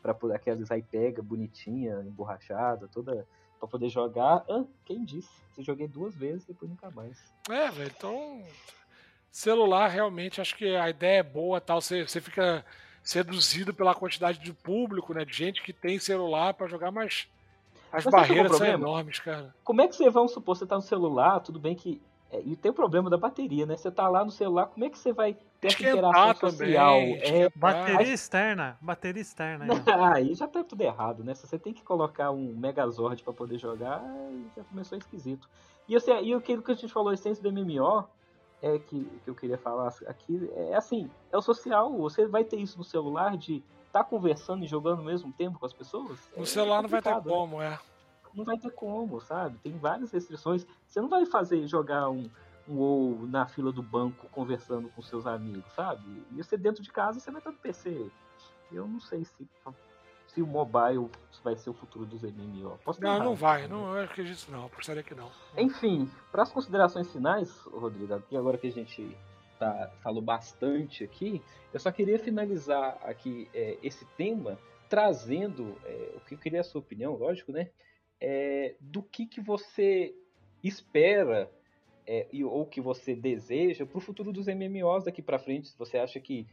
Pra 0.04 0.12
poder 0.12 0.34
aqueles 0.34 0.70
aí 0.70 0.82
pega, 0.82 1.22
bonitinha, 1.22 2.02
emborrachada, 2.02 2.86
toda. 2.88 3.26
Pra 3.58 3.66
poder 3.66 3.88
jogar. 3.88 4.44
Ah, 4.50 4.62
quem 4.84 5.02
disse? 5.02 5.30
Eu 5.56 5.64
joguei 5.64 5.88
duas 5.88 6.14
vezes, 6.14 6.44
depois 6.44 6.70
nunca 6.70 6.90
mais. 6.90 7.18
É, 7.48 7.70
velho, 7.70 7.90
então. 7.96 8.42
Celular, 9.32 9.88
realmente, 9.88 10.42
acho 10.42 10.54
que 10.56 10.76
a 10.76 10.90
ideia 10.90 11.20
é 11.20 11.22
boa 11.22 11.58
tal. 11.58 11.80
Você, 11.80 12.06
você 12.06 12.20
fica 12.20 12.62
seduzido 13.02 13.72
pela 13.72 13.94
quantidade 13.94 14.40
de 14.40 14.52
público, 14.52 15.14
né? 15.14 15.24
De 15.24 15.32
gente 15.32 15.62
que 15.62 15.72
tem 15.72 15.98
celular 15.98 16.52
pra 16.52 16.66
jogar, 16.66 16.90
mas 16.90 17.26
as 17.90 18.04
Mas 18.04 18.06
é 18.06 18.10
barreiras 18.10 18.58
são 18.58 18.66
enormes, 18.66 19.20
cara. 19.20 19.54
Como 19.64 19.80
é 19.80 19.88
que 19.88 19.94
você, 19.96 20.10
vamos 20.10 20.32
supor, 20.32 20.54
você 20.54 20.66
tá 20.66 20.76
no 20.76 20.82
celular, 20.82 21.40
tudo 21.40 21.58
bem 21.58 21.74
que. 21.74 22.02
É, 22.34 22.42
e 22.44 22.56
tem 22.56 22.72
o 22.72 22.74
problema 22.74 23.08
da 23.08 23.16
bateria, 23.16 23.64
né? 23.64 23.76
Você 23.76 23.90
tá 23.90 24.08
lá 24.08 24.24
no 24.24 24.30
celular, 24.30 24.66
como 24.66 24.84
é 24.84 24.90
que 24.90 24.98
você 24.98 25.12
vai 25.12 25.36
ter 25.60 25.68
essa 25.68 25.76
interação 25.76 26.34
também. 26.34 26.50
social? 26.50 26.98
É. 26.98 27.48
Bateria 27.54 28.12
externa, 28.12 28.76
bateria 28.80 29.22
externa. 29.22 29.64
aí. 29.64 30.24
Aí 30.24 30.34
já 30.34 30.48
tá 30.48 30.64
tudo 30.64 30.80
errado, 30.80 31.22
né? 31.22 31.34
Se 31.34 31.46
você 31.46 31.58
tem 31.58 31.72
que 31.72 31.84
colocar 31.84 32.32
um 32.32 32.54
Megazord 32.56 33.22
pra 33.22 33.32
poder 33.32 33.58
jogar, 33.58 34.02
já 34.56 34.64
começou 34.64 34.98
esquisito. 34.98 35.48
E, 35.88 35.94
assim, 35.94 36.12
e 36.22 36.34
aquilo 36.34 36.62
que 36.62 36.72
a 36.72 36.74
gente 36.74 36.92
falou, 36.92 37.10
a 37.10 37.14
essência 37.14 37.42
do 37.42 37.52
MMO, 37.52 38.04
é 38.60 38.78
que, 38.78 39.04
que 39.22 39.30
eu 39.30 39.34
queria 39.34 39.58
falar 39.58 39.94
aqui, 40.06 40.50
é 40.54 40.74
assim, 40.74 41.08
é 41.30 41.36
o 41.36 41.42
social. 41.42 41.92
Você 41.98 42.26
vai 42.26 42.42
ter 42.42 42.56
isso 42.56 42.78
no 42.78 42.84
celular 42.84 43.36
de 43.36 43.62
estar 43.86 44.02
tá 44.02 44.04
conversando 44.04 44.64
e 44.64 44.66
jogando 44.66 44.98
ao 44.98 45.04
mesmo 45.04 45.32
tempo 45.32 45.58
com 45.58 45.66
as 45.66 45.72
pessoas? 45.72 46.18
No 46.36 46.42
É 46.42 46.46
celular 46.46 46.82
não 46.82 46.88
vai 46.88 47.00
ter 47.00 47.14
né? 47.14 47.22
como, 47.22 47.62
é. 47.62 47.78
Não 48.34 48.44
vai 48.44 48.58
ter 48.58 48.70
como, 48.70 49.20
sabe? 49.20 49.58
Tem 49.58 49.76
várias 49.78 50.12
restrições. 50.12 50.66
Você 50.88 51.00
não 51.00 51.08
vai 51.08 51.24
fazer 51.26 51.66
jogar 51.66 52.08
um, 52.10 52.28
um 52.68 52.76
WoW 52.76 53.26
na 53.26 53.46
fila 53.46 53.72
do 53.72 53.82
banco 53.82 54.28
conversando 54.30 54.88
com 54.88 55.02
seus 55.02 55.26
amigos, 55.26 55.72
sabe? 55.74 56.02
E 56.32 56.36
você 56.36 56.56
dentro 56.56 56.82
de 56.82 56.90
casa, 56.90 57.20
você 57.20 57.30
vai 57.30 57.40
estar 57.40 57.52
no 57.52 57.58
PC. 57.58 58.10
Eu 58.72 58.88
não 58.88 59.00
sei 59.00 59.24
se, 59.24 59.48
se 60.26 60.42
o 60.42 60.46
mobile 60.46 61.08
vai 61.42 61.56
ser 61.56 61.70
o 61.70 61.74
futuro 61.74 62.04
dos 62.04 62.22
MMO. 62.22 62.78
Posso 62.84 63.00
Não, 63.00 63.18
não 63.18 63.34
vai. 63.34 63.62
né? 63.62 63.68
Não, 63.68 63.94
eu 63.96 64.04
acredito 64.04 64.50
não. 64.50 64.66
Apostaria 64.66 65.02
que 65.02 65.14
não. 65.14 65.30
Enfim, 65.56 66.10
para 66.32 66.42
as 66.42 66.52
considerações 66.52 67.10
finais, 67.12 67.56
Rodrigo, 67.66 68.14
aqui 68.14 68.36
agora 68.36 68.58
que 68.58 68.66
a 68.66 68.72
gente 68.72 69.16
tá, 69.58 69.90
falou 70.02 70.22
bastante 70.22 71.04
aqui, 71.04 71.40
eu 71.72 71.78
só 71.78 71.92
queria 71.92 72.18
finalizar 72.18 72.98
aqui 73.04 73.48
é, 73.54 73.78
esse 73.82 74.04
tema 74.16 74.58
trazendo 74.88 75.76
é, 75.84 76.14
o 76.16 76.20
que 76.20 76.34
eu 76.34 76.38
queria 76.38 76.60
a 76.60 76.64
sua 76.64 76.80
opinião, 76.80 77.14
lógico, 77.14 77.52
né? 77.52 77.70
É, 78.26 78.74
do 78.80 79.02
que, 79.02 79.26
que 79.26 79.40
você 79.40 80.14
espera 80.62 81.50
é, 82.06 82.26
e, 82.32 82.42
ou 82.42 82.64
que 82.64 82.80
você 82.80 83.14
deseja 83.14 83.84
para 83.84 83.98
o 83.98 84.00
futuro 84.00 84.32
dos 84.32 84.46
MMOs 84.46 85.04
daqui 85.04 85.20
para 85.20 85.38
frente. 85.38 85.68
Se 85.68 85.78
você 85.78 85.98
acha 85.98 86.18
que 86.18 86.46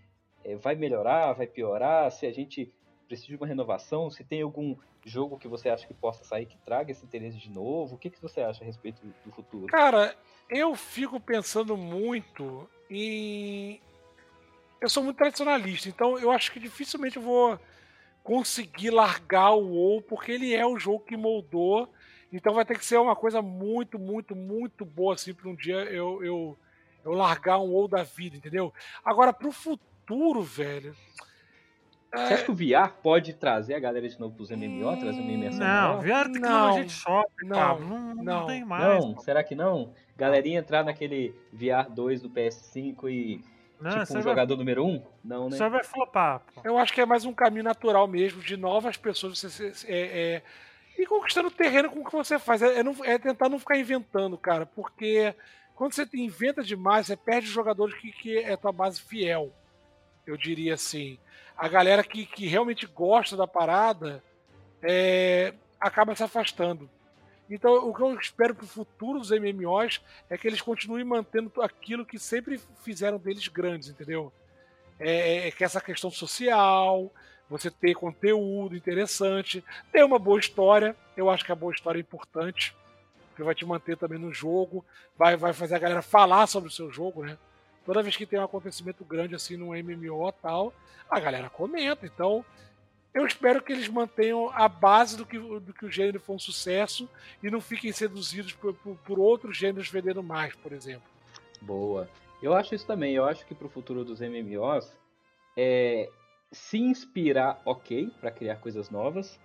é, 0.44 0.56
vai 0.56 0.76
melhorar, 0.76 1.34
vai 1.34 1.48
piorar, 1.48 2.12
se 2.12 2.26
a 2.26 2.32
gente 2.32 2.74
precisa 3.08 3.30
de 3.30 3.36
uma 3.36 3.48
renovação, 3.48 4.10
se 4.10 4.24
tem 4.24 4.42
algum 4.42 4.76
jogo 5.06 5.38
que 5.38 5.48
você 5.48 5.70
acha 5.70 5.88
que 5.88 5.94
possa 5.94 6.24
sair 6.24 6.46
que 6.46 6.58
traga 6.58 6.92
esse 6.92 7.06
interesse 7.06 7.38
de 7.38 7.50
novo? 7.50 7.96
O 7.96 7.98
que, 7.98 8.10
que 8.10 8.22
você 8.22 8.42
acha 8.42 8.64
a 8.64 8.68
respeito 8.68 9.02
do 9.26 9.32
futuro? 9.32 9.68
Cara, 9.68 10.16
eu 10.50 10.76
fico 10.76 11.20
pensando 11.20 11.76
muito 11.76 12.70
em. 12.90 13.82
Eu 14.80 14.90
sou 14.90 15.04
muito 15.04 15.18
tradicionalista, 15.18 15.90
então 15.90 16.18
eu 16.18 16.32
acho 16.32 16.52
que 16.52 16.60
dificilmente 16.60 17.18
eu 17.18 17.22
vou 17.22 17.60
conseguir 18.24 18.92
largar 18.92 19.52
o 19.52 19.68
WoW, 19.70 20.02
porque 20.02 20.32
ele 20.32 20.54
é 20.54 20.66
o 20.66 20.78
jogo 20.78 21.06
que 21.06 21.18
moldou. 21.18 21.90
Então 22.32 22.54
vai 22.54 22.64
ter 22.66 22.78
que 22.78 22.86
ser 22.86 22.98
uma 22.98 23.16
coisa 23.16 23.42
muito, 23.42 24.00
muito, 24.00 24.36
muito 24.36 24.86
boa 24.86 25.16
assim 25.16 25.34
para 25.34 25.50
um 25.50 25.56
dia 25.56 25.78
eu, 25.86 26.24
eu, 26.24 26.58
eu 27.04 27.12
largar 27.12 27.60
um 27.60 27.72
WoW 27.72 27.88
da 27.88 28.04
vida, 28.04 28.38
entendeu? 28.38 28.74
Agora, 29.04 29.34
pro 29.34 29.52
futuro, 29.52 30.42
velho. 30.42 30.96
Você 32.14 32.34
acha 32.34 32.44
que 32.44 32.52
o 32.52 32.56
VR 32.56 32.92
pode 33.02 33.34
trazer 33.34 33.74
a 33.74 33.80
galera 33.80 34.08
de 34.08 34.20
novo 34.20 34.36
pros 34.36 34.52
MMO, 34.52 34.98
trazer 35.00 35.22
uma 35.22 35.32
imersão 35.32 35.60
Não, 35.62 35.88
maior? 35.90 36.02
vieram 36.02 36.32
tecnologia 36.34 36.80
Não, 36.82 36.86
de 36.86 36.94
shopping, 36.94 37.46
não, 37.46 37.58
Pablo. 37.58 37.88
Não, 37.88 38.16
não, 38.16 38.24
não, 38.24 38.46
tem 38.48 38.66
mais. 38.66 39.06
Não, 39.06 39.18
será 39.20 39.42
que 39.44 39.56
não? 39.56 39.94
Galerinha 40.18 40.60
entrar 40.60 40.84
naquele 40.84 41.34
VR 41.54 41.90
2 41.90 42.22
do 42.22 42.30
PS5 42.30 43.10
e 43.10 43.42
Não, 43.82 43.92
tipo 43.92 44.04
isso 44.04 44.18
um 44.18 44.22
jogador 44.22 44.56
número 44.58 44.86
1? 44.86 44.90
Um? 44.90 45.04
Não, 45.24 45.50
né? 45.50 45.58
vai, 45.58 45.68
aí 45.68 45.72
vai 45.72 45.84
flopar. 45.84 46.42
Pô. 46.54 46.62
Eu 46.64 46.78
acho 46.78 46.94
que 46.94 47.02
é 47.02 47.06
mais 47.06 47.26
um 47.26 47.34
caminho 47.34 47.64
natural 47.64 48.08
mesmo 48.08 48.42
de 48.42 48.56
novas 48.56 48.96
pessoas 48.98 49.40
você 49.40 49.50
se- 49.50 49.88
é, 49.92 50.00
é, 50.98 51.02
ir 51.02 51.06
conquistando 51.08 51.50
terreno 51.52 51.90
com 51.90 52.00
o 52.02 52.06
que 52.06 52.12
você 52.12 52.38
faz. 52.40 52.62
É, 52.62 52.80
é 52.80 52.84
não- 52.84 52.96
é 53.04 53.18
tentar 53.18 53.50
não 53.50 53.60
ficar 53.60 53.78
inventando, 53.78 54.38
cara, 54.38 54.66
porque 54.66 55.34
quando 55.76 55.94
você 55.94 56.08
inventa 56.14 56.64
demais, 56.64 57.08
você 57.08 57.18
perde 57.18 57.48
os 57.48 57.54
jogadores 57.54 57.96
que, 57.96 58.12
que 58.12 58.38
é 58.38 58.54
a 58.54 58.58
tua 58.58 58.72
base 58.72 59.02
fiel. 59.02 59.52
Eu 60.26 60.38
diria 60.38 60.76
assim. 60.76 61.18
A 61.58 61.68
galera 61.68 62.04
que, 62.04 62.26
que 62.26 62.48
realmente 62.48 62.86
gosta 62.88 63.36
da 63.36 63.48
parada 63.48 64.24
é, 64.82 65.54
acaba 65.80 66.16
se 66.16 66.24
afastando. 66.24 66.90
Então, 67.54 67.90
o 67.90 67.94
que 67.94 68.02
eu 68.02 68.18
espero 68.18 68.56
pro 68.56 68.66
futuro 68.66 69.20
dos 69.20 69.30
MMOs 69.30 70.02
é 70.30 70.38
que 70.38 70.48
eles 70.48 70.62
continuem 70.62 71.04
mantendo 71.04 71.52
aquilo 71.62 72.06
que 72.06 72.18
sempre 72.18 72.58
fizeram 72.82 73.18
deles 73.18 73.50
grandes, 73.50 73.90
entendeu? 73.90 74.32
É, 74.98 75.50
é 75.50 75.52
que 75.52 75.64
essa 75.64 75.82
questão 75.82 76.10
social, 76.10 77.12
você 77.50 77.70
ter 77.70 77.94
conteúdo 77.94 78.74
interessante, 78.74 79.62
ter 79.92 80.06
uma 80.06 80.18
boa 80.18 80.40
história. 80.40 80.96
Eu 81.18 81.30
acho 81.30 81.44
que 81.44 81.52
a 81.52 81.56
boa 81.56 81.74
história 81.74 82.00
é 82.00 82.02
importante, 82.02 82.74
porque 83.28 83.44
vai 83.44 83.54
te 83.54 83.66
manter 83.66 83.98
também 83.98 84.18
no 84.18 84.32
jogo, 84.32 84.86
vai, 85.18 85.36
vai 85.36 85.52
fazer 85.52 85.76
a 85.76 85.80
galera 85.80 86.02
falar 86.02 86.48
sobre 86.48 86.70
o 86.70 86.72
seu 86.72 86.90
jogo, 86.90 87.26
né? 87.26 87.38
Toda 87.86 88.02
vez 88.02 88.16
que 88.16 88.26
tem 88.26 88.40
um 88.40 88.46
acontecimento 88.46 89.04
grande 89.04 89.36
assim 89.36 89.58
no 89.58 89.72
MMO 89.72 90.32
tal, 90.42 90.74
a 91.10 91.20
galera 91.20 91.50
comenta. 91.50 92.06
Então, 92.06 92.46
eu 93.14 93.26
espero 93.26 93.62
que 93.62 93.74
eles 93.74 93.88
mantenham 93.88 94.50
a 94.54 94.68
base 94.68 95.18
do 95.18 95.26
que, 95.26 95.38
do 95.38 95.74
que 95.74 95.86
o 95.86 95.92
gênero 95.92 96.20
for 96.20 96.34
um 96.34 96.40
sucesso 96.40 97.10
e 97.44 97.50
não 97.50 97.60
fiquem 97.60 97.92
seduzidos 97.92 98.54
por, 98.54 98.74
por, 98.74 98.96
por 98.98 99.20
outros 99.20 99.58
gêneros 99.58 99.90
vendendo 99.90 100.24
mais, 100.24 100.56
por 100.56 100.72
exemplo. 100.72 101.10
Boa. 101.62 102.10
Eu 102.42 102.54
acho 102.54 102.74
isso 102.74 102.88
também. 102.88 103.14
Eu 103.14 103.26
acho 103.26 103.46
que 103.46 103.54
pro 103.54 103.70
futuro 103.70 104.04
dos 104.06 104.20
MMOs 104.22 104.98
é 105.58 106.10
se 106.52 106.78
inspirar, 106.78 107.62
ok, 107.66 108.12
para 108.20 108.32
criar 108.32 108.56
coisas 108.58 108.90
novas. 108.90 109.40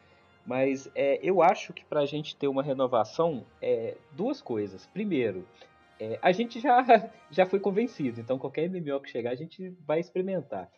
Mas 0.46 0.88
é, 0.94 1.18
eu 1.22 1.42
acho 1.42 1.72
que 1.72 1.84
pra 1.84 2.06
gente 2.06 2.36
ter 2.36 2.46
uma 2.46 2.62
renovação, 2.62 3.44
é 3.60 3.96
duas 4.12 4.40
coisas. 4.40 4.86
Primeiro, 4.86 5.46
é, 5.98 6.18
a 6.22 6.30
gente 6.30 6.60
já, 6.60 7.10
já 7.30 7.44
foi 7.44 7.58
convencido, 7.58 8.20
então 8.20 8.38
qualquer 8.38 8.70
MMO 8.70 9.00
que 9.00 9.10
chegar 9.10 9.30
a 9.30 9.34
gente 9.34 9.70
vai 9.84 9.98
experimentar. 9.98 10.70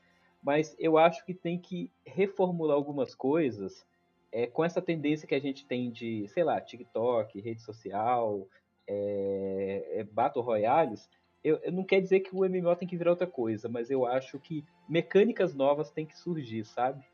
Mas 0.48 0.74
eu 0.78 0.96
acho 0.96 1.26
que 1.26 1.34
tem 1.34 1.58
que 1.58 1.92
reformular 2.06 2.74
algumas 2.74 3.14
coisas 3.14 3.84
é, 4.32 4.46
com 4.46 4.64
essa 4.64 4.80
tendência 4.80 5.28
que 5.28 5.34
a 5.34 5.38
gente 5.38 5.66
tem 5.66 5.90
de, 5.90 6.26
sei 6.28 6.42
lá, 6.42 6.58
TikTok, 6.58 7.38
rede 7.38 7.60
social, 7.60 8.48
é, 8.86 9.86
é, 9.96 10.04
Battle 10.04 10.42
Royales, 10.42 11.06
eu, 11.44 11.58
eu, 11.58 11.70
não 11.70 11.84
quer 11.84 12.00
dizer 12.00 12.20
que 12.20 12.34
o 12.34 12.48
MMO 12.48 12.74
tem 12.76 12.88
que 12.88 12.96
virar 12.96 13.10
outra 13.10 13.26
coisa, 13.26 13.68
mas 13.68 13.90
eu 13.90 14.06
acho 14.06 14.38
que 14.38 14.64
mecânicas 14.88 15.54
novas 15.54 15.90
têm 15.90 16.06
que 16.06 16.16
surgir, 16.16 16.64
sabe? 16.64 17.04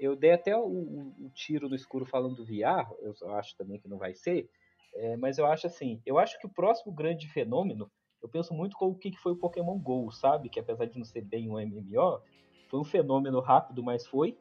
Eu 0.00 0.16
dei 0.16 0.30
até 0.30 0.56
o, 0.56 0.64
o, 0.64 1.26
o 1.26 1.30
tiro 1.34 1.68
no 1.68 1.76
escuro 1.76 2.06
falando 2.06 2.36
do 2.36 2.44
VR, 2.46 2.90
eu 3.02 3.34
acho 3.34 3.54
também 3.54 3.78
que 3.78 3.86
não 3.86 3.98
vai 3.98 4.14
ser, 4.14 4.48
é, 4.94 5.14
mas 5.18 5.36
eu 5.36 5.44
acho 5.44 5.66
assim, 5.66 6.00
eu 6.06 6.18
acho 6.18 6.40
que 6.40 6.46
o 6.46 6.54
próximo 6.54 6.90
grande 6.90 7.28
fenômeno, 7.28 7.90
eu 8.22 8.30
penso 8.30 8.54
muito 8.54 8.78
com 8.78 8.86
o 8.86 8.94
que 8.94 9.14
foi 9.18 9.32
o 9.32 9.36
Pokémon 9.36 9.78
GO, 9.78 10.10
sabe? 10.10 10.48
Que 10.48 10.58
apesar 10.58 10.86
de 10.86 10.96
não 10.96 11.04
ser 11.04 11.20
bem 11.20 11.50
um 11.50 11.60
MMO, 11.60 12.22
foi 12.68 12.78
um 12.78 12.84
fenômeno 12.84 13.40
rápido, 13.40 13.82
mas 13.82 14.06
foi, 14.06 14.36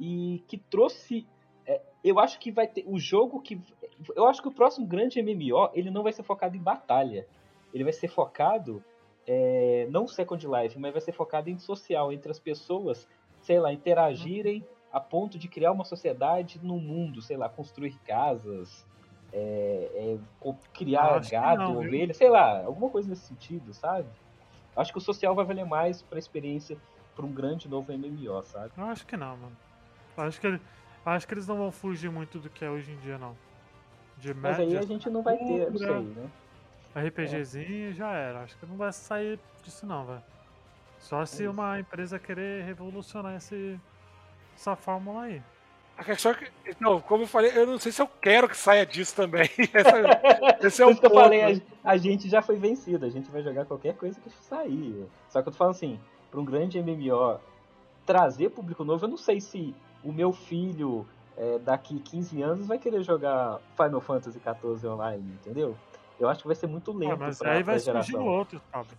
e 0.00 0.42
que 0.48 0.58
trouxe 0.58 1.26
é, 1.66 1.80
eu 2.02 2.18
acho 2.18 2.38
que 2.38 2.50
vai 2.50 2.66
ter 2.66 2.84
o 2.86 2.98
jogo 2.98 3.40
que 3.40 3.60
eu 4.16 4.26
acho 4.26 4.42
que 4.42 4.48
o 4.48 4.52
próximo 4.52 4.86
grande 4.86 5.22
MMO 5.22 5.70
ele 5.74 5.90
não 5.90 6.02
vai 6.02 6.12
ser 6.12 6.22
focado 6.22 6.56
em 6.56 6.60
batalha. 6.60 7.26
Ele 7.72 7.84
vai 7.84 7.92
ser 7.92 8.08
focado 8.08 8.82
é, 9.26 9.86
não 9.90 10.08
Second 10.08 10.44
Life 10.46 10.78
mas 10.78 10.92
vai 10.92 11.00
ser 11.00 11.12
focado 11.12 11.48
em 11.48 11.58
social 11.58 12.12
entre 12.12 12.30
as 12.30 12.40
pessoas 12.40 13.08
sei 13.40 13.60
lá 13.60 13.72
interagirem 13.72 14.66
a 14.92 15.00
ponto 15.00 15.38
de 15.38 15.48
criar 15.48 15.72
uma 15.72 15.84
sociedade 15.84 16.60
no 16.62 16.78
mundo 16.78 17.22
sei 17.22 17.36
lá 17.36 17.48
construir 17.48 17.96
casas 18.04 18.84
é, 19.32 20.18
é, 20.44 20.52
criar 20.74 21.20
gado 21.30 21.62
não, 21.62 21.78
ovelha 21.78 22.12
sei 22.12 22.28
lá 22.28 22.64
alguma 22.64 22.90
coisa 22.90 23.08
nesse 23.08 23.26
sentido 23.26 23.72
sabe? 23.72 24.08
Acho 24.74 24.90
que 24.90 24.98
o 24.98 25.02
social 25.02 25.34
vai 25.34 25.44
valer 25.44 25.66
mais 25.66 26.02
para 26.02 26.18
experiência 26.18 26.76
para 27.14 27.26
um 27.26 27.32
grande 27.32 27.68
novo 27.68 27.92
MMO 27.92 28.42
sabe 28.42 28.72
eu 28.76 28.84
acho 28.84 29.06
que 29.06 29.16
não 29.16 29.36
mano 29.36 29.56
acho 30.16 30.40
que 30.40 30.60
Acho 31.04 31.26
que 31.26 31.34
eles 31.34 31.46
não 31.48 31.56
vão 31.56 31.72
fugir 31.72 32.10
muito 32.10 32.38
do 32.38 32.48
que 32.48 32.64
é 32.64 32.70
hoje 32.70 32.92
em 32.92 32.96
dia, 32.98 33.18
não. 33.18 33.36
De 34.18 34.32
Mas 34.32 34.60
aí 34.60 34.76
a 34.76 34.82
gente 34.82 35.10
não 35.10 35.20
vai 35.20 35.36
ter, 35.36 35.70
não 35.70 35.78
sei, 35.78 36.00
né? 36.00 36.30
RPGzinho 36.94 37.90
é. 37.90 37.92
já 37.92 38.12
era. 38.12 38.42
Acho 38.42 38.56
que 38.56 38.66
não 38.66 38.76
vai 38.76 38.92
sair 38.92 39.38
disso, 39.64 39.84
não, 39.84 40.06
velho. 40.06 40.22
Só 41.00 41.26
se 41.26 41.44
é 41.44 41.50
uma 41.50 41.80
empresa 41.80 42.18
querer 42.20 42.64
revolucionar 42.64 43.34
esse, 43.34 43.80
essa 44.54 44.76
fórmula 44.76 45.22
aí. 45.22 45.42
A 45.96 46.04
questão 46.04 46.30
é 46.30 46.34
que, 46.34 46.50
então, 46.66 47.00
como 47.00 47.24
eu 47.24 47.26
falei, 47.26 47.50
eu 47.54 47.66
não 47.66 47.78
sei 47.78 47.90
se 47.90 48.00
eu 48.00 48.06
quero 48.06 48.48
que 48.48 48.56
saia 48.56 48.86
disso 48.86 49.14
também. 49.16 49.50
Essa, 49.74 49.96
esse 50.66 50.82
é 50.82 50.86
o 50.86 50.96
que 50.96 51.04
eu 51.04 51.10
falei, 51.10 51.42
a, 51.42 51.90
a, 51.90 51.96
gente 51.96 52.28
já 52.28 52.40
foi 52.40 52.56
vencido, 52.56 53.04
a 53.04 53.10
gente 53.10 53.30
vai 53.30 53.42
jogar 53.42 53.66
qualquer 53.66 53.94
coisa 53.94 54.18
que 54.20 54.30
sair. 54.30 55.06
Só 55.28 55.42
que 55.42 55.48
eu 55.48 55.52
tô 55.52 55.58
falando 55.58 55.74
assim, 55.74 56.00
para 56.32 56.40
um 56.40 56.44
grande 56.44 56.82
MMO 56.82 57.38
trazer 58.06 58.48
público 58.50 58.82
novo, 58.82 59.04
eu 59.04 59.10
não 59.10 59.18
sei 59.18 59.40
se 59.40 59.74
o 60.02 60.10
meu 60.10 60.32
filho 60.32 61.06
é, 61.36 61.58
daqui 61.58 62.00
15 62.00 62.42
anos 62.42 62.66
vai 62.66 62.78
querer 62.78 63.02
jogar 63.02 63.60
Final 63.76 64.00
Fantasy 64.00 64.40
XIV 64.40 64.88
online, 64.88 65.32
entendeu? 65.34 65.76
Eu 66.18 66.28
acho 66.28 66.40
que 66.40 66.46
vai 66.46 66.56
ser 66.56 66.66
muito 66.66 66.90
ah, 66.90 66.94
lento. 66.94 67.12
Ah, 67.12 67.16
mas 67.16 67.38
pra, 67.38 67.52
aí 67.52 67.62
vai 67.62 67.78
surgir 67.78 68.16
outro, 68.16 68.60
Pablo. 68.72 68.90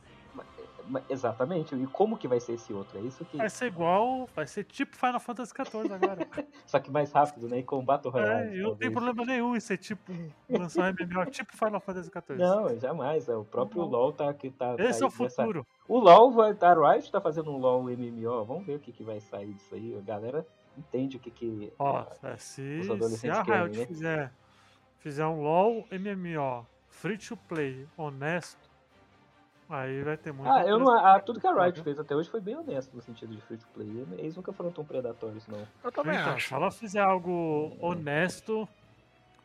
Exatamente. 1.10 1.74
E 1.76 1.88
como 1.88 2.18
que 2.18 2.28
vai 2.28 2.40
ser 2.40 2.54
esse 2.54 2.74
outro? 2.74 3.00
É 3.00 3.02
isso 3.02 3.24
que. 3.26 3.38
Vai 3.38 3.50
ser 3.50 3.68
igual. 3.68 4.28
Vai 4.36 4.46
ser 4.46 4.66
tipo 4.66 4.96
Final 4.98 5.20
Fantasy 5.20 5.54
XIV 5.54 5.94
agora. 5.94 6.28
Só 6.68 6.78
que 6.80 6.92
mais 6.92 7.12
rápido, 7.12 7.48
né? 7.48 7.60
E 7.60 7.64
com 7.64 7.84
Battle 7.84 8.14
é, 8.18 8.22
Royale. 8.22 8.50
É, 8.50 8.60
eu 8.60 8.70
não 8.70 8.76
tenho 8.76 8.92
problema 8.92 9.26
nenhum 9.26 9.56
em 9.56 9.60
ser 9.60 9.78
tipo. 9.78 10.12
Lançar 10.50 10.94
um 10.94 11.06
MMO 11.08 11.26
tipo 11.32 11.56
Final 11.56 11.80
Fantasy 11.80 12.10
XIV. 12.10 12.38
Não, 12.38 12.78
jamais. 12.78 13.30
É, 13.30 13.36
o 13.36 13.46
próprio 13.46 13.84
não. 13.84 13.90
LoL 13.90 14.12
tá. 14.12 14.34
Que 14.34 14.50
tá 14.50 14.76
esse 14.78 15.00
tá 15.00 15.06
é 15.06 15.08
o 15.08 15.12
futuro. 15.12 15.66
O 15.88 16.00
LoL 16.00 16.32
vai. 16.32 16.58
A 16.62 16.94
Riot 16.94 17.12
tá 17.12 17.20
fazendo 17.20 17.52
um 17.52 17.58
LoL 17.58 17.84
MMO. 17.84 18.46
Vamos 18.46 18.66
ver 18.66 18.76
o 18.76 18.80
que, 18.80 18.92
que 18.92 19.04
vai 19.04 19.20
sair 19.20 19.54
disso 19.54 19.76
aí. 19.76 19.98
A 19.98 20.02
galera 20.02 20.46
entende 20.78 21.18
o 21.18 21.20
que, 21.20 21.30
que 21.30 21.74
Ó, 21.78 22.06
é, 22.24 22.38
se, 22.38 22.80
os 22.82 22.90
adolescentes 22.90 23.20
se 23.20 23.30
a 23.30 23.44
Riot 23.44 23.78
né? 23.78 23.86
fizer, 23.86 24.32
fizer 25.00 25.26
um 25.26 25.42
LoL 25.42 25.86
MMO 25.92 26.66
free 26.94 27.18
to 27.18 27.36
play 27.36 27.88
honesto, 27.98 28.70
aí 29.70 30.02
vai 30.04 30.16
ter 30.16 30.32
muito. 30.32 30.50
Ah, 30.50 30.66
eu 30.66 30.80
não, 30.80 30.90
ah, 30.90 31.20
tudo 31.20 31.40
que 31.40 31.48
a 31.48 31.54
Riot 31.54 31.82
fez 31.82 32.00
até 32.00 32.16
hoje 32.16 32.30
foi 32.30 32.40
bem 32.40 32.56
honesto 32.56 32.96
no 32.96 33.02
sentido 33.02 33.36
de 33.36 33.42
free 33.42 33.58
to 33.58 33.68
play. 33.74 34.08
Eles 34.18 34.36
nunca 34.36 34.54
foram 34.54 34.72
tão 34.72 34.86
predatórios, 34.86 35.46
não. 35.48 35.68
Eu 35.84 35.92
também 35.92 36.16
então, 36.16 36.34
acho. 36.34 36.48
Se 36.48 36.54
ela 36.54 36.72
fizer 36.72 37.02
algo 37.02 37.74
é. 37.80 37.86
honesto, 37.86 38.68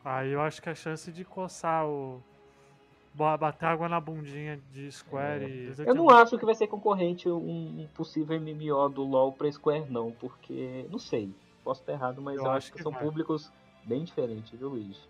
aí 0.05 0.31
eu 0.31 0.41
acho 0.41 0.61
que 0.61 0.69
a 0.69 0.75
chance 0.75 1.11
de 1.11 1.25
coçar 1.25 1.85
o 1.85 2.23
bater 3.37 3.65
água 3.65 3.89
na 3.89 3.99
bundinha 3.99 4.59
de 4.71 4.91
Square. 4.91 5.43
É. 5.43 5.47
E... 5.47 5.73
Eu 5.85 5.93
não 5.93 6.09
acho 6.09 6.37
que 6.37 6.45
vai 6.45 6.55
ser 6.55 6.67
concorrente 6.67 7.29
um, 7.29 7.87
possível 7.93 8.39
MMO 8.39 8.89
do 8.89 9.03
LoL 9.03 9.33
pra 9.33 9.51
Square, 9.51 9.89
não, 9.89 10.11
porque. 10.11 10.85
Não 10.89 10.99
sei. 10.99 11.33
Posso 11.63 11.81
estar 11.81 11.93
errado, 11.93 12.21
mas 12.21 12.37
eu, 12.37 12.43
eu 12.43 12.49
acho, 12.49 12.57
acho 12.57 12.71
que, 12.71 12.77
que, 12.77 12.83
são 12.83 12.91
vai. 12.91 13.03
públicos 13.03 13.51
bem 13.83 14.03
diferentes, 14.03 14.57
viu, 14.57 14.69
Luiz? 14.69 15.07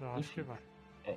Eu 0.00 0.08
Enfim. 0.08 0.18
acho 0.20 0.32
que 0.32 0.42
vai. 0.42 0.58
É. 1.04 1.16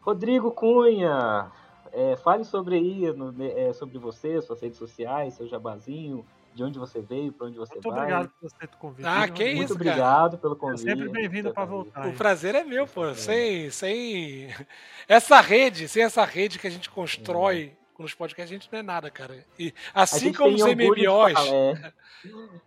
Rodrigo 0.00 0.50
Cunha, 0.50 1.50
é, 1.92 2.16
fale 2.16 2.44
sobre 2.44 2.76
aí, 2.76 3.12
no, 3.12 3.34
é, 3.42 3.72
sobre 3.72 3.98
você, 3.98 4.40
suas 4.42 4.60
redes 4.60 4.78
sociais, 4.78 5.34
seu 5.34 5.46
jabazinho, 5.46 6.26
de 6.54 6.62
onde 6.62 6.78
você 6.78 7.00
veio, 7.00 7.32
para 7.32 7.46
onde 7.46 7.56
você 7.56 7.72
Muito 7.74 7.88
vai. 7.90 7.92
Muito 7.92 8.14
obrigado 8.14 8.32
por 8.40 8.52
ter 8.52 8.68
convite. 8.76 9.06
Ah, 9.06 9.28
que 9.28 9.44
Muito 9.44 9.64
isso, 9.64 9.74
obrigado 9.74 10.30
cara. 10.30 10.38
pelo 10.38 10.56
convite. 10.56 10.88
É 10.88 10.90
sempre 10.90 11.08
bem-vindo 11.08 11.52
para 11.52 11.64
voltar. 11.64 12.08
O 12.08 12.12
prazer 12.12 12.54
é 12.54 12.64
meu, 12.64 12.86
pô. 12.86 13.06
É. 13.06 13.14
Sem, 13.14 13.70
sem 13.70 14.48
essa 15.08 15.40
rede, 15.40 15.88
sem 15.88 16.02
essa 16.02 16.24
rede 16.24 16.58
que 16.58 16.66
a 16.66 16.70
gente 16.70 16.90
constrói 16.90 17.76
é. 17.98 18.02
nos 18.02 18.14
podcasts, 18.14 18.50
a 18.50 18.54
gente 18.54 18.72
não 18.72 18.78
é 18.78 18.82
nada, 18.82 19.10
cara. 19.10 19.44
E 19.58 19.72
assim 19.94 20.32
como 20.32 20.54
os 20.54 20.62
MMOs. 20.62 21.52
É. 21.52 21.92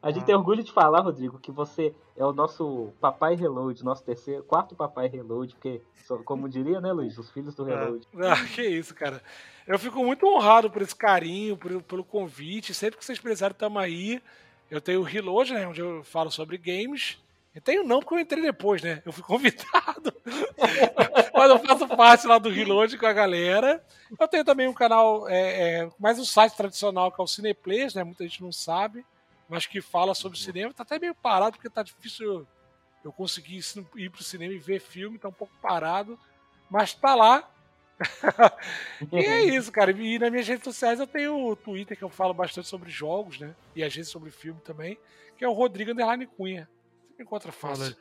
A 0.02 0.11
gente 0.11 0.23
ah. 0.23 0.26
tem 0.26 0.35
orgulho 0.35 0.64
de 0.64 0.72
falar, 0.72 1.02
Rodrigo, 1.02 1.39
que 1.39 1.52
você 1.52 1.93
é 2.15 2.26
o 2.26 2.34
nosso 2.34 2.93
papai 2.99 3.35
reload, 3.35 3.84
nosso 3.84 4.03
terceiro, 4.03 4.43
quarto 4.43 4.76
papai 4.76 5.07
reload, 5.07 5.56
porque, 5.56 5.81
como 6.23 6.49
diria, 6.49 6.81
né, 6.81 6.91
Luiz, 6.91 7.18
os 7.18 7.31
filhos 7.31 7.56
do 7.56 7.69
é. 7.69 7.76
reload. 7.76 8.07
Ah, 8.18 8.45
que 8.53 8.61
isso, 8.61 8.93
cara. 8.93 9.22
Eu 9.65 9.80
fico 9.80 10.03
muito 10.03 10.27
honrado 10.27 10.69
por 10.69 10.81
esse 10.81 10.95
carinho, 10.95 11.57
por, 11.57 11.81
pelo 11.84 12.03
convite. 12.03 12.73
Sempre 12.73 12.99
que 12.99 13.06
vocês 13.06 13.19
precisarem, 13.19 13.53
estamos 13.53 13.81
aí. 13.81 14.22
Eu 14.69 14.81
tenho 14.81 14.99
o 14.99 15.03
Reload, 15.03 15.53
né, 15.53 15.68
onde 15.68 15.81
eu 15.81 16.03
falo 16.03 16.31
sobre 16.31 16.57
games. 16.57 17.18
Eu 17.56 17.61
tenho 17.61 17.84
não, 17.86 18.02
porque 18.02 18.15
eu 18.15 18.19
entrei 18.19 18.44
depois, 18.44 18.82
né? 18.82 19.02
Eu 19.06 19.14
fui 19.14 19.23
convidado. 19.23 20.14
Mas 21.34 21.49
eu 21.49 21.60
faço 21.60 21.88
parte 21.88 22.27
lá 22.27 22.38
do 22.38 22.49
Reload 22.49 22.98
com 22.98 23.06
a 23.06 23.14
galera. 23.14 23.82
Eu 24.19 24.27
tenho 24.27 24.44
também 24.44 24.68
um 24.68 24.73
canal, 24.73 25.26
é, 25.30 25.84
é, 25.84 25.90
mais 25.98 26.19
um 26.19 26.26
site 26.26 26.53
tradicional 26.53 27.10
que 27.14 27.22
é 27.22 27.23
o 27.23 27.27
Cineplays, 27.27 27.94
né? 27.94 28.03
Muita 28.03 28.26
gente 28.26 28.44
não 28.44 28.52
sabe, 28.52 29.06
mas 29.48 29.65
que 29.65 29.82
fala 29.82 30.14
sobre 30.14 30.38
cinema. 30.38 30.73
Tá 30.73 30.84
até 30.84 30.99
meio 30.99 31.15
parado, 31.15 31.56
porque 31.56 31.69
tá 31.69 31.82
difícil 31.82 32.45
eu, 33.06 33.11
conseguir 33.14 33.61
ir 33.95 34.10
pro 34.10 34.22
cinema 34.22 34.53
e 34.53 34.60
ver 34.60 34.82
filme, 34.82 35.18
tá 35.18 35.30
um 35.30 35.34
pouco 35.34 35.53
parado. 35.61 36.19
Mas 36.69 36.94
tá 36.94 37.15
lá, 37.15 37.49
e 39.14 39.18
é 39.18 39.45
isso, 39.45 39.72
cara. 39.72 39.91
E 39.91 40.19
nas 40.19 40.30
minhas 40.30 40.48
redes 40.48 40.65
sociais 40.65 40.99
eu 40.99 41.07
tenho 41.07 41.48
o 41.48 41.56
Twitter, 41.56 41.98
que 41.98 42.03
eu 42.03 42.10
falo 42.10 42.34
bastante 42.34 42.68
sobre 42.68 42.90
jogos, 42.90 43.40
né? 43.40 43.56
E 43.73 43.82
às 43.82 43.95
vezes 43.95 44.11
sobre 44.11 44.30
filme 44.30 44.60
também, 44.60 44.98
que 45.38 45.45
é 45.45 45.48
o 45.48 45.53
Rodrigo 45.53 45.91
Underline 45.91 46.26
Cunha. 46.26 46.68
Encontra 47.20 47.52
fácil. 47.52 47.96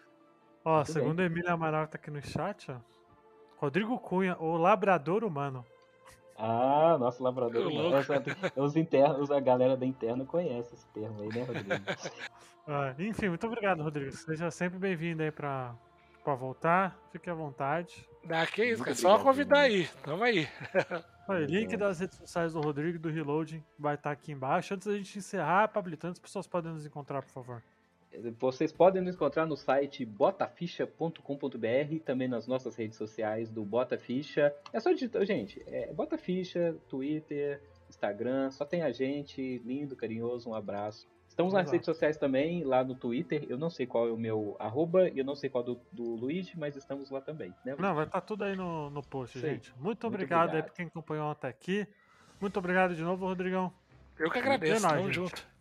Ó, 0.65 0.77
Muito 0.77 0.93
segundo 0.93 1.16
bem. 1.16 1.27
Emília 1.27 1.53
Amaral 1.53 1.86
tá 1.86 1.97
aqui 1.97 2.11
no 2.11 2.23
chat, 2.23 2.70
ó. 2.70 2.77
Rodrigo 3.57 3.99
Cunha, 3.99 4.36
o 4.39 4.57
labrador 4.57 5.24
humano. 5.24 5.65
Ah, 6.36 6.97
nosso 6.99 7.23
labrador 7.23 7.66
humano. 7.66 7.97
Os 8.57 8.77
internos, 8.77 9.31
a 9.31 9.41
galera 9.41 9.77
da 9.77 9.86
interna 9.86 10.24
conhece 10.24 10.74
esse 10.74 10.86
termo 10.89 11.23
aí, 11.23 11.28
né, 11.28 11.45
Rodrigo? 11.45 11.69
ah, 12.66 12.95
enfim, 12.99 13.28
muito 13.28 13.47
obrigado, 13.47 13.82
Rodrigo. 13.82 14.11
Seja 14.12 14.51
sempre 14.51 14.78
bem-vindo 14.78 15.23
aí 15.23 15.31
pra, 15.31 15.74
pra 16.24 16.35
voltar. 16.35 16.99
Fique 17.12 17.31
à 17.31 17.35
vontade. 17.35 18.09
Ah, 18.28 18.47
que 18.47 18.65
isso, 18.65 18.82
cara. 18.82 18.97
Só 18.97 19.19
convidar 19.19 19.61
aí. 19.61 19.89
Tamo 20.03 20.24
aí. 20.24 20.49
Aí, 21.28 21.47
link 21.47 21.74
das 21.77 22.01
redes 22.01 22.19
sociais 22.19 22.53
do 22.53 22.61
Rodrigo 22.61 22.99
do 22.99 23.09
Reloading 23.09 23.65
vai 23.78 23.95
estar 23.95 24.11
tá 24.11 24.12
aqui 24.12 24.32
embaixo. 24.32 24.74
Antes 24.74 24.86
da 24.86 24.97
gente 24.97 25.19
encerrar, 25.19 25.69
Pablito, 25.69 26.07
as 26.07 26.19
pessoas 26.19 26.47
podem 26.47 26.73
nos 26.73 26.85
encontrar, 26.85 27.23
por 27.23 27.31
favor? 27.31 27.62
Vocês 28.39 28.73
podem 28.73 29.03
nos 29.03 29.15
encontrar 29.15 29.47
no 29.47 29.57
site 29.57 30.05
botaficha.com.br, 30.05 31.99
também 32.05 32.28
nas 32.28 32.47
nossas 32.47 32.77
redes 32.77 32.97
sociais 32.97 33.51
do 33.51 33.65
Botaficha. 33.65 34.55
É 34.73 34.81
só 34.81 34.93
digitar, 34.93 35.24
gente, 35.24 35.62
é 35.66 35.93
Botaficha, 35.93 36.77
Twitter, 36.89 37.61
Instagram, 37.89 38.51
só 38.51 38.65
tem 38.65 38.82
a 38.82 38.91
gente, 38.93 39.59
lindo, 39.65 39.97
carinhoso, 39.97 40.51
um 40.51 40.55
abraço. 40.55 41.07
Estamos 41.35 41.53
nas 41.53 41.69
redes 41.69 41.86
sociais 41.86 42.16
também, 42.16 42.62
lá 42.62 42.85
no 42.85 42.95
Twitter. 42.95 43.45
Eu 43.49 43.59
não 43.59 43.69
sei 43.69 43.86
qual 43.86 44.07
é 44.07 44.12
o 44.12 44.16
meu 44.16 44.55
arroba 44.61 45.09
e 45.09 45.19
eu 45.19 45.24
não 45.24 45.35
sei 45.35 45.51
qual 45.51 45.65
do, 45.65 45.81
do 45.91 46.15
Luiz, 46.15 46.55
mas 46.55 46.77
estamos 46.77 47.11
lá 47.11 47.20
também. 47.20 47.53
Né, 47.65 47.74
não, 47.77 47.93
vai 47.93 48.05
estar 48.05 48.20
tá 48.20 48.24
tudo 48.24 48.45
aí 48.45 48.55
no, 48.55 48.89
no 48.91 49.03
post, 49.03 49.41
Sei. 49.41 49.55
gente. 49.55 49.73
Muito, 49.73 49.85
Muito 49.85 50.07
obrigado, 50.07 50.51
obrigado, 50.51 50.62
aí 50.65 50.70
por 50.70 50.77
quem 50.77 50.86
acompanhou 50.86 51.28
até 51.31 51.49
aqui. 51.49 51.89
Muito 52.41 52.57
obrigado 52.57 52.95
de 52.95 53.03
novo, 53.03 53.27
Rodrigão. 53.27 53.73
Eu 54.16 54.31
que 54.31 54.39
agradeço. 54.39 54.82
Nós, 54.82 54.93
Tamo 54.93 55.12
junto. 55.12 55.53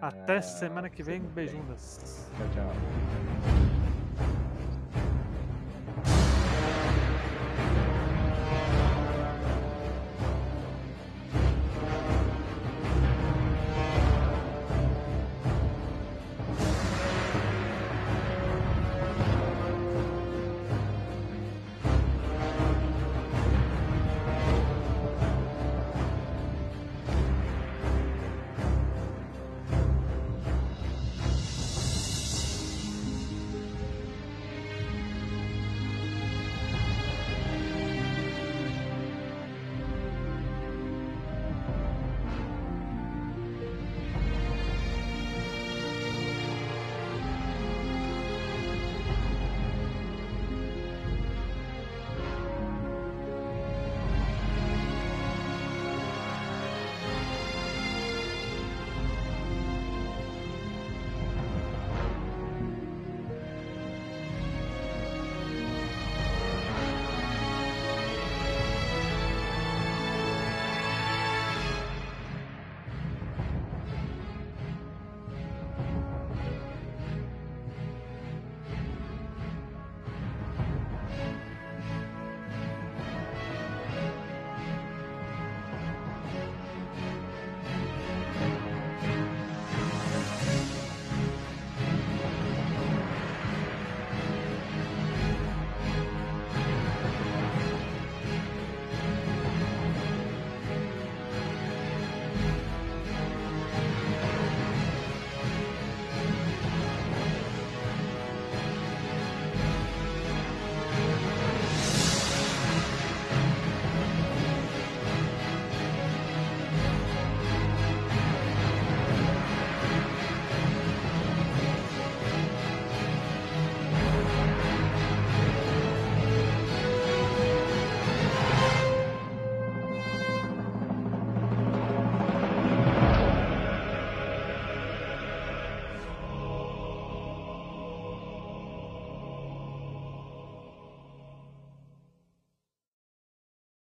Até 0.00 0.40
semana 0.40 0.88
que 0.90 1.02
vem. 1.02 1.20
Beijundas. 1.20 2.30
Tchau, 2.36 2.48
tchau. 2.50 3.83